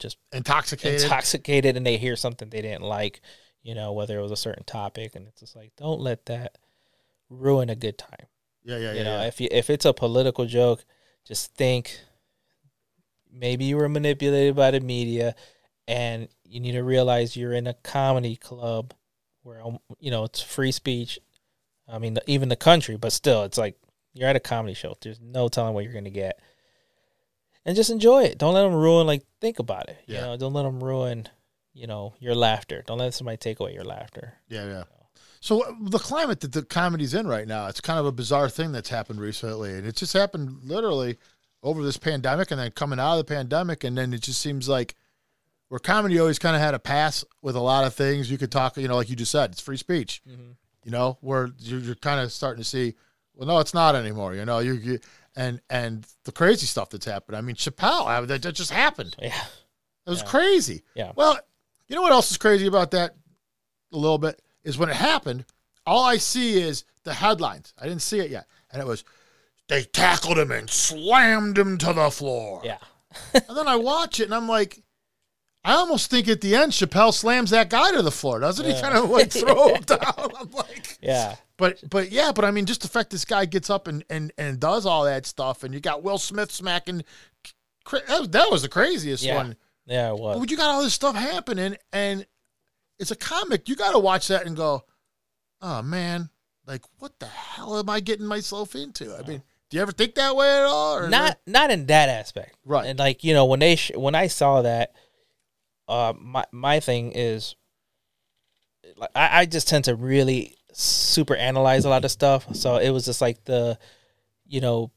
just 0.00 0.16
intoxicated. 0.32 1.02
intoxicated 1.02 1.76
and 1.76 1.86
they 1.86 1.96
hear 1.96 2.16
something 2.16 2.48
they 2.48 2.62
didn't 2.62 2.82
like. 2.82 3.20
You 3.62 3.74
know, 3.74 3.92
whether 3.92 4.18
it 4.18 4.22
was 4.22 4.30
a 4.32 4.36
certain 4.36 4.62
topic, 4.64 5.14
and 5.16 5.26
it's 5.26 5.40
just 5.40 5.56
like, 5.56 5.72
don't 5.76 6.00
let 6.00 6.26
that 6.26 6.56
ruin 7.28 7.70
a 7.70 7.76
good 7.76 7.98
time. 7.98 8.26
yeah, 8.64 8.76
yeah, 8.76 8.92
yeah. 8.92 8.98
you 8.98 9.04
know, 9.04 9.20
yeah. 9.20 9.26
if 9.26 9.40
you 9.40 9.48
if 9.50 9.70
it's 9.70 9.84
a 9.84 9.92
political 9.92 10.46
joke, 10.46 10.84
just 11.24 11.54
think 11.54 12.00
maybe 13.32 13.64
you 13.64 13.76
were 13.76 13.88
manipulated 13.88 14.56
by 14.56 14.70
the 14.70 14.80
media, 14.80 15.34
and 15.88 16.28
you 16.44 16.60
need 16.60 16.72
to 16.72 16.82
realize 16.82 17.36
you're 17.36 17.52
in 17.52 17.66
a 17.66 17.74
comedy 17.74 18.36
club 18.36 18.94
where 19.42 19.64
um, 19.64 19.78
you 19.98 20.10
know 20.10 20.24
it's 20.24 20.42
free 20.42 20.72
speech. 20.72 21.18
I 21.88 21.98
mean, 21.98 22.18
even 22.26 22.48
the 22.48 22.56
country, 22.56 22.96
but 22.96 23.12
still, 23.12 23.44
it's 23.44 23.58
like 23.58 23.76
you're 24.14 24.28
at 24.28 24.36
a 24.36 24.40
comedy 24.40 24.74
show. 24.74 24.96
There's 25.00 25.20
no 25.20 25.48
telling 25.48 25.74
what 25.74 25.84
you're 25.84 25.92
gonna 25.92 26.10
get, 26.10 26.40
and 27.64 27.76
just 27.76 27.90
enjoy 27.90 28.24
it. 28.24 28.38
Don't 28.38 28.54
let 28.54 28.62
them 28.62 28.74
ruin. 28.74 29.06
Like, 29.06 29.22
think 29.40 29.58
about 29.58 29.88
it. 29.88 29.98
Yeah. 30.06 30.16
You 30.16 30.26
know, 30.26 30.36
don't 30.36 30.52
let 30.52 30.64
them 30.64 30.82
ruin. 30.82 31.28
You 31.74 31.86
know, 31.86 32.14
your 32.20 32.34
laughter. 32.34 32.82
Don't 32.86 32.98
let 32.98 33.12
somebody 33.12 33.36
take 33.36 33.60
away 33.60 33.74
your 33.74 33.84
laughter. 33.84 34.32
Yeah, 34.48 34.64
yeah. 34.64 34.84
So 35.46 35.60
uh, 35.62 35.72
the 35.80 36.00
climate 36.00 36.40
that 36.40 36.50
the 36.50 36.64
comedy's 36.64 37.14
in 37.14 37.28
right 37.28 37.46
now, 37.46 37.68
it's 37.68 37.80
kind 37.80 38.00
of 38.00 38.06
a 38.06 38.10
bizarre 38.10 38.48
thing 38.48 38.72
that's 38.72 38.88
happened 38.88 39.20
recently, 39.20 39.74
and 39.74 39.86
it 39.86 39.94
just 39.94 40.12
happened 40.12 40.58
literally 40.64 41.18
over 41.62 41.84
this 41.84 41.96
pandemic, 41.96 42.50
and 42.50 42.58
then 42.58 42.72
coming 42.72 42.98
out 42.98 43.12
of 43.12 43.24
the 43.24 43.32
pandemic, 43.32 43.84
and 43.84 43.96
then 43.96 44.12
it 44.12 44.22
just 44.22 44.42
seems 44.42 44.68
like 44.68 44.96
where 45.68 45.78
comedy 45.78 46.18
always 46.18 46.40
kind 46.40 46.56
of 46.56 46.62
had 46.62 46.74
a 46.74 46.80
pass 46.80 47.24
with 47.42 47.54
a 47.54 47.60
lot 47.60 47.84
of 47.84 47.94
things. 47.94 48.28
You 48.28 48.38
could 48.38 48.50
talk, 48.50 48.76
you 48.76 48.88
know, 48.88 48.96
like 48.96 49.08
you 49.08 49.14
just 49.14 49.30
said, 49.30 49.52
it's 49.52 49.60
free 49.60 49.76
speech. 49.76 50.20
You 50.26 50.90
know, 50.90 51.16
where 51.20 51.50
you're, 51.60 51.78
you're 51.78 51.94
kind 51.94 52.20
of 52.20 52.32
starting 52.32 52.62
to 52.64 52.68
see, 52.68 52.94
well, 53.34 53.46
no, 53.46 53.60
it's 53.60 53.72
not 53.74 53.94
anymore. 53.94 54.34
You 54.34 54.46
know, 54.46 54.58
you, 54.58 54.72
you 54.72 54.98
and 55.36 55.60
and 55.70 56.04
the 56.24 56.32
crazy 56.32 56.66
stuff 56.66 56.90
that's 56.90 57.06
happened. 57.06 57.36
I 57.36 57.40
mean, 57.40 57.54
Chappelle, 57.54 58.04
I, 58.04 58.20
that, 58.22 58.42
that 58.42 58.52
just 58.56 58.72
happened. 58.72 59.14
Yeah, 59.22 59.44
It 60.06 60.10
was 60.10 60.22
Yeah. 60.22 60.26
crazy. 60.26 60.82
Yeah. 60.96 61.12
Well, 61.14 61.38
you 61.86 61.94
know 61.94 62.02
what 62.02 62.10
else 62.10 62.32
is 62.32 62.36
crazy 62.36 62.66
about 62.66 62.90
that? 62.92 63.14
A 63.92 63.96
little 63.96 64.18
bit 64.18 64.40
is 64.66 64.76
when 64.76 64.90
it 64.90 64.96
happened. 64.96 65.44
All 65.86 66.04
I 66.04 66.16
see 66.18 66.60
is 66.60 66.84
the 67.04 67.14
headlines. 67.14 67.72
I 67.80 67.84
didn't 67.86 68.02
see 68.02 68.18
it 68.18 68.30
yet, 68.30 68.46
and 68.70 68.82
it 68.82 68.86
was 68.86 69.04
they 69.68 69.82
tackled 69.84 70.38
him 70.38 70.50
and 70.52 70.68
slammed 70.68 71.56
him 71.58 71.78
to 71.78 71.92
the 71.92 72.10
floor. 72.10 72.60
yeah, 72.64 72.78
And 73.34 73.56
then 73.56 73.66
I 73.68 73.76
watch 73.76 74.20
it, 74.20 74.24
and 74.24 74.34
I'm 74.34 74.46
like, 74.48 74.82
I 75.64 75.72
almost 75.72 76.10
think 76.10 76.28
at 76.28 76.40
the 76.40 76.54
end 76.54 76.72
Chappelle 76.72 77.12
slams 77.12 77.50
that 77.50 77.70
guy 77.70 77.90
to 77.92 78.02
the 78.02 78.10
floor, 78.12 78.38
doesn't 78.40 78.64
he? 78.66 78.80
Kind 78.80 78.96
of 78.96 79.10
like 79.10 79.30
throw 79.32 79.74
him 79.74 79.82
down. 79.82 80.30
I'm 80.38 80.50
like, 80.52 80.98
yeah. 81.00 81.36
but 81.56 81.78
but 81.88 82.10
yeah, 82.12 82.32
but 82.32 82.44
I 82.44 82.50
mean, 82.50 82.66
just 82.66 82.82
the 82.82 82.88
fact 82.88 83.10
this 83.10 83.24
guy 83.24 83.44
gets 83.46 83.70
up 83.70 83.86
and 83.88 84.04
and 84.10 84.32
and 84.38 84.60
does 84.60 84.86
all 84.86 85.04
that 85.04 85.26
stuff, 85.26 85.62
and 85.64 85.72
you 85.74 85.80
got 85.80 86.02
Will 86.02 86.18
Smith 86.18 86.50
smacking. 86.52 87.02
That 87.90 88.08
was, 88.20 88.28
that 88.30 88.50
was 88.50 88.62
the 88.62 88.68
craziest 88.68 89.22
Yeah. 89.24 89.36
one. 89.36 89.56
Yeah, 89.86 90.10
it 90.10 90.18
was. 90.18 90.38
But 90.40 90.50
you 90.50 90.56
got 90.56 90.70
all 90.70 90.82
this 90.82 90.94
stuff 90.94 91.14
happening, 91.14 91.76
and 91.92 92.26
it's 92.98 93.10
a 93.10 93.16
comic. 93.16 93.68
You 93.68 93.76
got 93.76 93.92
to 93.92 93.98
watch 93.98 94.28
that 94.28 94.46
and 94.46 94.56
go, 94.56 94.84
"Oh 95.60 95.82
man, 95.82 96.30
like 96.66 96.82
what 96.98 97.18
the 97.18 97.26
hell 97.26 97.78
am 97.78 97.88
I 97.90 98.00
getting 98.00 98.26
myself 98.26 98.74
into?" 98.74 99.14
I 99.14 99.22
mean, 99.26 99.42
do 99.70 99.76
you 99.76 99.82
ever 99.82 99.92
think 99.92 100.14
that 100.14 100.34
way 100.36 100.48
at 100.58 100.64
all? 100.64 101.08
Not 101.08 101.38
not 101.46 101.70
in 101.70 101.86
that 101.86 102.08
aspect 102.08 102.56
Right. 102.64 102.86
and 102.86 102.98
like 102.98 103.24
you 103.24 103.34
know 103.34 103.44
when 103.46 103.60
they 103.60 103.76
sh- 103.76 103.92
when 103.96 104.14
i 104.14 104.26
saw 104.28 104.62
that 104.62 104.92
uh 105.88 106.12
my 106.18 106.44
my 106.52 106.80
thing 106.80 107.12
is 107.12 107.54
like 108.96 109.10
I, 109.14 109.40
I 109.40 109.46
just 109.46 109.68
tend 109.68 109.84
to 109.86 109.94
really 109.94 110.56
super 110.72 111.34
analyze 111.36 111.84
a 111.84 111.88
lot 111.88 112.04
of 112.04 112.10
stuff 112.10 112.54
so 112.54 112.76
it 112.76 112.90
was 112.90 113.04
just 113.04 113.20
like 113.20 113.44
the 113.44 113.78
you 114.46 114.60
know 114.60 114.90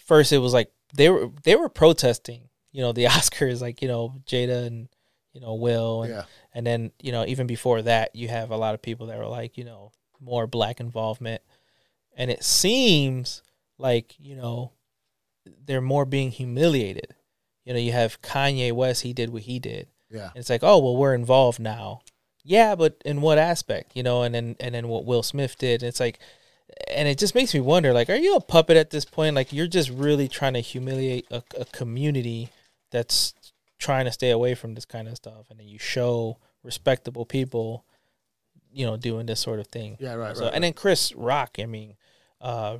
first 0.00 0.32
it 0.32 0.38
was 0.38 0.52
like 0.54 0.70
they 0.94 1.08
were 1.10 1.30
they 1.44 1.56
were 1.56 1.68
protesting 1.68 2.48
you 2.72 2.82
know 2.82 2.92
the 2.92 3.04
oscars 3.06 3.60
like 3.60 3.82
you 3.82 3.88
know 3.88 4.14
jada 4.26 4.66
and 4.66 4.88
you 5.32 5.40
know 5.40 5.54
will 5.54 6.02
and 6.04 6.12
yeah, 6.14 6.24
and 6.56 6.66
then, 6.66 6.90
you 7.02 7.12
know, 7.12 7.26
even 7.26 7.46
before 7.46 7.82
that, 7.82 8.16
you 8.16 8.28
have 8.28 8.50
a 8.50 8.56
lot 8.56 8.72
of 8.72 8.80
people 8.80 9.08
that 9.08 9.18
were 9.18 9.26
like, 9.26 9.58
you 9.58 9.64
know, 9.64 9.92
more 10.22 10.46
black 10.46 10.80
involvement. 10.80 11.42
And 12.16 12.30
it 12.30 12.42
seems 12.42 13.42
like, 13.76 14.14
you 14.18 14.36
know, 14.36 14.72
they're 15.66 15.82
more 15.82 16.06
being 16.06 16.30
humiliated. 16.30 17.14
You 17.66 17.74
know, 17.74 17.78
you 17.78 17.92
have 17.92 18.22
Kanye 18.22 18.72
West, 18.72 19.02
he 19.02 19.12
did 19.12 19.34
what 19.34 19.42
he 19.42 19.58
did. 19.58 19.88
yeah, 20.10 20.28
And 20.28 20.36
it's 20.36 20.48
like, 20.48 20.62
oh, 20.62 20.78
well, 20.78 20.96
we're 20.96 21.12
involved 21.12 21.60
now. 21.60 22.00
Yeah, 22.42 22.74
but 22.74 23.02
in 23.04 23.20
what 23.20 23.36
aspect? 23.36 23.92
You 23.94 24.02
know, 24.02 24.22
and 24.22 24.34
then 24.34 24.56
and 24.58 24.74
then 24.74 24.88
what 24.88 25.04
Will 25.04 25.22
Smith 25.22 25.58
did. 25.58 25.82
It's 25.82 26.00
like 26.00 26.20
and 26.88 27.06
it 27.06 27.18
just 27.18 27.34
makes 27.34 27.52
me 27.52 27.60
wonder, 27.60 27.92
like, 27.92 28.08
are 28.08 28.16
you 28.16 28.34
a 28.34 28.40
puppet 28.40 28.78
at 28.78 28.90
this 28.90 29.04
point? 29.04 29.34
Like 29.34 29.52
you're 29.52 29.66
just 29.66 29.90
really 29.90 30.26
trying 30.26 30.54
to 30.54 30.60
humiliate 30.60 31.26
a, 31.30 31.42
a 31.58 31.66
community 31.66 32.48
that's 32.90 33.34
trying 33.78 34.04
to 34.04 34.12
stay 34.12 34.30
away 34.30 34.54
from 34.54 34.74
this 34.74 34.84
kind 34.84 35.08
of 35.08 35.16
stuff 35.16 35.50
and 35.50 35.58
then 35.58 35.68
you 35.68 35.78
show 35.78 36.38
respectable 36.62 37.24
people 37.24 37.84
you 38.72 38.84
know 38.84 38.96
doing 38.96 39.26
this 39.26 39.40
sort 39.40 39.60
of 39.60 39.66
thing 39.66 39.96
yeah. 40.00 40.14
Right, 40.14 40.36
so, 40.36 40.44
right. 40.44 40.54
and 40.54 40.64
then 40.64 40.72
chris 40.72 41.14
rock 41.14 41.56
i 41.60 41.66
mean 41.66 41.96
uh 42.40 42.78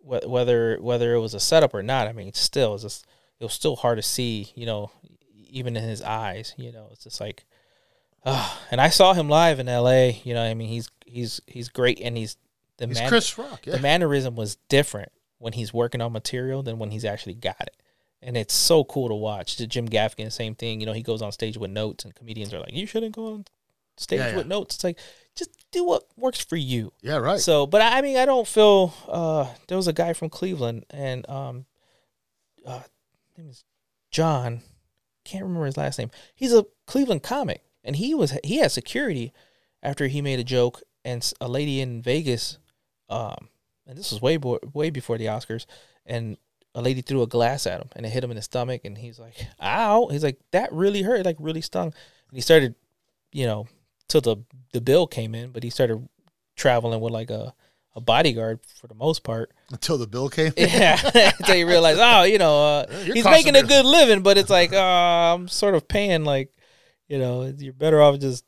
wh- 0.00 0.28
whether 0.28 0.78
whether 0.80 1.14
it 1.14 1.20
was 1.20 1.34
a 1.34 1.40
setup 1.40 1.74
or 1.74 1.82
not 1.82 2.08
i 2.08 2.12
mean 2.12 2.32
still 2.32 2.74
it's 2.74 2.82
just 2.82 3.06
it 3.40 3.44
was 3.44 3.52
still 3.52 3.76
hard 3.76 3.98
to 3.98 4.02
see 4.02 4.52
you 4.54 4.66
know 4.66 4.90
even 5.48 5.76
in 5.76 5.84
his 5.84 6.02
eyes 6.02 6.54
you 6.56 6.72
know 6.72 6.88
it's 6.90 7.04
just 7.04 7.20
like 7.20 7.44
uh, 8.24 8.56
and 8.70 8.80
i 8.80 8.88
saw 8.88 9.14
him 9.14 9.28
live 9.28 9.60
in 9.60 9.66
la 9.66 10.10
you 10.24 10.34
know 10.34 10.42
i 10.42 10.54
mean 10.54 10.68
he's 10.68 10.90
he's 11.06 11.40
he's 11.46 11.68
great 11.68 12.00
and 12.00 12.16
he's 12.16 12.36
the 12.78 12.86
He's 12.86 12.98
man 12.98 13.08
Chris 13.08 13.38
Rock. 13.38 13.66
Yeah, 13.66 13.76
the 13.76 13.80
mannerism 13.80 14.36
was 14.36 14.56
different 14.68 15.12
when 15.38 15.52
he's 15.52 15.72
working 15.72 16.00
on 16.00 16.12
material 16.12 16.62
than 16.62 16.78
when 16.78 16.90
he's 16.90 17.04
actually 17.04 17.34
got 17.34 17.60
it. 17.60 17.76
And 18.22 18.36
it's 18.36 18.54
so 18.54 18.82
cool 18.84 19.08
to 19.08 19.14
watch. 19.14 19.56
The 19.56 19.66
Jim 19.66 19.88
Gaffigan, 19.88 20.32
same 20.32 20.54
thing. 20.54 20.80
You 20.80 20.86
know, 20.86 20.92
he 20.92 21.02
goes 21.02 21.22
on 21.22 21.32
stage 21.32 21.56
with 21.58 21.70
notes, 21.70 22.04
and 22.04 22.14
comedians 22.14 22.52
are 22.54 22.60
like, 22.60 22.72
"You 22.72 22.86
shouldn't 22.86 23.14
go 23.14 23.34
on 23.34 23.44
stage 23.96 24.18
Yeah, 24.20 24.30
yeah. 24.30 24.36
with 24.36 24.46
notes." 24.46 24.76
It's 24.76 24.84
like, 24.84 24.98
just 25.36 25.50
do 25.70 25.84
what 25.84 26.04
works 26.16 26.42
for 26.42 26.56
you. 26.56 26.92
yeah, 27.02 27.16
right. 27.18 27.38
So, 27.38 27.66
but 27.66 27.82
I 27.82 27.98
I 27.98 28.02
mean, 28.02 28.16
I 28.16 28.24
don't 28.24 28.48
feel. 28.48 28.94
Uh, 29.06 29.46
there 29.68 29.76
was 29.76 29.86
a 29.86 29.92
guy 29.92 30.12
from 30.14 30.30
Cleveland, 30.30 30.86
and 30.90 31.28
um, 31.28 31.66
uh, 32.66 32.82
name 33.36 33.48
is 33.50 33.64
John. 34.10 34.62
Can't 35.24 35.44
remember 35.44 35.66
his 35.66 35.76
last 35.76 35.98
name. 35.98 36.10
He's 36.34 36.54
a 36.54 36.64
Cleveland 36.86 37.22
comic, 37.22 37.62
and 37.84 37.96
he 37.96 38.14
was 38.14 38.36
he 38.42 38.56
had 38.56 38.72
security 38.72 39.32
after 39.82 40.06
he 40.08 40.22
made 40.22 40.40
a 40.40 40.44
joke, 40.44 40.82
and 41.04 41.30
a 41.40 41.48
lady 41.48 41.80
in 41.80 42.00
Vegas, 42.00 42.58
um, 43.10 43.48
and 43.86 43.98
this 43.98 44.10
was 44.10 44.22
way 44.22 44.36
bo- 44.38 44.60
way 44.72 44.88
before 44.88 45.18
the 45.18 45.26
Oscars, 45.26 45.66
and 46.06 46.38
a 46.76 46.82
lady 46.82 47.00
threw 47.00 47.22
a 47.22 47.26
glass 47.26 47.66
at 47.66 47.80
him, 47.80 47.88
and 47.96 48.04
it 48.04 48.10
hit 48.10 48.22
him 48.22 48.30
in 48.30 48.36
the 48.36 48.42
stomach, 48.42 48.82
and 48.84 48.96
he's 48.96 49.18
like, 49.18 49.34
"Ow!" 49.60 50.08
He's 50.08 50.22
like, 50.22 50.38
"That 50.52 50.72
really 50.72 51.02
hurt, 51.02 51.24
like 51.24 51.36
really 51.40 51.62
stung," 51.62 51.86
and 51.86 52.34
he 52.34 52.42
started, 52.42 52.74
you 53.32 53.46
know, 53.46 53.66
till 54.08 54.20
the 54.20 54.36
the 54.72 54.80
bill 54.82 55.06
came 55.06 55.34
in, 55.34 55.50
but 55.50 55.62
he 55.62 55.70
started 55.70 56.06
traveling 56.54 57.00
with 57.00 57.12
like 57.12 57.30
a 57.30 57.54
a 57.94 58.00
bodyguard 58.00 58.60
for 58.78 58.86
the 58.88 58.94
most 58.94 59.24
part. 59.24 59.50
Until 59.72 59.96
the 59.96 60.06
bill 60.06 60.28
came. 60.28 60.52
Yeah, 60.56 61.00
until 61.38 61.56
you 61.56 61.66
realize, 61.66 61.96
oh, 61.98 62.24
you 62.24 62.36
know, 62.36 62.62
uh, 62.62 62.86
he's 63.04 63.24
making 63.24 63.56
a 63.56 63.62
good 63.62 63.86
living, 63.86 64.22
but 64.22 64.36
it's 64.36 64.50
like, 64.50 64.74
uh, 64.74 65.34
I'm 65.34 65.48
sort 65.48 65.74
of 65.74 65.88
paying 65.88 66.22
like, 66.24 66.52
you 67.08 67.18
know, 67.18 67.50
you're 67.56 67.72
better 67.72 68.02
off 68.02 68.18
just, 68.18 68.44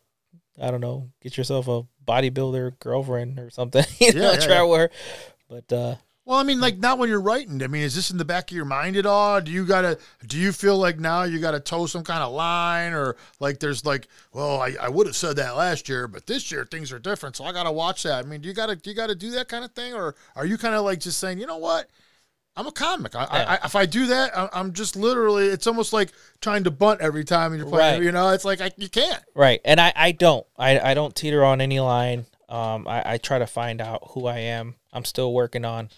I 0.61 0.71
don't 0.71 0.83
know, 0.83 1.09
get 1.23 1.39
yourself 1.39 1.67
a 1.67 1.85
bodybuilder 2.07 2.79
girlfriend 2.79 3.39
or 3.39 3.49
something, 3.49 3.85
you 3.99 4.13
know, 4.13 4.21
Yeah, 4.21 4.33
yeah, 4.35 4.47
travel 4.47 4.71
with 4.71 4.81
her. 4.81 4.91
But 5.49 5.73
uh, 5.73 5.95
Well, 6.29 6.37
I 6.37 6.43
mean, 6.43 6.61
like 6.61 6.77
not 6.77 6.99
when 6.99 7.09
you're 7.09 7.23
writing. 7.23 7.63
I 7.63 7.69
mean, 7.69 7.81
is 7.81 7.95
this 7.95 8.11
in 8.11 8.19
the 8.19 8.25
back 8.25 8.51
of 8.51 8.55
your 8.55 8.67
mind 8.67 8.99
at 8.99 9.07
all? 9.07 9.41
Do 9.41 9.51
you 9.51 9.65
gotta? 9.65 9.99
Do 10.27 10.37
you 10.37 10.53
feel 10.53 10.77
like 10.77 10.99
now 10.99 11.23
you 11.23 11.39
gotta 11.39 11.59
toe 11.59 11.87
some 11.87 12.05
kind 12.05 12.23
of 12.23 12.33
line, 12.33 12.93
or 12.93 13.17
like 13.41 13.61
there's 13.61 13.87
like, 13.87 14.09
well, 14.35 14.61
I, 14.61 14.77
I 14.79 14.91
would 14.91 15.07
have 15.07 15.17
said 15.17 15.37
that 15.37 15.57
last 15.57 15.89
year, 15.89 16.07
but 16.07 16.27
this 16.27 16.53
year 16.53 16.67
things 16.67 16.93
are 16.93 16.99
different, 16.99 17.37
so 17.37 17.45
I 17.45 17.53
gotta 17.53 17.73
watch 17.73 18.03
that. 18.03 18.27
I 18.27 18.29
mean, 18.29 18.43
do 18.43 18.49
you 18.49 18.53
gotta 18.53 18.77
do 18.77 18.91
you 18.91 18.95
gotta 18.95 19.15
do 19.15 19.31
that 19.31 19.49
kind 19.49 19.65
of 19.65 19.73
thing, 19.73 19.95
or 19.95 20.17
are 20.37 20.45
you 20.45 20.59
kind 20.59 20.75
of 20.75 20.85
like 20.85 21.01
just 21.01 21.19
saying, 21.19 21.39
you 21.39 21.47
know 21.47 21.57
what? 21.57 21.89
I'm 22.57 22.67
a 22.67 22.73
comic. 22.73 23.17
I, 23.17 23.25
I, 23.25 23.43
I, 23.43 23.59
if 23.65 23.75
I 23.75 23.87
do 23.87 24.09
that, 24.09 24.37
I, 24.37 24.51
I'm 24.53 24.75
just 24.75 24.97
literally. 24.97 25.47
It's 25.47 25.67
almost 25.67 25.95
like 25.95 26.13
trying 26.43 26.65
to 26.65 26.71
bunt 26.71 27.01
every 27.01 27.25
time 27.25 27.57
you're 27.57 27.65
playing. 27.65 28.01
Right. 28.01 28.03
You 28.03 28.13
know, 28.13 28.29
it's 28.31 28.45
like 28.45 28.61
I, 28.61 28.71
you 28.77 28.91
can't. 28.91 29.23
right, 29.35 29.63
and 29.65 29.81
I, 29.81 29.95
I 29.97 30.13
don't, 30.13 30.47
I, 30.59 30.79
I 30.79 30.93
don't 30.93 31.17
teeter 31.17 31.43
on 31.43 31.63
any 31.63 31.81
line. 31.81 32.27
Um, 32.51 32.87
I, 32.87 33.15
I 33.15 33.17
try 33.17 33.39
to 33.39 33.47
find 33.47 33.81
out 33.81 34.09
who 34.11 34.27
I 34.27 34.41
am. 34.41 34.75
I'm 34.93 35.07
still 35.07 35.33
working 35.33 35.65
on, 35.65 35.89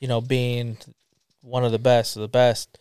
you 0.00 0.08
know, 0.08 0.20
being 0.20 0.78
one 1.42 1.64
of 1.64 1.72
the 1.72 1.78
best 1.78 2.16
of 2.16 2.22
the 2.22 2.28
best. 2.28 2.78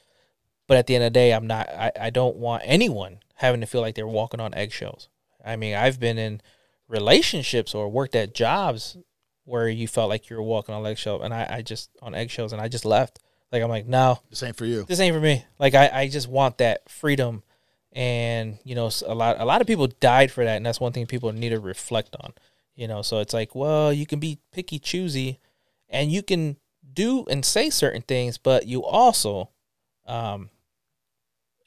But 0.67 0.77
at 0.77 0.87
the 0.87 0.95
end 0.95 1.03
of 1.03 1.13
the 1.13 1.19
day, 1.19 1.33
I'm 1.33 1.47
not. 1.47 1.69
I, 1.69 1.91
I 1.99 2.09
don't 2.09 2.35
want 2.35 2.63
anyone 2.65 3.19
having 3.35 3.61
to 3.61 3.67
feel 3.67 3.81
like 3.81 3.95
they're 3.95 4.07
walking 4.07 4.39
on 4.39 4.53
eggshells. 4.53 5.09
I 5.43 5.55
mean, 5.55 5.75
I've 5.75 5.99
been 5.99 6.17
in 6.17 6.41
relationships 6.87 7.73
or 7.73 7.89
worked 7.89 8.15
at 8.15 8.33
jobs 8.33 8.97
where 9.45 9.69
you 9.69 9.87
felt 9.87 10.09
like 10.09 10.29
you 10.29 10.35
were 10.35 10.43
walking 10.43 10.75
on 10.75 10.85
eggshells, 10.85 11.21
and 11.23 11.33
I, 11.33 11.47
I 11.49 11.61
just 11.61 11.89
on 12.01 12.13
eggshells, 12.13 12.51
and 12.51 12.61
I 12.61 12.67
just 12.67 12.85
left. 12.85 13.19
Like 13.51 13.63
I'm 13.63 13.69
like, 13.69 13.87
no, 13.87 14.19
this 14.29 14.43
ain't 14.43 14.57
for 14.57 14.65
you. 14.65 14.83
this 14.83 14.99
ain't 14.99 15.15
for 15.15 15.21
me. 15.21 15.45
Like 15.57 15.73
I, 15.73 15.89
I 15.93 16.07
just 16.09 16.27
want 16.27 16.57
that 16.57 16.89
freedom, 16.89 17.43
and 17.93 18.59
you 18.65 18.75
know, 18.75 18.89
a 19.05 19.15
lot, 19.15 19.39
a 19.39 19.45
lot 19.45 19.61
of 19.61 19.67
people 19.67 19.87
died 19.87 20.31
for 20.31 20.43
that, 20.43 20.57
and 20.57 20.65
that's 20.65 20.81
one 20.81 20.91
thing 20.91 21.05
people 21.05 21.31
need 21.31 21.49
to 21.49 21.59
reflect 21.59 22.15
on. 22.19 22.33
You 22.75 22.87
know, 22.87 23.01
so 23.01 23.19
it's 23.19 23.33
like, 23.33 23.55
well, 23.55 23.91
you 23.93 24.05
can 24.05 24.19
be 24.19 24.39
picky, 24.51 24.79
choosy, 24.79 25.39
and 25.89 26.11
you 26.11 26.21
can 26.21 26.57
do 26.97 27.25
and 27.29 27.45
say 27.45 27.69
certain 27.69 28.01
things, 28.01 28.37
but 28.39 28.65
you 28.67 28.83
also, 28.83 29.51
um, 30.07 30.49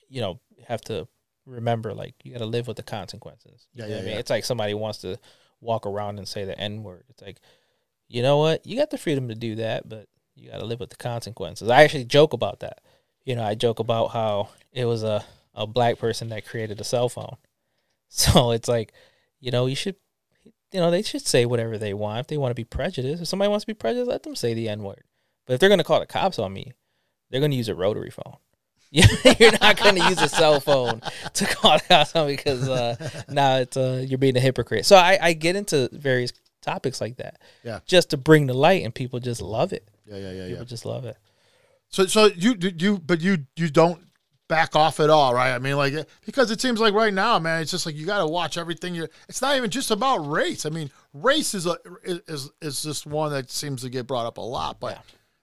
you 0.09 0.20
know, 0.20 0.41
have 0.66 0.81
to 0.83 1.07
remember 1.47 1.95
like 1.95 2.14
you 2.24 2.33
got 2.33 2.41
to 2.41 2.47
live 2.47 2.66
with 2.66 2.76
the 2.76 2.83
consequences. 2.83 3.68
You 3.72 3.85
Yeah, 3.85 3.89
yeah, 3.89 3.97
I 3.97 4.01
mean, 4.01 4.11
yeah. 4.11 4.18
it's 4.18 4.31
like 4.31 4.45
somebody 4.45 4.74
wants 4.74 4.99
to 4.99 5.18
walk 5.61 5.87
around 5.87 6.18
and 6.18 6.26
say 6.26 6.45
the 6.45 6.59
n 6.59 6.83
word. 6.83 7.05
It's 7.09 7.22
like, 7.22 7.39
you 8.09 8.22
know 8.22 8.39
what, 8.39 8.66
you 8.66 8.76
got 8.76 8.91
the 8.91 8.99
freedom 8.99 9.28
to 9.28 9.37
do 9.37 9.55
that, 9.57 9.89
but 9.89 10.09
you 10.35 10.51
got 10.51 10.59
to 10.59 10.66
live 10.66 10.81
with 10.81 10.91
the 10.91 10.97
consequences. 10.97 11.68
I 11.68 11.85
actually 11.85 12.05
joke 12.05 12.33
about 12.33 12.61
that. 12.61 12.81
You 13.24 13.37
know, 13.37 13.45
I 13.45 13.55
joke 13.55 13.78
about 13.78 14.09
how 14.09 14.49
it 14.72 14.85
was 14.85 15.05
a 15.05 15.24
a 15.55 15.66
black 15.66 15.99
person 15.99 16.28
that 16.31 16.47
created 16.47 16.81
a 16.81 16.85
cell 16.85 17.09
phone. 17.09 17.37
So 18.12 18.51
it's 18.51 18.66
like, 18.66 18.93
you 19.39 19.53
know, 19.53 19.66
you 19.66 19.76
should, 19.76 19.95
you 20.72 20.81
know, 20.81 20.91
they 20.91 21.03
should 21.03 21.24
say 21.24 21.47
whatever 21.47 21.78
they 21.78 21.95
want. 21.95 22.18
If 22.18 22.26
they 22.26 22.39
want 22.39 22.51
to 22.51 22.57
be 22.57 22.64
prejudiced, 22.64 23.22
if 23.22 23.28
somebody 23.28 23.49
wants 23.49 23.62
to 23.62 23.68
be 23.68 23.74
prejudiced, 23.74 24.11
let 24.11 24.24
them 24.24 24.35
say 24.35 24.53
the 24.53 24.68
N 24.68 24.83
word. 24.83 25.05
But 25.51 25.55
if 25.55 25.61
they're 25.61 25.69
going 25.69 25.79
to 25.79 25.85
call 25.85 25.99
the 25.99 26.07
cops 26.07 26.39
on 26.39 26.53
me, 26.53 26.75
they're 27.29 27.41
going 27.41 27.51
to 27.51 27.57
use 27.57 27.69
a 27.69 27.75
rotary 27.75 28.11
phone. 28.11 28.37
Yeah, 28.93 29.07
you're 29.41 29.51
not 29.61 29.77
going 29.83 29.97
to 29.97 30.09
use 30.09 30.23
a 30.23 30.29
cell 30.29 30.61
phone 30.61 31.01
to 31.35 31.45
call 31.45 31.79
the 31.79 31.85
cops 31.89 32.15
on 32.15 32.29
me 32.29 32.37
because 32.37 32.69
uh, 32.69 32.95
now 33.29 33.57
it's 33.57 33.77
uh, 33.77 34.05
you're 34.07 34.19
being 34.19 34.37
a 34.37 34.41
hypocrite. 34.41 34.87
So 34.87 34.95
I, 34.95 35.19
I 35.21 35.33
get 35.33 35.57
into 35.57 35.89
various 35.93 36.33
topics 36.63 37.01
like 37.01 37.17
that, 37.17 37.41
Yeah. 37.65 37.81
just 37.85 38.11
to 38.11 38.17
bring 38.17 38.47
the 38.47 38.55
light, 38.55 38.85
and 38.85 38.95
people 38.95 39.19
just 39.19 39.43
love 39.43 39.73
it. 39.73 39.89
Yeah, 40.07 40.17
yeah, 40.19 40.31
yeah, 40.33 40.43
People 40.45 40.59
yeah. 40.59 40.65
just 40.69 40.85
love 40.85 41.05
it. 41.05 41.17
So, 41.89 42.07
so 42.07 42.27
you 42.27 42.55
you, 42.61 42.99
but 42.99 43.21
you 43.21 43.39
you 43.57 43.71
don't 43.71 44.01
back 44.49 44.75
off 44.77 44.99
at 45.01 45.11
all, 45.11 45.35
right? 45.35 45.53
I 45.53 45.59
mean, 45.59 45.77
like 45.77 45.95
because 46.27 46.51
it 46.53 46.61
seems 46.61 46.79
like 46.81 46.95
right 46.95 47.15
now, 47.15 47.39
man, 47.41 47.63
it's 47.63 47.71
just 47.73 47.87
like 47.87 47.95
you 47.97 48.07
got 48.07 48.19
to 48.19 48.27
watch 48.27 48.57
everything. 48.59 48.95
You, 48.97 49.09
it's 49.29 49.41
not 49.43 49.57
even 49.57 49.71
just 49.71 49.91
about 49.93 50.19
race. 50.29 50.67
I 50.67 50.71
mean, 50.71 50.91
race 51.15 51.55
is 51.55 51.67
a 51.67 51.77
is 52.05 52.51
is 52.61 52.83
just 52.83 53.07
one 53.07 53.31
that 53.33 53.51
seems 53.53 53.83
to 53.83 53.89
get 53.89 54.07
brought 54.09 54.27
up 54.27 54.39
a 54.39 54.41
lot, 54.43 54.79
but 54.81 54.95
Yeah. 54.97 55.01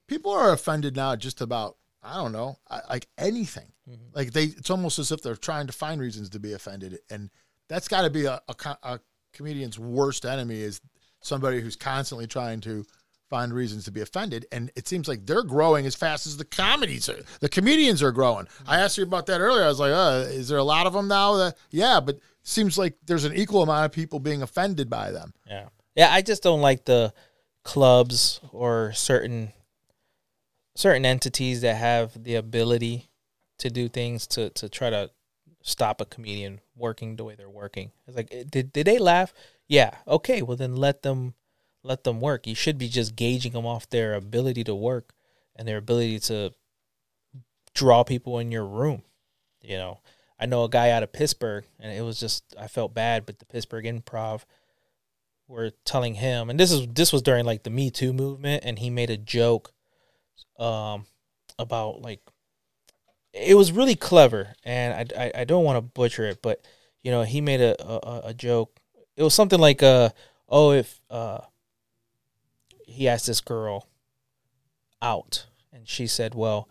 People 0.07 0.31
are 0.31 0.53
offended 0.53 0.95
now 0.95 1.15
just 1.15 1.41
about 1.41 1.77
I 2.03 2.15
don't 2.15 2.31
know, 2.31 2.57
like 2.89 3.07
anything. 3.17 3.71
Like 4.13 4.31
they, 4.31 4.45
it's 4.45 4.69
almost 4.69 4.99
as 4.99 5.11
if 5.11 5.21
they're 5.21 5.35
trying 5.35 5.67
to 5.67 5.73
find 5.73 5.99
reasons 5.99 6.29
to 6.31 6.39
be 6.39 6.53
offended, 6.53 6.99
and 7.09 7.29
that's 7.67 7.87
got 7.87 8.03
to 8.03 8.09
be 8.09 8.25
a, 8.25 8.41
a, 8.47 8.77
a 8.83 8.99
comedian's 9.33 9.77
worst 9.77 10.25
enemy 10.25 10.61
is 10.61 10.81
somebody 11.21 11.61
who's 11.61 11.75
constantly 11.75 12.27
trying 12.27 12.61
to 12.61 12.85
find 13.29 13.53
reasons 13.53 13.85
to 13.85 13.91
be 13.91 14.01
offended. 14.01 14.45
And 14.51 14.71
it 14.75 14.87
seems 14.87 15.07
like 15.07 15.25
they're 15.25 15.43
growing 15.43 15.85
as 15.85 15.95
fast 15.95 16.27
as 16.27 16.37
the 16.37 16.45
comedies 16.45 17.09
are. 17.09 17.19
The 17.41 17.49
comedians 17.49 18.01
are 18.01 18.11
growing. 18.11 18.47
I 18.65 18.79
asked 18.79 18.97
you 18.97 19.03
about 19.03 19.25
that 19.25 19.41
earlier. 19.41 19.63
I 19.63 19.67
was 19.67 19.79
like, 19.79 19.91
uh, 19.91 20.25
is 20.29 20.47
there 20.47 20.57
a 20.57 20.63
lot 20.63 20.87
of 20.87 20.93
them 20.93 21.07
now? 21.07 21.35
That, 21.35 21.57
yeah, 21.69 21.99
but 21.99 22.19
seems 22.43 22.77
like 22.77 22.95
there's 23.05 23.25
an 23.25 23.35
equal 23.35 23.63
amount 23.63 23.85
of 23.85 23.91
people 23.91 24.19
being 24.19 24.41
offended 24.41 24.89
by 24.89 25.11
them. 25.11 25.33
Yeah. 25.45 25.67
Yeah, 25.95 26.13
I 26.13 26.21
just 26.21 26.43
don't 26.43 26.61
like 26.61 26.85
the 26.85 27.13
clubs 27.63 28.39
or 28.53 28.93
certain 28.93 29.51
certain 30.77 31.05
entities 31.05 31.61
that 31.61 31.75
have 31.75 32.23
the 32.23 32.35
ability 32.35 33.09
to 33.57 33.69
do 33.69 33.89
things 33.89 34.27
to 34.27 34.51
to 34.51 34.69
try 34.69 34.89
to 34.91 35.09
stop 35.63 35.99
a 35.99 36.05
comedian 36.05 36.61
working 36.75 37.15
the 37.15 37.23
way 37.23 37.33
they're 37.35 37.49
working. 37.49 37.91
It's 38.05 38.15
like 38.15 38.29
eh, 38.31 38.43
did 38.49 38.71
did 38.71 38.85
they 38.85 38.99
laugh? 38.99 39.33
Yeah. 39.67 39.95
Okay, 40.07 40.41
well 40.43 40.55
then 40.55 40.75
let 40.75 41.01
them 41.01 41.33
let 41.83 42.03
them 42.03 42.21
work. 42.21 42.45
You 42.45 42.53
should 42.53 42.77
be 42.77 42.89
just 42.89 43.15
gauging 43.15 43.53
them 43.53 43.65
off 43.65 43.89
their 43.89 44.13
ability 44.13 44.63
to 44.65 44.75
work 44.75 45.13
and 45.55 45.67
their 45.67 45.77
ability 45.77 46.19
to 46.19 46.53
draw 47.73 48.03
people 48.03 48.37
in 48.37 48.51
your 48.51 48.65
room. 48.65 49.01
You 49.61 49.77
know, 49.77 49.99
I 50.39 50.45
know 50.45 50.63
a 50.63 50.69
guy 50.69 50.91
out 50.91 51.03
of 51.03 51.11
Pittsburgh 51.11 51.65
and 51.79 51.91
it 51.91 52.01
was 52.03 52.19
just 52.19 52.55
I 52.57 52.67
felt 52.67 52.93
bad, 52.93 53.25
but 53.25 53.39
the 53.39 53.45
Pittsburgh 53.45 53.85
Improv 53.85 54.43
were 55.47 55.71
telling 55.85 56.15
him, 56.15 56.51
and 56.51 56.59
this 56.59 56.71
is 56.71 56.87
this 56.87 57.11
was 57.11 57.23
during 57.23 57.45
like 57.45 57.63
the 57.63 57.71
Me 57.71 57.89
Too 57.89 58.13
movement, 58.13 58.63
and 58.63 58.77
he 58.77 58.91
made 58.91 59.09
a 59.09 59.17
joke, 59.17 59.73
um, 60.59 61.05
about 61.59 62.01
like 62.01 62.21
it 63.33 63.55
was 63.55 63.71
really 63.71 63.95
clever, 63.95 64.55
and 64.63 65.11
I 65.15 65.25
I, 65.25 65.31
I 65.41 65.43
don't 65.43 65.63
want 65.63 65.77
to 65.77 65.81
butcher 65.81 66.25
it, 66.25 66.41
but 66.41 66.65
you 67.03 67.11
know 67.11 67.23
he 67.23 67.41
made 67.41 67.61
a, 67.61 67.75
a 67.83 68.29
a 68.29 68.33
joke. 68.33 68.79
It 69.15 69.23
was 69.23 69.33
something 69.33 69.59
like 69.59 69.83
uh 69.83 70.09
oh 70.49 70.71
if 70.71 70.99
uh 71.09 71.39
he 72.85 73.07
asked 73.07 73.27
this 73.27 73.41
girl 73.41 73.87
out, 75.01 75.45
and 75.71 75.87
she 75.87 76.07
said, 76.07 76.33
well, 76.35 76.67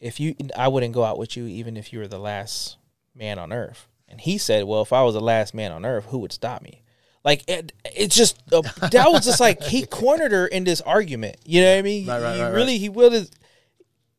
if 0.00 0.20
you 0.20 0.34
I 0.56 0.68
wouldn't 0.68 0.94
go 0.94 1.04
out 1.04 1.18
with 1.18 1.36
you 1.36 1.46
even 1.46 1.76
if 1.76 1.92
you 1.92 1.98
were 1.98 2.08
the 2.08 2.18
last 2.18 2.76
man 3.14 3.38
on 3.38 3.52
earth. 3.52 3.86
And 4.08 4.20
he 4.20 4.38
said, 4.38 4.64
well, 4.64 4.82
if 4.82 4.92
I 4.92 5.02
was 5.02 5.14
the 5.14 5.20
last 5.20 5.54
man 5.54 5.72
on 5.72 5.84
earth, 5.84 6.06
who 6.06 6.18
would 6.18 6.32
stop 6.32 6.62
me? 6.62 6.83
Like 7.24 7.42
it, 7.48 7.72
it's 7.84 8.14
just 8.14 8.38
uh, 8.52 8.60
that 8.90 9.10
was 9.10 9.24
just 9.24 9.40
like 9.40 9.62
he 9.62 9.86
cornered 9.86 10.32
her 10.32 10.46
in 10.46 10.64
this 10.64 10.80
argument. 10.82 11.36
You 11.44 11.62
know 11.62 11.72
what 11.72 11.78
I 11.78 11.82
mean? 11.82 12.06
Right, 12.06 12.22
right, 12.22 12.34
he 12.36 12.42
right, 12.42 12.48
right. 12.48 12.54
really 12.54 12.78
he 12.78 12.88
will. 12.90 13.24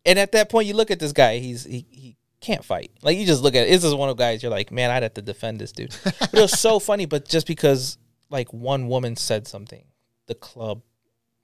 And 0.06 0.20
at 0.20 0.32
that 0.34 0.50
point, 0.50 0.68
you 0.68 0.74
look 0.74 0.92
at 0.92 1.00
this 1.00 1.12
guy. 1.12 1.38
He's 1.38 1.64
he 1.66 1.86
he 1.90 2.18
can't 2.42 2.66
fight. 2.66 2.92
Like 3.04 3.18
you 3.18 3.26
just 3.26 3.44
look 3.44 3.56
at 3.56 3.68
it. 3.68 3.70
This 3.70 3.84
is 3.84 3.94
one 3.94 4.10
of 4.10 4.18
the 4.18 4.24
guys. 4.24 4.42
You're 4.44 4.52
like, 4.52 4.72
man, 4.72 4.90
I'd 4.92 5.04
have 5.04 5.14
to 5.16 5.22
defend 5.22 5.60
this 5.60 5.72
dude. 5.72 5.96
But 6.04 6.34
it 6.34 6.42
was 6.42 6.60
so 6.60 6.80
funny. 6.80 7.06
But 7.06 7.28
just 7.28 7.46
because 7.48 7.98
like 8.30 8.52
one 8.54 8.88
woman 8.88 9.16
said 9.16 9.48
something, 9.48 9.86
the 10.28 10.36
club 10.36 10.82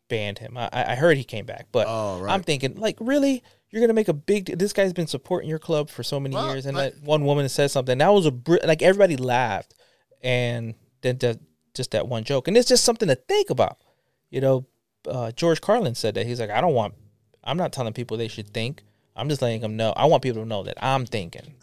banned 0.09 0.39
him. 0.39 0.57
I, 0.57 0.69
I 0.73 0.95
heard 0.95 1.15
he 1.17 1.23
came 1.23 1.45
back, 1.45 1.67
but 1.71 1.85
Oh, 1.87 2.19
right. 2.19 2.33
I'm 2.33 2.41
thinking 2.43 2.75
like, 2.79 2.97
really, 2.99 3.43
you're 3.69 3.81
gonna 3.81 3.93
make 3.93 4.09
a 4.09 4.13
big. 4.13 4.57
This 4.57 4.73
guy's 4.73 4.93
been 4.93 5.07
supporting 5.07 5.49
your 5.49 5.59
club 5.59 5.89
for 5.91 6.01
so 6.03 6.19
many 6.19 6.35
Well, 6.35 6.51
years, 6.51 6.65
and 6.65 6.75
but- 6.75 6.95
that 6.95 7.03
one 7.03 7.23
woman 7.23 7.47
said 7.49 7.69
something. 7.71 7.99
That 7.99 8.09
was 8.13 8.25
a 8.25 8.31
br- 8.31 8.57
like 8.65 8.81
everybody 8.81 9.15
laughed, 9.15 9.73
and 10.23 10.73
then 11.01 11.17
that 11.19 11.39
just 11.73 11.91
that 11.91 12.07
one 12.07 12.23
joke, 12.23 12.47
and 12.47 12.57
it's 12.57 12.67
just 12.69 12.83
something 12.83 13.07
to 13.07 13.15
think 13.15 13.49
about. 13.49 13.77
You 14.29 14.41
know, 14.41 14.65
uh, 15.07 15.31
George 15.31 15.61
Carlin 15.61 15.95
said 15.95 16.15
that 16.15 16.25
he's 16.25 16.39
like, 16.39 16.49
I 16.49 16.61
don't 16.61 16.73
want. 16.73 16.93
I'm 17.43 17.57
not 17.57 17.73
telling 17.73 17.93
people 17.93 18.17
they 18.17 18.27
should 18.27 18.53
think. 18.53 18.83
I'm 19.15 19.27
just 19.29 19.41
letting 19.41 19.61
them 19.61 19.75
know. 19.75 19.91
I 19.95 20.05
want 20.05 20.23
people 20.23 20.41
to 20.41 20.47
know 20.47 20.63
that 20.63 20.77
I'm 20.83 21.05
thinking. 21.05 21.55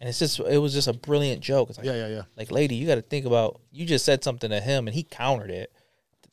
And 0.00 0.08
it's 0.08 0.18
just, 0.18 0.38
it 0.38 0.58
was 0.58 0.74
just 0.74 0.86
a 0.86 0.92
brilliant 0.92 1.40
joke. 1.40 1.70
It's 1.70 1.78
like, 1.78 1.86
Yeah, 1.86 1.94
yeah, 1.94 2.08
yeah. 2.08 2.22
like, 2.36 2.50
lady, 2.50 2.74
you 2.74 2.86
got 2.86 2.96
to 2.96 3.02
think 3.02 3.24
about. 3.26 3.60
You 3.72 3.86
just 3.86 4.04
said 4.04 4.22
something 4.22 4.50
to 4.50 4.60
him, 4.60 4.86
and 4.86 4.94
he 4.94 5.02
countered 5.02 5.50
it. 5.50 5.72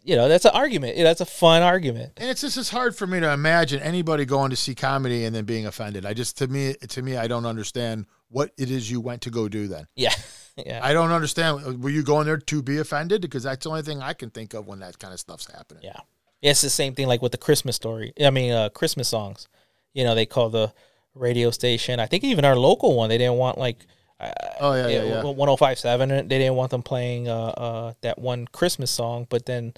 You 0.03 0.15
know, 0.15 0.27
that's 0.27 0.45
an 0.45 0.51
argument. 0.53 0.97
Yeah, 0.97 1.03
that's 1.03 1.21
a 1.21 1.25
fun 1.25 1.61
argument. 1.61 2.13
And 2.17 2.29
it's 2.29 2.41
just 2.41 2.57
it's 2.57 2.69
hard 2.69 2.95
for 2.95 3.05
me 3.05 3.19
to 3.19 3.31
imagine 3.31 3.81
anybody 3.81 4.25
going 4.25 4.49
to 4.49 4.55
see 4.55 4.73
comedy 4.73 5.25
and 5.25 5.35
then 5.35 5.45
being 5.45 5.67
offended. 5.67 6.07
I 6.07 6.13
just 6.15 6.39
to 6.39 6.47
me 6.47 6.73
to 6.73 7.01
me 7.03 7.17
I 7.17 7.27
don't 7.27 7.45
understand 7.45 8.07
what 8.29 8.49
it 8.57 8.71
is 8.71 8.89
you 8.89 8.99
went 8.99 9.21
to 9.21 9.29
go 9.29 9.47
do 9.47 9.67
then. 9.67 9.85
Yeah, 9.95 10.13
yeah. 10.57 10.79
I 10.83 10.93
don't 10.93 11.11
understand. 11.11 11.83
Were 11.83 11.89
you 11.89 12.03
going 12.03 12.25
there 12.25 12.37
to 12.37 12.61
be 12.61 12.77
offended? 12.77 13.21
Because 13.21 13.43
that's 13.43 13.63
the 13.63 13.69
only 13.69 13.81
thing 13.81 14.01
I 14.01 14.13
can 14.13 14.29
think 14.29 14.53
of 14.53 14.67
when 14.67 14.79
that 14.79 14.99
kind 14.99 15.13
of 15.13 15.19
stuff's 15.19 15.51
happening. 15.51 15.83
Yeah. 15.83 15.99
Yeah, 16.41 16.51
it's 16.51 16.61
the 16.61 16.69
same 16.69 16.95
thing 16.95 17.07
like 17.07 17.21
with 17.21 17.31
the 17.31 17.37
Christmas 17.37 17.75
story. 17.75 18.13
I 18.19 18.31
mean, 18.31 18.51
uh, 18.51 18.69
Christmas 18.69 19.07
songs. 19.07 19.47
You 19.93 20.03
know, 20.03 20.15
they 20.15 20.25
call 20.25 20.49
the 20.49 20.73
radio 21.13 21.51
station. 21.51 21.99
I 21.99 22.07
think 22.07 22.23
even 22.23 22.45
our 22.45 22.55
local 22.55 22.95
one, 22.95 23.09
they 23.09 23.17
didn't 23.17 23.37
want 23.37 23.57
like. 23.57 23.85
Uh, 24.19 24.31
Oh, 24.59 24.73
yeah, 24.73 24.87
yeah, 24.87 25.03
yeah. 25.03 25.23
One 25.23 25.47
zero 25.47 25.55
five 25.55 25.79
seven. 25.79 26.09
They 26.09 26.37
didn't 26.37 26.55
want 26.55 26.71
them 26.71 26.83
playing 26.83 27.27
uh, 27.27 27.33
uh, 27.33 27.93
that 28.01 28.19
one 28.19 28.47
Christmas 28.47 28.91
song. 28.91 29.27
But 29.29 29.45
then, 29.45 29.73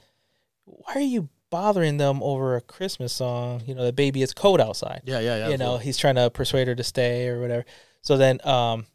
why 0.65 0.95
are 0.95 0.99
you 0.99 1.30
bothering 1.49 1.97
them 1.97 2.21
over 2.21 2.55
a 2.55 2.61
Christmas 2.61 3.13
song? 3.13 3.61
You 3.65 3.76
know, 3.76 3.86
the 3.86 3.93
baby 3.93 4.21
it's 4.21 4.34
cold 4.34 4.59
outside. 4.59 5.01
Yeah, 5.05 5.19
yeah, 5.19 5.38
yeah. 5.38 5.49
you 5.49 5.57
know, 5.57 5.78
he's 5.78 5.97
trying 5.97 6.15
to 6.15 6.30
persuade 6.30 6.67
her 6.67 6.76
to 6.76 6.84
stay 6.84 7.28
or 7.28 7.39
whatever. 7.39 7.65
So 8.01 8.17
then, 8.17 8.45
um, 8.45 8.86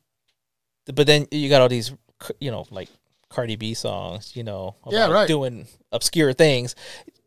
but 0.94 1.06
then 1.06 1.26
you 1.30 1.48
got 1.48 1.60
all 1.60 1.68
these, 1.68 1.92
you 2.40 2.50
know, 2.50 2.66
like 2.70 2.88
Cardi 3.28 3.56
B 3.56 3.74
songs, 3.74 4.34
you 4.34 4.42
know, 4.44 4.76
about 4.82 4.92
Yeah, 4.92 5.10
right. 5.10 5.28
doing 5.28 5.66
obscure 5.92 6.32
things. 6.32 6.74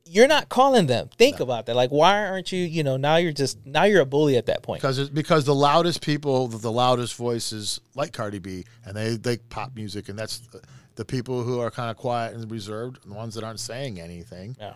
You're 0.05 0.27
not 0.27 0.49
calling 0.49 0.87
them. 0.87 1.09
Think 1.17 1.39
about 1.39 1.67
that. 1.67 1.75
Like, 1.75 1.89
why 1.89 2.25
aren't 2.25 2.51
you? 2.51 2.59
You 2.65 2.83
know, 2.83 2.97
now 2.97 3.15
you're 3.15 3.31
just 3.31 3.65
now 3.65 3.83
you're 3.85 4.01
a 4.01 4.05
bully 4.05 4.35
at 4.35 4.47
that 4.47 4.61
point. 4.61 4.81
because 4.81 4.99
it's 4.99 5.09
because 5.09 5.45
the 5.45 5.55
loudest 5.55 6.01
people, 6.01 6.47
the 6.49 6.71
loudest 6.71 7.15
voices, 7.15 7.79
like 7.95 8.11
Cardi 8.11 8.39
B, 8.39 8.65
and 8.83 8.95
they 8.97 9.15
they 9.15 9.37
pop 9.37 9.73
music, 9.75 10.09
and 10.09 10.19
that's 10.19 10.39
the, 10.39 10.61
the 10.95 11.05
people 11.05 11.43
who 11.43 11.59
are 11.61 11.71
kind 11.71 11.89
of 11.89 11.95
quiet 11.95 12.35
and 12.35 12.51
reserved, 12.51 12.99
the 13.07 13.13
ones 13.13 13.35
that 13.35 13.43
aren't 13.45 13.61
saying 13.61 14.01
anything. 14.01 14.57
Yeah, 14.59 14.73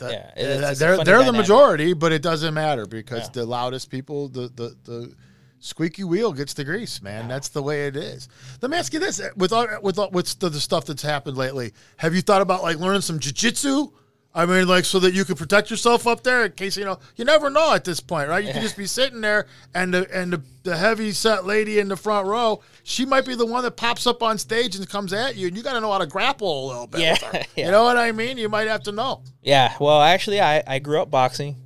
That- 0.00 0.10
Yeah, 0.12 0.42
it's- 0.42 0.62
eh, 0.62 0.70
it's 0.72 0.80
they're 0.80 1.02
they're 1.04 1.24
the 1.24 1.32
majority, 1.32 1.94
but 1.94 2.12
it 2.12 2.20
doesn't 2.20 2.52
matter 2.52 2.84
because 2.84 3.22
Yeah. 3.28 3.32
the 3.32 3.46
loudest 3.46 3.88
people, 3.90 4.28
the 4.28 4.48
the 4.54 4.76
the 4.84 5.14
squeaky 5.62 6.04
wheel 6.04 6.32
gets 6.32 6.52
the 6.54 6.64
grease, 6.64 7.00
man. 7.00 7.28
That's 7.28 7.48
the 7.48 7.62
way 7.62 7.86
it 7.86 7.96
is. 7.96 8.28
Let 8.60 8.70
me 8.70 8.76
ask 8.76 8.92
you 8.92 9.00
this: 9.00 9.20
with 9.36 9.52
all, 9.52 9.66
with 9.82 9.98
all, 9.98 10.10
with 10.10 10.38
the, 10.38 10.48
the 10.50 10.60
stuff 10.60 10.84
that's 10.84 11.02
happened 11.02 11.36
lately, 11.36 11.72
have 11.96 12.14
you 12.14 12.20
thought 12.22 12.42
about 12.42 12.62
like 12.62 12.78
learning 12.78 13.00
some 13.02 13.18
jujitsu 13.18 13.92
I 14.34 14.46
mean, 14.46 14.66
like 14.66 14.86
so 14.86 14.98
that 15.00 15.12
you 15.12 15.26
can 15.26 15.34
protect 15.34 15.70
yourself 15.70 16.06
up 16.06 16.22
there 16.22 16.46
in 16.46 16.52
case 16.52 16.78
you 16.78 16.86
know. 16.86 16.98
You 17.16 17.26
never 17.26 17.50
know 17.50 17.74
at 17.74 17.84
this 17.84 18.00
point, 18.00 18.30
right? 18.30 18.42
You 18.42 18.48
could 18.48 18.56
Yeah. 18.56 18.62
just 18.62 18.78
be 18.78 18.86
sitting 18.86 19.20
there, 19.20 19.46
and 19.74 19.92
the 19.92 20.08
and 20.10 20.32
the, 20.32 20.42
the 20.62 20.74
heavy 20.74 21.12
set 21.12 21.44
lady 21.44 21.78
in 21.78 21.88
the 21.88 21.98
front 21.98 22.26
row, 22.26 22.62
she 22.82 23.04
might 23.04 23.26
be 23.26 23.34
the 23.34 23.44
one 23.44 23.62
that 23.64 23.72
pops 23.76 24.06
up 24.06 24.22
on 24.22 24.38
stage 24.38 24.74
and 24.74 24.88
comes 24.88 25.12
at 25.12 25.36
you, 25.36 25.48
and 25.48 25.56
you 25.56 25.62
got 25.62 25.74
to 25.74 25.82
know 25.82 25.92
how 25.92 25.98
to 25.98 26.06
grapple 26.06 26.64
a 26.64 26.66
little 26.66 26.86
bit. 26.86 27.02
Yeah, 27.02 27.16
yeah. 27.56 27.66
You 27.66 27.70
know 27.72 27.84
what 27.84 27.98
I 27.98 28.10
mean? 28.12 28.38
You 28.38 28.48
might 28.48 28.68
have 28.68 28.84
to 28.84 28.92
know. 28.92 29.22
Yeah, 29.42 29.76
well, 29.78 30.00
actually, 30.00 30.40
I, 30.40 30.62
I 30.66 30.78
grew 30.78 31.02
up 31.02 31.10
boxing. 31.10 31.56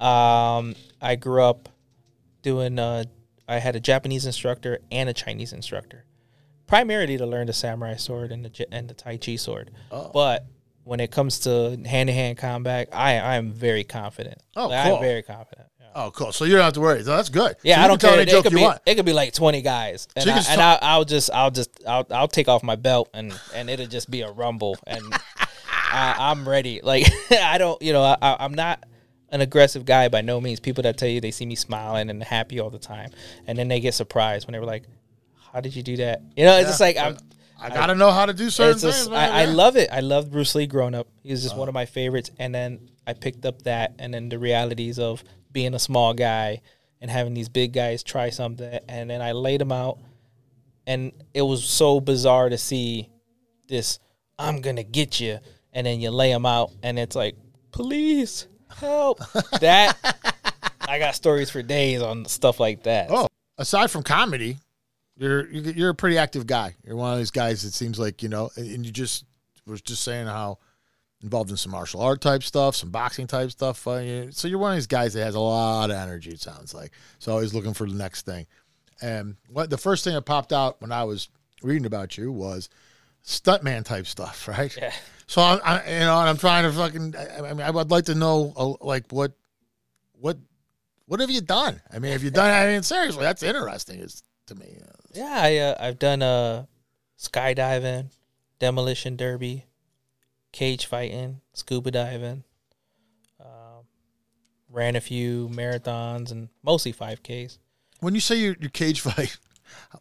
Um, 0.00 0.74
I 1.02 1.16
grew 1.20 1.42
up 1.44 1.68
doing. 2.40 2.78
Uh, 2.78 3.04
I 3.50 3.58
had 3.58 3.76
a 3.76 3.80
Japanese 3.80 4.26
instructor 4.26 4.80
and 4.90 5.08
a 5.08 5.12
Chinese 5.12 5.52
instructor, 5.52 6.04
primarily 6.66 7.16
to 7.18 7.26
learn 7.26 7.46
the 7.46 7.52
samurai 7.52 7.96
sword 7.96 8.32
and 8.32 8.44
the 8.44 8.66
and 8.72 8.88
the 8.88 8.94
Tai 8.94 9.16
Chi 9.18 9.36
sword. 9.36 9.70
Oh. 9.90 10.10
But 10.12 10.46
when 10.84 11.00
it 11.00 11.10
comes 11.10 11.40
to 11.40 11.78
hand 11.86 12.08
to 12.08 12.12
hand 12.12 12.38
combat, 12.38 12.88
I 12.92 13.18
I 13.18 13.34
am 13.36 13.52
very 13.52 13.84
confident. 13.84 14.38
Oh, 14.56 14.68
Like, 14.68 14.84
cool. 14.86 14.96
I'm 14.96 15.02
very 15.02 15.22
confident. 15.22 15.68
Yeah. 15.80 15.86
Oh, 15.94 16.10
cool. 16.12 16.32
So 16.32 16.44
you 16.44 16.52
don't 16.54 16.62
have 16.64 16.72
to 16.74 16.80
worry. 16.80 17.02
So 17.02 17.16
that's 17.16 17.28
good. 17.28 17.56
Yeah, 17.62 17.76
So 17.76 17.82
I 17.82 17.88
don't 17.88 18.00
tell 18.00 18.10
care. 18.12 18.20
any 18.20 18.30
It 18.30 18.34
joke 18.34 18.44
could 18.44 18.52
you 18.52 18.58
be 18.58 18.62
want. 18.64 18.80
it 18.86 18.94
could 18.94 19.06
be 19.06 19.12
like 19.12 19.32
twenty 19.32 19.62
guys, 19.62 20.06
and, 20.16 20.24
you 20.24 20.32
I, 20.32 20.36
and 20.36 20.46
talk- 20.46 20.78
I, 20.82 20.86
I'll 20.92 21.04
just 21.04 21.30
I'll 21.32 21.50
just 21.50 21.70
I'll 21.86 22.06
I'll 22.10 22.28
take 22.28 22.48
off 22.48 22.62
my 22.62 22.76
belt 22.76 23.10
and 23.14 23.38
and 23.54 23.68
it'll 23.68 23.86
just 23.86 24.10
be 24.10 24.20
a 24.22 24.30
rumble, 24.30 24.76
and 24.86 25.02
I, 25.92 26.14
I'm 26.30 26.48
ready. 26.48 26.80
Like 26.82 27.06
I 27.32 27.58
don't, 27.58 27.80
you 27.82 27.92
know, 27.92 28.02
I- 28.02 28.36
I'm 28.38 28.54
not 28.54 28.84
an 29.30 29.40
aggressive 29.40 29.84
guy 29.84 30.08
by 30.08 30.20
no 30.20 30.40
means. 30.40 30.60
People 30.60 30.82
that 30.82 30.96
tell 30.96 31.08
you 31.08 31.20
they 31.20 31.30
see 31.30 31.46
me 31.46 31.54
smiling 31.54 32.10
and 32.10 32.22
happy 32.22 32.60
all 32.60 32.70
the 32.70 32.78
time, 32.78 33.10
and 33.46 33.58
then 33.58 33.68
they 33.68 33.80
get 33.80 33.94
surprised 33.94 34.46
when 34.46 34.52
they 34.52 34.58
were 34.58 34.66
like, 34.66 34.84
"How 35.52 35.60
did 35.60 35.74
you 35.76 35.82
do 35.82 35.96
that?" 35.98 36.22
You 36.36 36.44
know, 36.44 36.58
it's 36.58 36.68
just 36.68 36.80
like 36.80 36.96
I'm. 36.96 37.16
I 37.62 37.68
got 37.68 37.86
to 37.88 37.94
know 37.94 38.10
how 38.10 38.24
to 38.24 38.32
do 38.32 38.48
certain 38.48 38.72
It's 38.72 38.82
just, 38.82 38.98
things. 39.00 39.10
man. 39.10 39.30
I, 39.30 39.42
I 39.42 39.44
love 39.44 39.76
it. 39.76 39.90
I 39.92 40.00
loved 40.00 40.30
Bruce 40.30 40.54
Lee 40.54 40.66
growing 40.66 40.94
up. 40.94 41.08
He 41.22 41.30
was 41.30 41.42
just 41.42 41.56
one 41.56 41.68
uh. 41.68 41.70
of 41.70 41.74
my 41.74 41.84
favorites. 41.84 42.30
And 42.38 42.54
then 42.54 42.88
I 43.06 43.12
picked 43.12 43.44
up 43.44 43.62
that, 43.62 43.92
and 43.98 44.14
then 44.14 44.30
the 44.30 44.38
realities 44.38 44.98
of 44.98 45.22
being 45.52 45.74
a 45.74 45.78
small 45.78 46.14
guy 46.14 46.62
and 47.02 47.10
having 47.10 47.34
these 47.34 47.50
big 47.50 47.74
guys 47.74 48.02
try 48.02 48.30
something. 48.30 48.80
And 48.88 49.10
then 49.10 49.20
I 49.20 49.32
laid 49.32 49.60
them 49.60 49.72
out, 49.72 49.98
and 50.86 51.12
it 51.34 51.42
was 51.42 51.62
so 51.62 52.00
bizarre 52.00 52.48
to 52.48 52.56
see 52.56 53.10
this. 53.68 53.98
I'm 54.38 54.62
gonna 54.62 54.82
get 54.82 55.20
you, 55.20 55.38
and 55.74 55.86
then 55.86 56.00
you 56.00 56.10
lay 56.10 56.32
them 56.32 56.46
out, 56.46 56.70
and 56.82 56.98
it's 56.98 57.14
like, 57.14 57.36
police, 57.72 58.46
help! 58.76 59.20
that 59.60 59.96
I 60.88 60.98
got 60.98 61.14
stories 61.14 61.50
for 61.50 61.62
days 61.62 62.02
on 62.02 62.24
stuff 62.26 62.58
like 62.60 62.84
that. 62.84 63.08
Oh, 63.10 63.28
aside 63.58 63.90
from 63.90 64.02
comedy, 64.02 64.58
you're 65.16 65.48
you- 65.50 65.72
you're 65.72 65.90
a 65.90 65.94
pretty 65.94 66.18
active 66.18 66.46
guy. 66.46 66.74
You're 66.84 66.96
one 66.96 67.12
of 67.12 67.18
these 67.18 67.30
guys 67.30 67.62
that 67.62 67.72
seems 67.74 67.98
like 67.98 68.22
you 68.22 68.28
know, 68.28 68.50
and 68.56 68.70
and 68.70 68.86
you 68.86 68.92
just 68.92 69.24
was 69.66 69.80
just 69.82 70.02
saying 70.02 70.26
how 70.26 70.58
involved 71.22 71.50
in 71.50 71.56
some 71.56 71.70
martial 71.72 72.00
art 72.00 72.20
type 72.22 72.42
stuff, 72.42 72.74
some 72.74 72.90
boxing 72.90 73.26
type 73.26 73.50
stuff. 73.50 73.86
Uh, 73.86 74.30
so 74.32 74.48
you're 74.48 74.58
one 74.58 74.72
of 74.72 74.76
these 74.76 74.86
guys 74.86 75.12
that 75.12 75.22
has 75.22 75.34
a 75.34 75.40
lot 75.40 75.90
of 75.90 75.96
energy. 75.96 76.30
It 76.30 76.40
sounds 76.40 76.72
like 76.72 76.92
so 77.18 77.32
always 77.32 77.52
looking 77.52 77.74
for 77.74 77.86
the 77.86 77.94
next 77.94 78.24
thing. 78.24 78.46
And 79.02 79.36
what 79.48 79.68
the 79.70 79.78
first 79.78 80.02
thing 80.04 80.14
that 80.14 80.22
popped 80.22 80.52
out 80.52 80.80
when 80.80 80.92
I 80.92 81.04
was 81.04 81.28
reading 81.62 81.84
about 81.86 82.16
you 82.16 82.32
was 82.32 82.68
stuntman 83.24 83.84
type 83.84 84.06
stuff, 84.06 84.48
right? 84.48 84.74
Yeah. 84.76 84.92
So 85.30 85.40
I, 85.42 85.60
I 85.62 85.92
you 85.92 86.00
know, 86.00 86.18
and 86.18 86.28
I'm 86.28 86.38
trying 86.38 86.64
to 86.64 86.72
fucking. 86.72 87.14
I, 87.16 87.38
I 87.38 87.52
mean, 87.52 87.60
I 87.60 87.70
would 87.70 87.88
like 87.88 88.06
to 88.06 88.16
know 88.16 88.52
uh, 88.56 88.84
like 88.84 89.04
what 89.10 89.30
what 90.10 90.36
what 91.06 91.20
have 91.20 91.30
you 91.30 91.40
done? 91.40 91.80
I 91.88 92.00
mean, 92.00 92.10
have 92.10 92.24
you 92.24 92.30
done? 92.30 92.50
I 92.50 92.72
mean, 92.72 92.82
seriously, 92.82 93.22
that's 93.22 93.44
interesting. 93.44 94.00
Is 94.00 94.24
to 94.46 94.56
me. 94.56 94.80
Yeah, 95.14 95.38
I 95.40 95.56
uh, 95.58 95.76
I've 95.78 96.00
done 96.00 96.22
uh 96.22 96.66
skydiving, 97.16 98.10
demolition 98.58 99.14
derby, 99.14 99.66
cage 100.50 100.86
fighting, 100.86 101.42
scuba 101.52 101.92
diving. 101.92 102.42
Um, 103.38 103.86
ran 104.68 104.96
a 104.96 105.00
few 105.00 105.48
marathons 105.52 106.32
and 106.32 106.48
mostly 106.64 106.92
5Ks. 106.92 107.58
When 108.00 108.16
you 108.16 108.20
say 108.20 108.34
you 108.34 108.56
you 108.58 108.68
cage 108.68 109.00
fight, 109.00 109.38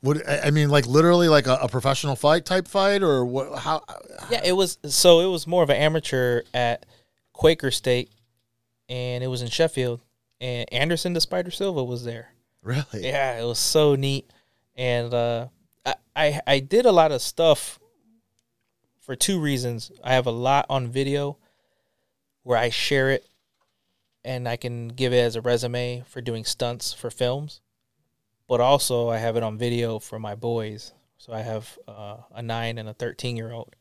what 0.02 0.28
I 0.28 0.48
I 0.48 0.52
mean, 0.52 0.70
like 0.70 0.86
literally 0.86 1.28
like 1.28 1.48
a, 1.48 1.56
a 1.62 1.68
professional 1.68 2.16
fight 2.16 2.46
type 2.46 2.68
fight, 2.68 3.04
or 3.04 3.26
what? 3.26 3.60
How? 3.60 3.84
Yeah, 4.30 4.42
it 4.44 4.54
was 4.54 4.78
so 4.86 5.20
it 5.20 5.28
was 5.28 5.48
more 5.48 5.64
of 5.64 5.70
an 5.70 5.78
amateur 5.78 6.44
at 6.54 6.86
Quaker 7.34 7.72
Steak, 7.72 8.10
and 8.88 9.24
it 9.24 9.28
was 9.28 9.42
in 9.42 9.50
Sheffield. 9.50 10.02
And 10.42 10.72
Anderson 10.72 11.14
the 11.14 11.22
Spider 11.22 11.52
Silva 11.52 11.84
was 11.84 12.06
there. 12.06 12.34
Really? 12.62 12.86
Yeah, 12.94 13.40
it 13.40 13.46
was 13.46 13.60
so 13.60 13.96
neat, 13.96 14.32
and 14.76 15.14
uh, 15.14 15.48
I, 15.86 15.96
I 16.16 16.42
I 16.48 16.60
did 16.60 16.86
a 16.86 16.92
lot 16.92 17.12
of 17.12 17.22
stuff 17.22 17.80
for 19.00 19.16
two 19.16 19.40
reasons. 19.40 19.92
I 20.04 20.14
have 20.14 20.28
a 20.28 20.32
lot 20.32 20.66
on 20.70 20.88
video 20.88 21.38
where 22.44 22.58
I 22.58 22.70
share 22.70 23.12
it, 23.12 23.26
and 24.24 24.48
I 24.48 24.56
can 24.56 24.90
give 24.90 25.14
it 25.14 25.20
as 25.20 25.36
a 25.36 25.42
resume 25.42 26.04
for 26.08 26.22
doing 26.22 26.44
stunts 26.44 26.94
for 26.94 27.10
films, 27.10 27.62
but 28.50 28.60
also 28.60 29.08
I 29.10 29.20
have 29.20 29.38
it 29.38 29.44
on 29.44 29.58
video 29.58 30.00
for 30.00 30.20
my 30.20 30.36
boys. 30.36 30.92
So 31.18 31.32
I 31.32 31.42
have 31.42 31.78
uh, 31.88 32.18
a 32.34 32.42
nine 32.42 32.78
and 32.78 32.90
a 32.90 32.94
thirteen 32.94 33.38
year 33.38 33.52
old, 33.52 33.76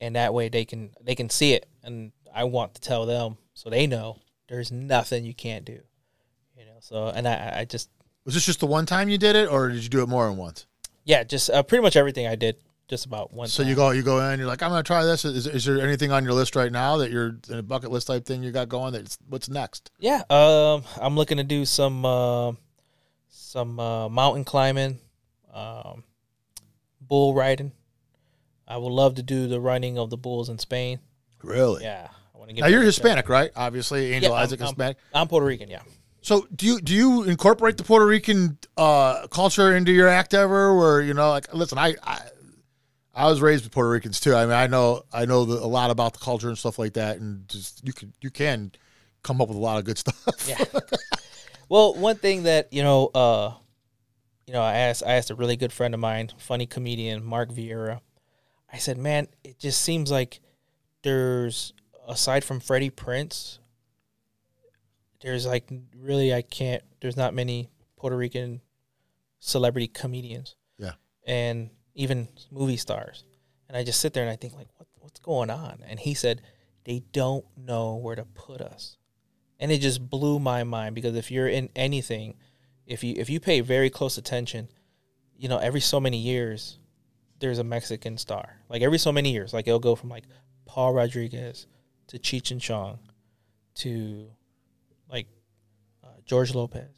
and 0.00 0.16
that 0.16 0.32
way 0.32 0.48
they 0.48 0.64
can 0.64 0.92
they 1.02 1.14
can 1.14 1.28
see 1.28 1.52
it, 1.52 1.66
and 1.82 2.12
I 2.34 2.44
want 2.44 2.74
to 2.74 2.80
tell 2.80 3.04
them 3.04 3.36
so 3.52 3.68
they 3.68 3.86
know 3.86 4.18
there's 4.48 4.70
nothing 4.70 5.24
you 5.24 5.34
can't 5.34 5.64
do. 5.64 5.80
You 6.56 6.66
know, 6.66 6.76
so 6.80 7.08
and 7.08 7.26
I, 7.26 7.60
I 7.60 7.64
just 7.64 7.90
Was 8.24 8.34
this 8.34 8.46
just 8.46 8.60
the 8.60 8.66
one 8.66 8.86
time 8.86 9.08
you 9.08 9.18
did 9.18 9.36
it, 9.36 9.48
or 9.50 9.68
did 9.68 9.82
you 9.82 9.88
do 9.88 10.02
it 10.02 10.08
more 10.08 10.26
than 10.28 10.36
once? 10.36 10.66
yeah, 11.04 11.24
just 11.24 11.50
uh, 11.50 11.62
pretty 11.62 11.82
much 11.82 11.96
everything 11.96 12.26
I 12.26 12.36
did, 12.36 12.56
just 12.86 13.06
about 13.06 13.32
one. 13.32 13.48
So 13.48 13.62
time. 13.62 13.70
you 13.70 13.74
go, 13.74 13.90
you 13.90 14.02
go 14.02 14.20
in, 14.30 14.38
you're 14.38 14.46
like, 14.46 14.62
I'm 14.62 14.70
gonna 14.70 14.82
try 14.82 15.02
this. 15.04 15.24
Is, 15.24 15.46
is 15.46 15.64
there 15.64 15.80
anything 15.80 16.12
on 16.12 16.22
your 16.24 16.34
list 16.34 16.54
right 16.54 16.70
now 16.70 16.98
that 16.98 17.10
you're 17.10 17.38
in 17.48 17.58
a 17.58 17.62
bucket 17.62 17.90
list 17.90 18.06
type 18.06 18.26
thing 18.26 18.42
you 18.42 18.52
got 18.52 18.68
going? 18.68 18.92
That's 18.92 19.18
what's 19.26 19.48
next? 19.48 19.90
yeah, 19.98 20.22
um, 20.28 20.84
I'm 21.00 21.16
looking 21.16 21.38
to 21.38 21.44
do 21.44 21.64
some 21.64 22.04
uh, 22.04 22.52
some 23.50 23.80
uh, 23.80 24.08
mountain 24.08 24.44
climbing, 24.44 25.00
um, 25.52 26.04
bull 27.00 27.34
riding. 27.34 27.72
I 28.68 28.76
would 28.76 28.92
love 28.92 29.16
to 29.16 29.24
do 29.24 29.48
the 29.48 29.58
running 29.60 29.98
of 29.98 30.08
the 30.08 30.16
bulls 30.16 30.48
in 30.48 30.58
Spain. 30.60 31.00
Really? 31.42 31.82
Yeah, 31.82 32.06
I 32.32 32.38
want 32.38 32.50
to 32.50 32.54
get. 32.54 32.60
Now 32.62 32.68
you're 32.68 32.78
back 32.78 32.82
to 32.82 32.86
that. 33.02 33.04
Hispanic, 33.04 33.28
right? 33.28 33.50
Obviously, 33.56 34.12
Angel 34.12 34.30
Yeah, 34.30 34.36
I'm- 34.36 34.44
Isaac 34.44 34.60
is 34.60 34.62
I'm- 34.62 34.74
Hispanic. 34.74 34.96
I'm 35.12 35.26
Puerto 35.26 35.46
Rican. 35.46 35.68
Yeah. 35.68 35.82
So 36.22 36.46
do 36.54 36.66
you 36.66 36.80
do 36.80 36.94
you 36.94 37.24
incorporate 37.24 37.76
the 37.76 37.82
Puerto 37.82 38.06
Rican 38.06 38.56
uh, 38.76 39.26
culture 39.28 39.74
into 39.74 39.90
your 39.90 40.06
act 40.06 40.32
ever? 40.34 40.76
Where 40.76 41.00
you 41.00 41.14
know, 41.14 41.30
like, 41.30 41.52
listen, 41.52 41.76
I, 41.78 41.96
I 42.04 42.20
I 43.14 43.26
was 43.26 43.40
raised 43.40 43.64
with 43.64 43.72
Puerto 43.72 43.88
Ricans 43.90 44.20
too. 44.20 44.34
I 44.36 44.44
mean, 44.44 44.54
I 44.54 44.68
know 44.68 45.02
I 45.12 45.24
know 45.24 45.44
the, 45.44 45.54
a 45.54 45.66
lot 45.66 45.90
about 45.90 46.12
the 46.12 46.20
culture 46.20 46.48
and 46.48 46.56
stuff 46.58 46.78
like 46.78 46.92
that, 46.92 47.18
and 47.18 47.48
just 47.48 47.84
you 47.84 47.92
can 47.92 48.12
you 48.20 48.30
can 48.30 48.70
come 49.22 49.40
up 49.40 49.48
with 49.48 49.56
a 49.56 49.60
lot 49.60 49.78
of 49.78 49.84
good 49.84 49.98
stuff. 49.98 50.24
Yeah. 50.46 50.62
well, 51.70 51.94
one 51.94 52.16
thing 52.16 52.42
that 52.42 52.70
you 52.72 52.82
know, 52.82 53.06
uh, 53.14 53.54
you 54.46 54.52
know, 54.52 54.60
I 54.60 54.74
asked 54.74 55.02
I 55.06 55.12
asked 55.12 55.30
a 55.30 55.34
really 55.34 55.56
good 55.56 55.72
friend 55.72 55.94
of 55.94 56.00
mine, 56.00 56.30
funny 56.36 56.66
comedian 56.66 57.24
Mark 57.24 57.50
Vieira. 57.50 58.00
I 58.70 58.76
said, 58.76 58.98
"Man, 58.98 59.28
it 59.42 59.58
just 59.58 59.80
seems 59.80 60.10
like 60.10 60.40
there's 61.02 61.72
aside 62.06 62.44
from 62.44 62.60
Freddie 62.60 62.90
Prinze, 62.90 63.60
there's 65.20 65.46
like 65.46 65.70
really 65.96 66.34
I 66.34 66.42
can't. 66.42 66.82
There's 67.00 67.16
not 67.16 67.34
many 67.34 67.70
Puerto 67.96 68.16
Rican 68.16 68.60
celebrity 69.38 69.88
comedians. 69.88 70.56
Yeah. 70.78 70.92
and 71.26 71.70
even 71.94 72.28
movie 72.50 72.78
stars. 72.78 73.24
And 73.68 73.76
I 73.76 73.84
just 73.84 74.00
sit 74.00 74.14
there 74.14 74.22
and 74.22 74.32
I 74.32 74.36
think 74.36 74.54
like, 74.54 74.68
what 74.76 74.88
what's 74.98 75.20
going 75.20 75.50
on? 75.50 75.84
And 75.86 76.00
he 76.00 76.14
said, 76.14 76.42
they 76.84 77.02
don't 77.12 77.44
know 77.56 77.96
where 77.96 78.16
to 78.16 78.24
put 78.24 78.60
us 78.60 78.96
and 79.60 79.70
it 79.70 79.78
just 79.78 80.10
blew 80.10 80.40
my 80.40 80.64
mind 80.64 80.94
because 80.96 81.14
if 81.14 81.30
you're 81.30 81.48
in 81.48 81.68
anything 81.76 82.34
if 82.86 83.04
you 83.04 83.14
if 83.16 83.30
you 83.30 83.38
pay 83.38 83.60
very 83.60 83.90
close 83.90 84.18
attention 84.18 84.68
you 85.36 85.48
know 85.48 85.58
every 85.58 85.80
so 85.80 86.00
many 86.00 86.18
years 86.18 86.78
there's 87.40 87.58
a 87.58 87.64
mexican 87.64 88.18
star. 88.18 88.56
Like 88.68 88.82
every 88.82 88.98
so 88.98 89.10
many 89.10 89.32
years 89.32 89.52
like 89.52 89.66
it'll 89.66 89.80
go 89.80 89.96
from 89.96 90.08
like 90.08 90.24
paul 90.66 90.92
rodriguez 90.92 91.66
to 92.08 92.18
cheech 92.18 92.50
and 92.50 92.60
chong 92.60 92.98
to 93.76 94.28
like 95.10 95.26
uh, 96.04 96.08
george 96.24 96.54
lopez 96.54 96.90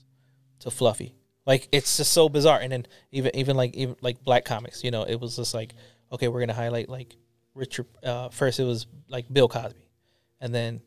to 0.61 0.71
fluffy. 0.71 1.15
Like 1.47 1.69
it's 1.73 1.97
just 1.97 2.13
so 2.13 2.29
bizarre. 2.29 2.61
And 2.61 2.73
then 2.73 2.87
even 3.11 3.35
even 3.35 3.57
like 3.57 3.75
even 3.75 3.97
like 4.01 4.23
black 4.23 4.45
comics 4.45 4.85
you 4.85 4.91
know 4.91 5.05
it 5.05 5.21
was 5.21 5.37
just 5.37 5.55
like 5.55 5.75
okay 6.11 6.29
we're 6.29 6.41
gonna 6.41 6.53
highlight 6.53 6.89
like 6.89 7.17
richard 7.55 7.87
uh, 8.03 8.29
first 8.29 8.61
it 8.61 8.65
was 8.65 8.87
like 9.09 9.33
bill 9.33 9.49
cosby. 9.49 9.89
And 10.41 10.53
then 10.53 10.81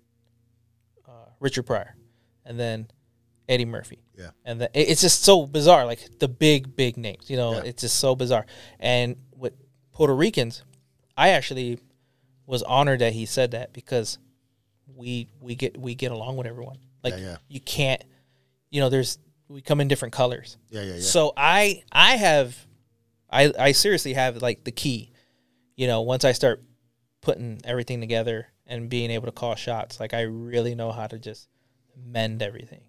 Richard 1.46 1.64
Pryor, 1.64 1.96
and 2.44 2.60
then 2.60 2.88
Eddie 3.48 3.66
Murphy. 3.66 4.00
Yeah. 4.18 4.32
and 4.46 4.62
then 4.62 4.70
it's 4.74 5.02
just 5.02 5.24
so 5.24 5.46
bizarre, 5.46 5.86
like 5.86 6.00
the 6.20 6.28
big 6.28 6.76
big 6.76 6.98
names. 6.98 7.30
You 7.30 7.38
know, 7.38 7.54
Yeah. 7.54 7.64
it's 7.70 7.82
just 7.82 8.00
so 8.00 8.16
bizarre. 8.16 8.46
And 8.80 9.16
with 9.36 9.54
Puerto 9.92 10.16
Ricans, 10.16 10.64
I 11.16 11.30
actually 11.30 11.80
was 12.48 12.64
honored 12.64 13.00
that 13.02 13.14
he 13.14 13.26
said 13.26 13.52
that 13.52 13.72
because 13.74 14.18
we 14.96 15.28
we 15.40 15.56
get 15.56 15.78
we 15.78 15.96
get 15.96 16.12
along 16.12 16.38
with 16.38 16.48
everyone. 16.48 16.78
Like 17.04 17.14
Yeah, 17.14 17.20
yeah. 17.22 17.38
you 17.50 17.60
can't, 17.60 18.04
you 18.72 18.80
know, 18.82 18.90
there's 18.90 19.20
we 19.48 19.62
come 19.62 19.80
in 19.82 19.88
different 19.88 20.14
colors. 20.14 20.58
yeah, 20.72 20.82
yeah, 20.82 20.94
yeah. 20.96 21.00
So 21.02 21.34
I 21.38 21.84
I 21.92 22.16
have 22.16 22.56
I 23.30 23.52
I 23.60 23.72
seriously 23.74 24.14
have 24.14 24.42
like 24.42 24.64
the 24.64 24.72
key. 24.72 25.12
You 25.76 25.88
know, 25.88 26.02
once 26.02 26.24
I 26.24 26.32
start 26.32 26.64
putting 27.22 27.60
everything 27.66 28.00
together 28.00 28.48
and 28.68 28.90
being 28.90 29.12
able 29.12 29.26
to 29.28 29.32
call 29.32 29.56
shots. 29.56 30.00
Like 30.00 30.14
I 30.14 30.22
really 30.22 30.76
know 30.76 30.92
how 30.92 31.08
to 31.08 31.18
just 31.20 31.48
mend 32.06 32.42
everything. 32.42 32.82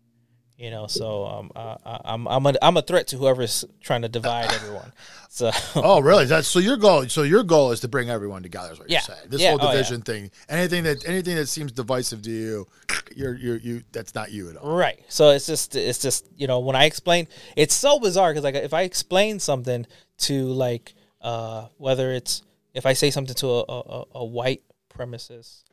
You 0.58 0.70
know, 0.70 0.86
so 0.86 1.26
um, 1.26 1.50
uh, 1.54 1.76
I- 1.84 2.00
I'm 2.06 2.26
I'm 2.26 2.46
a 2.46 2.54
I'm 2.62 2.76
a 2.78 2.82
threat 2.82 3.08
to 3.08 3.18
whoever's 3.18 3.62
trying 3.82 4.00
to 4.02 4.08
divide 4.08 4.50
everyone. 4.54 4.90
So 5.28 5.50
Oh, 5.74 6.00
really? 6.00 6.24
That's 6.24 6.48
so 6.48 6.60
your 6.60 6.78
goal. 6.78 7.06
So 7.10 7.24
your 7.24 7.42
goal 7.42 7.72
is 7.72 7.80
to 7.80 7.88
bring 7.88 8.08
everyone 8.08 8.42
together. 8.42 8.72
Is 8.72 8.78
what 8.78 8.88
Yeah. 8.88 9.00
you're 9.06 9.16
saying? 9.16 9.28
This 9.28 9.42
Yeah. 9.42 9.50
whole 9.50 9.58
Oh, 9.60 9.64
yeah. 9.66 9.72
division 9.72 10.00
thing. 10.00 10.30
Anything 10.48 10.84
that 10.84 11.06
anything 11.06 11.36
that 11.36 11.48
seems 11.48 11.72
divisive 11.72 12.22
to 12.22 12.30
you, 12.30 12.66
you're 13.14 13.34
you're 13.36 13.56
you. 13.58 13.82
That's 13.92 14.14
not 14.14 14.32
you 14.32 14.48
at 14.48 14.56
all. 14.56 14.74
Right. 14.74 14.98
So 15.08 15.28
it's 15.28 15.44
just 15.46 15.76
it's 15.76 15.98
just 15.98 16.26
you 16.38 16.46
know 16.46 16.60
when 16.60 16.74
I 16.74 16.86
explain, 16.86 17.28
it's 17.54 17.74
so 17.74 18.00
bizarre 18.00 18.30
because 18.30 18.44
like 18.44 18.54
if 18.54 18.72
I 18.72 18.82
explain 18.82 19.38
something 19.40 19.84
to 20.20 20.46
like 20.46 20.94
uh 21.20 21.66
whether 21.76 22.12
it's 22.12 22.42
if 22.72 22.86
I 22.86 22.94
say 22.94 23.10
something 23.10 23.34
to 23.34 23.46
a, 23.48 23.60
a- 23.68 24.04
a 24.14 24.24
white 24.24 24.62
premises, 24.88 25.64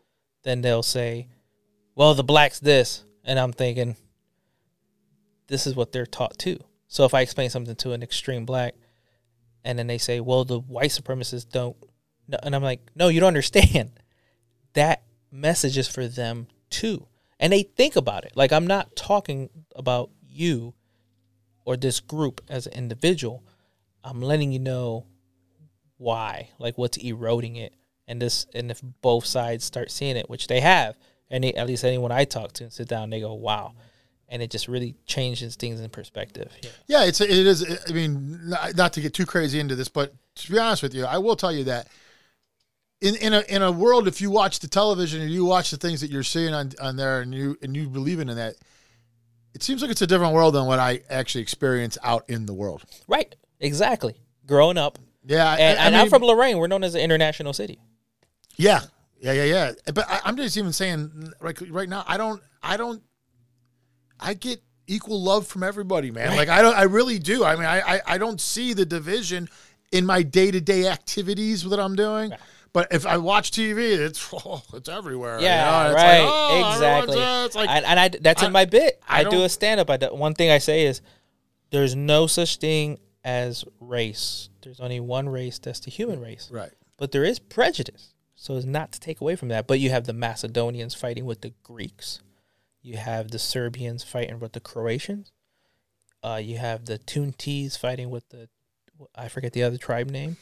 then 0.43 0.61
they'll 0.61 0.83
say, 0.83 1.27
"Well, 1.95 2.13
the 2.13 2.23
blacks 2.23 2.59
this," 2.59 3.03
and 3.23 3.39
I'm 3.39 3.53
thinking, 3.53 3.95
this 5.47 5.67
is 5.67 5.75
what 5.75 5.91
they're 5.91 6.05
taught 6.05 6.37
too. 6.37 6.59
So 6.87 7.05
if 7.05 7.13
I 7.13 7.21
explain 7.21 7.49
something 7.49 7.75
to 7.77 7.91
an 7.91 8.03
extreme 8.03 8.45
black, 8.45 8.75
and 9.63 9.77
then 9.79 9.87
they 9.87 9.97
say, 9.97 10.19
"Well, 10.19 10.45
the 10.45 10.59
white 10.59 10.91
supremacists 10.91 11.47
don't," 11.47 11.77
and 12.41 12.55
I'm 12.55 12.63
like, 12.63 12.81
"No, 12.95 13.07
you 13.07 13.19
don't 13.19 13.27
understand. 13.27 13.91
That 14.73 15.03
message 15.31 15.77
is 15.77 15.87
for 15.87 16.07
them 16.07 16.47
too." 16.71 17.05
And 17.39 17.53
they 17.53 17.61
think 17.61 17.95
about 17.95 18.25
it. 18.25 18.31
Like 18.35 18.51
I'm 18.51 18.65
not 18.65 18.95
talking 18.95 19.49
about 19.75 20.09
you 20.27 20.73
or 21.63 21.77
this 21.77 21.99
group 21.99 22.41
as 22.49 22.65
an 22.65 22.73
individual. 22.73 23.43
I'm 24.03 24.21
letting 24.21 24.51
you 24.51 24.59
know 24.59 25.05
why, 25.97 26.49
like 26.57 26.77
what's 26.77 26.97
eroding 26.97 27.55
it, 27.55 27.75
and 28.07 28.21
this, 28.21 28.45
and 28.53 28.69
if 28.71 28.81
both 29.01 29.25
sides 29.25 29.63
start 29.63 29.91
seeing 29.91 30.17
it, 30.17 30.29
which 30.29 30.47
they 30.47 30.59
have, 30.61 30.97
they, 31.29 31.53
at 31.53 31.67
least 31.67 31.83
anyone 31.83 32.11
I 32.11 32.25
talk 32.25 32.53
to 32.53 32.63
and 32.65 32.71
sit 32.73 32.87
down, 32.87 33.09
they 33.09 33.19
go, 33.21 33.33
"Wow," 33.33 33.73
and 34.29 34.41
it 34.41 34.51
just 34.51 34.67
really 34.67 34.95
changes 35.05 35.55
things 35.55 35.79
in 35.79 35.89
perspective. 35.89 36.51
Yeah. 36.61 36.69
Yeah, 36.87 37.03
it's 37.05 37.21
it 37.21 37.29
is. 37.31 37.65
I 37.89 37.91
mean, 37.93 38.49
not, 38.49 38.75
not 38.75 38.93
to 38.93 39.01
get 39.01 39.13
too 39.13 39.25
crazy 39.25 39.59
into 39.59 39.75
this, 39.75 39.87
but 39.87 40.13
to 40.35 40.51
be 40.51 40.59
honest 40.59 40.83
with 40.83 40.93
you, 40.93 41.05
I 41.05 41.17
will 41.17 41.35
tell 41.35 41.51
you 41.51 41.63
that 41.65 41.87
in 43.01 43.15
in 43.15 43.33
a 43.33 43.41
in 43.49 43.61
a 43.61 43.71
world, 43.71 44.07
if 44.07 44.21
you 44.21 44.29
watch 44.29 44.59
the 44.59 44.67
television 44.67 45.21
and 45.21 45.31
you 45.31 45.43
watch 45.45 45.71
the 45.71 45.77
things 45.77 46.01
that 46.01 46.11
you're 46.11 46.23
seeing 46.23 46.53
on 46.53 46.71
on 46.81 46.95
there, 46.97 47.21
and 47.21 47.33
you 47.33 47.57
and 47.61 47.75
you 47.75 47.89
believe 47.89 48.19
in 48.19 48.27
that, 48.27 48.55
it 49.55 49.63
seems 49.63 49.81
like 49.81 49.89
it's 49.91 50.01
a 50.01 50.07
different 50.07 50.33
world 50.33 50.53
than 50.53 50.65
what 50.65 50.79
I 50.79 51.01
actually 51.09 51.41
experience 51.41 51.97
out 52.03 52.29
in 52.29 52.45
the 52.45 52.53
world. 52.53 52.83
Right. 53.07 53.35
Exactly. 53.59 54.15
Growing 54.45 54.77
up, 54.77 54.99
Yeah, 55.25 55.49
I- 55.49 55.55
and, 55.57 55.79
I, 55.79 55.83
and 55.85 55.95
mean, 55.95 56.01
I'm 56.03 56.09
from 56.09 56.21
Lorain. 56.21 56.57
We're 56.57 56.67
known 56.67 56.83
as 56.83 56.95
an 56.95 57.01
international 57.01 57.53
city. 57.53 57.79
Yeah, 58.55 58.81
yeah, 59.19 59.31
yeah, 59.33 59.43
yeah. 59.43 59.71
But 59.93 60.09
I, 60.09 60.21
I'm 60.25 60.37
just 60.37 60.57
even 60.57 60.73
saying, 60.73 61.31
like 61.41 61.59
right 61.69 61.89
now, 61.89 62.03
I 62.07 62.17
don't, 62.17 62.41
I 62.61 62.77
don't, 62.77 63.01
I 64.19 64.33
get 64.33 64.61
equal 64.87 65.21
love 65.21 65.47
from 65.47 65.63
everybody, 65.63 66.11
man. 66.11 66.35
Like 66.35 66.49
I 66.49 66.61
don't, 66.61 66.75
I 66.75 66.83
really 66.83 67.19
do. 67.19 67.43
I 67.43 67.55
mean, 67.55 67.65
I, 67.65 67.95
I, 67.95 68.01
I 68.07 68.17
don't 68.17 68.39
see 68.39 68.73
the 68.73 68.85
division 68.85 69.49
in 69.91 70.05
my 70.05 70.23
day 70.23 70.51
to 70.51 70.61
day 70.61 70.87
activities 70.87 71.63
that 71.69 71.79
I'm 71.79 71.95
doing. 71.95 72.31
But 72.73 72.87
if 72.91 73.05
I 73.05 73.17
watch 73.17 73.51
TV, 73.51 73.77
it's 73.99 74.27
oh, 74.33 74.63
it's 74.73 74.89
everywhere. 74.89 75.37
you 75.39 75.45
Yeah, 75.45 75.63
know? 75.83 75.89
It's 75.89 75.95
right. 75.95 76.19
like, 76.21 76.29
oh, 76.31 76.71
exactly. 76.73 77.21
uh, 77.23 77.45
It's 77.45 77.55
like, 77.55 77.69
and, 77.69 77.85
and 77.85 77.99
I 77.99 78.07
that's 78.09 78.43
I- 78.43 78.47
in 78.47 78.51
my 78.51 78.65
bit. 78.65 79.01
I 79.07 79.21
I, 79.21 79.23
do 79.25 79.43
a 79.43 79.49
stand 79.49 79.79
up. 79.79 79.89
I 79.89 79.97
do, 79.97 80.07
one 80.13 80.33
thing 80.33 80.49
I 80.49 80.57
say 80.57 80.85
is 80.85 81.01
there's 81.71 81.95
no 81.95 82.27
such 82.27 82.57
thing 82.57 82.99
as 83.23 83.63
race. 83.79 84.49
There's 84.61 84.79
only 84.79 84.99
one 84.99 85.29
race. 85.29 85.59
That's 85.59 85.79
the 85.81 85.91
human 85.91 86.19
race. 86.19 86.49
right. 86.51 86.71
But 86.97 87.11
there 87.11 87.23
is 87.23 87.37
prejudice. 87.39 88.12
So 88.43 88.57
it's 88.57 88.65
not 88.65 88.91
to 88.91 88.99
take 88.99 89.21
away 89.21 89.37
from 89.37 89.47
that. 89.47 89.67
But 89.67 89.79
you 89.79 89.89
have 89.91 90.03
the 90.03 90.11
Macedonians 90.11 90.93
fighting 90.93 91.23
with 91.23 91.39
the 91.39 91.53
Greeks. 91.63 92.19
You 92.81 92.97
have 92.97 93.31
the 93.31 93.39
Serbians 93.39 94.03
fighting 94.03 94.41
with 94.41 94.51
the 94.51 94.59
Croatians. 94.59 95.31
Uh, 96.21 96.41
you 96.43 96.57
have 96.57 96.83
the 96.83 96.97
Tuntes 96.97 97.77
fighting 97.77 98.09
with 98.09 98.27
the 98.31 98.49
I 99.15 99.29
forget 99.29 99.53
the 99.53 99.63
other 99.63 99.77
tribe 99.77 100.09
name. 100.09 100.35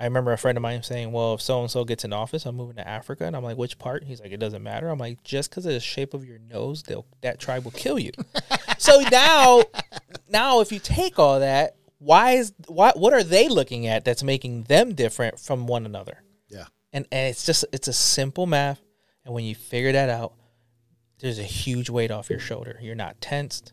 I 0.00 0.04
remember 0.04 0.32
a 0.32 0.38
friend 0.38 0.56
of 0.56 0.62
mine 0.62 0.82
saying, 0.82 1.12
"Well, 1.12 1.34
if 1.34 1.42
so 1.42 1.60
and 1.60 1.70
so 1.70 1.84
gets 1.84 2.06
in 2.06 2.14
office, 2.14 2.46
I'm 2.46 2.56
moving 2.56 2.76
to 2.76 2.88
Africa." 2.88 3.26
And 3.26 3.36
I'm 3.36 3.44
like, 3.44 3.58
"Which 3.58 3.78
part?" 3.78 4.04
He's 4.04 4.22
like, 4.22 4.32
"It 4.32 4.40
doesn't 4.40 4.62
matter." 4.62 4.88
I'm 4.88 4.98
like, 4.98 5.22
"Just 5.22 5.50
because 5.50 5.66
of 5.66 5.74
the 5.74 5.80
shape 5.80 6.14
of 6.14 6.24
your 6.24 6.38
nose, 6.38 6.84
they'll 6.84 7.04
that 7.20 7.38
tribe 7.38 7.64
will 7.64 7.72
kill 7.72 7.98
you." 7.98 8.12
so 8.78 9.00
now, 9.12 9.62
now 10.26 10.60
if 10.60 10.72
you 10.72 10.78
take 10.78 11.18
all 11.18 11.40
that, 11.40 11.76
why 11.98 12.30
is 12.30 12.54
why 12.66 12.92
what 12.96 13.12
are 13.12 13.22
they 13.22 13.46
looking 13.46 13.86
at 13.86 14.06
that's 14.06 14.22
making 14.22 14.62
them 14.64 14.94
different 14.94 15.38
from 15.38 15.66
one 15.66 15.84
another? 15.84 16.21
And 16.92 17.06
and 17.10 17.28
it's 17.28 17.46
just 17.46 17.64
it's 17.72 17.88
a 17.88 17.92
simple 17.92 18.46
math, 18.46 18.82
and 19.24 19.34
when 19.34 19.44
you 19.44 19.54
figure 19.54 19.92
that 19.92 20.08
out, 20.08 20.34
there's 21.20 21.38
a 21.38 21.44
huge 21.44 21.88
weight 21.88 22.10
off 22.10 22.28
your 22.28 22.38
shoulder. 22.38 22.78
You're 22.82 22.94
not 22.94 23.20
tensed. 23.20 23.72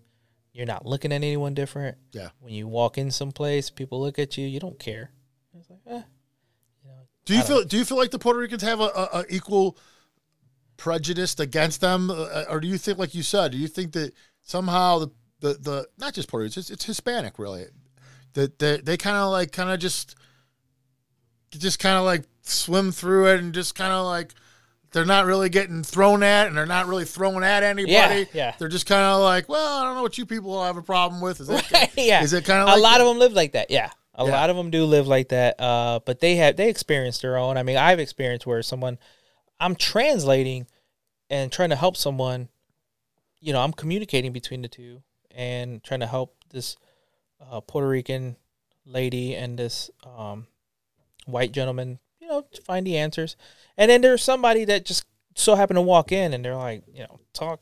You're 0.54 0.66
not 0.66 0.86
looking 0.86 1.12
at 1.12 1.18
anyone 1.18 1.54
different. 1.54 1.98
Yeah. 2.12 2.30
When 2.40 2.54
you 2.54 2.68
walk 2.68 2.98
in 2.98 3.12
someplace, 3.12 3.70
people 3.70 4.02
look 4.02 4.20
at 4.20 4.38
you. 4.38 4.48
You 4.48 4.60
don't 4.60 4.80
care. 4.80 5.12
It's 5.58 5.70
like, 5.70 5.80
eh. 5.86 6.02
Do 7.26 7.36
you 7.36 7.44
feel? 7.44 7.64
Do 7.64 7.78
you 7.78 7.86
feel 7.86 7.98
like 7.98 8.10
the 8.10 8.18
Puerto 8.18 8.40
Ricans 8.40 8.64
have 8.64 8.80
a, 8.80 8.86
a, 8.86 9.10
a 9.20 9.26
equal 9.30 9.78
prejudice 10.78 11.40
against 11.40 11.82
them, 11.82 12.10
uh, 12.10 12.46
or 12.50 12.60
do 12.60 12.68
you 12.68 12.78
think, 12.78 12.98
like 12.98 13.14
you 13.14 13.22
said, 13.22 13.52
do 13.52 13.58
you 13.58 13.68
think 13.68 13.92
that 13.92 14.14
somehow 14.42 14.98
the 14.98 15.10
the, 15.42 15.54
the 15.54 15.88
not 16.00 16.14
just 16.14 16.28
Puerto 16.28 16.44
Ricans, 16.44 16.58
it's, 16.58 16.70
it's 16.72 16.86
Hispanic 16.86 17.38
really, 17.38 17.66
that 18.34 18.58
they, 18.58 18.78
they 18.78 18.98
kind 18.98 19.18
of 19.18 19.30
like 19.32 19.52
kind 19.52 19.70
of 19.70 19.80
just 19.80 20.16
just 21.52 21.78
kind 21.80 21.98
of 21.98 22.06
like 22.06 22.24
swim 22.50 22.92
through 22.92 23.28
it 23.34 23.40
and 23.40 23.54
just 23.54 23.76
kind 23.76 23.92
of 23.94 24.06
like 24.06 24.34
they're 24.92 25.06
not 25.06 25.26
really 25.26 25.50
getting 25.50 25.84
thrown 25.84 26.24
at 26.24 26.48
and 26.48 26.58
they're 26.58 26.66
not 26.66 26.88
really 26.88 27.06
throwing 27.06 27.44
at 27.44 27.62
anybody. 27.64 27.92
Yeah, 27.94 28.24
yeah. 28.34 28.56
They're 28.58 28.68
just 28.70 28.88
kind 28.88 29.04
of 29.04 29.22
like, 29.22 29.48
well, 29.48 29.82
I 29.82 29.86
don't 29.86 29.96
know 29.96 30.02
what 30.02 30.18
you 30.18 30.26
people 30.26 30.64
have 30.64 30.78
a 30.78 30.82
problem 30.82 31.22
with. 31.22 31.40
Is 31.42 31.50
it? 31.50 31.64
yeah. 31.98 32.24
Is 32.24 32.34
it 32.34 32.46
kind 32.46 32.62
of 32.68 32.76
a 32.78 32.82
lot 32.82 32.98
that? 32.98 33.02
of 33.02 33.08
them 33.08 33.20
live 33.20 33.34
like 33.34 33.52
that. 33.52 33.70
Yeah, 33.70 33.92
a 34.16 34.26
Yeah. 34.26 34.32
lot 34.32 34.50
of 34.50 34.56
them 34.56 34.72
do 34.72 34.86
live 34.86 35.08
like 35.08 35.30
that. 35.30 35.60
Uh, 35.62 36.00
but 36.06 36.20
they 36.20 36.36
have 36.38 36.56
they 36.56 36.70
experience 36.70 37.20
their 37.20 37.38
own. 37.38 37.58
I 37.58 37.64
mean, 37.64 37.78
I've 37.78 38.00
experienced 38.00 38.48
where 38.48 38.62
someone, 38.64 38.98
I'm 39.60 39.76
translating, 39.76 40.66
and 41.30 41.52
trying 41.52 41.70
to 41.70 41.76
help 41.76 41.96
someone. 41.96 42.50
You 43.42 43.54
know, 43.54 43.62
I'm 43.62 43.74
communicating 43.74 44.34
between 44.34 44.62
the 44.64 44.68
two 44.68 45.02
and 45.32 45.82
trying 45.84 46.00
to 46.02 46.08
help 46.08 46.36
this 46.50 46.76
uh, 47.40 47.62
Puerto 47.62 47.88
Rican 47.88 48.36
lady 48.86 49.36
and 49.36 49.58
this 49.58 49.90
um, 50.04 50.48
white 51.26 51.52
gentleman. 51.52 52.00
You 52.40 52.44
know, 52.44 52.48
to 52.54 52.62
find 52.62 52.86
the 52.88 52.98
answers. 52.98 53.36
And 53.78 53.90
then 53.90 54.02
there's 54.02 54.24
somebody 54.24 54.66
that 54.66 54.86
just 54.86 55.06
so 55.36 55.56
happened 55.56 55.78
to 55.78 55.82
walk 55.82 56.12
in 56.12 56.34
and 56.34 56.44
they're 56.44 56.56
like, 56.56 56.84
you 56.94 57.02
know, 57.04 57.20
talk, 57.34 57.62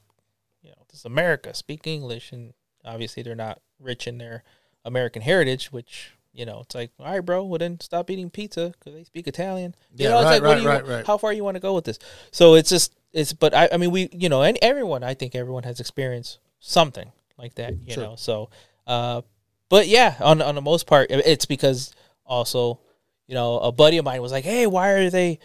you 0.62 0.70
know, 0.70 0.78
this 0.90 1.00
is 1.00 1.06
America, 1.06 1.54
speak 1.54 1.86
English, 1.88 2.32
and 2.32 2.54
obviously 2.84 3.24
they're 3.24 3.36
not 3.36 3.62
rich 3.80 4.08
in 4.08 4.18
their 4.18 4.44
American 4.86 5.22
heritage, 5.22 5.72
which 5.72 6.12
you 6.34 6.46
know, 6.46 6.60
it's 6.62 6.76
like, 6.76 6.92
all 7.00 7.06
right, 7.08 7.20
bro, 7.26 7.44
well 7.44 7.58
then 7.58 7.80
stop 7.80 8.12
eating 8.12 8.30
pizza 8.30 8.72
because 8.78 8.94
they 8.94 9.04
speak 9.04 9.28
Italian. 9.28 9.74
You 9.96 10.06
Yeah, 10.06 10.12
know, 10.12 10.20
it's 10.20 10.26
right, 10.26 10.32
like, 10.34 10.42
what 10.44 10.50
right, 10.50 10.56
do 10.58 10.62
you, 10.62 10.68
right, 10.70 10.86
right. 10.86 11.06
how 11.08 11.18
far 11.18 11.34
you 11.34 11.44
want 11.44 11.56
to 11.56 11.60
go 11.60 11.74
with 11.74 11.86
this? 11.86 11.98
So 12.32 12.54
it's 12.54 12.70
just, 12.70 12.94
it's, 13.12 13.34
but 13.34 13.56
I, 13.56 13.70
I 13.72 13.78
mean, 13.78 13.90
we, 13.90 14.08
you 14.12 14.30
know, 14.30 14.44
and 14.44 14.56
everyone, 14.62 15.04
I 15.04 15.16
think 15.16 15.34
everyone 15.34 15.64
has 15.64 15.80
experienced 15.80 16.38
something 16.60 17.12
like 17.40 17.56
that, 17.56 17.74
you 17.88 17.96
Sure. 17.96 18.04
know. 18.04 18.16
So, 18.18 18.52
uh, 18.86 19.24
but 19.70 19.88
yeah, 19.88 20.16
on 20.20 20.42
on 20.44 20.54
the 20.56 20.62
most 20.62 20.86
part, 20.86 21.08
it's 21.10 21.46
because 21.46 21.92
also, 22.26 22.80
you 23.28 23.36
know, 23.36 23.60
a 23.60 23.72
buddy 23.72 23.98
of 23.98 24.06
mine 24.06 24.22
was 24.22 24.32
like, 24.32 24.46
hey, 24.46 24.66
why 24.68 24.90
are 24.92 25.10
they 25.10 25.40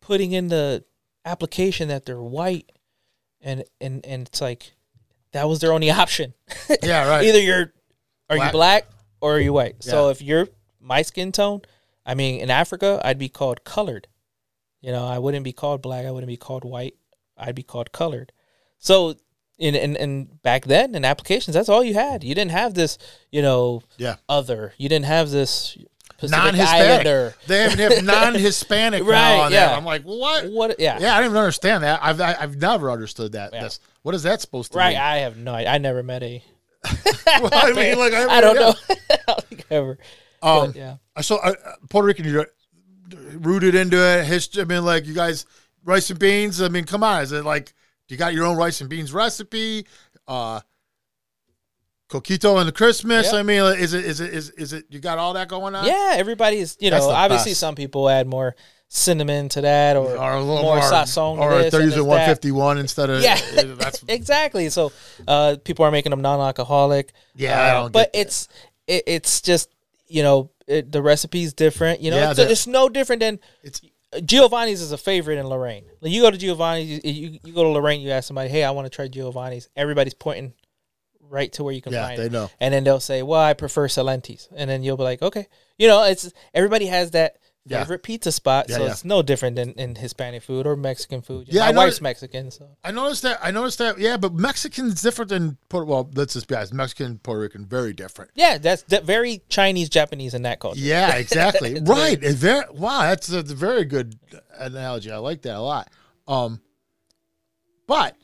putting 0.00 0.32
in 0.32 0.48
the 0.48 0.84
application 1.24 1.88
that 1.88 2.06
they're 2.06 2.20
white, 2.22 2.70
and 3.40 3.64
and 3.80 4.04
and 4.06 4.26
it's 4.28 4.40
like 4.40 4.72
that 5.32 5.48
was 5.48 5.60
their 5.60 5.72
only 5.72 5.90
option. 6.02 6.34
Yeah, 6.82 7.08
right. 7.08 7.24
Either 7.26 7.40
you're 7.40 7.72
are 8.30 8.36
Black. 8.36 8.48
you 8.48 8.52
black 8.52 8.86
or 9.20 9.36
are 9.36 9.40
you 9.40 9.52
white. 9.52 9.82
So 9.82 10.10
if 10.10 10.20
you're 10.22 10.48
my 10.80 11.02
skin 11.02 11.32
tone, 11.32 11.62
I 12.06 12.14
mean, 12.14 12.40
in 12.40 12.50
Africa, 12.50 13.00
I'd 13.04 13.18
be 13.18 13.28
called 13.28 13.64
colored. 13.64 14.06
You 14.80 14.92
know, 14.92 15.04
I 15.06 15.18
wouldn't 15.18 15.44
be 15.44 15.52
called 15.52 15.82
black. 15.82 16.06
I 16.06 16.10
wouldn't 16.10 16.28
be 16.28 16.36
called 16.36 16.64
white. 16.64 16.94
I'd 17.36 17.54
be 17.54 17.62
called 17.62 17.90
colored. 17.92 18.32
So 18.78 19.14
in 19.58 19.74
in, 19.74 19.96
in 19.96 20.24
back 20.42 20.64
then 20.66 20.94
in 20.94 21.04
applications, 21.04 21.54
that's 21.54 21.68
all 21.68 21.82
you 21.82 21.94
had. 21.94 22.22
You 22.22 22.34
didn't 22.34 22.52
have 22.52 22.74
this, 22.74 22.96
you 23.32 23.42
know, 23.42 23.82
Yeah. 23.98 24.16
other. 24.28 24.72
You 24.78 24.88
didn't 24.88 25.06
have 25.06 25.30
this 25.30 25.76
Pacific 26.18 26.44
non-Hispanic. 26.44 26.90
Islander. 27.06 27.34
They 27.46 27.66
even 27.66 27.78
have 27.78 28.04
non-Hispanic 28.04 29.02
now 29.04 29.08
Right, 29.44 29.52
yeah. 29.52 29.76
I'm 29.76 29.84
like, 29.84 30.02
what? 30.02 30.50
What? 30.50 30.80
Yeah. 30.80 30.98
Yeah, 31.00 31.14
I 31.14 31.18
didn't 31.18 31.30
even 31.30 31.42
understand 31.42 31.84
that. 31.84 32.00
I've 32.02 32.20
I, 32.20 32.36
I've 32.40 32.56
never 32.56 32.90
understood 32.90 33.32
that. 33.32 33.52
Yeah. 33.52 33.62
That's 33.62 33.78
what 34.02 34.14
is 34.16 34.24
that 34.24 34.40
supposed 34.40 34.72
to 34.72 34.78
Right. 34.78 34.90
mean? 34.94 35.00
I 35.00 35.16
have 35.18 35.36
no. 35.36 35.54
idea. 35.54 35.70
I 35.70 35.78
never 35.78 36.02
met 36.02 36.22
a. 36.24 36.42
well, 37.40 37.50
I 37.52 37.72
mean, 37.72 37.98
like 37.98 38.12
I, 38.12 38.38
I 38.38 38.40
don't 38.40 38.56
yeah. 38.56 38.60
know. 38.60 38.74
I 39.28 39.34
ever. 39.70 39.98
Um, 40.42 40.66
but 40.66 40.76
yeah. 40.76 40.96
I 41.14 41.20
saw 41.20 41.36
uh, 41.36 41.54
Puerto 41.88 42.06
Rican 42.06 42.24
you're 42.24 42.46
rooted 43.34 43.76
into 43.76 43.96
it. 43.96 44.24
History. 44.24 44.62
I 44.62 44.64
mean, 44.64 44.84
like 44.84 45.06
you 45.06 45.14
guys, 45.14 45.46
rice 45.84 46.10
and 46.10 46.18
beans. 46.18 46.60
I 46.60 46.68
mean, 46.68 46.84
come 46.84 47.04
on. 47.04 47.22
Is 47.22 47.32
it 47.32 47.44
like 47.44 47.72
you 48.08 48.16
got 48.16 48.34
your 48.34 48.44
own 48.44 48.56
rice 48.56 48.80
and 48.80 48.90
beans 48.90 49.12
recipe? 49.12 49.86
Uh, 50.26 50.60
coquito 52.08 52.58
and 52.58 52.68
the 52.68 52.72
Christmas. 52.72 53.26
Yep. 53.26 53.34
I 53.34 53.42
mean, 53.42 53.60
is 53.78 53.92
it 53.94 54.04
is 54.04 54.20
it 54.20 54.32
is 54.34 54.50
is 54.50 54.72
it? 54.72 54.84
You 54.88 54.98
got 55.00 55.18
all 55.18 55.34
that 55.34 55.48
going 55.48 55.74
on? 55.74 55.86
Yeah, 55.86 56.12
everybody's 56.16 56.76
you 56.80 56.90
That's 56.90 57.04
know 57.06 57.10
obviously 57.12 57.50
best. 57.52 57.60
some 57.60 57.74
people 57.74 58.08
add 58.08 58.26
more 58.26 58.54
cinnamon 58.90 59.50
to 59.50 59.60
that, 59.60 59.96
or, 59.96 60.16
or 60.16 60.32
a 60.32 60.40
little 60.40 60.62
more, 60.62 60.76
more, 60.76 60.82
sazon 60.84 61.38
or 61.38 61.58
this 61.62 61.72
they're 61.72 61.82
using 61.82 61.98
this, 61.98 62.06
that. 62.06 62.08
151 62.08 62.78
instead 62.78 63.10
of 63.10 63.22
Yeah, 63.22 63.38
that's 63.74 64.02
exactly. 64.08 64.70
So 64.70 64.92
uh, 65.26 65.56
people 65.62 65.84
are 65.84 65.90
making 65.90 66.10
them 66.10 66.22
non-alcoholic. 66.22 67.12
Yeah, 67.34 67.60
I 67.60 67.68
Uh, 67.68 67.80
don't 67.82 67.92
but 67.92 68.10
it's 68.14 68.48
it, 68.86 69.02
it's 69.06 69.40
just 69.42 69.68
you 70.06 70.22
know 70.22 70.50
it, 70.66 70.90
the 70.90 71.02
recipe's 71.02 71.52
different. 71.52 72.00
You 72.00 72.10
know, 72.12 72.16
Yeah, 72.18 72.30
it's, 72.30 72.38
it's 72.40 72.66
no 72.66 72.88
different 72.88 73.20
than 73.20 73.40
It's- 73.62 73.82
Giovanni's 74.24 74.80
is 74.80 74.90
a 74.92 74.96
favorite 74.96 75.36
in 75.36 75.46
Lorain. 75.46 75.84
Like 76.00 76.10
you 76.10 76.22
go 76.22 76.30
to 76.30 76.38
Giovanni's, 76.38 77.04
you, 77.04 77.12
you, 77.12 77.38
you 77.44 77.52
go 77.52 77.62
to 77.64 77.68
Lorain, 77.68 78.00
you 78.00 78.10
ask 78.10 78.26
somebody, 78.26 78.48
"Hey, 78.48 78.64
I 78.64 78.70
want 78.70 78.86
to 78.86 78.90
try 78.90 79.06
Giovanni's." 79.06 79.68
Everybody's 79.76 80.14
pointing 80.14 80.54
right 81.28 81.52
to 81.54 81.64
where 81.64 81.72
you 81.74 81.82
can 81.82 81.92
Yeah, 81.92 82.06
find 82.06 82.18
they 82.18 82.26
it. 82.26 82.32
know. 82.32 82.50
And 82.60 82.72
then 82.74 82.84
they'll 82.84 83.00
say, 83.00 83.22
"Well, 83.22 83.40
I 83.40 83.54
prefer 83.54 83.88
Salenti's," 83.88 84.48
and 84.56 84.68
then 84.68 84.82
you'll 84.82 84.96
be 84.96 85.02
like, 85.04 85.22
"Okay." 85.22 85.46
You 85.78 85.88
know, 85.88 86.02
it's 86.04 86.32
everybody 86.54 86.86
has 86.86 87.10
that 87.12 87.36
Yeah. 87.66 87.80
favorite 87.80 88.02
pizza 88.02 88.32
spot, 88.32 88.66
Yeah, 88.70 88.76
so 88.76 88.86
it's 88.86 89.04
no 89.04 89.20
different 89.20 89.56
than 89.56 89.72
in 89.74 89.94
Hispanic 89.96 90.42
food 90.42 90.66
or 90.66 90.74
Mexican 90.74 91.20
food. 91.20 91.48
Yeah, 91.50 91.60
my 91.62 91.66
I 91.68 91.72
know 91.72 91.78
wife's 91.80 92.00
Mexican, 92.00 92.50
so 92.50 92.78
I 92.82 92.90
noticed 92.92 93.22
that. 93.22 93.38
I 93.42 93.50
noticed 93.50 93.76
that. 93.78 93.98
Yeah, 93.98 94.16
but 94.16 94.32
Mexican's 94.32 95.02
different 95.02 95.28
than 95.28 95.58
Puerto. 95.68 95.84
Well, 95.86 96.10
let's 96.14 96.32
just 96.32 96.48
be 96.48 96.54
honest. 96.54 96.72
Mexican, 96.72 97.18
Puerto 97.18 97.40
Rican, 97.42 97.66
very 97.66 97.92
different. 97.92 98.30
yeah, 98.34 98.56
that's 98.56 98.82
that 98.84 99.04
very 99.04 99.42
Chinese, 99.50 99.90
Japanese 99.90 100.32
in 100.32 100.42
that 100.42 100.60
culture. 100.60 100.80
Yeah, 100.80 101.14
exactly. 101.24 101.78
Right. 101.80 102.18
It's 102.22 102.38
very 102.38 102.64
wow. 102.72 103.02
That's 103.02 103.28
a, 103.30 103.42
very 103.42 103.84
good 103.84 104.18
analogy. 104.56 105.10
I 105.12 105.18
like 105.18 105.42
that 105.42 105.56
a 105.56 105.60
lot. 105.60 105.90
Um, 106.26 106.60
but 107.86 108.16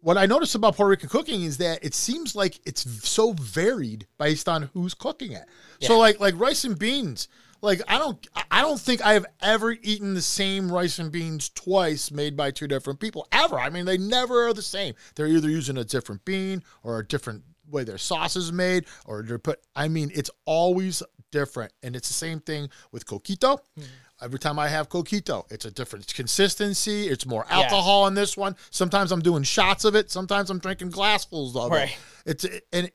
what 0.00 0.16
I 0.16 0.26
noticed 0.26 0.54
about 0.54 0.76
Puerto 0.76 0.90
Rican 0.90 1.08
cooking 1.08 1.42
is 1.42 1.58
that 1.58 1.84
it 1.84 1.94
seems 1.94 2.34
like 2.34 2.60
it's 2.64 2.82
so 3.08 3.32
varied 3.34 4.06
based 4.18 4.48
on 4.48 4.70
who's 4.72 4.94
cooking 4.94 5.32
it. 5.32 5.44
So 5.80 5.98
like 5.98 6.20
like 6.20 6.38
rice 6.38 6.64
and 6.64 6.78
beans. 6.78 7.28
Like 7.62 7.82
I 7.88 7.98
don't 7.98 8.26
I 8.50 8.62
don't 8.62 8.80
think 8.80 9.04
I 9.04 9.12
have 9.12 9.26
ever 9.42 9.72
eaten 9.72 10.14
the 10.14 10.22
same 10.22 10.72
rice 10.72 10.98
and 10.98 11.12
beans 11.12 11.50
twice 11.50 12.10
made 12.10 12.36
by 12.36 12.50
two 12.50 12.66
different 12.66 13.00
people 13.00 13.26
ever. 13.32 13.58
I 13.58 13.68
mean 13.68 13.84
they 13.84 13.98
never 13.98 14.46
are 14.46 14.54
the 14.54 14.62
same. 14.62 14.94
They're 15.14 15.26
either 15.26 15.50
using 15.50 15.76
a 15.76 15.84
different 15.84 16.24
bean 16.24 16.62
or 16.82 16.98
a 16.98 17.06
different 17.06 17.44
way 17.68 17.84
their 17.84 17.98
sauce 17.98 18.36
is 18.36 18.52
made 18.52 18.86
or 19.06 19.22
they're 19.22 19.38
put 19.38 19.60
I 19.76 19.88
mean 19.88 20.10
it's 20.14 20.30
always 20.46 21.02
different 21.30 21.72
and 21.82 21.94
it's 21.94 22.08
the 22.08 22.14
same 22.14 22.40
thing 22.40 22.70
with 22.92 23.06
coquito. 23.06 23.58
Mm-hmm. 23.78 23.82
Every 24.22 24.38
time 24.38 24.58
I 24.58 24.68
have 24.68 24.88
coquito, 24.88 25.44
it's 25.50 25.64
a 25.64 25.70
different 25.70 26.12
consistency. 26.14 27.08
It's 27.08 27.24
more 27.26 27.46
alcohol 27.48 28.06
in 28.06 28.14
this 28.14 28.36
one. 28.36 28.56
Sometimes 28.70 29.12
I'm 29.12 29.20
doing 29.22 29.42
shots 29.42 29.84
of 29.84 29.94
it. 29.94 30.10
Sometimes 30.10 30.50
I'm 30.50 30.58
drinking 30.58 30.90
glassfuls 30.90 31.56
of 31.56 31.70
Right. 31.70 31.96
it. 32.26 32.44
It's 32.44 32.60
and 32.72 32.90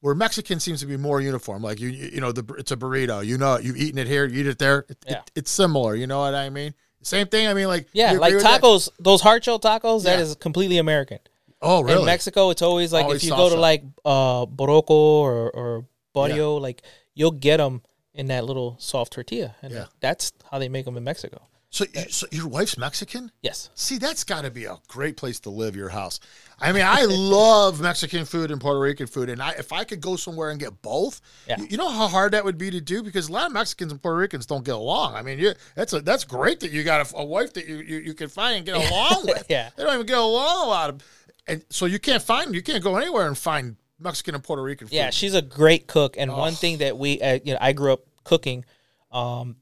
where 0.00 0.14
Mexican 0.14 0.60
seems 0.60 0.80
to 0.80 0.86
be 0.86 0.96
more 0.96 1.20
uniform. 1.20 1.62
Like 1.62 1.80
you, 1.80 1.88
you 1.88 2.20
know, 2.20 2.32
the 2.32 2.44
it's 2.58 2.72
a 2.72 2.76
burrito. 2.76 3.24
You 3.24 3.38
know, 3.38 3.58
you've 3.58 3.76
eaten 3.76 3.98
it 3.98 4.06
here, 4.06 4.24
you 4.26 4.40
eat 4.40 4.46
it 4.46 4.58
there. 4.58 4.86
It, 4.88 4.98
Yeah. 5.06 5.12
it- 5.18 5.30
it's 5.34 5.50
similar. 5.50 5.94
You 5.94 6.06
know 6.06 6.20
what 6.20 6.34
I 6.34 6.50
mean? 6.50 6.74
Same 7.02 7.26
thing. 7.26 7.46
I 7.48 7.52
mean, 7.54 7.66
like 7.68 7.88
Yeah, 7.92 8.12
like 8.12 8.32
with 8.34 8.42
that? 8.42 8.62
tacos, 8.62 8.88
those 8.98 9.20
hard 9.20 9.44
shell 9.44 9.58
tacos, 9.60 10.04
that 10.04 10.16
Yeah. 10.18 10.24
is 10.24 10.34
completely 10.36 10.78
American. 10.78 11.18
Oh, 11.60 11.82
really? 11.82 12.00
In 12.00 12.06
Mexico, 12.06 12.50
it's 12.50 12.62
always 12.62 12.92
like 12.92 13.04
Always 13.04 13.22
if 13.22 13.28
you 13.28 13.36
go 13.36 13.48
to 13.50 13.56
like 13.56 13.82
uh 14.04 14.46
Borroco 14.46 14.90
or 14.90 15.50
or 15.50 15.84
Barrio, 16.14 16.56
like 16.56 16.82
you'll 17.14 17.30
get 17.30 17.58
them 17.58 17.82
in 18.14 18.26
that 18.26 18.44
little 18.44 18.76
soft 18.78 19.12
tortilla, 19.12 19.56
and 19.62 19.72
Yeah. 19.72 19.86
that's 20.00 20.32
how 20.50 20.58
they 20.58 20.68
make 20.68 20.84
them 20.84 20.96
in 20.96 21.04
Mexico. 21.04 21.42
so, 21.70 21.84
you, 21.92 22.02
so 22.08 22.26
your 22.30 22.46
wife's 22.46 22.78
Mexican? 22.78 23.32
Yes. 23.42 23.70
See, 23.74 23.98
that's 23.98 24.22
got 24.22 24.42
to 24.42 24.50
be 24.52 24.64
a 24.66 24.76
great 24.86 25.16
place 25.16 25.40
to 25.40 25.50
live. 25.50 25.74
Your 25.74 25.88
house. 25.88 26.20
I 26.60 26.70
mean, 26.70 26.84
I 26.86 27.02
love 27.08 27.80
Mexican 27.80 28.24
food 28.24 28.52
and 28.52 28.60
Puerto 28.60 28.78
Rican 28.78 29.08
food, 29.08 29.28
and 29.28 29.42
I, 29.42 29.50
if 29.58 29.72
I 29.72 29.82
could 29.82 30.00
go 30.00 30.14
somewhere 30.14 30.50
and 30.50 30.60
get 30.60 30.80
both, 30.82 31.20
Yeah. 31.48 31.58
you, 31.58 31.66
you 31.70 31.76
know 31.76 31.88
how 31.88 32.06
hard 32.06 32.32
that 32.32 32.44
would 32.44 32.56
be 32.58 32.70
to 32.70 32.80
do 32.80 33.02
because 33.02 33.28
a 33.28 33.32
lot 33.32 33.46
of 33.48 33.52
Mexicans 33.52 33.90
and 33.90 34.00
Puerto 34.00 34.16
Ricans 34.16 34.46
don't 34.46 34.64
get 34.64 34.76
along. 34.76 35.16
I 35.16 35.22
mean, 35.22 35.40
you, 35.40 35.52
that's 35.74 35.92
a, 35.92 36.00
that's 36.00 36.22
great 36.22 36.60
that 36.60 36.70
you 36.70 36.84
got 36.84 37.10
a, 37.12 37.16
a 37.16 37.24
wife 37.24 37.52
that 37.54 37.66
you, 37.66 37.78
you 37.78 37.98
you 37.98 38.14
can 38.14 38.28
find 38.28 38.56
and 38.58 38.64
get 38.66 38.76
along 38.90 39.26
with. 39.26 39.44
Yeah. 39.48 39.70
they 39.74 39.82
don't 39.82 39.94
even 39.94 40.06
get 40.06 40.18
along 40.18 40.66
a 40.66 40.68
lot 40.70 40.90
of, 40.90 41.02
and 41.48 41.64
so 41.70 41.86
you 41.86 41.98
can't 41.98 42.22
find 42.22 42.54
you 42.54 42.62
can't 42.62 42.84
go 42.84 42.96
anywhere 42.96 43.26
and 43.26 43.36
find 43.36 43.74
Mexican 44.04 44.34
and 44.34 44.44
Puerto 44.44 44.62
Rican 44.62 44.86
food. 44.88 44.94
Yeah, 44.94 45.10
she's 45.10 45.34
a 45.34 45.42
great 45.42 45.86
cook, 45.88 46.16
and 46.18 46.30
one 46.30 46.52
thing 46.52 46.78
that 46.78 46.96
we, 46.96 47.20
uh, 47.20 47.40
you 47.42 47.54
know, 47.54 47.58
I 47.60 47.72
grew 47.72 47.92
up 47.94 48.02
cooking, 48.22 48.64
um, 49.10 49.56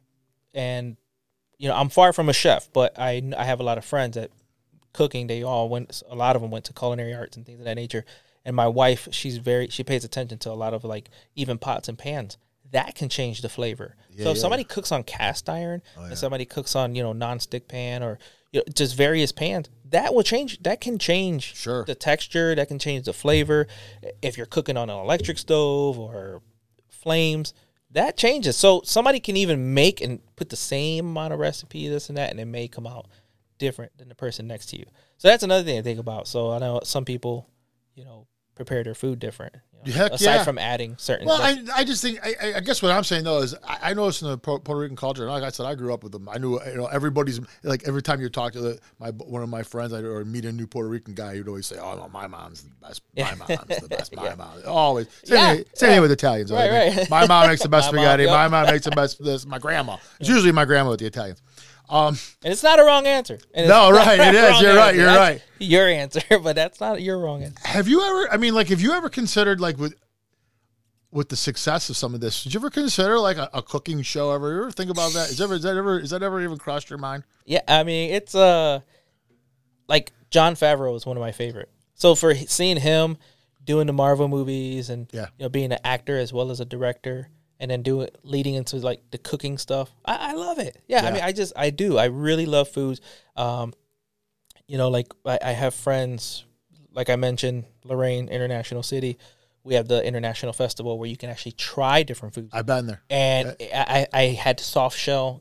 and 0.52 0.96
you 1.58 1.68
know, 1.68 1.76
I'm 1.76 1.88
far 1.88 2.12
from 2.12 2.28
a 2.28 2.32
chef, 2.32 2.68
but 2.72 2.98
I 2.98 3.22
I 3.36 3.44
have 3.44 3.60
a 3.60 3.62
lot 3.62 3.78
of 3.78 3.84
friends 3.84 4.16
that 4.16 4.30
cooking. 4.92 5.26
They 5.28 5.42
all 5.42 5.68
went, 5.68 6.02
a 6.10 6.14
lot 6.14 6.36
of 6.36 6.42
them 6.42 6.50
went 6.50 6.66
to 6.66 6.72
culinary 6.72 7.14
arts 7.14 7.36
and 7.36 7.46
things 7.46 7.60
of 7.60 7.64
that 7.64 7.76
nature. 7.76 8.04
And 8.44 8.56
my 8.56 8.66
wife, 8.66 9.08
she's 9.12 9.38
very, 9.38 9.68
she 9.68 9.84
pays 9.84 10.04
attention 10.04 10.38
to 10.40 10.50
a 10.50 10.54
lot 10.54 10.74
of 10.74 10.84
like 10.84 11.08
even 11.36 11.58
pots 11.58 11.88
and 11.88 11.96
pans. 11.96 12.36
That 12.72 12.94
can 12.94 13.08
change 13.08 13.40
the 13.42 13.48
flavor. 13.48 13.94
Yeah, 14.10 14.24
so 14.24 14.30
if 14.30 14.36
yeah, 14.36 14.40
somebody 14.40 14.64
cooks 14.64 14.90
on 14.92 15.04
cast 15.04 15.48
iron 15.48 15.80
Oh, 15.96 16.00
yeah. 16.02 16.08
and 16.08 16.18
somebody 16.18 16.44
cooks 16.44 16.74
on 16.74 16.94
you 16.94 17.02
know 17.02 17.12
non-stick 17.12 17.68
pan 17.68 18.02
or 18.02 18.18
you 18.52 18.60
know, 18.60 18.64
just 18.74 18.94
various 18.96 19.32
pans, 19.32 19.68
that 19.90 20.14
will 20.14 20.22
change. 20.22 20.62
That 20.62 20.80
can 20.80 20.98
change 20.98 21.54
Sure. 21.54 21.84
the 21.84 21.94
texture. 21.94 22.54
That 22.54 22.68
can 22.68 22.78
change 22.78 23.04
the 23.06 23.12
flavor. 23.12 23.66
If 24.22 24.36
you're 24.36 24.46
cooking 24.46 24.76
on 24.76 24.88
an 24.90 24.98
electric 24.98 25.38
stove 25.38 25.98
or 25.98 26.42
flames, 26.88 27.52
that 27.90 28.16
changes. 28.16 28.56
So 28.56 28.80
somebody 28.84 29.20
can 29.20 29.36
even 29.36 29.74
make 29.74 30.00
and 30.00 30.20
put 30.36 30.48
the 30.48 30.56
same 30.56 31.08
amount 31.08 31.34
of 31.34 31.40
recipe, 31.40 31.88
this 31.88 32.08
and 32.08 32.16
that, 32.16 32.30
and 32.30 32.40
it 32.40 32.46
may 32.46 32.68
come 32.68 32.86
out 32.86 33.06
different 33.58 33.96
than 33.98 34.08
the 34.08 34.14
person 34.14 34.46
next 34.46 34.66
to 34.66 34.78
you. 34.78 34.86
So 35.18 35.28
that's 35.28 35.42
another 35.42 35.62
thing 35.62 35.76
to 35.76 35.82
think 35.82 36.00
about. 36.00 36.26
So 36.26 36.50
I 36.52 36.58
know 36.58 36.80
some 36.84 37.04
people, 37.04 37.48
you 37.94 38.04
know, 38.04 38.26
prepare 38.54 38.82
their 38.84 38.94
food 38.94 39.18
different. 39.18 39.56
You 39.84 39.92
know, 39.94 39.98
Heck 39.98 40.12
aside 40.12 40.34
yeah. 40.36 40.44
from 40.44 40.58
adding 40.58 40.94
certain. 40.96 41.26
Well. 41.26 41.42
I, 41.42 41.56
I 41.74 41.82
just 41.84 42.02
think 42.02 42.20
I, 42.24 42.52
I- 42.58 42.60
guess 42.60 42.82
what 42.82 42.92
I'm 42.92 43.02
saying 43.02 43.24
though 43.24 43.38
is 43.42 43.52
I, 43.66 43.90
I 43.90 43.94
noticed 43.94 44.22
in 44.22 44.28
the 44.28 44.38
Puerto 44.38 44.76
Rican 44.76 44.94
culture, 44.96 45.24
and 45.24 45.32
like 45.32 45.42
I 45.42 45.48
said, 45.48 45.66
I 45.66 45.74
grew 45.74 45.92
up 45.92 46.04
with 46.04 46.12
them. 46.12 46.28
I 46.28 46.38
knew 46.38 46.60
you 46.64 46.76
know 46.76 46.86
everybody's 46.86 47.40
like 47.64 47.82
every 47.88 48.00
time 48.00 48.20
you 48.20 48.28
talk 48.28 48.52
to 48.52 48.60
the, 48.60 48.78
my 49.00 49.08
one 49.10 49.42
of 49.42 49.48
my 49.48 49.64
friends 49.64 49.92
I'd, 49.92 50.04
or 50.04 50.24
meet 50.24 50.44
a 50.44 50.52
new 50.52 50.68
Puerto 50.68 50.88
Rican 50.88 51.14
guy, 51.14 51.32
you'd 51.32 51.48
always 51.48 51.66
say, 51.66 51.78
"Oh 51.80 51.96
no, 51.96 52.08
my 52.10 52.28
mom's 52.28 52.62
the 52.62 52.70
best. 52.80 53.02
My 53.16 53.34
mom's 53.34 53.80
the 53.80 53.88
best. 53.88 54.14
My 54.14 54.24
Yeah. 54.26 54.34
mom 54.36 54.50
always." 54.68 55.08
Same, 55.24 55.36
Yeah, 55.36 55.54
thing, 55.54 55.64
same 55.74 55.88
yeah. 55.88 55.94
thing 55.96 56.02
with 56.02 56.12
Italians. 56.12 56.52
Right, 56.52 56.70
right. 56.96 57.10
My 57.10 57.26
mom 57.26 57.48
makes 57.48 57.62
the 57.62 57.68
best 57.76 57.92
My 57.92 57.96
mom, 57.96 58.04
spaghetti. 58.04 58.22
yep. 58.22 58.32
My 58.32 58.46
mom 58.46 58.66
makes 58.66 58.84
the 58.84 58.92
best 58.92 59.24
this. 59.24 59.44
My 59.46 59.58
grandma. 59.58 59.96
It's 60.20 60.28
usually 60.28 60.52
my 60.52 60.64
grandma 60.64 60.90
with 60.90 61.00
the 61.00 61.06
Italians. 61.06 61.42
Um, 61.92 62.16
and 62.42 62.52
it's 62.52 62.62
not 62.62 62.80
a 62.80 62.84
wrong 62.84 63.06
answer. 63.06 63.38
No, 63.54 63.90
right, 63.92 64.18
it 64.18 64.34
is. 64.34 64.60
You're 64.62 64.74
right, 64.74 64.86
answer. 64.88 64.96
you're 64.96 65.06
That's 65.06 65.18
right. 65.18 65.42
Your 65.58 65.86
answer, 65.88 66.22
but 66.42 66.56
that's 66.56 66.80
not 66.80 67.02
your 67.02 67.18
wrong 67.18 67.42
answer. 67.42 67.58
have 67.68 67.86
you 67.86 68.02
ever? 68.02 68.32
I 68.32 68.38
mean, 68.38 68.54
like, 68.54 68.68
have 68.68 68.80
you 68.80 68.92
ever 68.92 69.08
considered 69.10 69.60
like 69.60 69.76
with 69.78 69.94
with 71.10 71.28
the 71.28 71.36
success 71.36 71.90
of 71.90 71.96
some 71.98 72.14
of 72.14 72.20
this? 72.22 72.42
Did 72.44 72.54
you 72.54 72.60
ever 72.60 72.70
consider 72.70 73.18
like 73.18 73.36
a, 73.36 73.50
a 73.52 73.62
cooking 73.62 74.00
show? 74.00 74.30
Ever? 74.32 74.52
You 74.54 74.62
ever 74.62 74.70
think 74.72 74.90
about 74.90 75.12
that? 75.12 75.28
Is 75.30 75.40
ever 75.40 75.54
is 75.56 75.62
that 75.64 75.76
ever 75.76 75.98
is 76.00 76.10
that 76.10 76.22
ever 76.22 76.40
even 76.40 76.56
crossed 76.56 76.88
your 76.88 76.98
mind? 76.98 77.24
Yeah, 77.44 77.60
I 77.68 77.82
mean 77.84 78.12
it's 78.12 78.34
uh 78.34 78.80
like 79.88 80.12
Jon 80.30 80.54
Favreau 80.54 80.96
is 80.96 81.04
one 81.04 81.16
of 81.18 81.20
my 81.20 81.32
favorite. 81.32 81.68
So 81.94 82.14
for 82.14 82.34
seeing 82.34 82.78
him 82.78 83.18
doing 83.62 83.86
the 83.86 83.92
Marvel 83.92 84.28
movies 84.28 84.88
and 84.88 85.08
Yeah. 85.12 85.26
you 85.38 85.44
know 85.44 85.48
being 85.50 85.72
an 85.72 85.78
actor 85.84 86.18
as 86.18 86.32
well 86.32 86.50
as 86.50 86.58
a 86.60 86.64
director 86.64 87.28
and 87.62 87.70
then 87.70 87.80
do 87.82 88.00
it 88.02 88.18
leading 88.24 88.54
into 88.54 88.76
like 88.76 89.00
the 89.12 89.18
cooking 89.18 89.56
stuff, 89.56 89.88
I, 90.04 90.30
I 90.30 90.32
love 90.34 90.58
it. 90.58 90.76
Yeah, 90.88 91.02
Yeah. 91.02 91.08
I 91.08 91.12
mean 91.12 91.22
I 91.22 91.32
just 91.32 91.52
I 91.56 91.70
do 91.70 91.96
I 91.96 92.06
really 92.06 92.44
love 92.46 92.68
foods. 92.68 93.00
Um, 93.36 93.72
you 94.66 94.76
know, 94.78 94.88
like 94.88 95.06
I, 95.24 95.38
I 95.40 95.52
have 95.52 95.72
friends 95.74 96.44
like 96.92 97.08
I 97.08 97.16
mentioned 97.16 97.64
Lorain 97.84 98.28
International 98.28 98.82
City. 98.82 99.16
We 99.64 99.74
have 99.74 99.86
the 99.86 100.04
international 100.04 100.52
festival 100.52 100.98
where 100.98 101.08
you 101.08 101.16
can 101.16 101.30
actually 101.30 101.52
try 101.52 102.02
different 102.02 102.34
foods 102.34 102.50
I've 102.52 102.66
been 102.66 102.86
there. 102.88 103.00
and 103.08 103.54
I, 103.72 104.06
I 104.12 104.22
had 104.46 104.58
soft 104.60 104.98
shell 104.98 105.40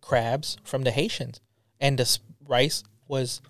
crabs 0.00 0.56
from 0.62 0.84
the 0.84 0.92
Haitians, 0.92 1.40
and 1.80 1.98
the 1.98 2.18
rice 2.46 2.84
was 3.08 3.40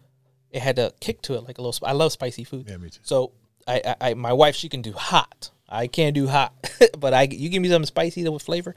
it 0.51 0.63
had 0.63 0.79
a 0.79 0.93
kick 1.01 1.21
to 1.23 1.35
it 1.35 1.43
like 1.43 1.59
a 1.59 1.61
little. 1.61 1.73
sp- 1.77 1.85
I 1.89 1.93
love 1.93 2.13
spicy 2.13 2.45
food, 2.45 2.67
Yeah, 2.69 2.79
me 2.79 2.89
too. 2.89 3.01
so 3.03 3.33
I, 3.69 3.83
I, 3.85 3.97
I 4.11 4.15
my 4.15 4.33
wife 4.33 4.55
she 4.57 4.69
can 4.71 4.81
do 4.81 4.93
hot. 4.93 5.51
I 5.69 5.87
can't 5.87 6.15
do 6.15 6.27
hot, 6.29 6.55
but 6.99 7.13
I 7.15 7.23
you 7.31 7.49
give 7.49 7.63
me 7.63 7.69
something 7.69 7.87
spicy 7.87 8.29
with 8.29 8.43
flavor, 8.43 8.75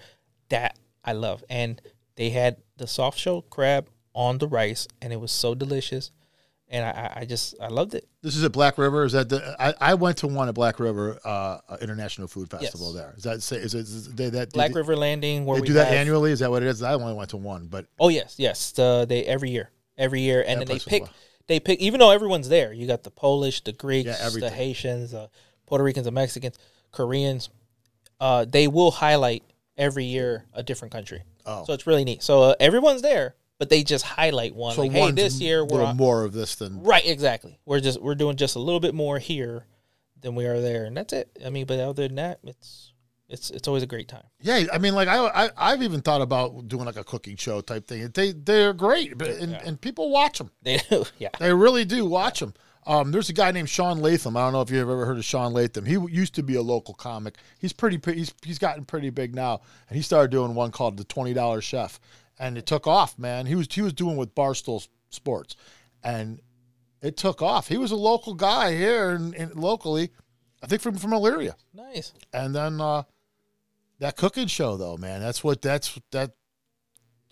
that 0.50 0.78
I 1.04 1.14
love. 1.14 1.44
And 1.50 1.82
they 2.16 2.30
had 2.32 2.58
the 2.78 2.88
soft 2.88 3.18
shell 3.20 3.42
crab 3.44 3.90
on 4.14 4.38
the 4.40 4.48
rice, 4.48 4.88
and 5.02 5.14
it 5.14 5.18
was 5.20 5.32
so 5.32 5.54
delicious, 5.56 6.12
and 6.68 6.84
I, 6.86 7.14
I- 7.22 7.26
just 7.26 7.56
I 7.62 7.68
loved 7.68 7.94
it. 7.94 8.08
This 8.22 8.36
is 8.36 8.44
at 8.44 8.52
Black 8.52 8.78
River. 8.78 9.06
Is 9.06 9.14
that 9.14 9.30
the? 9.30 9.56
I, 9.60 9.74
I 9.80 9.94
went 9.94 10.18
to 10.18 10.28
one 10.28 10.50
at 10.50 10.56
Black 10.56 10.80
River 10.80 11.20
uh, 11.24 11.60
International 11.80 12.28
Food 12.28 12.50
Festival 12.50 12.94
Yes. 12.94 12.96
there. 12.96 13.14
Is 13.18 13.24
that 13.24 13.42
say 13.44 13.58
is 13.58 13.74
it 13.76 13.80
is 13.82 14.14
they 14.14 14.30
that 14.32 14.52
Black 14.52 14.74
River 14.76 14.96
Landing, 14.98 15.46
where 15.46 15.58
They 15.58 15.62
we 15.62 15.68
do 15.68 15.74
that 15.74 15.86
have- 15.88 15.96
annually. 15.96 16.32
Is 16.32 16.40
that 16.40 16.50
what 16.52 16.64
it 16.64 16.68
is? 16.68 16.82
I 16.84 16.94
only 16.94 17.14
went 17.14 17.30
to 17.30 17.38
one, 17.38 17.68
but 17.68 17.86
Oh 18.00 18.10
yes, 18.10 18.36
yes. 18.38 18.72
The, 18.72 19.06
they 19.08 19.24
every 19.26 19.52
year, 19.52 19.70
every 19.98 20.22
year, 20.22 20.44
and 20.46 20.60
then 20.60 20.68
they 20.68 20.80
pick. 20.80 21.04
wild. 21.04 21.14
They 21.48 21.60
pick, 21.60 21.80
even 21.80 22.00
though 22.00 22.12
everyone's 22.12 22.48
there. 22.50 22.74
You 22.74 22.86
got 22.88 23.02
the 23.04 23.10
Polish, 23.10 23.64
the 23.64 23.72
Greeks, 23.74 24.08
Yeah, 24.08 24.30
the. 24.30 24.50
Haitians, 24.52 25.12
the 25.12 25.30
Puerto 25.66 25.84
Ricans, 25.84 26.06
the 26.06 26.12
Mexicans, 26.12 26.58
Koreans. 26.92 27.50
Uh, 28.20 28.46
they 28.46 28.68
will 28.68 28.92
highlight 28.92 29.44
every 29.78 30.06
year 30.06 30.46
a 30.54 30.64
different 30.64 30.92
country. 30.92 31.24
Oh. 31.46 31.64
so 31.66 31.74
it's 31.74 31.88
really 31.88 32.04
neat. 32.04 32.22
So 32.22 32.44
uh, 32.44 32.56
everyone's 32.60 33.02
there, 33.02 33.36
but 33.58 33.70
they 33.70 33.82
just 33.84 34.06
highlight 34.06 34.54
one. 34.54 34.76
so 34.76 34.82
like, 34.82 34.92
hey, 34.92 35.12
this 35.12 35.40
year 35.40 35.66
we're 35.66 35.84
on, 35.84 35.98
more 35.98 36.24
of 36.26 36.34
this 36.34 36.56
than 36.56 36.84
right. 36.84 37.06
Exactly. 37.06 37.58
We're 37.66 37.80
just 37.80 38.02
we're 38.02 38.16
doing 38.16 38.36
just 38.36 38.56
a 38.56 38.60
little 38.60 38.80
bit 38.82 38.94
more 38.94 39.18
here 39.20 39.66
than 40.22 40.36
we 40.36 40.46
are 40.46 40.60
there, 40.62 40.86
and 40.86 40.96
that's 40.98 41.14
it. 41.14 41.30
I 41.46 41.50
mean, 41.50 41.66
but 41.66 41.80
other 41.80 42.08
than 42.08 42.16
that, 42.18 42.40
it's 42.44 42.92
it's 43.30 43.50
it's 43.52 43.68
always 43.68 43.84
a 43.84 43.88
great 43.88 44.08
time. 44.10 44.24
Yeah, 44.42 44.66
I 44.72 44.78
mean, 44.80 44.94
like 44.94 45.08
I, 45.08 45.46
I 45.46 45.50
I've 45.58 45.82
even 45.82 46.02
thought 46.02 46.22
about 46.22 46.68
doing 46.68 46.86
like 46.86 46.98
a 46.98 47.04
cooking 47.04 47.38
show 47.38 47.62
type 47.62 47.88
thing. 47.88 48.10
They 48.14 48.34
they're 48.34 48.74
great, 48.74 49.18
but 49.18 49.30
and, 49.30 49.54
Yeah. 49.54 49.62
and 49.66 49.80
people 49.80 50.10
watch 50.12 50.38
them. 50.40 50.52
They 50.62 50.78
do, 50.90 51.06
yeah. 51.18 51.30
They 51.40 51.54
really 51.54 51.86
do 51.86 52.06
watch 52.06 52.42
them. 52.42 52.54
Um, 52.90 53.12
there's 53.12 53.30
a 53.30 53.34
guy 53.34 53.52
named 53.52 53.70
Sean 53.70 54.00
Latham. 54.00 54.36
I 54.36 54.42
don't 54.42 54.54
know 54.54 54.62
if 54.62 54.72
you've 54.72 54.82
ever 54.82 55.06
heard 55.06 55.20
of 55.20 55.24
Sean 55.24 55.54
Latham. 55.54 55.86
He 55.86 55.94
used 55.94 56.34
to 56.34 56.44
be 56.44 56.56
a 56.56 56.62
local 56.64 56.96
comic. 56.96 57.36
He's 57.60 57.72
pretty. 57.72 58.00
He's 58.12 58.34
he's 58.44 58.58
gotten 58.58 58.84
pretty 58.84 59.12
big 59.12 59.36
now, 59.36 59.62
and 59.88 59.96
he 59.96 60.02
started 60.02 60.32
doing 60.32 60.56
one 60.56 60.72
called 60.72 60.98
the 60.98 61.04
Twenty 61.04 61.36
Dollar 61.36 61.62
Chef, 61.62 62.00
and 62.40 62.58
it 62.58 62.66
took 62.66 62.88
off. 62.88 63.20
Man, 63.20 63.46
he 63.46 63.54
was 63.54 63.68
he 63.72 63.84
was 63.84 63.94
doing 63.94 64.18
with 64.18 64.34
Barstool 64.34 64.88
Sports, 65.10 65.56
and 66.04 66.42
it 67.04 67.16
took 67.16 67.44
off. 67.44 67.68
He 67.68 67.78
was 67.78 67.92
a 67.92 67.96
local 67.96 68.34
guy 68.34 68.76
here 68.76 69.12
and 69.12 69.36
in, 69.36 69.52
locally, 69.54 70.10
I 70.64 70.66
think 70.66 70.82
from 70.82 70.96
from 70.96 71.12
Elyria. 71.12 71.54
Nice. 71.72 72.12
And 72.34 72.56
then 72.56 72.82
uh, 72.82 73.04
that 74.00 74.18
cooking 74.18 74.48
show, 74.48 74.78
though, 74.78 74.98
man, 74.98 75.22
that's 75.22 75.44
what 75.44 75.62
that's 75.62 76.00
that. 76.10 76.32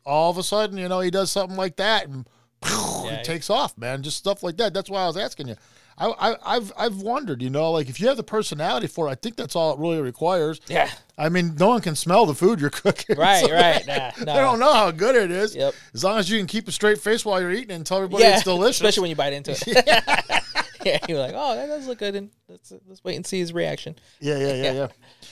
All 0.05 0.29
of 0.29 0.37
a 0.37 0.43
sudden, 0.43 0.77
you 0.77 0.87
know, 0.87 0.99
he 0.99 1.09
does 1.09 1.31
something 1.31 1.57
like 1.57 1.77
that, 1.77 2.07
and 2.07 2.27
Yeah, 3.07 3.19
it 3.19 3.23
takes 3.23 3.49
off, 3.49 3.77
man. 3.77 4.03
Just 4.03 4.17
stuff 4.17 4.43
like 4.43 4.57
that. 4.57 4.73
That's 4.73 4.89
why 4.89 5.03
I 5.03 5.07
was 5.07 5.15
asking 5.15 5.47
you. 5.47 5.55
I, 5.97 6.07
I, 6.07 6.55
I've 6.57 6.73
I've 6.77 6.97
wondered, 6.97 7.41
you 7.41 7.49
know, 7.49 7.71
like 7.71 7.89
if 7.89 7.99
you 7.99 8.07
have 8.07 8.17
the 8.17 8.23
personality 8.23 8.87
for 8.87 9.07
it, 9.07 9.11
I 9.11 9.15
think 9.15 9.35
that's 9.35 9.55
all 9.55 9.73
it 9.73 9.79
really 9.79 10.01
requires. 10.01 10.59
Yeah. 10.67 10.91
I 11.17 11.29
mean, 11.29 11.55
no 11.55 11.69
one 11.69 11.81
can 11.81 11.95
smell 11.95 12.25
the 12.25 12.35
food 12.35 12.59
you're 12.61 12.69
cooking. 12.69 13.15
Right, 13.17 13.45
so 13.45 13.51
right. 13.51 13.83
They, 13.85 13.97
Nah, 13.97 14.11
they 14.17 14.41
don't 14.41 14.59
know 14.59 14.73
how 14.73 14.91
good 14.91 15.15
it 15.15 15.31
is. 15.31 15.55
Yep. 15.55 15.73
As 15.93 16.03
long 16.03 16.19
as 16.19 16.29
you 16.29 16.37
can 16.37 16.45
keep 16.45 16.67
a 16.67 16.71
straight 16.71 16.99
face 16.99 17.25
while 17.25 17.41
you're 17.41 17.51
eating 17.51 17.71
and 17.71 17.85
tell 17.85 17.97
everybody 17.97 18.23
yeah. 18.23 18.35
it's 18.35 18.43
delicious. 18.43 18.77
Especially 18.77 19.01
when 19.01 19.09
you 19.09 19.15
bite 19.15 19.33
into 19.33 19.51
it. 19.51 20.43
yeah. 20.85 20.99
You're 21.07 21.19
like, 21.19 21.33
oh, 21.35 21.55
that 21.55 21.67
does 21.67 21.87
look 21.87 21.97
good, 21.97 22.15
and 22.15 22.29
let's 22.47 22.71
let's 22.87 23.03
wait 23.03 23.15
and 23.15 23.25
see 23.25 23.39
his 23.39 23.51
reaction. 23.51 23.95
Yeah, 24.19 24.37
yeah, 24.37 24.53
yeah, 24.53 24.71
yeah. 24.73 24.87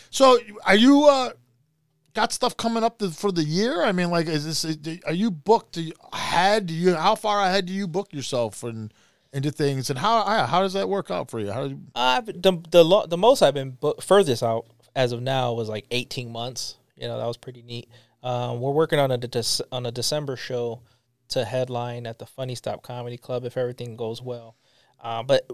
So, 0.09 0.39
are 0.65 0.75
you 0.75 1.05
uh 1.05 1.31
got 2.15 2.31
stuff 2.31 2.57
coming 2.57 2.83
up 2.83 2.97
to, 2.99 3.11
for 3.11 3.31
the 3.31 3.43
year? 3.43 3.83
I 3.83 3.91
mean, 3.91 4.09
like, 4.09 4.27
is 4.27 4.45
this 4.45 4.77
are 5.05 5.13
you 5.13 5.29
booked 5.29 5.77
ahead? 6.11 6.71
You 6.71 6.95
how 6.95 7.15
far 7.15 7.41
ahead 7.41 7.67
do 7.67 7.73
you 7.73 7.87
book 7.87 8.11
yourself 8.11 8.63
and 8.63 8.91
into 9.31 9.51
things, 9.51 9.89
and 9.89 9.99
how 9.99 10.23
how 10.47 10.61
does 10.61 10.73
that 10.73 10.89
work 10.89 11.11
out 11.11 11.29
for 11.29 11.39
you? 11.39 11.51
How 11.51 11.63
do 11.63 11.69
you, 11.71 11.81
I've 11.93 12.25
the 12.25 12.61
the 12.71 12.83
lo- 12.83 13.05
the 13.05 13.17
most 13.17 13.41
I've 13.41 13.53
been 13.53 13.71
bu- 13.71 14.01
furthest 14.01 14.41
out 14.41 14.65
as 14.95 15.11
of 15.11 15.21
now 15.21 15.53
was 15.53 15.69
like 15.69 15.85
18 15.91 16.31
months. 16.31 16.77
You 16.95 17.07
know, 17.07 17.19
that 17.19 17.27
was 17.27 17.37
pretty 17.37 17.61
neat. 17.61 17.89
Um, 18.23 18.61
we're 18.61 18.71
working 18.71 18.97
on 18.97 19.11
a 19.11 19.17
Dec- 19.17 19.61
on 19.71 19.85
a 19.85 19.91
December 19.91 20.37
show 20.37 20.81
to 21.29 21.43
headline 21.43 22.07
at 22.07 22.17
the 22.17 22.25
Funny 22.25 22.55
Stop 22.55 22.81
Comedy 22.81 23.17
Club 23.17 23.43
if 23.43 23.57
everything 23.57 23.95
goes 23.97 24.21
well. 24.21 24.55
Uh, 25.03 25.21
but 25.21 25.47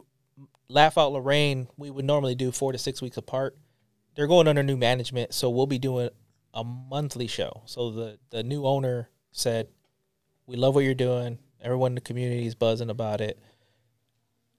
Laugh 0.70 0.98
Out 0.98 1.12
Lorain, 1.12 1.68
we 1.76 1.90
would 1.90 2.06
normally 2.06 2.36
do 2.36 2.52
four 2.52 2.72
to 2.72 2.78
six 2.78 3.02
weeks 3.02 3.18
apart. 3.18 3.58
They're 4.16 4.28
going 4.28 4.48
under 4.48 4.64
new 4.64 4.78
management, 4.78 5.34
so 5.34 5.50
we'll 5.50 5.68
be 5.68 5.80
doing 5.80 6.10
a 6.54 6.64
monthly 6.64 7.28
show. 7.28 7.64
So 7.66 7.92
the 7.92 8.20
the 8.30 8.44
new 8.44 8.66
owner 8.66 9.10
said, 9.32 9.68
"We 10.46 10.56
love 10.56 10.76
what 10.76 10.84
you're 10.84 10.94
doing. 10.94 11.40
Everyone 11.62 11.92
in 11.92 11.96
the 11.96 12.02
community 12.02 12.46
is 12.46 12.56
buzzing 12.56 12.90
about 12.90 13.22
it. 13.22 13.40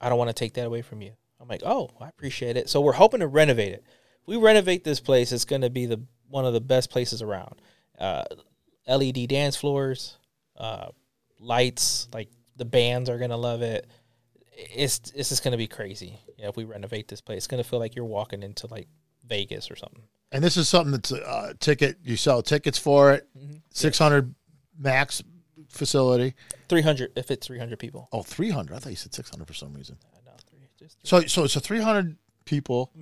I 0.01 0.09
don't 0.09 0.19
want 0.19 0.29
to 0.29 0.35
take 0.35 0.55
that 0.55 0.67
away 0.67 0.83
from 0.83 1.03
you." 1.03 1.13
I'm 1.41 1.49
like, 1.49 1.63
"Oh, 1.65 1.91
I 2.01 2.09
appreciate 2.09 2.57
it." 2.57 2.69
So 2.69 2.81
we're 2.81 2.93
hoping 2.93 3.21
to 3.21 3.27
renovate 3.27 3.73
it. 3.73 3.85
If 4.23 4.29
we 4.29 4.37
renovate 4.37 4.85
this 4.85 5.01
place, 5.01 5.33
it's 5.33 5.45
going 5.45 5.63
to 5.63 5.71
be 5.71 5.87
the 5.87 6.03
one 6.29 6.47
of 6.47 6.53
the 6.53 6.61
best 6.61 6.91
places 6.91 7.23
around. 7.23 7.61
Uh, 7.99 8.25
LED 8.89 9.29
dance 9.29 9.57
floors, 9.57 10.17
uh, 10.57 10.89
lights, 11.39 12.09
like 12.13 12.29
the 12.57 12.65
bands 12.65 13.09
are 13.11 13.19
going 13.19 13.31
to 13.31 13.37
love 13.37 13.63
it. 13.63 13.87
It's 14.55 15.01
it's 15.15 15.29
just 15.29 15.45
going 15.45 15.53
to 15.53 15.59
be 15.59 15.67
crazy. 15.67 16.19
Yeah, 16.39 16.49
if 16.49 16.57
we 16.57 16.65
renovate 16.65 17.09
this 17.09 17.21
place, 17.21 17.39
it's 17.39 17.47
going 17.47 17.63
to 17.63 17.69
feel 17.69 17.79
like 17.79 17.95
you're 17.95 18.05
walking 18.05 18.43
into 18.43 18.67
like 18.67 18.89
Vegas 19.27 19.71
or 19.71 19.77
something. 19.77 20.03
And 20.33 20.43
this 20.43 20.57
is 20.57 20.69
something 20.69 20.93
that's 20.93 21.13
a 21.13 21.29
uh, 21.29 21.53
ticket. 21.61 21.99
You 22.03 22.17
sell 22.17 22.43
tickets 22.43 22.79
for 22.79 23.13
it. 23.13 23.29
Six 23.71 23.99
hundred 23.99 24.35
max 24.79 25.23
facility. 25.69 26.35
300 26.69 27.13
if 27.17 27.31
it's 27.31 27.47
300 27.47 27.79
people. 27.79 28.09
Oh, 28.13 28.23
300. 28.23 28.75
I 28.75 28.79
thought 28.79 28.91
you 28.91 28.97
said 28.97 29.15
six 29.15 29.31
hundred 29.31 29.47
for 29.47 29.55
some 29.55 29.73
reason. 29.75 29.99
Know, 30.25 30.33
three. 30.51 30.89
So 31.05 31.21
so 31.23 31.45
it's 31.45 31.57
a 31.57 31.61
three 31.61 31.81
hundred 31.81 32.17
people. 32.45 32.93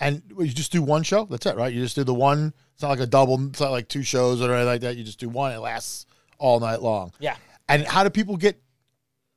And 0.00 0.22
you 0.38 0.46
just 0.48 0.70
do 0.70 0.80
one 0.80 1.02
show. 1.02 1.24
That's 1.24 1.44
it, 1.46 1.56
right? 1.56 1.72
You 1.72 1.82
just 1.82 1.96
do 1.96 2.04
the 2.04 2.14
one. 2.14 2.54
It's 2.74 2.82
not 2.82 2.90
like 2.90 3.00
a 3.00 3.06
double. 3.06 3.48
It's 3.48 3.60
not 3.60 3.72
like 3.72 3.88
two 3.88 4.04
shows 4.04 4.40
or 4.40 4.52
anything 4.52 4.66
like 4.66 4.80
that. 4.82 4.96
You 4.96 5.02
just 5.02 5.18
do 5.18 5.28
one. 5.28 5.50
It 5.50 5.58
lasts 5.58 6.06
all 6.38 6.60
night 6.60 6.80
long. 6.82 7.12
Yeah. 7.18 7.34
And 7.68 7.84
how 7.84 8.04
do 8.04 8.10
people 8.10 8.36
get 8.36 8.62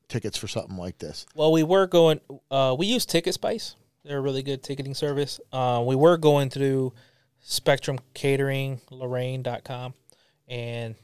tickets 0.08 0.38
for 0.38 0.48
something 0.48 0.78
like 0.78 1.00
this? 1.00 1.26
Well, 1.34 1.52
we 1.52 1.64
were 1.64 1.88
going. 1.88 2.22
Uh, 2.52 2.76
we 2.78 2.86
use 2.86 3.08
Ticket 3.08 3.34
Spice. 3.34 3.76
They're 4.04 4.20
a 4.20 4.22
really 4.22 4.44
good 4.44 4.62
ticketing 4.62 4.94
service. 4.94 5.40
Uh, 5.52 5.84
we 5.86 5.96
were 5.96 6.18
going 6.18 6.50
through 6.50 6.94
Spectrum 7.42 8.00
Catering, 8.14 8.82
Lorain.com, 8.90 9.94
and 10.48 10.96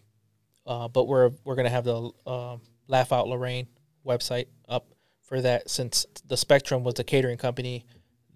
uh, 0.65 0.87
but 0.87 1.07
we're 1.07 1.31
we're 1.43 1.55
gonna 1.55 1.69
have 1.69 1.83
the 1.83 2.11
um 2.25 2.61
Laugh 2.87 3.11
Out 3.11 3.27
Lorain 3.27 3.67
website 4.05 4.47
up 4.69 4.87
for 5.23 5.41
that 5.41 5.69
since 5.69 6.05
the 6.25 6.37
Spectrum 6.37 6.83
was 6.83 6.93
the 6.93 7.03
catering 7.03 7.37
company 7.37 7.85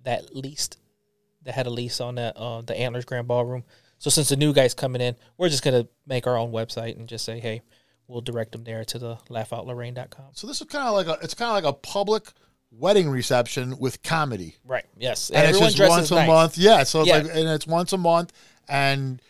that 0.04 0.36
leased 0.36 0.78
that 1.43 1.54
had 1.54 1.68
a 1.68 1.70
lease 1.70 2.02
on 2.02 2.16
that 2.16 2.36
uh, 2.38 2.62
the 2.62 2.78
Antlers 2.78 3.06
Grand 3.06 3.28
Ballroom. 3.28 3.64
So 3.97 4.10
since 4.10 4.30
the 4.30 4.36
new 4.36 4.52
guy's 4.54 4.74
coming 4.74 5.02
in, 5.02 5.16
we're 5.38 5.49
just 5.49 5.64
gonna 5.64 5.88
make 6.06 6.28
our 6.28 6.38
own 6.38 6.52
website 6.52 6.97
and 6.97 7.08
just 7.08 7.24
say, 7.24 7.39
hey, 7.39 7.62
we'll 8.08 8.22
direct 8.22 8.52
them 8.52 8.64
there 8.64 8.84
to 8.86 8.99
the 8.99 9.16
laughoutLorain.com. 9.30 10.32
So 10.34 10.47
this 10.47 10.60
is 10.62 10.68
kind 10.68 10.88
of 10.88 10.93
like 10.93 11.08
a. 11.08 11.24
It's 11.24 11.34
kind 11.34 11.49
of 11.49 11.64
like 11.64 11.74
a 11.74 11.78
public 11.78 12.32
wedding 12.72 13.10
reception 13.10 13.78
with 13.80 14.02
comedy, 14.04 14.56
Right. 14.66 14.86
Yes. 14.98 15.30
and 15.30 15.38
Everyone 15.46 15.68
it's 15.68 15.76
just 15.76 15.90
once 15.90 16.12
a 16.12 16.16
nice. 16.16 16.28
month. 16.28 16.58
Yeah. 16.58 16.84
So 16.84 17.02
it's 17.02 17.10
Yeah. 17.10 17.18
like, 17.18 17.26
and 17.36 17.50
it's 17.50 17.68
once 17.68 17.94
a 17.94 17.98
month, 17.98 18.32
and 18.70 19.22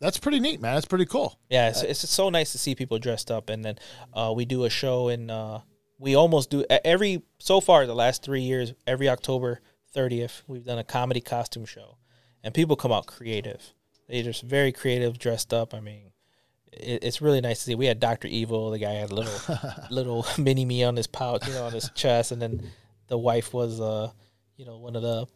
that's 0.00 0.18
pretty 0.18 0.40
neat, 0.40 0.60
man. 0.60 0.74
That's 0.74 0.86
pretty 0.86 1.04
cool. 1.06 1.38
Yeah, 1.50 1.68
it's, 1.68 1.82
it's 1.82 2.08
so 2.08 2.30
nice 2.30 2.52
to 2.52 2.58
see 2.58 2.74
people 2.74 2.98
dressed 2.98 3.30
up, 3.30 3.50
and 3.50 3.64
then 3.64 3.78
uh, 4.14 4.32
we 4.34 4.44
do 4.44 4.64
a 4.64 4.70
show, 4.70 5.08
and 5.08 5.30
uh, 5.30 5.60
we 5.98 6.14
almost 6.14 6.48
do 6.50 6.64
every 6.84 7.22
so 7.38 7.60
far 7.60 7.84
the 7.86 7.94
last 7.94 8.22
three 8.22 8.40
years. 8.42 8.72
Every 8.86 9.08
October 9.08 9.60
thirtieth, 9.92 10.42
we've 10.46 10.64
done 10.64 10.78
a 10.78 10.84
comedy 10.84 11.20
costume 11.20 11.66
show, 11.66 11.96
and 12.42 12.54
people 12.54 12.76
come 12.76 12.92
out 12.92 13.06
creative. 13.06 13.74
They're 14.08 14.22
just 14.22 14.42
very 14.42 14.72
creative, 14.72 15.18
dressed 15.18 15.52
up. 15.52 15.74
I 15.74 15.80
mean, 15.80 16.12
it, 16.72 17.04
it's 17.04 17.20
really 17.20 17.40
nice 17.40 17.58
to 17.58 17.64
see. 17.64 17.74
We 17.74 17.86
had 17.86 18.00
Doctor 18.00 18.28
Evil. 18.28 18.70
The 18.70 18.78
guy 18.78 18.92
had 18.92 19.10
a 19.10 19.14
little 19.14 19.56
little 19.90 20.26
mini 20.38 20.64
me 20.64 20.84
on 20.84 20.96
his 20.96 21.06
pouch, 21.06 21.46
you 21.46 21.54
know, 21.54 21.64
on 21.64 21.72
his 21.72 21.90
chest, 21.94 22.32
and 22.32 22.40
then 22.40 22.70
the 23.08 23.18
wife 23.18 23.52
was, 23.52 23.80
uh, 23.80 24.10
you 24.56 24.64
know, 24.64 24.78
one 24.78 24.96
of 24.96 25.02
the. 25.02 25.26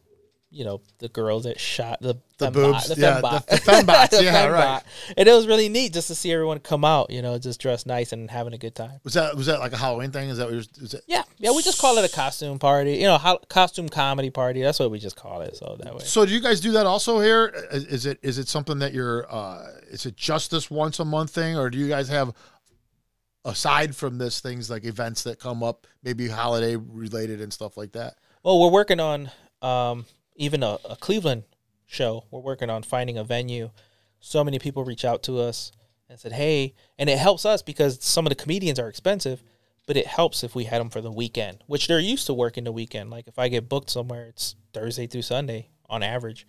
You 0.55 0.65
know 0.65 0.81
the 0.99 1.09
girls 1.09 1.45
that 1.45 1.59
shot 1.61 2.01
the 2.01 2.15
The 2.39 2.47
fembot- 2.47 2.53
boobs, 2.53 2.89
the 2.89 3.01
yeah, 3.01 3.21
fembot. 3.21 3.47
the- 3.47 3.57
the 3.57 3.61
fembots, 3.63 4.11
The 4.11 4.25
yeah, 4.25 4.47
right. 4.47 4.83
and 5.17 5.29
it 5.29 5.33
was 5.33 5.47
really 5.47 5.69
neat 5.69 5.93
just 5.93 6.09
to 6.09 6.15
see 6.15 6.33
everyone 6.33 6.59
come 6.61 6.85
out, 6.85 7.11
you 7.11 7.21
know, 7.23 7.39
just 7.39 7.61
dressed 7.61 7.87
nice 7.87 8.13
and 8.13 8.31
having 8.31 8.53
a 8.55 8.59
good 8.59 8.75
time. 8.75 9.01
Was 9.05 9.15
that 9.15 9.37
was 9.37 9.47
that 9.47 9.59
like 9.61 9.73
a 9.73 9.77
Halloween 9.77 10.11
thing? 10.11 10.29
Is 10.31 10.39
that 10.39 10.45
what 10.47 10.53
you're, 10.55 10.63
is 10.81 10.95
it? 10.95 11.03
Yeah, 11.07 11.23
yeah, 11.39 11.51
we 11.51 11.63
just 11.63 11.79
call 11.81 11.99
it 11.99 12.11
a 12.11 12.15
costume 12.15 12.59
party, 12.59 12.95
you 12.95 13.05
know, 13.05 13.19
ho- 13.19 13.41
costume 13.49 13.89
comedy 13.89 14.31
party. 14.31 14.63
That's 14.63 14.79
what 14.79 14.91
we 14.91 14.99
just 14.99 15.17
call 15.17 15.41
it. 15.43 15.57
So 15.57 15.77
that 15.83 15.93
way, 15.95 16.05
So 16.05 16.25
do 16.25 16.33
you 16.33 16.41
guys 16.41 16.61
do 16.61 16.73
that 16.73 16.87
also 16.87 17.21
here? 17.21 17.53
Is, 17.73 17.85
is 17.87 18.07
it 18.07 18.19
is 18.23 18.39
it 18.39 18.49
something 18.49 18.79
that 18.79 18.93
you're? 18.95 19.27
Uh, 19.33 19.67
is 19.91 20.07
it 20.07 20.17
just 20.17 20.51
this 20.51 20.71
once 20.71 20.99
a 21.01 21.05
month 21.05 21.31
thing, 21.31 21.57
or 21.59 21.69
do 21.71 21.79
you 21.79 21.89
guys 21.89 22.09
have 22.09 22.33
aside 23.45 23.95
from 23.95 24.19
this 24.19 24.41
things 24.41 24.71
like 24.71 24.85
events 24.85 25.23
that 25.25 25.39
come 25.39 25.63
up, 25.63 25.87
maybe 26.03 26.29
holiday 26.29 26.77
related 26.77 27.41
and 27.41 27.53
stuff 27.53 27.77
like 27.77 27.93
that? 27.93 28.15
well, 28.43 28.61
we're 28.61 28.71
working 28.71 29.01
on 29.01 29.31
um, 29.63 30.05
even 30.37 30.63
a, 30.63 30.79
a 30.89 30.97
Cleveland 30.97 31.45
show. 31.87 32.25
We're 32.31 32.41
working 32.41 32.71
on 32.71 32.83
finding 32.83 33.19
a 33.19 33.25
venue. 33.25 33.71
So 34.21 34.43
many 34.45 34.59
people 34.59 34.85
reach 34.85 35.05
out 35.05 35.23
to 35.25 35.39
us 35.41 35.73
and 36.09 36.19
said, 36.19 36.33
"Hey," 36.33 36.75
and 36.99 37.11
it 37.11 37.19
helps 37.19 37.45
us 37.45 37.63
because 37.63 38.03
some 38.03 38.27
of 38.27 38.31
the 38.31 38.43
comedians 38.43 38.79
are 38.79 38.89
expensive, 38.89 39.43
but 39.87 39.97
it 39.97 40.07
helps 40.07 40.43
if 40.43 40.55
we 40.55 40.65
had 40.65 40.81
them 40.81 40.91
for 40.91 41.01
the 41.01 41.13
weekend, 41.13 41.63
which 41.67 41.87
they're 41.87 41.99
used 41.99 42.27
to 42.27 42.35
working 42.35 42.65
the 42.65 42.73
weekend. 42.73 43.11
Like 43.11 43.29
if 43.29 43.39
I 43.39 43.49
get 43.49 43.69
booked 43.69 43.91
somewhere, 43.91 44.27
it's 44.29 44.57
Thursday 44.73 45.07
through 45.07 45.23
Sunday 45.23 45.69
on 45.89 46.03
average. 46.03 46.47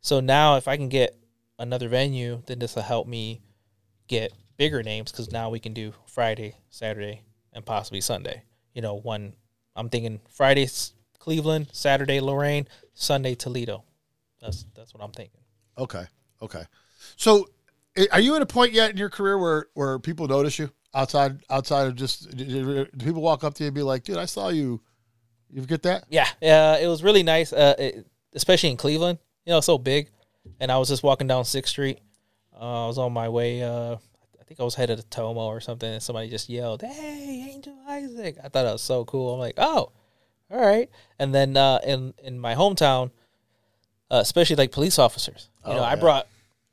So 0.00 0.20
now 0.20 0.56
if 0.56 0.68
I 0.68 0.76
can 0.76 0.88
get 0.88 1.16
another 1.58 1.88
venue, 1.88 2.42
then 2.46 2.58
this 2.58 2.76
will 2.76 2.82
help 2.82 3.06
me 3.06 3.42
get 4.08 4.32
bigger 4.56 4.82
names 4.82 5.10
because 5.10 5.32
now 5.32 5.50
we 5.50 5.58
can 5.58 5.74
do 5.74 5.92
Friday, 6.06 6.54
Saturday, 6.70 7.22
and 7.52 7.64
possibly 7.64 8.00
Sunday. 8.00 8.44
You 8.72 8.82
know, 8.82 8.94
one 8.94 9.34
I'm 9.74 9.88
thinking 9.88 10.20
Friday 10.30 10.68
Cleveland, 11.26 11.66
Saturday 11.72 12.20
Lorain, 12.20 12.68
Sunday 12.94 13.34
Toledo. 13.34 13.82
That's 14.40 14.64
that's 14.76 14.94
what 14.94 15.02
I'm 15.02 15.10
thinking. 15.10 15.40
Okay, 15.76 16.04
okay. 16.40 16.62
So 17.16 17.48
are 18.12 18.20
you 18.20 18.36
at 18.36 18.42
a 18.42 18.46
point 18.46 18.72
yet 18.72 18.92
in 18.92 18.96
your 18.96 19.10
career 19.10 19.36
where 19.36 19.66
where 19.74 19.98
people 19.98 20.28
notice 20.28 20.56
you 20.56 20.70
outside 20.94 21.40
outside 21.50 21.88
of 21.88 21.96
just 21.96 22.30
do- 22.36 22.86
people 23.00 23.22
walk 23.22 23.42
up 23.42 23.54
to 23.54 23.64
you 23.64 23.68
and 23.68 23.74
be 23.74 23.82
like, 23.82 24.04
"Dude, 24.04 24.18
I 24.18 24.26
saw 24.26 24.50
you." 24.50 24.80
You 25.50 25.62
get 25.62 25.82
that? 25.82 26.04
Yeah, 26.08 26.28
uh, 26.42 26.78
it 26.80 26.86
was 26.86 27.02
really 27.02 27.22
nice, 27.22 27.52
uh, 27.52 27.74
it, 27.78 28.06
especially 28.34 28.70
in 28.70 28.76
Cleveland. 28.76 29.18
You 29.44 29.52
know, 29.52 29.58
it's 29.58 29.66
so 29.66 29.78
big. 29.78 30.10
And 30.60 30.70
I 30.70 30.78
was 30.78 30.88
just 30.88 31.02
walking 31.02 31.26
down 31.26 31.44
Sixth 31.44 31.70
Street. 31.70 31.98
Uh, 32.52 32.84
I 32.84 32.86
was 32.86 32.98
on 32.98 33.12
my 33.12 33.28
way. 33.28 33.62
Uh, 33.62 33.94
I 33.94 34.44
think 34.44 34.60
I 34.60 34.64
was 34.64 34.74
headed 34.76 34.98
to 34.98 35.06
Tomo 35.06 35.46
or 35.46 35.60
something, 35.60 35.92
and 35.92 36.02
somebody 36.02 36.30
just 36.30 36.48
yelled, 36.48 36.82
"Hey, 36.82 37.50
Angel 37.52 37.76
Isaac!" 37.88 38.36
I 38.38 38.42
thought 38.42 38.62
that 38.62 38.72
was 38.72 38.82
so 38.82 39.04
cool. 39.04 39.34
I'm 39.34 39.40
like, 39.40 39.54
"Oh, 39.58 39.92
all 40.50 40.60
right." 40.60 40.88
And 41.18 41.34
then 41.34 41.56
uh, 41.56 41.80
in 41.84 42.14
in 42.22 42.38
my 42.38 42.54
hometown, 42.54 43.10
uh, 44.10 44.16
especially 44.22 44.56
like 44.56 44.72
police 44.72 44.98
officers. 44.98 45.48
You 45.66 45.74
know, 45.74 45.80
Oh, 45.80 45.84
I 45.84 45.96
brought 45.96 46.26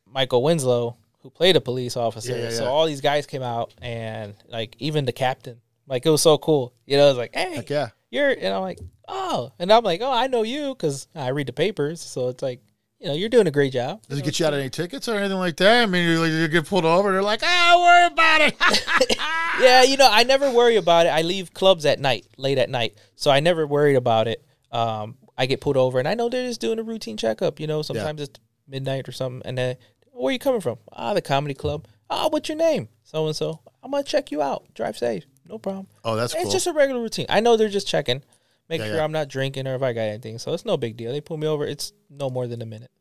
Michael 0.06 0.44
Winslow, 0.44 0.96
who 1.22 1.30
played 1.30 1.56
a 1.56 1.62
police 1.62 1.98
officer. 1.98 2.36
Yeah, 2.36 2.44
yeah, 2.44 2.50
So 2.52 2.64
yeah. 2.64 2.70
all 2.70 2.86
these 2.86 3.02
guys 3.02 3.26
came 3.26 3.42
out, 3.44 3.74
and 3.82 4.36
like 4.50 4.76
even 4.80 5.06
the 5.06 5.12
captain, 5.14 5.60
like 5.88 6.06
it 6.06 6.10
was 6.10 6.22
so 6.22 6.38
cool. 6.38 6.74
You 6.86 6.98
know, 6.98 7.06
it 7.06 7.10
was 7.10 7.18
like, 7.18 7.34
hey, 7.36 7.56
Heck 7.56 7.70
yeah. 7.70 7.90
you're, 8.12 8.30
and 8.30 8.54
I'm 8.54 8.62
like, 8.62 8.80
oh, 9.08 9.52
and 9.58 9.72
I'm 9.72 9.84
like, 9.84 10.02
oh, 10.02 10.12
I 10.12 10.28
know 10.28 10.44
you 10.44 10.76
because 10.76 11.08
I 11.16 11.30
read 11.30 11.48
the 11.48 11.54
papers. 11.54 12.02
So 12.02 12.28
it's 12.30 12.44
like, 12.44 12.62
you 13.04 13.10
know, 13.10 13.16
you're 13.16 13.28
doing 13.30 13.48
a 13.48 13.52
great 13.52 13.74
job. 13.74 14.02
Does 14.08 14.20
it 14.20 14.24
get 14.24 14.40
you 14.40 14.46
out 14.46 14.54
any 14.54 14.70
tickets 14.70 15.10
or 15.10 15.18
anything 15.18 15.38
like 15.38 15.58
that? 15.58 15.84
I 15.84 15.86
mean, 15.88 16.08
you, 16.08 16.24
you 16.24 16.48
get 16.48 16.66
pulled 16.66 16.86
over, 16.86 17.10
and 17.10 17.16
they're 17.16 17.22
like, 17.22 17.42
"Ah, 17.44 17.72
don't 17.74 17.82
worry 17.84 18.08
about 18.08 18.42
it." 18.42 19.18
yeah, 19.62 19.84
you 19.84 19.98
know, 19.98 20.08
I 20.10 20.24
never 20.24 20.50
worry 20.50 20.78
about 20.78 21.06
it. 21.06 21.10
I 21.10 21.22
leave 21.22 21.54
clubs 21.54 21.86
at 21.86 22.00
night, 22.00 22.26
late 22.38 22.58
at 22.58 22.70
night, 22.70 22.98
so 23.18 23.30
I 23.30 23.42
never 23.42 23.68
worried 23.68 23.98
about 23.98 24.30
it. 24.30 24.46
Um, 24.72 25.18
I 25.38 25.48
get 25.48 25.60
pulled 25.60 25.76
over, 25.76 26.00
and 26.00 26.08
I 26.08 26.14
know 26.14 26.30
they're 26.30 26.48
just 26.48 26.62
doing 26.62 26.80
a 26.80 26.84
routine 26.84 27.18
checkup. 27.18 27.60
You 27.60 27.68
know, 27.68 27.82
sometimes 27.82 28.22
it's 28.22 28.40
midnight 28.70 29.10
or 29.10 29.12
something, 29.12 29.42
and 29.44 29.58
then 29.58 29.76
where 30.12 30.30
are 30.30 30.32
you 30.32 30.40
coming 30.40 30.62
from? 30.62 30.78
Ah, 30.94 31.14
the 31.14 31.22
comedy 31.22 31.56
club. 31.56 31.86
Ah, 32.10 32.30
what's 32.30 32.48
your 32.48 32.58
name? 32.58 32.88
So 33.04 33.28
and 33.28 33.36
so. 33.36 33.60
I'm 33.84 33.92
gonna 33.92 34.04
check 34.04 34.32
you 34.32 34.42
out. 34.42 34.74
Drive 34.76 34.98
safe. 34.98 35.26
No 35.50 35.58
problem. 35.58 35.88
oh, 36.06 36.16
that's 36.16 36.34
It's 36.34 36.44
cool. 36.44 36.52
just 36.54 36.68
a 36.68 36.72
regular 36.74 37.02
routine. 37.02 37.26
I 37.28 37.42
know 37.42 37.58
they're 37.58 37.68
just 37.68 37.88
checking, 37.88 38.24
make 38.70 38.80
Yeah, 38.82 38.88
sure 38.88 38.96
yeah. 38.98 39.04
I'm 39.04 39.12
not 39.12 39.28
drinking 39.30 39.68
or 39.68 39.76
if 39.76 39.82
I 39.82 39.94
got 39.94 40.02
anything. 40.02 40.38
So 40.40 40.54
it's 40.54 40.66
no 40.66 40.78
big 40.78 40.98
deal. 40.98 41.12
They 41.12 41.22
pull 41.22 41.38
me 41.38 41.48
over. 41.48 41.66
It's 41.66 41.94
no 42.10 42.30
more 42.30 42.48
than 42.48 42.62
a 42.62 42.66
minute. 42.66 42.92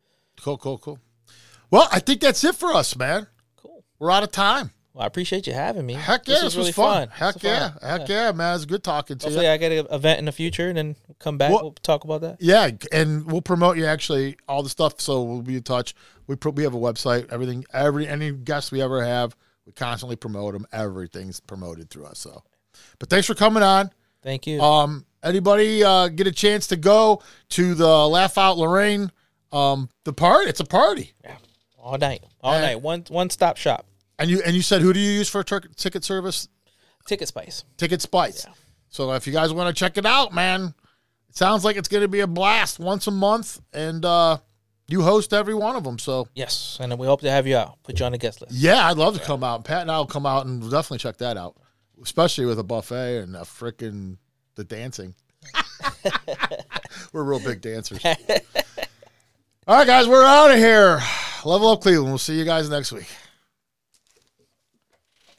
cool, 0.40 0.58
cool, 0.58 0.78
cool. 0.78 0.98
Well, 1.70 1.88
I 1.90 2.00
think 2.00 2.20
that's 2.20 2.44
it 2.44 2.54
for 2.54 2.72
us, 2.74 2.96
man. 2.96 3.26
Cool. 3.56 3.84
We're 3.98 4.10
out 4.10 4.22
of 4.22 4.30
time. 4.32 4.70
Well, 4.92 5.04
I 5.04 5.06
appreciate 5.06 5.46
you 5.46 5.54
having 5.54 5.86
me. 5.86 5.94
Heck 5.94 6.28
yeah, 6.28 6.40
this, 6.42 6.54
was, 6.54 6.68
fun. 6.74 7.08
Heck 7.08 7.34
This 7.34 7.44
was 7.44 7.50
yeah, 7.50 7.70
fun. 7.70 8.00
heck 8.00 8.08
yeah, 8.10 8.32
man. 8.32 8.54
It's 8.56 8.66
good 8.66 8.84
talking 8.84 9.16
to 9.16 9.24
Hopefully, 9.24 9.46
you. 9.46 9.52
I 9.52 9.56
get 9.56 9.72
an 9.72 9.86
event 9.90 10.18
in 10.18 10.26
the 10.26 10.32
future, 10.32 10.68
and 10.68 10.76
then 10.76 10.96
come 11.18 11.38
back. 11.38 11.50
Well- 11.50 11.62
we'll 11.62 11.72
talk 11.72 12.04
about 12.04 12.20
that. 12.20 12.36
Yeah, 12.40 12.68
and 12.92 13.24
we'll 13.24 13.40
promote 13.40 13.78
you 13.78 13.86
actually 13.86 14.36
all 14.46 14.62
the 14.62 14.68
stuff. 14.68 15.00
So 15.00 15.22
we'll 15.22 15.40
be 15.40 15.56
in 15.56 15.62
touch. 15.62 15.94
We 16.26 16.36
pro- 16.36 16.52
we 16.52 16.62
have 16.64 16.74
a 16.74 16.78
website. 16.78 17.32
Everything, 17.32 17.64
every 17.72 18.06
any 18.06 18.32
guests 18.32 18.70
we 18.70 18.82
ever 18.82 19.02
have, 19.02 19.34
we 19.64 19.72
constantly 19.72 20.16
promote 20.16 20.52
them. 20.52 20.66
Everything's 20.74 21.40
promoted 21.40 21.88
through 21.88 22.04
us. 22.04 22.18
So, 22.18 22.42
but 22.98 23.08
thanks 23.08 23.26
for 23.26 23.34
coming 23.34 23.62
on. 23.62 23.90
Thank 24.22 24.46
you. 24.46 24.60
Um, 24.60 25.06
anybody 25.22 25.82
uh, 25.84 26.08
get 26.08 26.26
a 26.26 26.32
chance 26.32 26.66
to 26.68 26.76
go 26.76 27.22
to 27.50 27.74
the 27.74 28.08
Laugh 28.08 28.36
Out 28.38 28.58
Lorain? 28.58 29.10
Um, 29.52 29.88
the 30.04 30.12
party. 30.12 30.48
It's 30.48 30.60
a 30.60 30.64
party. 30.64 31.12
all 31.78 31.98
night, 31.98 32.24
all 32.40 32.54
Uh, 32.54 32.60
night. 32.60 32.80
One 32.80 33.04
one 33.08 33.28
stop 33.30 33.56
shop. 33.56 33.86
And 34.18 34.30
you 34.30 34.40
and 34.44 34.54
you 34.54 34.62
said 34.62 34.82
who 34.82 34.92
do 34.92 35.00
you 35.00 35.10
use 35.10 35.28
for 35.28 35.42
ticket 35.42 36.04
service? 36.04 36.48
Ticket 37.06 37.28
Spice. 37.28 37.64
Ticket 37.76 38.00
Spice. 38.00 38.46
So 38.88 39.12
if 39.12 39.26
you 39.26 39.32
guys 39.32 39.52
want 39.52 39.74
to 39.74 39.78
check 39.78 39.96
it 39.98 40.06
out, 40.06 40.32
man, 40.32 40.74
it 41.28 41.36
sounds 41.36 41.64
like 41.64 41.76
it's 41.76 41.88
going 41.88 42.02
to 42.02 42.08
be 42.08 42.20
a 42.20 42.26
blast 42.26 42.78
once 42.78 43.06
a 43.06 43.10
month, 43.10 43.60
and 43.72 44.04
uh, 44.04 44.38
you 44.86 45.02
host 45.02 45.32
every 45.32 45.54
one 45.54 45.74
of 45.74 45.82
them. 45.82 45.98
So 45.98 46.28
Yes, 46.34 46.76
and 46.80 46.96
we 46.98 47.06
hope 47.06 47.22
to 47.22 47.30
have 47.30 47.46
you 47.46 47.56
out. 47.56 47.78
Put 47.82 47.98
you 47.98 48.06
on 48.06 48.12
the 48.12 48.18
guest 48.18 48.40
list. 48.42 48.52
yeah, 48.54 48.86
I'd 48.86 48.96
love 48.98 49.18
to 49.18 49.24
come 49.24 49.42
out. 49.42 49.64
Pat 49.64 49.82
and 49.82 49.90
I 49.90 49.98
will 49.98 50.06
come 50.06 50.26
out 50.26 50.46
and 50.46 50.60
definitely 50.62 50.98
check 50.98 51.16
that 51.18 51.36
out, 51.36 51.56
especially 52.02 52.44
with 52.46 52.58
a 52.58 52.62
buffet 52.64 53.18
and 53.22 53.34
a 53.34 53.40
freaking 53.40 54.18
the 54.54 54.64
dancing. 54.64 55.14
we're 57.12 57.22
real 57.24 57.40
big 57.40 57.60
dancers. 57.60 58.04
All 59.66 59.76
right, 59.76 59.86
guys, 59.86 60.08
we're 60.08 60.24
out 60.24 60.50
of 60.50 60.58
here. 60.58 61.00
Level 61.44 61.68
up, 61.68 61.80
Cleveland. 61.80 62.08
We'll 62.10 62.18
see 62.18 62.38
you 62.38 62.44
guys 62.44 62.68
next 62.68 62.92
week. 62.92 63.08